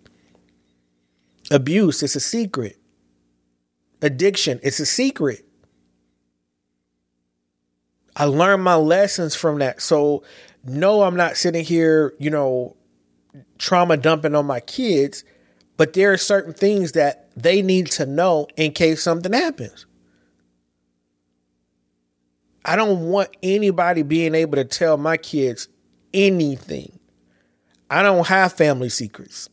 Abuse, 1.49 2.02
it's 2.02 2.15
a 2.15 2.22
secret 2.22 2.81
addiction. 4.02 4.60
It's 4.64 4.80
a 4.80 4.86
secret. 4.86 5.45
I 8.15 8.26
learned 8.26 8.64
my 8.64 8.76
lessons 8.76 9.36
from 9.36 9.60
that. 9.60 9.82
So 9.82 10.23
no, 10.64 11.03
I'm 11.03 11.15
not 11.15 11.38
sitting 11.38 11.64
here, 11.64 12.14
you 12.19 12.30
know, 12.30 12.76
trauma 13.57 13.98
dumping 13.98 14.36
on 14.36 14.45
my 14.45 14.60
kids, 14.60 15.23
but 15.78 15.94
there 15.94 16.11
are 16.11 16.18
certain 16.18 16.53
things 16.53 16.91
that 16.94 17.30
they 17.36 17.61
need 17.61 17.88
to 17.91 18.06
know 18.06 18.48
in 18.57 18.72
case 18.72 19.02
something 19.02 19.34
happens. 19.34 19.86
I 22.64 22.76
don't 22.76 23.10
want 23.10 23.30
anybody 23.41 24.03
being 24.03 24.36
able 24.36 24.57
to 24.57 24.65
tell 24.65 24.98
my 24.98 25.18
kids 25.18 25.68
anything. 26.14 26.99
I 27.90 28.03
don't 28.03 28.28
have 28.28 28.53
family 28.53 28.90
secrets. 28.90 29.49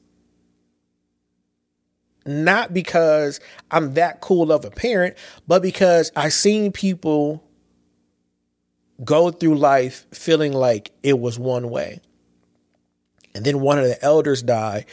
Not 2.28 2.74
because 2.74 3.40
I'm 3.70 3.94
that 3.94 4.20
cool 4.20 4.52
of 4.52 4.64
a 4.64 4.70
parent, 4.70 5.16
but 5.46 5.62
because 5.62 6.12
I 6.14 6.28
seen 6.28 6.72
people 6.72 7.42
go 9.02 9.30
through 9.30 9.56
life 9.56 10.06
feeling 10.12 10.52
like 10.52 10.90
it 11.02 11.18
was 11.18 11.38
one 11.38 11.70
way. 11.70 12.00
And 13.34 13.44
then 13.44 13.60
one 13.60 13.78
of 13.78 13.84
the 13.84 14.02
elders 14.04 14.42
die, 14.42 14.84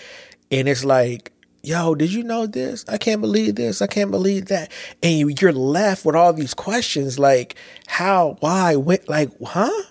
and 0.52 0.70
it's 0.70 0.86
like, 0.86 1.32
yo, 1.64 1.96
did 1.96 2.14
you 2.14 2.24
know 2.24 2.46
this? 2.46 2.86
I 2.88 2.98
can't 2.98 3.22
believe 3.22 3.56
this. 3.56 3.82
I 3.82 3.88
can't 3.88 4.12
believe 4.12 4.46
that. 4.46 4.72
And 5.04 5.42
you're 5.42 5.52
left 5.52 6.06
with 6.06 6.16
all 6.16 6.32
these 6.32 6.54
questions 6.54 7.18
like, 7.20 7.56
how, 7.88 8.38
why, 8.40 8.76
when, 8.76 9.00
like, 9.08 9.32
huh? 9.44 9.84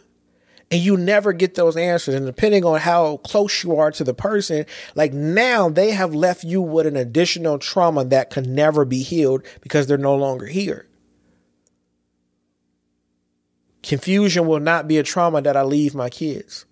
And 0.74 0.82
you 0.82 0.96
never 0.96 1.32
get 1.32 1.55
those 1.55 1.76
answers. 1.76 2.16
And 2.16 2.26
depending 2.26 2.64
on 2.64 2.80
how 2.80 3.18
close 3.18 3.62
you 3.62 3.76
are 3.76 3.92
to 3.92 4.02
the 4.02 4.12
person, 4.12 4.66
like 4.96 5.12
now 5.12 5.68
they 5.68 5.92
have 5.92 6.16
left 6.16 6.42
you 6.42 6.60
with 6.60 6.84
an 6.84 6.96
additional 6.96 7.60
trauma 7.60 8.05
that 8.06 8.30
can 8.30 8.56
never 8.56 8.84
be 8.84 9.05
healed 9.05 9.46
because 9.60 9.86
they're 9.86 9.96
no 9.96 10.16
longer 10.16 10.46
here. 10.46 10.88
Confusion 13.84 14.48
will 14.48 14.59
not 14.59 14.88
be 14.88 14.98
a 14.98 15.05
trauma 15.05 15.40
that 15.42 15.56
I 15.56 15.62
leave 15.62 15.94
my 15.94 16.10
kids. 16.10 16.66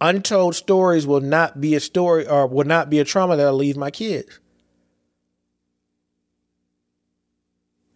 Untold 0.00 0.56
stories 0.56 1.06
will 1.06 1.20
not 1.20 1.60
be 1.60 1.76
a 1.76 1.80
story 1.80 2.26
or 2.26 2.48
will 2.48 2.66
not 2.66 2.90
be 2.90 2.98
a 2.98 3.04
trauma 3.04 3.36
that 3.36 3.46
I 3.46 3.50
leave 3.50 3.76
my 3.76 3.92
kids. 3.92 4.40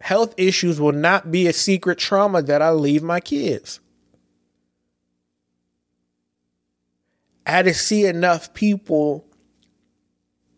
Health 0.01 0.33
issues 0.37 0.81
will 0.81 0.91
not 0.91 1.31
be 1.31 1.47
a 1.47 1.53
secret 1.53 1.99
trauma 1.99 2.41
that 2.41 2.61
I 2.61 2.71
leave 2.71 3.03
my 3.03 3.19
kids. 3.19 3.79
I 7.45 7.51
had 7.51 7.65
to 7.65 7.73
see 7.73 8.05
enough 8.05 8.53
people 8.53 9.25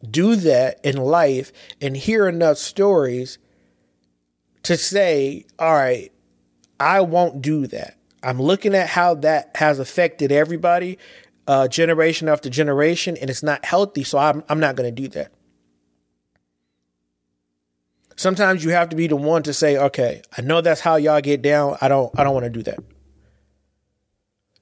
do 0.09 0.35
that 0.35 0.79
in 0.83 0.97
life 0.97 1.51
and 1.81 1.95
hear 1.95 2.27
enough 2.27 2.57
stories 2.57 3.37
to 4.63 4.77
say, 4.77 5.45
all 5.59 5.73
right, 5.73 6.11
I 6.79 7.01
won't 7.01 7.41
do 7.41 7.67
that. 7.67 7.97
I'm 8.21 8.41
looking 8.41 8.73
at 8.75 8.89
how 8.89 9.15
that 9.15 9.51
has 9.55 9.79
affected 9.79 10.31
everybody, 10.31 10.97
uh, 11.47 11.67
generation 11.67 12.29
after 12.29 12.49
generation, 12.49 13.17
and 13.17 13.29
it's 13.29 13.43
not 13.43 13.65
healthy. 13.65 14.03
So 14.03 14.17
I'm, 14.17 14.43
I'm 14.47 14.59
not 14.59 14.75
going 14.75 14.93
to 14.93 15.01
do 15.01 15.09
that. 15.09 15.31
Sometimes 18.15 18.63
you 18.63 18.71
have 18.71 18.89
to 18.89 18.95
be 18.95 19.07
the 19.07 19.15
one 19.15 19.43
to 19.43 19.53
say, 19.53 19.77
okay, 19.77 20.21
I 20.37 20.41
know 20.41 20.61
that's 20.61 20.81
how 20.81 20.95
y'all 20.95 21.21
get 21.21 21.41
down. 21.41 21.77
I 21.81 21.87
don't, 21.87 22.17
I 22.17 22.23
don't 22.23 22.33
want 22.33 22.45
to 22.45 22.49
do 22.49 22.63
that. 22.63 22.79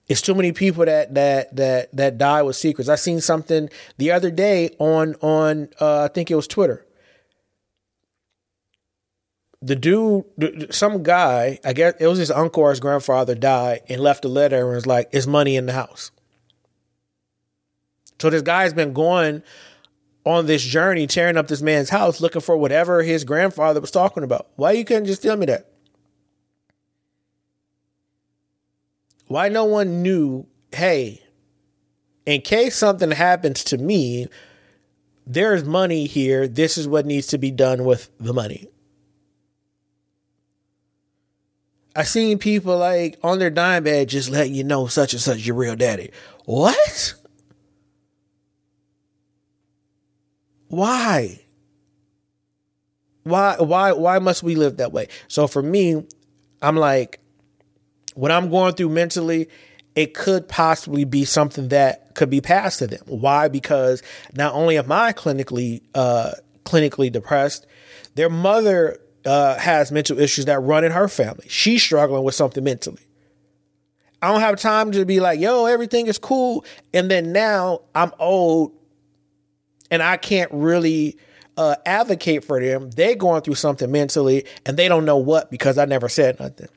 It's 0.08 0.22
too 0.22 0.36
many 0.36 0.52
people 0.52 0.84
that 0.84 1.14
that 1.14 1.56
that 1.56 1.96
that 1.96 2.18
die 2.18 2.42
with 2.42 2.58
secrets. 2.58 2.90
I 2.90 2.96
seen 2.96 3.22
something 3.22 3.70
the 3.98 4.12
other 4.12 4.30
day 4.30 4.76
on 4.78 5.16
on 5.22 5.70
uh, 5.80 6.04
I 6.04 6.08
think 6.10 6.30
it 6.30 6.36
was 6.36 6.48
Twitter 6.48 6.86
the 9.62 9.76
dude, 9.76 10.74
some 10.74 11.04
guy, 11.04 11.60
I 11.64 11.74
guess 11.74 11.94
it 12.00 12.08
was 12.08 12.18
his 12.18 12.32
uncle 12.32 12.64
or 12.64 12.72
his 12.72 12.80
grandfather 12.80 13.36
died 13.36 13.82
and 13.88 14.02
left 14.02 14.26
a 14.26 14.28
letter 14.28 14.58
and 14.58 14.76
was 14.76 14.88
like, 14.88 15.10
"Is 15.12 15.28
money 15.28 15.56
in 15.56 15.68
the 15.68 15.74
house?" 15.74 16.12
So 18.20 18.30
this 18.30 18.42
guy's 18.42 18.74
been 18.74 18.94
going 18.94 19.44
on 20.26 20.46
this 20.46 20.64
journey, 20.64 21.08
tearing 21.08 21.38
up 21.38 21.48
this 21.48 21.62
man's 21.62 21.90
house, 21.90 22.22
looking 22.22 22.42
for 22.42 22.56
whatever 22.58 23.04
his 23.04 23.24
grandfather 23.24 23.82
was 23.82 23.92
talking 23.92 24.24
about. 24.24 24.48
Why 24.56 24.72
you 24.72 24.86
couldn't 24.86 25.06
just 25.06 25.24
tell 25.24 25.38
me 25.38 25.48
that? 25.48 25.68
Why 29.28 29.50
no 29.50 29.66
one 29.66 30.02
knew? 30.02 30.46
Hey, 30.72 31.22
in 32.26 32.42
case 32.42 32.76
something 32.76 33.12
happens 33.12 33.64
to 33.66 33.78
me, 33.78 34.28
there's 35.26 35.64
money 35.64 36.06
here. 36.06 36.48
This 36.48 36.78
is 36.78 36.88
what 36.88 37.06
needs 37.06 37.28
to 37.28 37.38
be 37.38 37.52
done 37.52 37.86
with 37.86 38.10
the 38.20 38.34
money. 38.34 38.68
I 41.96 42.04
seen 42.04 42.38
people 42.38 42.78
like 42.78 43.20
on 43.22 43.40
their 43.40 43.50
dime 43.50 43.84
bed 43.84 44.10
just 44.10 44.30
letting 44.30 44.56
you 44.56 44.64
know 44.64 44.88
such 44.88 45.14
and 45.14 45.22
such 45.22 45.46
your 45.46 45.56
real 45.56 45.76
daddy. 45.76 46.12
What? 46.46 47.16
Why? 50.72 51.42
Why 53.24 53.58
why 53.60 53.92
why 53.92 54.20
must 54.20 54.42
we 54.42 54.56
live 54.56 54.78
that 54.78 54.94
way? 54.94 55.10
So 55.28 55.46
for 55.46 55.62
me, 55.62 56.08
I'm 56.62 56.78
like 56.78 57.20
when 58.16 58.32
I'm 58.32 58.50
going 58.50 58.76
through 58.76 58.90
mentally, 58.90 59.50
it 59.96 60.14
could 60.14 60.48
possibly 60.48 61.04
be 61.04 61.26
something 61.26 61.68
that 61.70 62.16
could 62.16 62.30
be 62.30 62.40
passed 62.40 62.80
to 62.80 62.88
them. 62.88 63.02
Why? 63.06 63.50
Because 63.50 64.02
not 64.34 64.54
only 64.54 64.78
am 64.78 64.92
I 64.92 65.12
clinically 65.12 65.82
uh 65.94 66.32
clinically 66.64 67.12
depressed, 67.12 67.68
their 68.16 68.30
mother 68.30 68.98
uh, 69.26 69.58
has 69.58 69.92
mental 69.92 70.20
issues 70.20 70.46
that 70.46 70.60
run 70.62 70.86
in 70.86 70.94
her 70.94 71.10
family. 71.10 71.46
She's 71.50 71.84
struggling 71.84 72.24
with 72.24 72.34
something 72.34 72.64
mentally. 72.64 73.06
I 74.22 74.32
don't 74.32 74.40
have 74.40 74.58
time 74.58 74.94
to 74.94 75.06
be 75.06 75.20
like, 75.20 75.40
yo, 75.40 75.66
everything 75.66 76.08
is 76.08 76.18
cool. 76.18 76.64
And 76.94 77.12
then 77.12 77.34
now 77.34 77.82
I'm 77.94 78.14
old 78.20 78.72
and 79.92 80.02
I 80.02 80.18
can't 80.18 80.52
really 80.52 81.18
uh, 81.58 81.76
advocate 81.86 82.44
for 82.44 82.60
them. 82.60 82.90
They're 82.90 83.16
going 83.16 83.42
through 83.42 83.56
something 83.56 83.92
mentally 83.92 84.46
and 84.66 84.78
they 84.78 84.88
don't 84.88 85.06
know 85.06 85.18
what 85.18 85.52
because 85.52 85.78
I 85.78 85.86
never 85.86 86.10
said 86.10 86.40
nothing. 86.40 86.70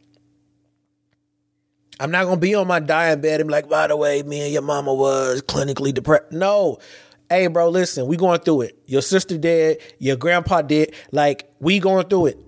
I'm 2.01 2.11
not 2.11 2.25
to 2.25 2.37
be 2.37 2.57
on 2.57 2.67
my 2.67 2.81
dying 2.81 3.21
bed 3.21 3.41
and 3.41 3.49
be 3.49 3.53
like, 3.53 3.69
by 3.69 3.87
the 3.87 3.97
way, 3.97 4.23
me 4.25 4.41
and 4.41 4.53
your 4.53 4.63
mama 4.63 4.93
was 4.93 5.43
clinically 5.43 5.95
depressed. 5.95 6.33
No, 6.33 6.79
hey 7.31 7.47
bro, 7.47 7.69
listen, 7.69 8.07
we 8.07 8.17
going 8.17 8.41
through 8.41 8.63
it. 8.63 8.79
Your 8.87 9.01
sister 9.01 9.39
did, 9.39 9.81
your 9.99 10.17
grandpa 10.17 10.63
did. 10.63 10.93
Like, 11.13 11.49
we 11.61 11.79
going 11.79 12.07
through 12.09 12.27
it. 12.27 12.39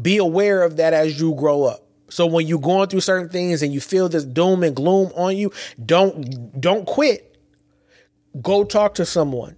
Be 0.00 0.16
aware 0.16 0.62
of 0.62 0.76
that 0.78 0.92
as 0.92 1.20
you 1.20 1.34
grow 1.34 1.64
up. 1.64 1.86
So 2.08 2.26
when 2.26 2.46
you're 2.46 2.60
going 2.60 2.88
through 2.88 3.00
certain 3.00 3.28
things 3.28 3.62
and 3.62 3.72
you 3.72 3.80
feel 3.80 4.08
this 4.08 4.24
doom 4.24 4.62
and 4.62 4.76
gloom 4.76 5.12
on 5.14 5.36
you, 5.36 5.52
don't 5.84 6.60
don't 6.60 6.86
quit. 6.86 7.31
Go 8.40 8.64
talk 8.64 8.94
to 8.94 9.04
someone. 9.04 9.56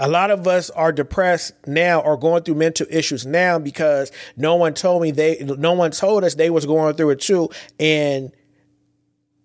A 0.00 0.08
lot 0.08 0.30
of 0.30 0.48
us 0.48 0.70
are 0.70 0.90
depressed 0.90 1.52
now 1.66 2.00
or 2.00 2.16
going 2.16 2.42
through 2.42 2.56
mental 2.56 2.86
issues 2.90 3.24
now 3.24 3.58
because 3.58 4.10
no 4.36 4.56
one 4.56 4.74
told 4.74 5.02
me 5.02 5.10
they 5.10 5.36
no 5.44 5.74
one 5.74 5.92
told 5.92 6.24
us 6.24 6.34
they 6.34 6.50
was 6.50 6.66
going 6.66 6.94
through 6.96 7.10
it 7.10 7.20
too 7.20 7.50
and 7.78 8.32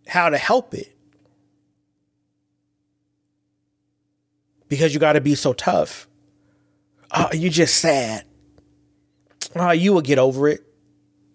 how 0.07 0.29
to 0.29 0.37
help 0.37 0.73
it. 0.73 0.95
Because 4.67 4.93
you 4.93 4.99
got 4.99 5.13
to 5.13 5.21
be 5.21 5.35
so 5.35 5.53
tough. 5.53 6.07
Oh, 7.11 7.29
you 7.33 7.49
just 7.49 7.77
sad. 7.77 8.25
Oh, 9.55 9.71
you 9.71 9.93
will 9.93 10.01
get 10.01 10.19
over 10.19 10.47
it. 10.47 10.66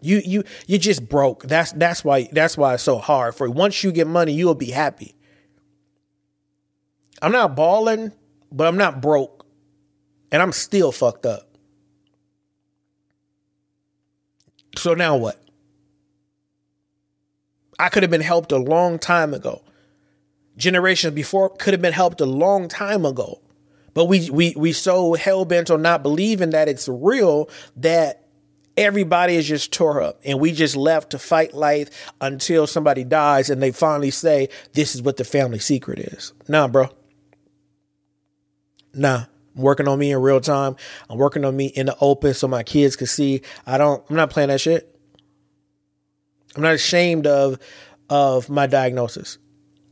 You 0.03 0.21
you 0.25 0.45
you 0.67 0.79
just 0.79 1.09
broke. 1.09 1.45
That's 1.45 1.73
that's 1.73 2.05
why 2.05 2.29
that's 2.33 2.59
why 2.59 2.75
it's 2.75 2.83
so 2.83 2.99
hard 2.99 3.35
for 3.35 3.47
you. 3.47 3.53
Once 3.53 3.83
you 3.85 3.93
get 3.93 4.07
money, 4.07 4.33
you'll 4.33 4.55
be 4.55 4.71
happy. 4.71 5.15
I'm 7.23 7.33
not 7.33 7.55
balling, 7.55 8.13
but 8.51 8.67
I'm 8.67 8.77
not 8.77 9.01
broke. 9.01 9.47
And 10.33 10.43
I'm 10.43 10.53
still 10.53 10.93
fucked 10.93 11.25
up. 11.25 11.57
So 14.77 14.95
now 14.95 15.17
what? 15.17 15.39
I 17.79 17.89
could 17.89 18.03
have 18.03 18.11
been 18.11 18.21
helped 18.21 18.53
a 18.53 18.59
long 18.59 18.99
time 18.99 19.35
ago. 19.35 19.63
Generations 20.57 21.15
before 21.15 21.49
could 21.51 21.75
have 21.75 21.83
been 21.83 21.93
helped 21.93 22.21
a 22.21 22.27
long 22.27 22.69
time 22.69 23.05
ago. 23.05 23.41
But 23.95 24.07
we 24.07 24.31
we 24.31 24.55
we 24.57 24.73
so 24.73 25.15
hell 25.15 25.45
bent 25.45 25.71
on 25.71 25.83
not 25.83 26.03
believing 26.03 26.51
that 26.51 26.69
it's 26.69 26.89
real 26.89 27.49
that 27.77 28.27
everybody 28.77 29.37
is 29.37 29.47
just 29.47 29.73
tore 29.73 30.03
up 30.03 30.21
and 30.25 30.41
we 30.41 30.53
just 30.53 30.77
left 30.77 31.11
to 31.11 31.19
fight 31.19 31.55
life 31.55 32.13
until 32.21 32.67
somebody 32.67 33.05
dies 33.05 33.51
and 33.51 33.63
they 33.63 33.71
finally 33.71 34.11
say 34.11 34.49
this 34.73 34.95
is 34.95 35.03
what 35.03 35.17
the 35.17 35.25
family 35.25 35.59
secret 35.59 35.99
is. 35.99 36.33
Nah, 36.49 36.69
bro. 36.69 36.89
Nah. 38.95 39.25
I'm 39.55 39.63
working 39.63 39.87
on 39.87 39.99
me 39.99 40.11
in 40.13 40.19
real 40.19 40.41
time. 40.41 40.77
I'm 41.11 41.19
working 41.19 41.45
on 41.45 41.55
me 41.55 41.67
in 41.67 41.87
the 41.87 41.97
open 42.01 42.33
so 42.33 42.49
my 42.49 42.63
kids 42.63 42.97
can 42.97 43.07
see. 43.07 43.43
I 43.67 43.77
don't 43.77 44.03
I'm 44.09 44.17
not 44.17 44.31
playing 44.31 44.49
that 44.49 44.61
shit. 44.61 44.99
I'm 46.57 46.63
not 46.63 46.75
ashamed 46.75 47.27
of 47.27 47.59
of 48.09 48.49
my 48.49 48.67
diagnosis. 48.67 49.39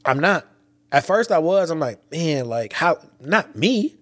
I'm 0.04 0.18
not. 0.18 0.46
At 0.92 1.04
first 1.04 1.30
I 1.30 1.38
was, 1.38 1.70
I'm 1.70 1.78
like, 1.78 1.98
man, 2.10 2.46
like 2.46 2.72
how 2.72 2.98
not 3.20 3.54
me. 3.54 3.96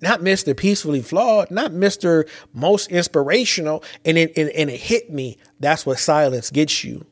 Not 0.00 0.20
Mr. 0.20 0.56
Peacefully 0.56 1.02
Flawed, 1.02 1.50
not 1.50 1.72
Mr. 1.72 2.28
Most 2.52 2.90
Inspirational. 2.90 3.84
And 4.04 4.16
it, 4.16 4.32
and, 4.36 4.48
and 4.50 4.70
it 4.70 4.80
hit 4.80 5.10
me. 5.10 5.36
That's 5.58 5.84
what 5.84 5.98
silence 5.98 6.50
gets 6.50 6.84
you. 6.84 7.06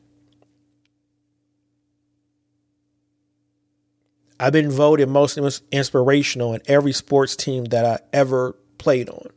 I've 4.39 4.53
been 4.53 4.71
voted 4.71 5.09
most 5.09 5.37
inspirational 5.71 6.53
in 6.53 6.61
every 6.65 6.93
sports 6.93 7.35
team 7.35 7.65
that 7.65 7.85
I 7.85 7.99
ever 8.13 8.55
played 8.77 9.09
on. 9.09 9.27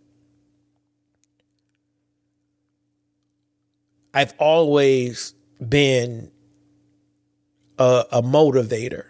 I've 4.15 4.35
always 4.39 5.35
been 5.67 6.31
a, 7.79 8.05
a 8.13 8.23
motivator, 8.23 9.07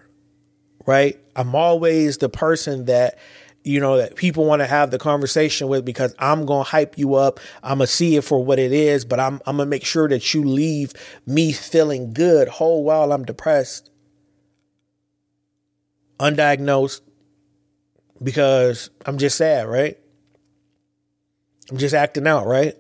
right? 0.87 1.19
I'm 1.37 1.55
always 1.55 2.19
the 2.19 2.29
person 2.31 2.87
that 2.87 3.19
you 3.65 3.81
know 3.81 3.97
that 3.99 4.17
people 4.17 4.45
want 4.45 4.61
to 4.61 4.67
have 4.67 4.91
the 4.91 4.99
conversation 4.99 5.69
with 5.69 5.85
because 5.85 6.15
I'm 6.19 6.47
going 6.47 6.65
to 6.65 6.71
hype 6.71 6.99
you 6.99 7.15
up. 7.15 7.41
I'm 7.63 7.79
going 7.79 7.87
to 7.87 7.93
see 7.93 8.17
it 8.17 8.25
for 8.25 8.43
what 8.45 8.59
it 8.59 8.73
is, 8.73 9.05
but 9.05 9.21
I'm 9.21 9.41
I'm 9.47 9.57
going 9.57 9.67
to 9.67 9.71
make 9.71 9.85
sure 9.85 10.09
that 10.09 10.35
you 10.35 10.45
leave 10.45 10.93
me 11.27 11.53
feeling 11.53 12.13
good 12.13 12.49
whole 12.49 12.85
while 12.85 13.13
I'm 13.13 13.25
depressed. 13.25 13.91
Undiagnosed 16.19 17.01
because 18.23 18.91
I'm 19.07 19.19
just 19.19 19.37
sad, 19.37 19.67
right? 19.67 19.99
I'm 21.71 21.79
just 21.79 21.95
acting 21.95 22.27
out, 22.27 22.47
right? 22.47 22.77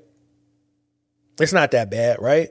It's 1.40 1.52
not 1.52 1.70
that 1.72 1.90
bad, 1.90 2.20
right? 2.20 2.50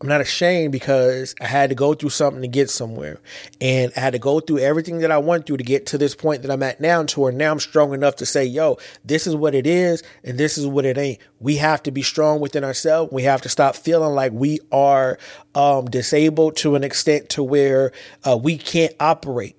I'm 0.00 0.08
not 0.08 0.22
ashamed 0.22 0.72
because 0.72 1.34
I 1.42 1.46
had 1.46 1.68
to 1.68 1.76
go 1.76 1.92
through 1.92 2.08
something 2.08 2.40
to 2.40 2.48
get 2.48 2.70
somewhere. 2.70 3.20
And 3.60 3.92
I 3.94 4.00
had 4.00 4.14
to 4.14 4.18
go 4.18 4.40
through 4.40 4.60
everything 4.60 4.98
that 5.00 5.10
I 5.10 5.18
went 5.18 5.46
through 5.46 5.58
to 5.58 5.64
get 5.64 5.84
to 5.86 5.98
this 5.98 6.14
point 6.14 6.40
that 6.40 6.50
I'm 6.50 6.62
at 6.62 6.80
now 6.80 7.02
to 7.02 7.20
where 7.20 7.32
now 7.32 7.52
I'm 7.52 7.60
strong 7.60 7.92
enough 7.92 8.16
to 8.16 8.26
say, 8.26 8.46
yo, 8.46 8.78
this 9.04 9.26
is 9.26 9.36
what 9.36 9.54
it 9.54 9.66
is 9.66 10.02
and 10.24 10.38
this 10.38 10.56
is 10.56 10.66
what 10.66 10.86
it 10.86 10.96
ain't. 10.96 11.18
We 11.38 11.56
have 11.56 11.82
to 11.82 11.90
be 11.90 12.00
strong 12.00 12.40
within 12.40 12.64
ourselves. 12.64 13.12
We 13.12 13.24
have 13.24 13.42
to 13.42 13.50
stop 13.50 13.76
feeling 13.76 14.14
like 14.14 14.32
we 14.32 14.60
are 14.72 15.18
um, 15.54 15.84
disabled 15.84 16.56
to 16.58 16.76
an 16.76 16.84
extent 16.84 17.28
to 17.30 17.42
where 17.42 17.92
uh, 18.24 18.38
we 18.42 18.56
can't 18.56 18.94
operate 19.00 19.56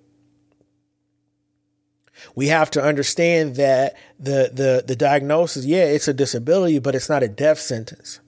we 2.33 2.47
have 2.47 2.71
to 2.71 2.81
understand 2.81 3.55
that 3.55 3.95
the 4.17 4.49
the 4.53 4.83
the 4.87 4.95
diagnosis, 4.95 5.65
yeah, 5.65 5.83
it's 5.83 6.07
a 6.07 6.13
disability, 6.13 6.79
but 6.79 6.95
it's 6.95 7.09
not 7.09 7.23
a 7.23 7.27
death 7.27 7.59
sentence. 7.59 8.20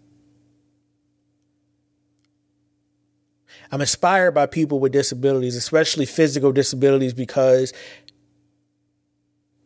I'm 3.74 3.82
inspired 3.82 4.34
by 4.34 4.46
people 4.46 4.80
with 4.80 4.92
disabilities, 4.92 5.56
especially 5.56 6.06
physical 6.06 6.52
disabilities, 6.52 7.12
because 7.12 7.74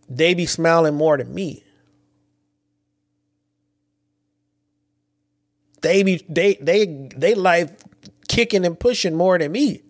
they 0.07 0.33
be 0.33 0.45
smiling 0.45 0.95
more 0.95 1.17
than 1.17 1.35
me. 1.35 1.61
They 5.81 6.03
be 6.03 6.25
they 6.29 6.53
they 6.61 7.09
they 7.17 7.35
life 7.35 7.75
kicking 8.29 8.65
and 8.65 8.79
pushing 8.79 9.13
more 9.13 9.37
than 9.37 9.51
me. 9.51 9.81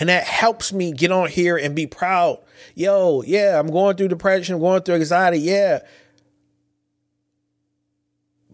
And 0.00 0.08
that 0.08 0.24
helps 0.24 0.72
me 0.72 0.90
get 0.90 1.12
on 1.12 1.28
here 1.28 1.56
and 1.56 1.76
be 1.76 1.86
proud. 1.86 2.40
Yo, 2.74 3.22
yeah, 3.22 3.60
I'm 3.60 3.70
going 3.70 3.96
through 3.96 4.08
depression, 4.08 4.56
I'm 4.56 4.60
going 4.62 4.82
through 4.82 4.96
anxiety. 4.96 5.38
Yeah. 5.38 5.78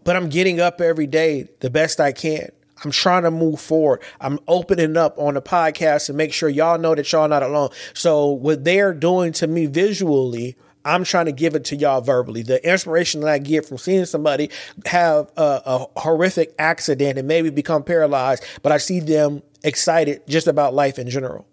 But 0.07 0.15
I'm 0.15 0.29
getting 0.29 0.61
up 0.61 0.79
every 0.79 1.05
day 1.05 1.49
the 1.59 1.69
best 1.69 1.99
I 1.99 2.13
can. 2.13 2.49
I'm 2.81 2.91
trying 2.91 3.23
to 3.23 3.29
move 3.29 3.59
forward. 3.59 4.01
I'm 4.21 4.39
opening 4.47 4.95
up 4.95 5.19
on 5.19 5.33
the 5.33 5.41
podcast 5.41 6.07
and 6.07 6.17
make 6.17 6.31
sure 6.31 6.47
y'all 6.47 6.79
know 6.79 6.95
that 6.95 7.11
y'all 7.11 7.27
not 7.27 7.43
alone. 7.43 7.71
So 7.93 8.27
what 8.27 8.63
they're 8.63 8.93
doing 8.93 9.33
to 9.33 9.47
me 9.47 9.65
visually, 9.65 10.55
I'm 10.85 11.03
trying 11.03 11.25
to 11.25 11.33
give 11.33 11.55
it 11.55 11.65
to 11.65 11.75
y'all 11.75 11.99
verbally. 11.99 12.41
The 12.41 12.65
inspiration 12.65 13.19
that 13.19 13.29
I 13.29 13.37
get 13.37 13.65
from 13.65 13.79
seeing 13.79 14.05
somebody 14.05 14.49
have 14.85 15.29
a, 15.35 15.61
a 15.65 15.99
horrific 15.99 16.55
accident 16.57 17.17
and 17.17 17.27
maybe 17.27 17.49
become 17.49 17.83
paralyzed, 17.83 18.45
but 18.63 18.71
I 18.71 18.77
see 18.77 19.01
them 19.01 19.43
excited 19.61 20.25
just 20.25 20.47
about 20.47 20.73
life 20.73 20.97
in 20.97 21.09
general. 21.09 21.45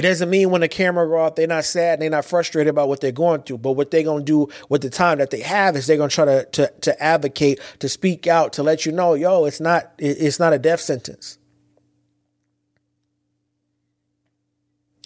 It 0.00 0.04
doesn't 0.04 0.30
mean 0.30 0.48
when 0.48 0.62
the 0.62 0.68
camera 0.68 1.06
go 1.06 1.18
off, 1.18 1.34
they're 1.34 1.46
not 1.46 1.66
sad 1.66 1.92
and 1.92 2.00
they're 2.00 2.08
not 2.08 2.24
frustrated 2.24 2.70
about 2.70 2.88
what 2.88 3.02
they're 3.02 3.12
going 3.12 3.42
through. 3.42 3.58
But 3.58 3.72
what 3.72 3.90
they're 3.90 4.02
gonna 4.02 4.24
do 4.24 4.48
with 4.70 4.80
the 4.80 4.88
time 4.88 5.18
that 5.18 5.28
they 5.28 5.42
have 5.42 5.76
is 5.76 5.86
they're 5.86 5.98
gonna 5.98 6.08
try 6.08 6.24
to 6.24 6.46
to, 6.52 6.72
to 6.80 7.02
advocate, 7.02 7.60
to 7.80 7.88
speak 7.90 8.26
out, 8.26 8.54
to 8.54 8.62
let 8.62 8.86
you 8.86 8.92
know, 8.92 9.12
yo, 9.12 9.44
it's 9.44 9.60
not 9.60 9.92
it's 9.98 10.40
not 10.40 10.54
a 10.54 10.58
death 10.58 10.80
sentence. 10.80 11.36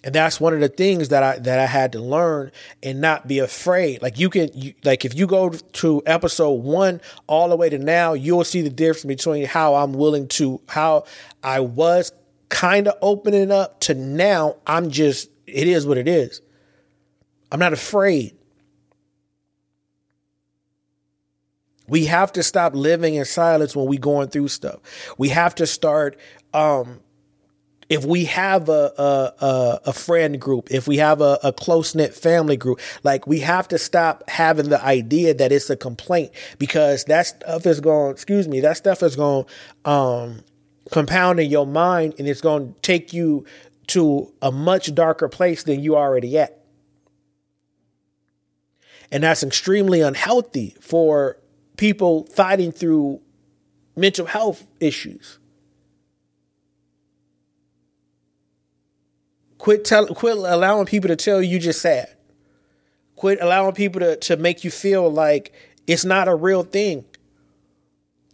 and 0.04 0.14
that's 0.14 0.38
one 0.38 0.54
of 0.54 0.60
the 0.60 0.68
things 0.68 1.08
that 1.08 1.24
I 1.24 1.38
that 1.40 1.58
I 1.58 1.66
had 1.66 1.90
to 1.92 1.98
learn 1.98 2.52
and 2.80 3.00
not 3.00 3.26
be 3.26 3.40
afraid. 3.40 4.00
Like 4.00 4.16
you 4.16 4.30
can, 4.30 4.48
you, 4.54 4.74
like 4.84 5.04
if 5.04 5.16
you 5.16 5.26
go 5.26 5.48
to 5.50 6.02
episode 6.06 6.52
one 6.62 7.00
all 7.26 7.48
the 7.48 7.56
way 7.56 7.68
to 7.68 7.78
now, 7.78 8.12
you'll 8.12 8.44
see 8.44 8.60
the 8.60 8.70
difference 8.70 9.06
between 9.06 9.46
how 9.46 9.74
I'm 9.74 9.94
willing 9.94 10.28
to, 10.28 10.60
how 10.68 11.04
I 11.42 11.58
was 11.58 12.12
kind 12.48 12.88
of 12.88 12.94
opening 13.02 13.50
up 13.50 13.80
to 13.80 13.94
now. 13.94 14.56
I'm 14.66 14.90
just, 14.90 15.30
it 15.46 15.68
is 15.68 15.86
what 15.86 15.98
it 15.98 16.08
is. 16.08 16.40
I'm 17.50 17.60
not 17.60 17.72
afraid. 17.72 18.36
We 21.86 22.06
have 22.06 22.32
to 22.32 22.42
stop 22.42 22.74
living 22.74 23.14
in 23.14 23.24
silence 23.24 23.76
when 23.76 23.86
we're 23.86 24.00
going 24.00 24.28
through 24.28 24.48
stuff. 24.48 24.80
We 25.18 25.28
have 25.28 25.54
to 25.56 25.66
start 25.66 26.18
um, 26.54 27.00
if 27.88 28.04
we 28.04 28.24
have 28.24 28.68
a 28.68 28.92
a, 28.96 29.80
a, 29.86 29.92
friend 29.92 30.40
group, 30.40 30.68
if 30.70 30.88
we 30.88 30.96
have 30.98 31.20
a, 31.20 31.38
a 31.42 31.52
close 31.52 31.94
knit 31.94 32.14
family 32.14 32.56
group, 32.56 32.80
like 33.02 33.26
we 33.26 33.40
have 33.40 33.68
to 33.68 33.78
stop 33.78 34.28
having 34.28 34.68
the 34.68 34.82
idea 34.82 35.34
that 35.34 35.52
it's 35.52 35.68
a 35.70 35.76
complaint 35.76 36.30
because 36.58 37.04
that 37.04 37.26
stuff 37.26 37.66
is 37.66 37.80
going. 37.80 38.12
Excuse 38.12 38.48
me, 38.48 38.60
that 38.60 38.76
stuff 38.76 39.02
is 39.02 39.16
going 39.16 39.44
um, 39.84 40.42
compound 40.90 41.40
in 41.40 41.50
your 41.50 41.66
mind, 41.66 42.14
and 42.18 42.28
it's 42.28 42.40
going 42.40 42.74
to 42.74 42.80
take 42.80 43.12
you 43.12 43.44
to 43.88 44.32
a 44.40 44.50
much 44.50 44.94
darker 44.94 45.28
place 45.28 45.62
than 45.62 45.80
you 45.82 45.96
already 45.96 46.38
at. 46.38 46.60
And 49.10 49.22
that's 49.22 49.42
extremely 49.42 50.00
unhealthy 50.00 50.74
for 50.80 51.38
people 51.76 52.26
fighting 52.26 52.72
through 52.72 53.20
mental 53.96 54.26
health 54.26 54.66
issues. 54.80 55.38
Quit 59.58 59.84
tell, 59.84 60.06
quit 60.08 60.36
allowing 60.36 60.86
people 60.86 61.08
to 61.08 61.16
tell 61.16 61.40
you 61.40 61.52
you 61.52 61.58
just 61.58 61.80
sad. 61.80 62.08
Quit 63.16 63.38
allowing 63.40 63.74
people 63.74 64.00
to, 64.00 64.16
to 64.16 64.36
make 64.36 64.64
you 64.64 64.70
feel 64.70 65.10
like 65.10 65.52
it's 65.86 66.04
not 66.04 66.28
a 66.28 66.34
real 66.34 66.62
thing. 66.62 67.04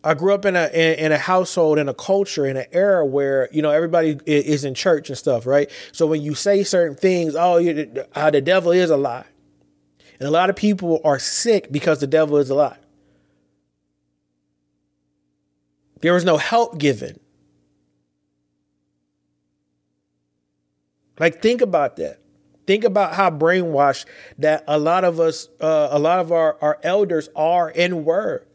I 0.02 0.14
grew 0.14 0.32
up 0.32 0.44
in 0.46 0.56
a 0.56 0.68
in, 0.68 1.12
a 1.12 1.18
household 1.18 1.78
in 1.78 1.88
a 1.88 1.94
culture 1.94 2.46
in 2.46 2.56
an 2.56 2.66
era 2.72 3.04
where 3.04 3.48
you 3.52 3.60
know 3.60 3.70
everybody 3.70 4.18
is 4.26 4.64
in 4.64 4.74
church 4.74 5.10
and 5.10 5.18
stuff, 5.18 5.46
right? 5.46 5.70
So 5.92 6.06
when 6.06 6.22
you 6.22 6.34
say 6.34 6.62
certain 6.64 6.96
things, 6.96 7.34
oh, 7.36 7.58
you, 7.58 8.04
uh, 8.14 8.30
the 8.30 8.40
devil 8.40 8.72
is 8.72 8.88
a 8.88 8.96
lie, 8.96 9.26
and 10.18 10.26
a 10.26 10.30
lot 10.30 10.48
of 10.48 10.56
people 10.56 11.00
are 11.04 11.18
sick 11.18 11.70
because 11.70 12.00
the 12.00 12.06
devil 12.06 12.38
is 12.38 12.48
a 12.48 12.54
lie. 12.54 12.78
There 16.00 16.14
was 16.14 16.24
no 16.24 16.38
help 16.38 16.78
given. 16.78 17.20
Like, 21.18 21.42
think 21.42 21.60
about 21.60 21.96
that. 21.96 22.18
Think 22.66 22.84
about 22.84 23.14
how 23.14 23.30
brainwashed 23.30 24.06
that 24.38 24.64
a 24.66 24.78
lot 24.78 25.04
of 25.04 25.20
us, 25.20 25.48
uh, 25.60 25.88
a 25.90 25.98
lot 25.98 26.20
of 26.20 26.32
our, 26.32 26.56
our 26.62 26.78
elders 26.82 27.28
are 27.36 27.70
and 27.76 28.06
were. 28.06 28.46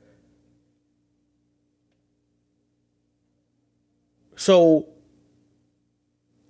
So 4.36 4.88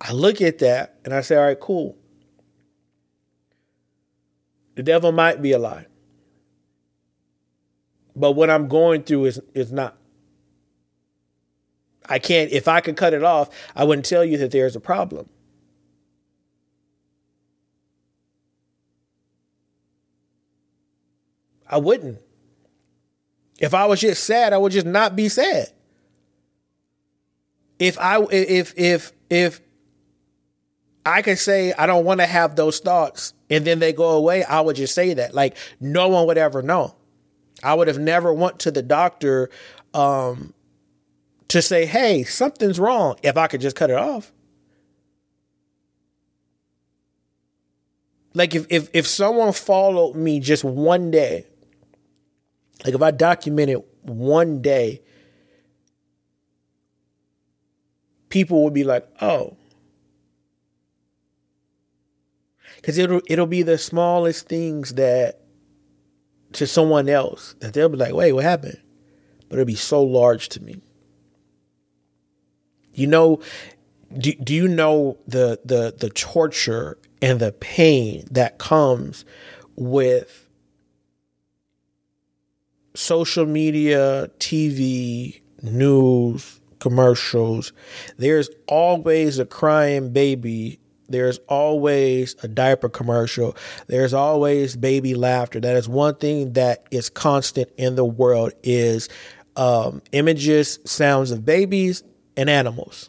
I 0.00 0.12
look 0.12 0.40
at 0.40 0.58
that 0.58 0.98
and 1.04 1.14
I 1.14 1.20
say, 1.20 1.36
all 1.36 1.44
right, 1.44 1.58
cool. 1.58 1.96
The 4.74 4.82
devil 4.82 5.12
might 5.12 5.40
be 5.40 5.52
a 5.52 5.58
lie. 5.58 5.86
But 8.14 8.32
what 8.32 8.50
I'm 8.50 8.68
going 8.68 9.02
through 9.02 9.26
is, 9.26 9.40
is 9.54 9.72
not. 9.72 9.96
I 12.08 12.18
can't, 12.18 12.50
if 12.52 12.68
I 12.68 12.80
could 12.80 12.96
cut 12.96 13.14
it 13.14 13.24
off, 13.24 13.50
I 13.74 13.84
wouldn't 13.84 14.06
tell 14.06 14.24
you 14.24 14.38
that 14.38 14.50
there's 14.50 14.76
a 14.76 14.80
problem. 14.80 15.28
I 21.68 21.78
wouldn't. 21.78 22.20
If 23.58 23.74
I 23.74 23.86
was 23.86 24.00
just 24.00 24.24
sad, 24.24 24.52
I 24.52 24.58
would 24.58 24.72
just 24.72 24.86
not 24.86 25.16
be 25.16 25.28
sad. 25.28 25.72
If 27.78 27.98
I 27.98 28.22
if 28.30 28.74
if 28.76 29.12
if 29.30 29.60
I 31.04 31.22
could 31.22 31.38
say 31.38 31.72
I 31.72 31.86
don't 31.86 32.04
want 32.04 32.20
to 32.20 32.26
have 32.26 32.56
those 32.56 32.78
thoughts 32.80 33.34
and 33.50 33.64
then 33.64 33.78
they 33.78 33.92
go 33.92 34.10
away, 34.10 34.44
I 34.44 34.60
would 34.60 34.76
just 34.76 34.94
say 34.94 35.14
that. 35.14 35.34
Like 35.34 35.56
no 35.80 36.08
one 36.08 36.26
would 36.26 36.38
ever 36.38 36.62
know. 36.62 36.94
I 37.62 37.74
would 37.74 37.88
have 37.88 37.98
never 37.98 38.32
went 38.32 38.58
to 38.60 38.70
the 38.70 38.82
doctor 38.82 39.50
um 39.94 40.52
to 41.48 41.62
say, 41.62 41.86
hey, 41.86 42.24
something's 42.24 42.80
wrong 42.80 43.16
if 43.22 43.36
I 43.36 43.46
could 43.46 43.60
just 43.60 43.76
cut 43.76 43.90
it 43.90 43.96
off. 43.96 44.32
Like 48.34 48.54
if 48.54 48.66
if 48.68 48.90
if 48.92 49.06
someone 49.06 49.52
followed 49.52 50.14
me 50.14 50.40
just 50.40 50.64
one 50.64 51.10
day, 51.10 51.46
like 52.84 52.94
if 52.94 53.00
I 53.00 53.10
documented 53.10 53.82
one 54.02 54.60
day, 54.60 55.00
people 58.36 58.62
would 58.62 58.74
be 58.74 58.84
like, 58.84 59.08
"Oh." 59.22 59.56
Cuz 62.82 62.98
it'll 62.98 63.22
it'll 63.26 63.46
be 63.46 63.62
the 63.62 63.78
smallest 63.78 64.46
things 64.46 64.92
that 64.94 65.40
to 66.52 66.66
someone 66.66 67.08
else 67.08 67.54
that 67.60 67.72
they'll 67.72 67.88
be 67.88 67.96
like, 67.96 68.12
"Wait, 68.12 68.32
what 68.32 68.44
happened?" 68.44 68.80
But 69.48 69.54
it'll 69.56 69.64
be 69.64 69.74
so 69.74 70.02
large 70.02 70.50
to 70.50 70.62
me. 70.62 70.82
You 72.92 73.06
know, 73.06 73.40
do, 74.12 74.34
do 74.34 74.54
you 74.54 74.68
know 74.68 75.16
the 75.26 75.60
the 75.64 75.94
the 75.96 76.10
torture 76.10 76.98
and 77.22 77.40
the 77.40 77.52
pain 77.52 78.26
that 78.30 78.58
comes 78.58 79.24
with 79.76 80.46
social 82.94 83.46
media, 83.46 84.30
TV, 84.38 85.40
news, 85.62 86.60
commercials. 86.78 87.72
There's 88.16 88.50
always 88.66 89.38
a 89.38 89.46
crying 89.46 90.12
baby. 90.12 90.80
There's 91.08 91.38
always 91.48 92.34
a 92.42 92.48
diaper 92.48 92.88
commercial. 92.88 93.56
There's 93.86 94.12
always 94.12 94.76
baby 94.76 95.14
laughter. 95.14 95.60
That 95.60 95.76
is 95.76 95.88
one 95.88 96.16
thing 96.16 96.54
that 96.54 96.86
is 96.90 97.08
constant 97.08 97.70
in 97.76 97.94
the 97.94 98.04
world 98.04 98.52
is 98.62 99.08
um, 99.56 100.02
images, 100.12 100.78
sounds 100.84 101.30
of 101.30 101.44
babies 101.44 102.02
and 102.36 102.50
animals. 102.50 103.08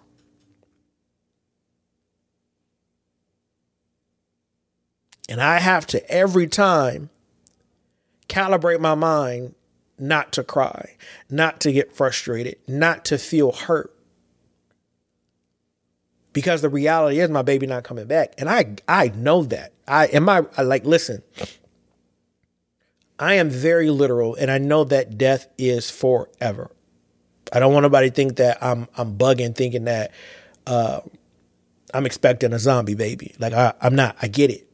And 5.29 5.41
I 5.41 5.59
have 5.59 5.85
to 5.87 6.09
every 6.09 6.47
time 6.47 7.09
calibrate 8.29 8.79
my 8.79 8.95
mind 8.95 9.55
not 9.99 10.31
to 10.33 10.43
cry, 10.43 10.95
not 11.29 11.59
to 11.61 11.71
get 11.71 11.95
frustrated, 11.95 12.57
not 12.67 13.05
to 13.05 13.17
feel 13.17 13.51
hurt. 13.51 13.93
Because 16.33 16.61
the 16.61 16.69
reality 16.69 17.19
is 17.19 17.29
my 17.29 17.41
baby 17.41 17.65
not 17.65 17.83
coming 17.83 18.05
back. 18.05 18.33
And 18.37 18.47
I 18.49 18.75
I 18.87 19.09
know 19.09 19.43
that. 19.43 19.73
I 19.87 20.05
am 20.07 20.29
I, 20.29 20.45
I 20.55 20.61
like 20.61 20.85
listen. 20.85 21.23
I 23.17 23.35
am 23.35 23.49
very 23.49 23.89
literal 23.89 24.35
and 24.35 24.51
I 24.51 24.59
know 24.59 24.83
that 24.83 25.17
death 25.17 25.47
is 25.57 25.89
forever. 25.89 26.69
I 27.51 27.59
don't 27.59 27.73
want 27.73 27.83
nobody 27.83 28.09
to 28.09 28.15
think 28.15 28.35
that 28.35 28.61
I'm 28.61 28.87
I'm 28.95 29.17
bugging 29.17 29.55
thinking 29.55 29.85
that 29.85 30.11
uh, 30.67 30.99
I'm 31.93 32.05
expecting 32.05 32.53
a 32.53 32.59
zombie 32.59 32.93
baby. 32.93 33.33
Like 33.39 33.53
I, 33.53 33.73
I'm 33.81 33.95
not. 33.95 34.15
I 34.21 34.27
get 34.27 34.51
it 34.51 34.67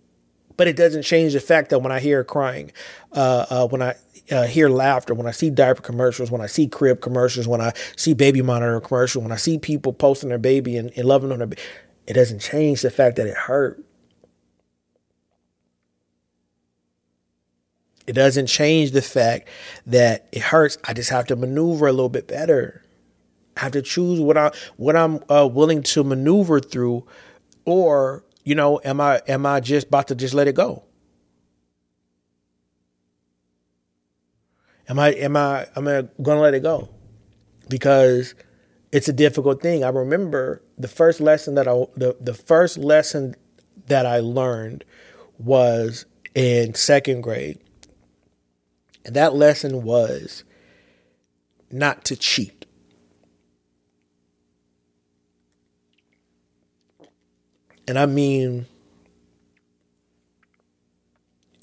but 0.58 0.68
it 0.68 0.76
doesn't 0.76 1.04
change 1.04 1.34
the 1.34 1.40
fact 1.40 1.70
that 1.70 1.80
when 1.80 1.92
I 1.92 2.00
hear 2.00 2.24
crying, 2.24 2.72
uh, 3.12 3.46
uh, 3.50 3.68
when 3.68 3.82
I 3.82 3.96
uh, 4.32 4.44
hear 4.44 4.70
laughter, 4.70 5.14
when 5.14 5.28
I 5.28 5.32
see 5.32 5.50
diaper 5.50 5.82
commercials, 5.82 6.32
when 6.32 6.42
I 6.42 6.48
see 6.48 6.68
crib 6.68 7.02
commercials, 7.02 7.48
when 7.48 7.62
I 7.62 7.74
see 7.96 8.14
baby 8.14 8.42
monitor 8.42 8.80
commercials, 8.80 9.24
when 9.24 9.32
I 9.32 9.38
see 9.38 9.58
people 9.58 9.94
posting 9.94 10.30
their 10.30 10.38
baby 10.38 10.78
and, 10.78 10.92
and 10.96 11.06
loving 11.06 11.32
on 11.32 11.40
their 11.40 11.48
baby, 11.48 11.62
it 12.08 12.14
doesn't 12.14 12.40
change 12.40 12.82
the 12.82 12.90
fact 12.90 13.18
that 13.18 13.28
it 13.28 13.36
hurt. 13.36 13.84
It 18.06 18.14
doesn't 18.14 18.48
change 18.48 18.92
the 18.92 19.02
fact 19.02 19.48
that 19.86 20.28
it 20.32 20.42
hurts. 20.42 20.78
I 20.84 20.94
just 20.94 21.10
have 21.10 21.28
to 21.28 21.36
maneuver 21.36 21.88
a 21.88 21.94
little 21.94 22.10
bit 22.10 22.28
better. 22.28 22.84
I 23.56 23.62
have 23.62 23.72
to 23.74 23.82
choose 23.82 24.20
what 24.20 24.38
I 24.38 24.52
what 24.78 24.96
I'm 24.96 25.24
uh, 25.30 25.48
willing 25.52 25.84
to 25.84 26.04
maneuver 26.04 26.60
through, 26.60 27.06
or 27.66 28.26
you 28.44 28.56
know, 28.56 28.82
am 28.84 29.00
I 29.00 29.22
am 29.28 29.46
I 29.46 29.60
just 29.60 29.88
about 29.88 30.08
to 30.10 30.16
just 30.16 30.34
let 30.34 30.48
it 30.48 30.56
go? 30.56 30.84
Am 34.90 35.00
I 35.00 35.10
am 35.14 35.36
I 35.38 35.68
am 35.76 35.88
I 35.88 36.08
gonna 36.22 36.42
let 36.42 36.54
it 36.54 36.64
go? 36.64 36.90
Because 37.70 38.36
it's 38.92 39.08
a 39.08 39.14
difficult 39.14 39.62
thing. 39.62 39.84
I 39.84 39.90
remember 39.90 40.62
the 40.78 40.88
first 40.88 41.22
lesson 41.22 41.56
that 41.56 41.68
I 41.68 41.86
the, 41.96 42.18
the 42.20 42.34
first 42.34 42.78
lesson 42.78 43.36
that 43.88 44.06
I 44.06 44.20
learned 44.20 44.84
was 45.38 46.06
in 46.36 46.74
second 46.74 47.22
grade. 47.22 47.60
And 49.06 49.16
that 49.16 49.36
lesson 49.36 49.84
was 49.84 50.44
not 51.72 52.06
to 52.06 52.16
cheat. 52.16 52.66
And 57.88 58.00
I 58.00 58.06
mean, 58.06 58.66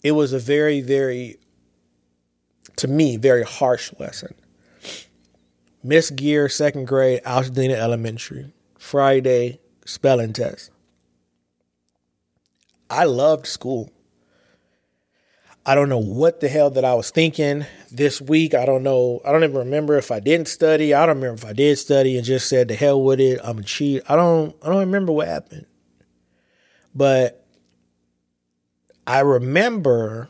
it 0.02 0.12
was 0.12 0.32
a 0.32 0.38
very, 0.38 0.80
very, 0.80 1.40
to 2.81 2.89
me, 2.89 3.16
very 3.16 3.44
harsh 3.44 3.93
lesson. 3.98 4.35
Miss 5.82 6.11
Gear, 6.11 6.48
second 6.48 6.86
grade, 6.86 7.23
Altadena 7.24 7.74
Elementary, 7.74 8.52
Friday, 8.78 9.61
spelling 9.85 10.32
test. 10.32 10.70
I 12.90 13.05
loved 13.05 13.47
school. 13.47 13.90
I 15.65 15.74
don't 15.74 15.89
know 15.89 15.98
what 15.98 16.40
the 16.40 16.48
hell 16.48 16.70
that 16.70 16.85
I 16.85 16.94
was 16.94 17.11
thinking 17.11 17.66
this 17.93 18.20
week. 18.20 18.55
I 18.55 18.65
don't 18.65 18.82
know. 18.82 19.20
I 19.24 19.31
don't 19.31 19.44
even 19.44 19.57
remember 19.57 19.97
if 19.98 20.11
I 20.11 20.19
didn't 20.19 20.48
study. 20.48 20.94
I 20.94 21.07
don't 21.07 21.16
remember 21.16 21.35
if 21.35 21.44
I 21.44 21.52
did 21.52 21.78
study 21.78 22.16
and 22.16 22.24
just 22.24 22.48
said 22.48 22.69
the 22.69 22.74
hell 22.74 23.01
with 23.02 23.20
it. 23.20 23.40
I'm 23.44 23.59
a 23.59 23.62
cheat. 23.62 24.02
I 24.09 24.16
don't 24.16 24.57
I 24.62 24.69
don't 24.69 24.78
remember 24.78 25.12
what 25.12 25.28
happened. 25.28 25.66
But 26.94 27.47
I 29.07 29.20
remember 29.20 30.28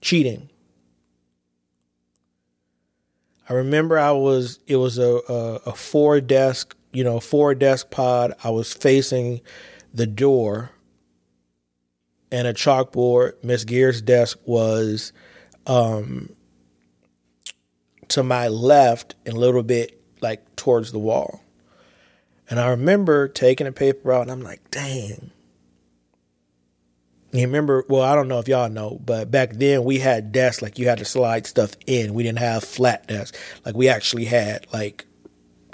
cheating. 0.00 0.50
I 3.48 3.54
remember 3.54 3.98
I 3.98 4.12
was 4.12 4.58
it 4.66 4.76
was 4.76 4.98
a 4.98 5.20
a, 5.28 5.54
a 5.66 5.72
four 5.74 6.20
desk 6.20 6.76
you 6.92 7.04
know 7.04 7.20
four 7.20 7.54
desk 7.54 7.90
pod. 7.90 8.34
I 8.42 8.50
was 8.50 8.72
facing 8.72 9.40
the 9.92 10.06
door 10.06 10.72
and 12.30 12.46
a 12.46 12.54
chalkboard. 12.54 13.42
Miss 13.42 13.64
Gear's 13.64 14.02
desk 14.02 14.38
was 14.44 15.12
um, 15.66 16.30
to 18.08 18.22
my 18.22 18.48
left 18.48 19.14
and 19.24 19.36
a 19.36 19.40
little 19.40 19.62
bit 19.62 20.00
like 20.20 20.56
towards 20.56 20.92
the 20.92 20.98
wall. 20.98 21.42
And 22.50 22.58
I 22.58 22.70
remember 22.70 23.28
taking 23.28 23.66
a 23.66 23.72
paper 23.72 24.12
out 24.12 24.22
and 24.22 24.30
I'm 24.30 24.42
like, 24.42 24.70
dang. 24.70 25.30
You 27.32 27.42
remember, 27.42 27.84
well, 27.88 28.02
I 28.02 28.14
don't 28.14 28.28
know 28.28 28.38
if 28.38 28.48
y'all 28.48 28.70
know, 28.70 29.00
but 29.04 29.30
back 29.30 29.52
then 29.52 29.84
we 29.84 29.98
had 29.98 30.32
desks 30.32 30.62
like 30.62 30.78
you 30.78 30.88
had 30.88 30.98
to 30.98 31.04
slide 31.04 31.46
stuff 31.46 31.72
in. 31.86 32.14
We 32.14 32.22
didn't 32.22 32.38
have 32.38 32.64
flat 32.64 33.06
desks. 33.06 33.38
Like 33.66 33.74
we 33.74 33.88
actually 33.88 34.24
had 34.24 34.66
like 34.72 35.06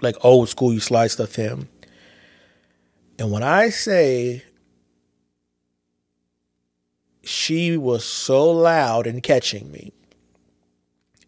like 0.02 0.16
old 0.24 0.48
school 0.48 0.72
you 0.72 0.80
slide 0.80 1.12
stuff 1.12 1.38
in. 1.38 1.68
And 3.18 3.30
when 3.30 3.44
I 3.44 3.68
say 3.68 4.42
she 7.22 7.76
was 7.76 8.04
so 8.04 8.50
loud 8.50 9.06
in 9.06 9.20
catching 9.20 9.70
me, 9.70 9.92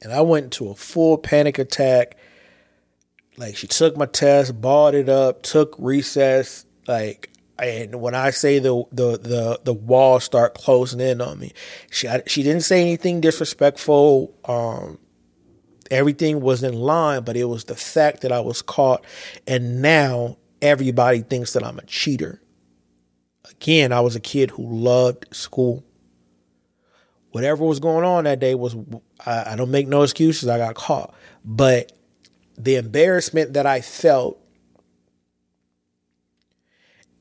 and 0.02 0.12
I 0.12 0.22
went 0.22 0.44
into 0.44 0.68
a 0.68 0.74
full 0.74 1.18
panic 1.18 1.58
attack 1.58 2.16
like 3.36 3.56
she 3.56 3.66
took 3.66 3.96
my 3.96 4.06
test, 4.06 4.60
bought 4.60 4.94
it 4.94 5.08
up, 5.08 5.42
took 5.42 5.74
recess. 5.78 6.64
Like, 6.86 7.30
and 7.58 8.00
when 8.00 8.14
I 8.14 8.30
say 8.30 8.58
the 8.58 8.84
the 8.92 9.18
the 9.18 9.60
the 9.64 9.72
walls 9.72 10.24
start 10.24 10.54
closing 10.54 11.00
in 11.00 11.20
on 11.20 11.38
me, 11.38 11.52
she 11.90 12.08
she 12.26 12.42
didn't 12.42 12.62
say 12.62 12.80
anything 12.82 13.20
disrespectful. 13.20 14.34
Um, 14.44 14.98
everything 15.90 16.40
was 16.40 16.62
in 16.62 16.74
line, 16.74 17.22
but 17.22 17.36
it 17.36 17.44
was 17.44 17.64
the 17.64 17.76
fact 17.76 18.20
that 18.22 18.32
I 18.32 18.40
was 18.40 18.60
caught, 18.62 19.04
and 19.46 19.80
now 19.80 20.36
everybody 20.60 21.20
thinks 21.20 21.54
that 21.54 21.64
I'm 21.64 21.78
a 21.78 21.84
cheater. 21.86 22.42
Again, 23.50 23.92
I 23.92 24.00
was 24.00 24.16
a 24.16 24.20
kid 24.20 24.50
who 24.50 24.66
loved 24.66 25.26
school. 25.34 25.84
Whatever 27.30 27.64
was 27.64 27.80
going 27.80 28.04
on 28.04 28.24
that 28.24 28.38
day 28.38 28.54
was 28.54 28.76
I, 29.24 29.52
I 29.52 29.56
don't 29.56 29.70
make 29.70 29.88
no 29.88 30.02
excuses. 30.02 30.48
I 30.48 30.58
got 30.58 30.74
caught, 30.74 31.14
but 31.44 31.92
the 32.58 32.76
embarrassment 32.76 33.54
that 33.54 33.66
I 33.66 33.80
felt 33.80 34.40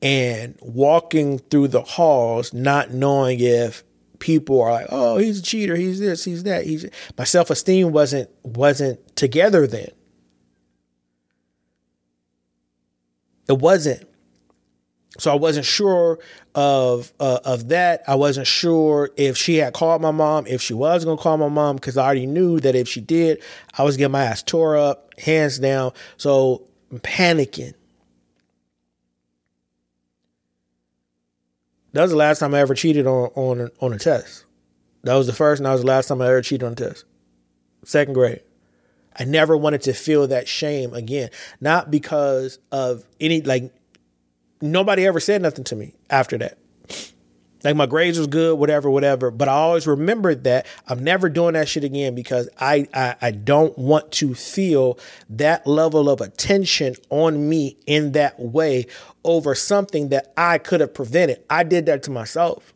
and 0.02 0.56
walking 0.62 1.38
through 1.38 1.68
the 1.68 1.82
halls, 1.82 2.52
not 2.54 2.92
knowing 2.92 3.40
if 3.40 3.84
people 4.18 4.60
are 4.62 4.72
like, 4.72 4.86
"Oh, 4.90 5.18
he's 5.18 5.40
a 5.40 5.42
cheater. 5.42 5.76
He's 5.76 6.00
this. 6.00 6.24
He's 6.24 6.44
that." 6.44 6.64
He's 6.64 6.86
my 7.18 7.24
self 7.24 7.50
esteem 7.50 7.92
wasn't 7.92 8.30
wasn't 8.42 9.16
together 9.16 9.66
then. 9.66 9.88
It 13.48 13.58
wasn't. 13.58 14.04
so 15.18 15.32
I 15.32 15.36
wasn't 15.36 15.66
sure 15.66 16.18
of 16.54 17.12
uh, 17.20 17.40
of 17.44 17.68
that. 17.68 18.02
I 18.08 18.16
wasn't 18.16 18.46
sure 18.46 19.10
if 19.16 19.36
she 19.38 19.56
had 19.56 19.72
called 19.74 20.02
my 20.02 20.10
mom, 20.10 20.46
if 20.46 20.62
she 20.62 20.74
was 20.74 21.04
gonna 21.04 21.16
call 21.16 21.38
my 21.38 21.48
mom, 21.48 21.76
because 21.76 21.96
I 21.96 22.04
already 22.04 22.26
knew 22.26 22.60
that 22.60 22.74
if 22.74 22.88
she 22.88 23.00
did, 23.00 23.42
I 23.78 23.84
was 23.84 23.96
getting 23.96 24.12
my 24.12 24.24
ass 24.24 24.42
tore 24.42 24.76
up, 24.76 25.12
hands 25.18 25.58
down. 25.58 25.92
So 26.18 26.64
I'm 26.92 27.00
panicking. 27.00 27.74
That 31.96 32.02
was 32.02 32.10
the 32.10 32.18
last 32.18 32.40
time 32.40 32.54
I 32.54 32.60
ever 32.60 32.74
cheated 32.74 33.06
on 33.06 33.30
on 33.34 33.70
on 33.80 33.94
a 33.94 33.98
test. 33.98 34.44
That 35.04 35.14
was 35.14 35.26
the 35.26 35.32
first, 35.32 35.60
and 35.60 35.66
that 35.66 35.72
was 35.72 35.80
the 35.80 35.86
last 35.86 36.08
time 36.08 36.20
I 36.20 36.26
ever 36.26 36.42
cheated 36.42 36.64
on 36.64 36.72
a 36.72 36.74
test. 36.74 37.06
Second 37.86 38.12
grade. 38.12 38.42
I 39.18 39.24
never 39.24 39.56
wanted 39.56 39.80
to 39.82 39.94
feel 39.94 40.26
that 40.26 40.46
shame 40.46 40.92
again. 40.92 41.30
Not 41.58 41.90
because 41.90 42.58
of 42.70 43.06
any 43.18 43.40
like 43.40 43.72
nobody 44.60 45.06
ever 45.06 45.20
said 45.20 45.40
nothing 45.40 45.64
to 45.64 45.74
me 45.74 45.94
after 46.10 46.36
that. 46.36 46.58
Like 47.66 47.74
my 47.74 47.86
grades 47.86 48.16
was 48.16 48.28
good, 48.28 48.60
whatever, 48.60 48.88
whatever. 48.88 49.32
But 49.32 49.48
I 49.48 49.54
always 49.54 49.88
remembered 49.88 50.44
that 50.44 50.68
I'm 50.86 51.02
never 51.02 51.28
doing 51.28 51.54
that 51.54 51.68
shit 51.68 51.82
again 51.82 52.14
because 52.14 52.48
I, 52.60 52.86
I 52.94 53.16
I 53.20 53.30
don't 53.32 53.76
want 53.76 54.12
to 54.12 54.36
feel 54.36 55.00
that 55.30 55.66
level 55.66 56.08
of 56.08 56.20
attention 56.20 56.94
on 57.10 57.48
me 57.48 57.76
in 57.84 58.12
that 58.12 58.38
way 58.38 58.86
over 59.24 59.56
something 59.56 60.10
that 60.10 60.32
I 60.36 60.58
could 60.58 60.78
have 60.78 60.94
prevented. 60.94 61.42
I 61.50 61.64
did 61.64 61.86
that 61.86 62.04
to 62.04 62.12
myself. 62.12 62.72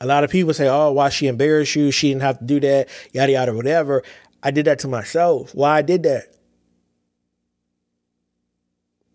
A 0.00 0.06
lot 0.06 0.22
of 0.22 0.30
people 0.30 0.54
say, 0.54 0.68
"Oh, 0.68 0.92
why 0.92 1.08
she 1.08 1.26
embarrassed 1.26 1.74
you? 1.74 1.90
She 1.90 2.10
didn't 2.10 2.22
have 2.22 2.38
to 2.38 2.44
do 2.44 2.60
that." 2.60 2.88
Yada 3.12 3.32
yada, 3.32 3.52
whatever. 3.52 4.04
I 4.44 4.52
did 4.52 4.66
that 4.66 4.78
to 4.78 4.88
myself. 4.88 5.56
Why 5.56 5.78
I 5.78 5.82
did 5.82 6.04
that? 6.04 6.37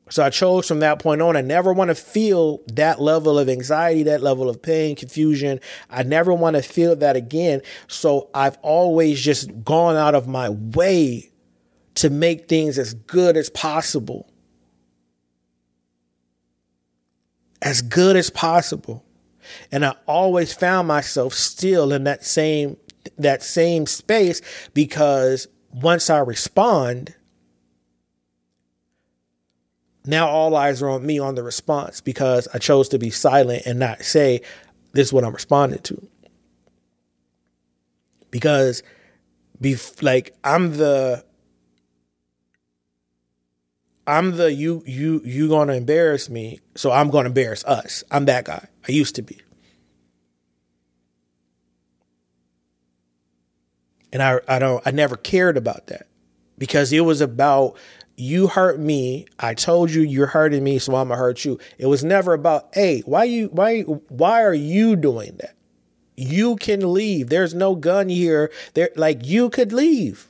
So 0.09 0.21
I 0.23 0.30
chose 0.30 0.67
from 0.67 0.80
that 0.80 0.99
point 0.99 1.21
on. 1.21 1.38
I 1.38 1.41
never 1.41 1.71
want 1.71 1.89
to 1.89 1.95
feel 1.95 2.59
that 2.73 3.01
level 3.01 3.39
of 3.39 3.47
anxiety, 3.47 4.03
that 4.03 4.21
level 4.21 4.49
of 4.49 4.61
pain, 4.61 4.95
confusion. 4.95 5.59
I 5.89 6.03
never 6.03 6.34
want 6.34 6.55
to 6.55 6.61
feel 6.61 6.95
that 6.97 7.15
again. 7.15 7.61
So 7.88 8.30
I've 8.34 8.57
always 8.61 9.21
just 9.21 9.63
gone 9.63 9.95
out 9.95 10.13
of 10.13 10.27
my 10.27 10.49
way 10.49 11.31
to 11.95 12.09
make 12.09 12.49
things 12.49 12.77
as 12.77 12.93
good 12.93 13.38
as 13.38 13.49
possible. 13.49 14.30
As 17.61 17.81
good 17.81 18.17
as 18.17 18.30
possible. 18.30 19.05
And 19.71 19.85
I 19.85 19.95
always 20.05 20.53
found 20.53 20.88
myself 20.88 21.34
still 21.34 21.93
in 21.93 22.03
that 22.03 22.25
same 22.25 22.77
that 23.17 23.43
same 23.43 23.85
space 23.85 24.41
because 24.73 25.47
once 25.71 26.09
I 26.09 26.19
respond, 26.19 27.15
now 30.05 30.27
all 30.27 30.55
eyes 30.55 30.81
are 30.81 30.89
on 30.89 31.05
me 31.05 31.19
on 31.19 31.35
the 31.35 31.43
response 31.43 32.01
because 32.01 32.47
I 32.53 32.57
chose 32.57 32.89
to 32.89 32.99
be 32.99 33.09
silent 33.09 33.63
and 33.65 33.80
not 33.80 34.03
say, 34.03 34.41
this 34.91 35.07
is 35.07 35.13
what 35.13 35.23
I'm 35.23 35.34
responding 35.34 35.80
to. 35.80 36.07
Because 38.30 38.84
be 39.61 39.77
like 40.01 40.35
I'm 40.43 40.77
the 40.77 41.23
I'm 44.05 44.35
the 44.35 44.51
you 44.51 44.84
you 44.85 45.21
you 45.23 45.47
gonna 45.47 45.73
embarrass 45.73 46.30
me, 46.30 46.59
so 46.75 46.91
I'm 46.91 47.09
gonna 47.09 47.30
embarrass 47.30 47.63
us. 47.63 48.03
I'm 48.11 48.25
that 48.25 48.45
guy. 48.45 48.67
I 48.88 48.91
used 48.91 49.15
to 49.15 49.21
be. 49.21 49.39
And 54.11 54.21
I 54.21 54.41
I 54.47 54.59
don't 54.59 54.85
I 54.85 54.91
never 54.91 55.15
cared 55.15 55.55
about 55.55 55.88
that 55.88 56.07
because 56.57 56.91
it 56.91 57.01
was 57.01 57.21
about 57.21 57.77
you 58.24 58.48
hurt 58.48 58.80
me. 58.80 59.26
I 59.38 59.54
told 59.54 59.91
you 59.91 60.02
you're 60.02 60.28
hurting 60.28 60.64
me, 60.64 60.80
so 60.80 60.95
I'm 60.95 61.10
gonna 61.10 61.20
hurt 61.20 61.44
you. 61.44 61.60
It 61.78 61.88
was 61.88 62.04
never 62.04 62.34
about, 62.34 62.70
hey, 62.74 63.02
why 63.02 63.26
you 63.26 63.48
why 63.48 63.82
why 63.82 64.44
are 64.44 64.54
you 64.54 64.95
doing 64.95 65.36
that? 65.38 65.56
You 66.16 66.56
can 66.56 66.94
leave. 66.94 67.30
There's 67.30 67.54
no 67.54 67.76
gun 67.76 68.08
here. 68.08 68.50
There 68.76 68.90
like 68.95 69.26
you 69.26 69.50
could 69.50 69.74
leave. 69.74 70.28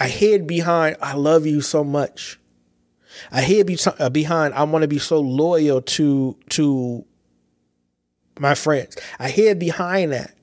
I 0.00 0.08
hid 0.08 0.46
behind 0.46 0.96
I 1.02 1.14
love 1.14 1.44
you 1.46 1.60
so 1.60 1.84
much. 1.84 2.40
I 3.30 3.42
hid 3.42 3.86
uh, 3.86 4.10
behind 4.10 4.54
I 4.54 4.62
want 4.64 4.82
to 4.82 4.88
be 4.88 4.98
so 4.98 5.20
loyal 5.20 5.82
to 5.82 6.36
to 6.50 7.04
my 8.38 8.54
friends. 8.54 8.96
I 9.18 9.28
hid 9.28 9.58
behind 9.58 10.12
that. 10.12 10.34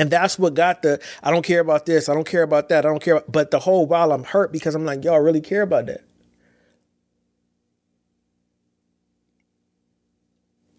And 0.00 0.10
that's 0.10 0.38
what 0.38 0.54
got 0.54 0.80
the 0.80 0.98
I 1.22 1.30
don't 1.30 1.44
care 1.44 1.60
about 1.60 1.84
this, 1.84 2.08
I 2.08 2.14
don't 2.14 2.26
care 2.26 2.42
about 2.42 2.70
that, 2.70 2.86
I 2.86 2.88
don't 2.88 3.02
care 3.02 3.16
about, 3.16 3.30
but 3.30 3.50
the 3.50 3.58
whole 3.58 3.84
while 3.84 4.12
I'm 4.12 4.24
hurt 4.24 4.50
because 4.50 4.74
I'm 4.74 4.86
like, 4.86 5.04
y'all 5.04 5.20
really 5.20 5.42
care 5.42 5.60
about 5.60 5.84
that. 5.86 6.00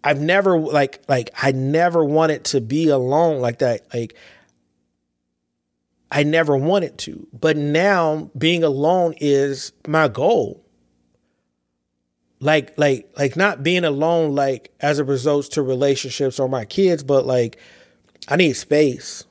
I've 0.02 0.20
never 0.20 0.58
like 0.58 1.04
like 1.08 1.30
I 1.40 1.52
never 1.52 2.04
wanted 2.04 2.46
to 2.46 2.60
be 2.60 2.88
alone 2.88 3.40
like 3.40 3.60
that. 3.60 3.86
Like 3.94 4.16
I 6.10 6.24
never 6.24 6.56
wanted 6.56 6.98
to. 6.98 7.28
But 7.32 7.56
now 7.56 8.28
being 8.36 8.64
alone 8.64 9.14
is 9.20 9.70
my 9.86 10.08
goal. 10.08 10.66
Like 12.40 12.76
like 12.76 13.08
like 13.16 13.36
not 13.36 13.62
being 13.62 13.84
alone 13.84 14.34
like 14.34 14.74
as 14.80 14.98
a 14.98 15.04
result 15.04 15.52
to 15.52 15.62
relationships 15.62 16.40
or 16.40 16.48
my 16.48 16.64
kids, 16.64 17.04
but 17.04 17.24
like 17.24 17.60
I 18.28 18.36
need 18.36 18.54
space. 18.54 19.24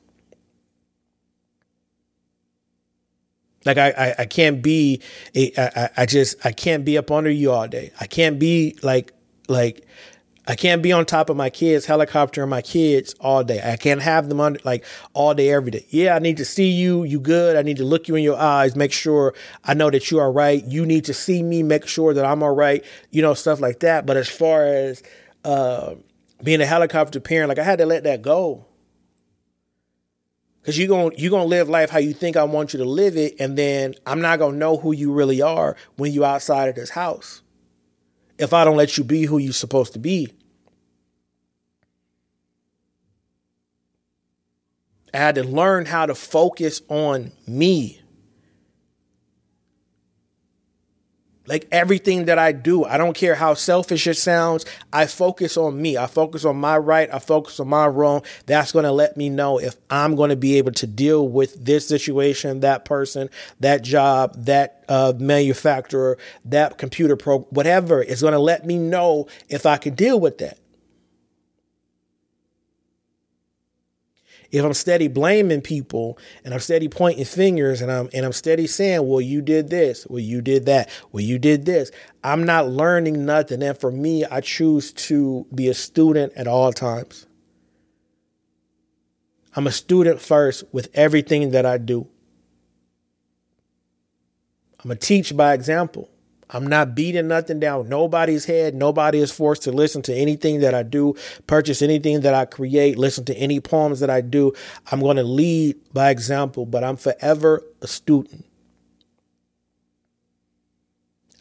Like 3.65 3.77
I, 3.77 3.89
I, 3.91 4.15
I 4.19 4.25
can't 4.25 4.61
be, 4.61 5.01
a, 5.35 5.53
I, 5.57 5.89
I 5.97 6.05
just, 6.05 6.43
I 6.45 6.51
can't 6.51 6.83
be 6.83 6.97
up 6.97 7.11
under 7.11 7.29
you 7.29 7.51
all 7.51 7.67
day. 7.67 7.91
I 7.99 8.07
can't 8.07 8.39
be 8.39 8.75
like, 8.81 9.13
like, 9.47 9.85
I 10.47 10.55
can't 10.55 10.81
be 10.81 10.91
on 10.91 11.05
top 11.05 11.29
of 11.29 11.37
my 11.37 11.51
kids, 11.51 11.85
helicoptering 11.85 12.49
my 12.49 12.63
kids 12.63 13.13
all 13.19 13.43
day. 13.43 13.61
I 13.63 13.77
can't 13.77 14.01
have 14.01 14.27
them 14.27 14.39
under 14.39 14.59
like 14.63 14.83
all 15.13 15.35
day, 15.35 15.51
every 15.51 15.69
day. 15.69 15.85
Yeah, 15.89 16.15
I 16.15 16.19
need 16.19 16.37
to 16.37 16.45
see 16.45 16.69
you. 16.69 17.03
You 17.03 17.19
good. 17.19 17.55
I 17.55 17.61
need 17.61 17.77
to 17.77 17.85
look 17.85 18.07
you 18.07 18.15
in 18.15 18.23
your 18.23 18.37
eyes, 18.37 18.75
make 18.75 18.91
sure 18.91 19.35
I 19.63 19.75
know 19.75 19.91
that 19.91 20.09
you 20.09 20.19
are 20.19 20.31
right. 20.31 20.65
You 20.65 20.85
need 20.85 21.05
to 21.05 21.13
see 21.13 21.43
me, 21.43 21.61
make 21.61 21.87
sure 21.87 22.15
that 22.15 22.25
I'm 22.25 22.41
all 22.41 22.55
right. 22.55 22.83
You 23.11 23.21
know, 23.21 23.35
stuff 23.35 23.61
like 23.61 23.81
that. 23.81 24.07
But 24.07 24.17
as 24.17 24.27
far 24.27 24.65
as 24.65 25.03
uh, 25.45 25.93
being 26.43 26.59
a 26.59 26.65
helicopter 26.65 27.19
parent, 27.19 27.49
like 27.49 27.59
I 27.59 27.63
had 27.63 27.77
to 27.77 27.85
let 27.85 28.03
that 28.05 28.23
go. 28.23 28.65
Cause 30.63 30.77
you're 30.77 30.87
gonna 30.87 31.15
you're 31.17 31.31
gonna 31.31 31.45
live 31.45 31.69
life 31.69 31.89
how 31.89 31.97
you 31.97 32.13
think 32.13 32.37
I 32.37 32.43
want 32.43 32.73
you 32.73 32.77
to 32.79 32.85
live 32.85 33.17
it, 33.17 33.35
and 33.39 33.57
then 33.57 33.95
I'm 34.05 34.21
not 34.21 34.37
gonna 34.37 34.57
know 34.57 34.77
who 34.77 34.91
you 34.91 35.11
really 35.11 35.41
are 35.41 35.75
when 35.95 36.13
you 36.13 36.23
outside 36.23 36.69
of 36.69 36.75
this 36.75 36.91
house. 36.91 37.41
If 38.37 38.53
I 38.53 38.63
don't 38.63 38.77
let 38.77 38.97
you 38.97 39.03
be 39.03 39.25
who 39.25 39.39
you're 39.39 39.53
supposed 39.53 39.93
to 39.93 39.99
be. 39.99 40.31
I 45.13 45.17
had 45.17 45.35
to 45.35 45.43
learn 45.43 45.87
how 45.87 46.05
to 46.05 46.15
focus 46.15 46.81
on 46.87 47.31
me. 47.47 48.01
Like 51.47 51.67
everything 51.71 52.25
that 52.25 52.37
I 52.37 52.51
do, 52.51 52.85
I 52.85 52.97
don't 52.97 53.15
care 53.15 53.33
how 53.33 53.55
selfish 53.55 54.05
it 54.05 54.15
sounds. 54.17 54.63
I 54.93 55.07
focus 55.07 55.57
on 55.57 55.81
me. 55.81 55.97
I 55.97 56.05
focus 56.05 56.45
on 56.45 56.57
my 56.57 56.77
right. 56.77 57.11
I 57.11 57.17
focus 57.17 57.59
on 57.59 57.67
my 57.67 57.87
wrong. 57.87 58.21
That's 58.45 58.71
going 58.71 58.85
to 58.85 58.91
let 58.91 59.17
me 59.17 59.29
know 59.29 59.57
if 59.59 59.75
I'm 59.89 60.15
going 60.15 60.29
to 60.29 60.35
be 60.35 60.59
able 60.59 60.71
to 60.73 60.87
deal 60.87 61.27
with 61.27 61.65
this 61.65 61.87
situation, 61.87 62.59
that 62.59 62.85
person, 62.85 63.29
that 63.59 63.81
job, 63.83 64.35
that 64.45 64.83
uh, 64.87 65.13
manufacturer, 65.17 66.19
that 66.45 66.77
computer 66.77 67.15
pro, 67.15 67.39
whatever. 67.39 68.03
It's 68.03 68.21
going 68.21 68.33
to 68.33 68.39
let 68.39 68.65
me 68.65 68.77
know 68.77 69.27
if 69.49 69.65
I 69.65 69.77
can 69.77 69.95
deal 69.95 70.19
with 70.19 70.37
that. 70.37 70.59
If 74.51 74.65
I'm 74.65 74.73
steady 74.73 75.07
blaming 75.07 75.61
people 75.61 76.17
and 76.43 76.53
I'm 76.53 76.59
steady 76.59 76.89
pointing 76.89 77.25
fingers 77.25 77.81
and 77.81 77.91
I'm 77.91 78.09
and 78.13 78.25
I'm 78.25 78.33
steady 78.33 78.67
saying, 78.67 79.07
"Well, 79.07 79.21
you 79.21 79.41
did 79.41 79.69
this, 79.69 80.05
well, 80.07 80.19
you 80.19 80.41
did 80.41 80.65
that, 80.65 80.89
well, 81.11 81.23
you 81.23 81.39
did 81.39 81.65
this," 81.65 81.91
I'm 82.23 82.43
not 82.43 82.69
learning 82.69 83.25
nothing. 83.25 83.63
And 83.63 83.77
for 83.77 83.91
me, 83.91 84.25
I 84.25 84.41
choose 84.41 84.91
to 84.93 85.47
be 85.53 85.69
a 85.69 85.73
student 85.73 86.33
at 86.35 86.47
all 86.47 86.73
times. 86.73 87.25
I'm 89.55 89.67
a 89.67 89.71
student 89.71 90.21
first 90.21 90.63
with 90.71 90.89
everything 90.93 91.51
that 91.51 91.65
I 91.65 91.77
do. 91.77 92.07
I'm 94.83 94.91
a 94.91 94.95
teach 94.95 95.35
by 95.35 95.53
example. 95.53 96.10
I'm 96.53 96.67
not 96.67 96.95
beating 96.95 97.27
nothing 97.27 97.59
down 97.59 97.89
nobody's 97.89 98.45
head. 98.45 98.75
Nobody 98.75 99.19
is 99.19 99.31
forced 99.31 99.63
to 99.63 99.71
listen 99.71 100.01
to 100.03 100.13
anything 100.13 100.59
that 100.59 100.73
I 100.73 100.83
do, 100.83 101.15
purchase 101.47 101.81
anything 101.81 102.21
that 102.21 102.33
I 102.33 102.45
create, 102.45 102.97
listen 102.97 103.25
to 103.25 103.35
any 103.35 103.59
poems 103.59 104.01
that 104.01 104.09
I 104.09 104.21
do. 104.21 104.53
I'm 104.91 104.99
going 104.99 105.17
to 105.17 105.23
lead 105.23 105.77
by 105.93 106.09
example, 106.09 106.65
but 106.65 106.83
I'm 106.83 106.97
forever 106.97 107.63
a 107.81 107.87
student. 107.87 108.45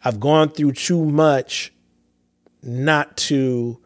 I've 0.03 0.19
gone 0.19 0.49
through 0.49 0.73
too 0.73 1.05
much 1.05 1.73
not 2.63 3.17
to 3.17 3.79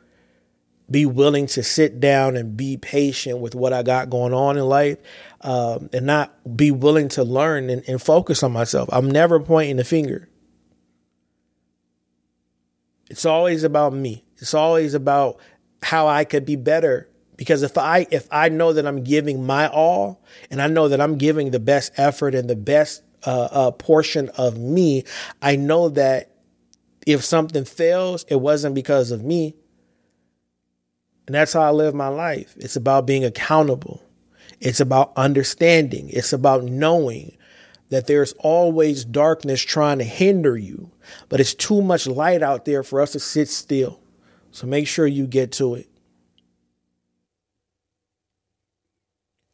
be 0.90 1.06
willing 1.06 1.48
to 1.48 1.64
sit 1.64 2.00
down 2.00 2.38
and 2.38 2.56
be 2.56 2.78
patient 2.78 3.40
with 3.40 3.56
what 3.56 3.74
I 3.74 3.82
got 3.82 4.10
going 4.10 4.34
on 4.34 4.58
in 4.58 4.64
life 4.66 4.98
um, 5.42 5.90
and 5.92 6.06
not 6.06 6.56
be 6.56 6.72
willing 6.72 7.10
to 7.10 7.24
learn 7.24 7.70
and, 7.70 7.84
and 7.88 8.02
focus 8.02 8.44
on 8.44 8.52
myself. 8.52 8.88
I'm 8.92 9.10
never 9.10 9.40
pointing 9.40 9.78
the 9.78 9.84
finger. 9.84 10.30
It's 13.10 13.26
always 13.26 13.64
about 13.64 13.94
me. 13.94 14.24
It's 14.38 14.54
always 14.54 14.94
about 14.94 15.38
how 15.82 16.08
I 16.08 16.24
could 16.26 16.46
be 16.46 16.56
better. 16.56 17.10
Because 17.38 17.64
if 17.64 17.78
I 17.78 18.08
if 18.12 18.28
I 18.32 18.50
know 18.50 18.74
that 18.74 18.88
I'm 18.88 19.04
giving 19.04 19.46
my 19.46 19.68
all 19.68 20.24
and 20.50 20.62
I 20.62 20.68
know 20.68 20.88
that 20.88 21.02
I'm 21.02 21.18
giving 21.18 21.52
the 21.52 21.60
best 21.60 21.92
effort 21.98 22.34
and 22.34 22.50
the 22.50 22.56
best 22.56 23.04
uh, 23.26 23.50
uh, 23.52 23.72
portion 23.72 24.30
of 24.38 24.58
me, 24.58 25.04
I 25.42 25.56
know 25.56 25.90
that 25.90 26.32
if 27.06 27.24
something 27.24 27.66
fails, 27.66 28.26
it 28.30 28.38
wasn't 28.38 28.76
because 28.76 29.12
of 29.12 29.24
me. 29.24 29.56
And 31.28 31.36
that's 31.36 31.54
how 31.54 31.62
I 31.62 31.72
live 31.72 31.94
my 31.94 32.08
life. 32.08 32.56
It's 32.58 32.76
about 32.76 33.08
being 33.08 33.26
accountable. 33.26 34.02
It's 34.60 34.80
about 34.80 35.12
understanding. 35.16 36.10
It's 36.10 36.34
about 36.34 36.64
knowing 36.64 37.38
that 37.90 38.08
there's 38.08 38.34
always 38.40 39.06
darkness 39.06 39.62
trying 39.62 40.00
to 40.00 40.04
hinder 40.04 40.58
you, 40.58 40.92
but 41.30 41.40
it's 41.40 41.54
too 41.54 41.82
much 41.82 42.08
light 42.08 42.42
out 42.42 42.66
there 42.66 42.84
for 42.84 43.00
us 43.02 43.14
to 43.14 43.20
sit 43.20 43.48
still. 43.50 44.00
So 44.52 44.68
make 44.68 44.88
sure 44.88 45.08
you 45.08 45.28
get 45.28 45.52
to 45.54 45.76
it. 45.76 45.88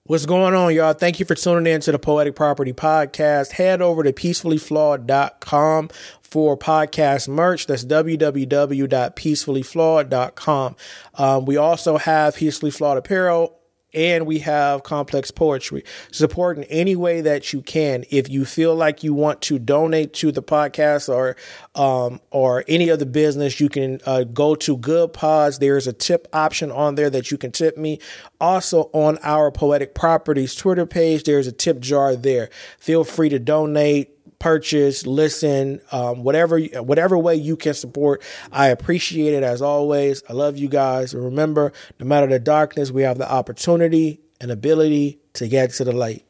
What's 0.05 0.25
going 0.25 0.53
on, 0.53 0.75
y'all? 0.75 0.93
Thank 0.93 1.19
you 1.19 1.25
for 1.25 1.35
tuning 1.35 1.73
in 1.73 1.79
to 1.81 1.91
the 1.93 1.99
Poetic 1.99 2.35
Property 2.35 2.73
Podcast. 2.73 3.51
Head 3.51 3.81
over 3.81 4.03
to 4.03 4.11
peacefullyflawed.com 4.11 5.89
for 6.21 6.57
podcast 6.57 7.29
merch. 7.29 7.67
That's 7.67 7.85
www.peacefullyflawed.com. 7.85 10.75
Um, 11.15 11.45
we 11.45 11.55
also 11.55 11.97
have 11.97 12.35
Peacefully 12.35 12.71
Flawed 12.71 12.97
Apparel 12.97 13.60
and 13.93 14.25
we 14.25 14.39
have 14.39 14.83
complex 14.83 15.31
poetry. 15.31 15.83
Support 16.11 16.57
in 16.57 16.63
any 16.65 16.95
way 16.95 17.21
that 17.21 17.53
you 17.53 17.61
can. 17.61 18.05
If 18.09 18.29
you 18.29 18.45
feel 18.45 18.75
like 18.75 19.03
you 19.03 19.13
want 19.13 19.41
to 19.43 19.59
donate 19.59 20.13
to 20.15 20.31
the 20.31 20.43
podcast 20.43 21.09
or 21.13 21.35
um, 21.75 22.19
or 22.31 22.63
any 22.67 22.89
other 22.89 23.05
business, 23.05 23.59
you 23.59 23.69
can 23.69 23.99
uh, 24.05 24.23
go 24.23 24.55
to 24.55 24.77
Goodpods. 24.77 25.59
There's 25.59 25.87
a 25.87 25.93
tip 25.93 26.27
option 26.33 26.71
on 26.71 26.95
there 26.95 27.09
that 27.09 27.31
you 27.31 27.37
can 27.37 27.51
tip 27.51 27.77
me. 27.77 27.99
Also 28.39 28.89
on 28.93 29.17
our 29.23 29.51
Poetic 29.51 29.95
Properties 29.95 30.55
Twitter 30.55 30.85
page, 30.85 31.23
there's 31.23 31.47
a 31.47 31.51
tip 31.51 31.79
jar 31.79 32.15
there. 32.15 32.49
Feel 32.79 33.03
free 33.03 33.29
to 33.29 33.39
donate 33.39 34.17
purchase, 34.41 35.05
listen, 35.05 35.79
um, 35.91 36.23
whatever 36.23 36.59
whatever 36.59 37.17
way 37.17 37.35
you 37.35 37.55
can 37.55 37.75
support. 37.75 38.23
I 38.51 38.69
appreciate 38.69 39.35
it 39.35 39.43
as 39.43 39.61
always. 39.61 40.23
I 40.27 40.33
love 40.33 40.57
you 40.57 40.67
guys. 40.67 41.13
And 41.13 41.23
remember, 41.23 41.71
no 41.99 42.07
matter 42.07 42.25
the 42.25 42.39
darkness, 42.39 42.89
we 42.89 43.03
have 43.03 43.19
the 43.19 43.31
opportunity 43.31 44.19
and 44.41 44.51
ability 44.51 45.19
to 45.33 45.47
get 45.47 45.69
to 45.73 45.83
the 45.83 45.91
light. 45.91 46.25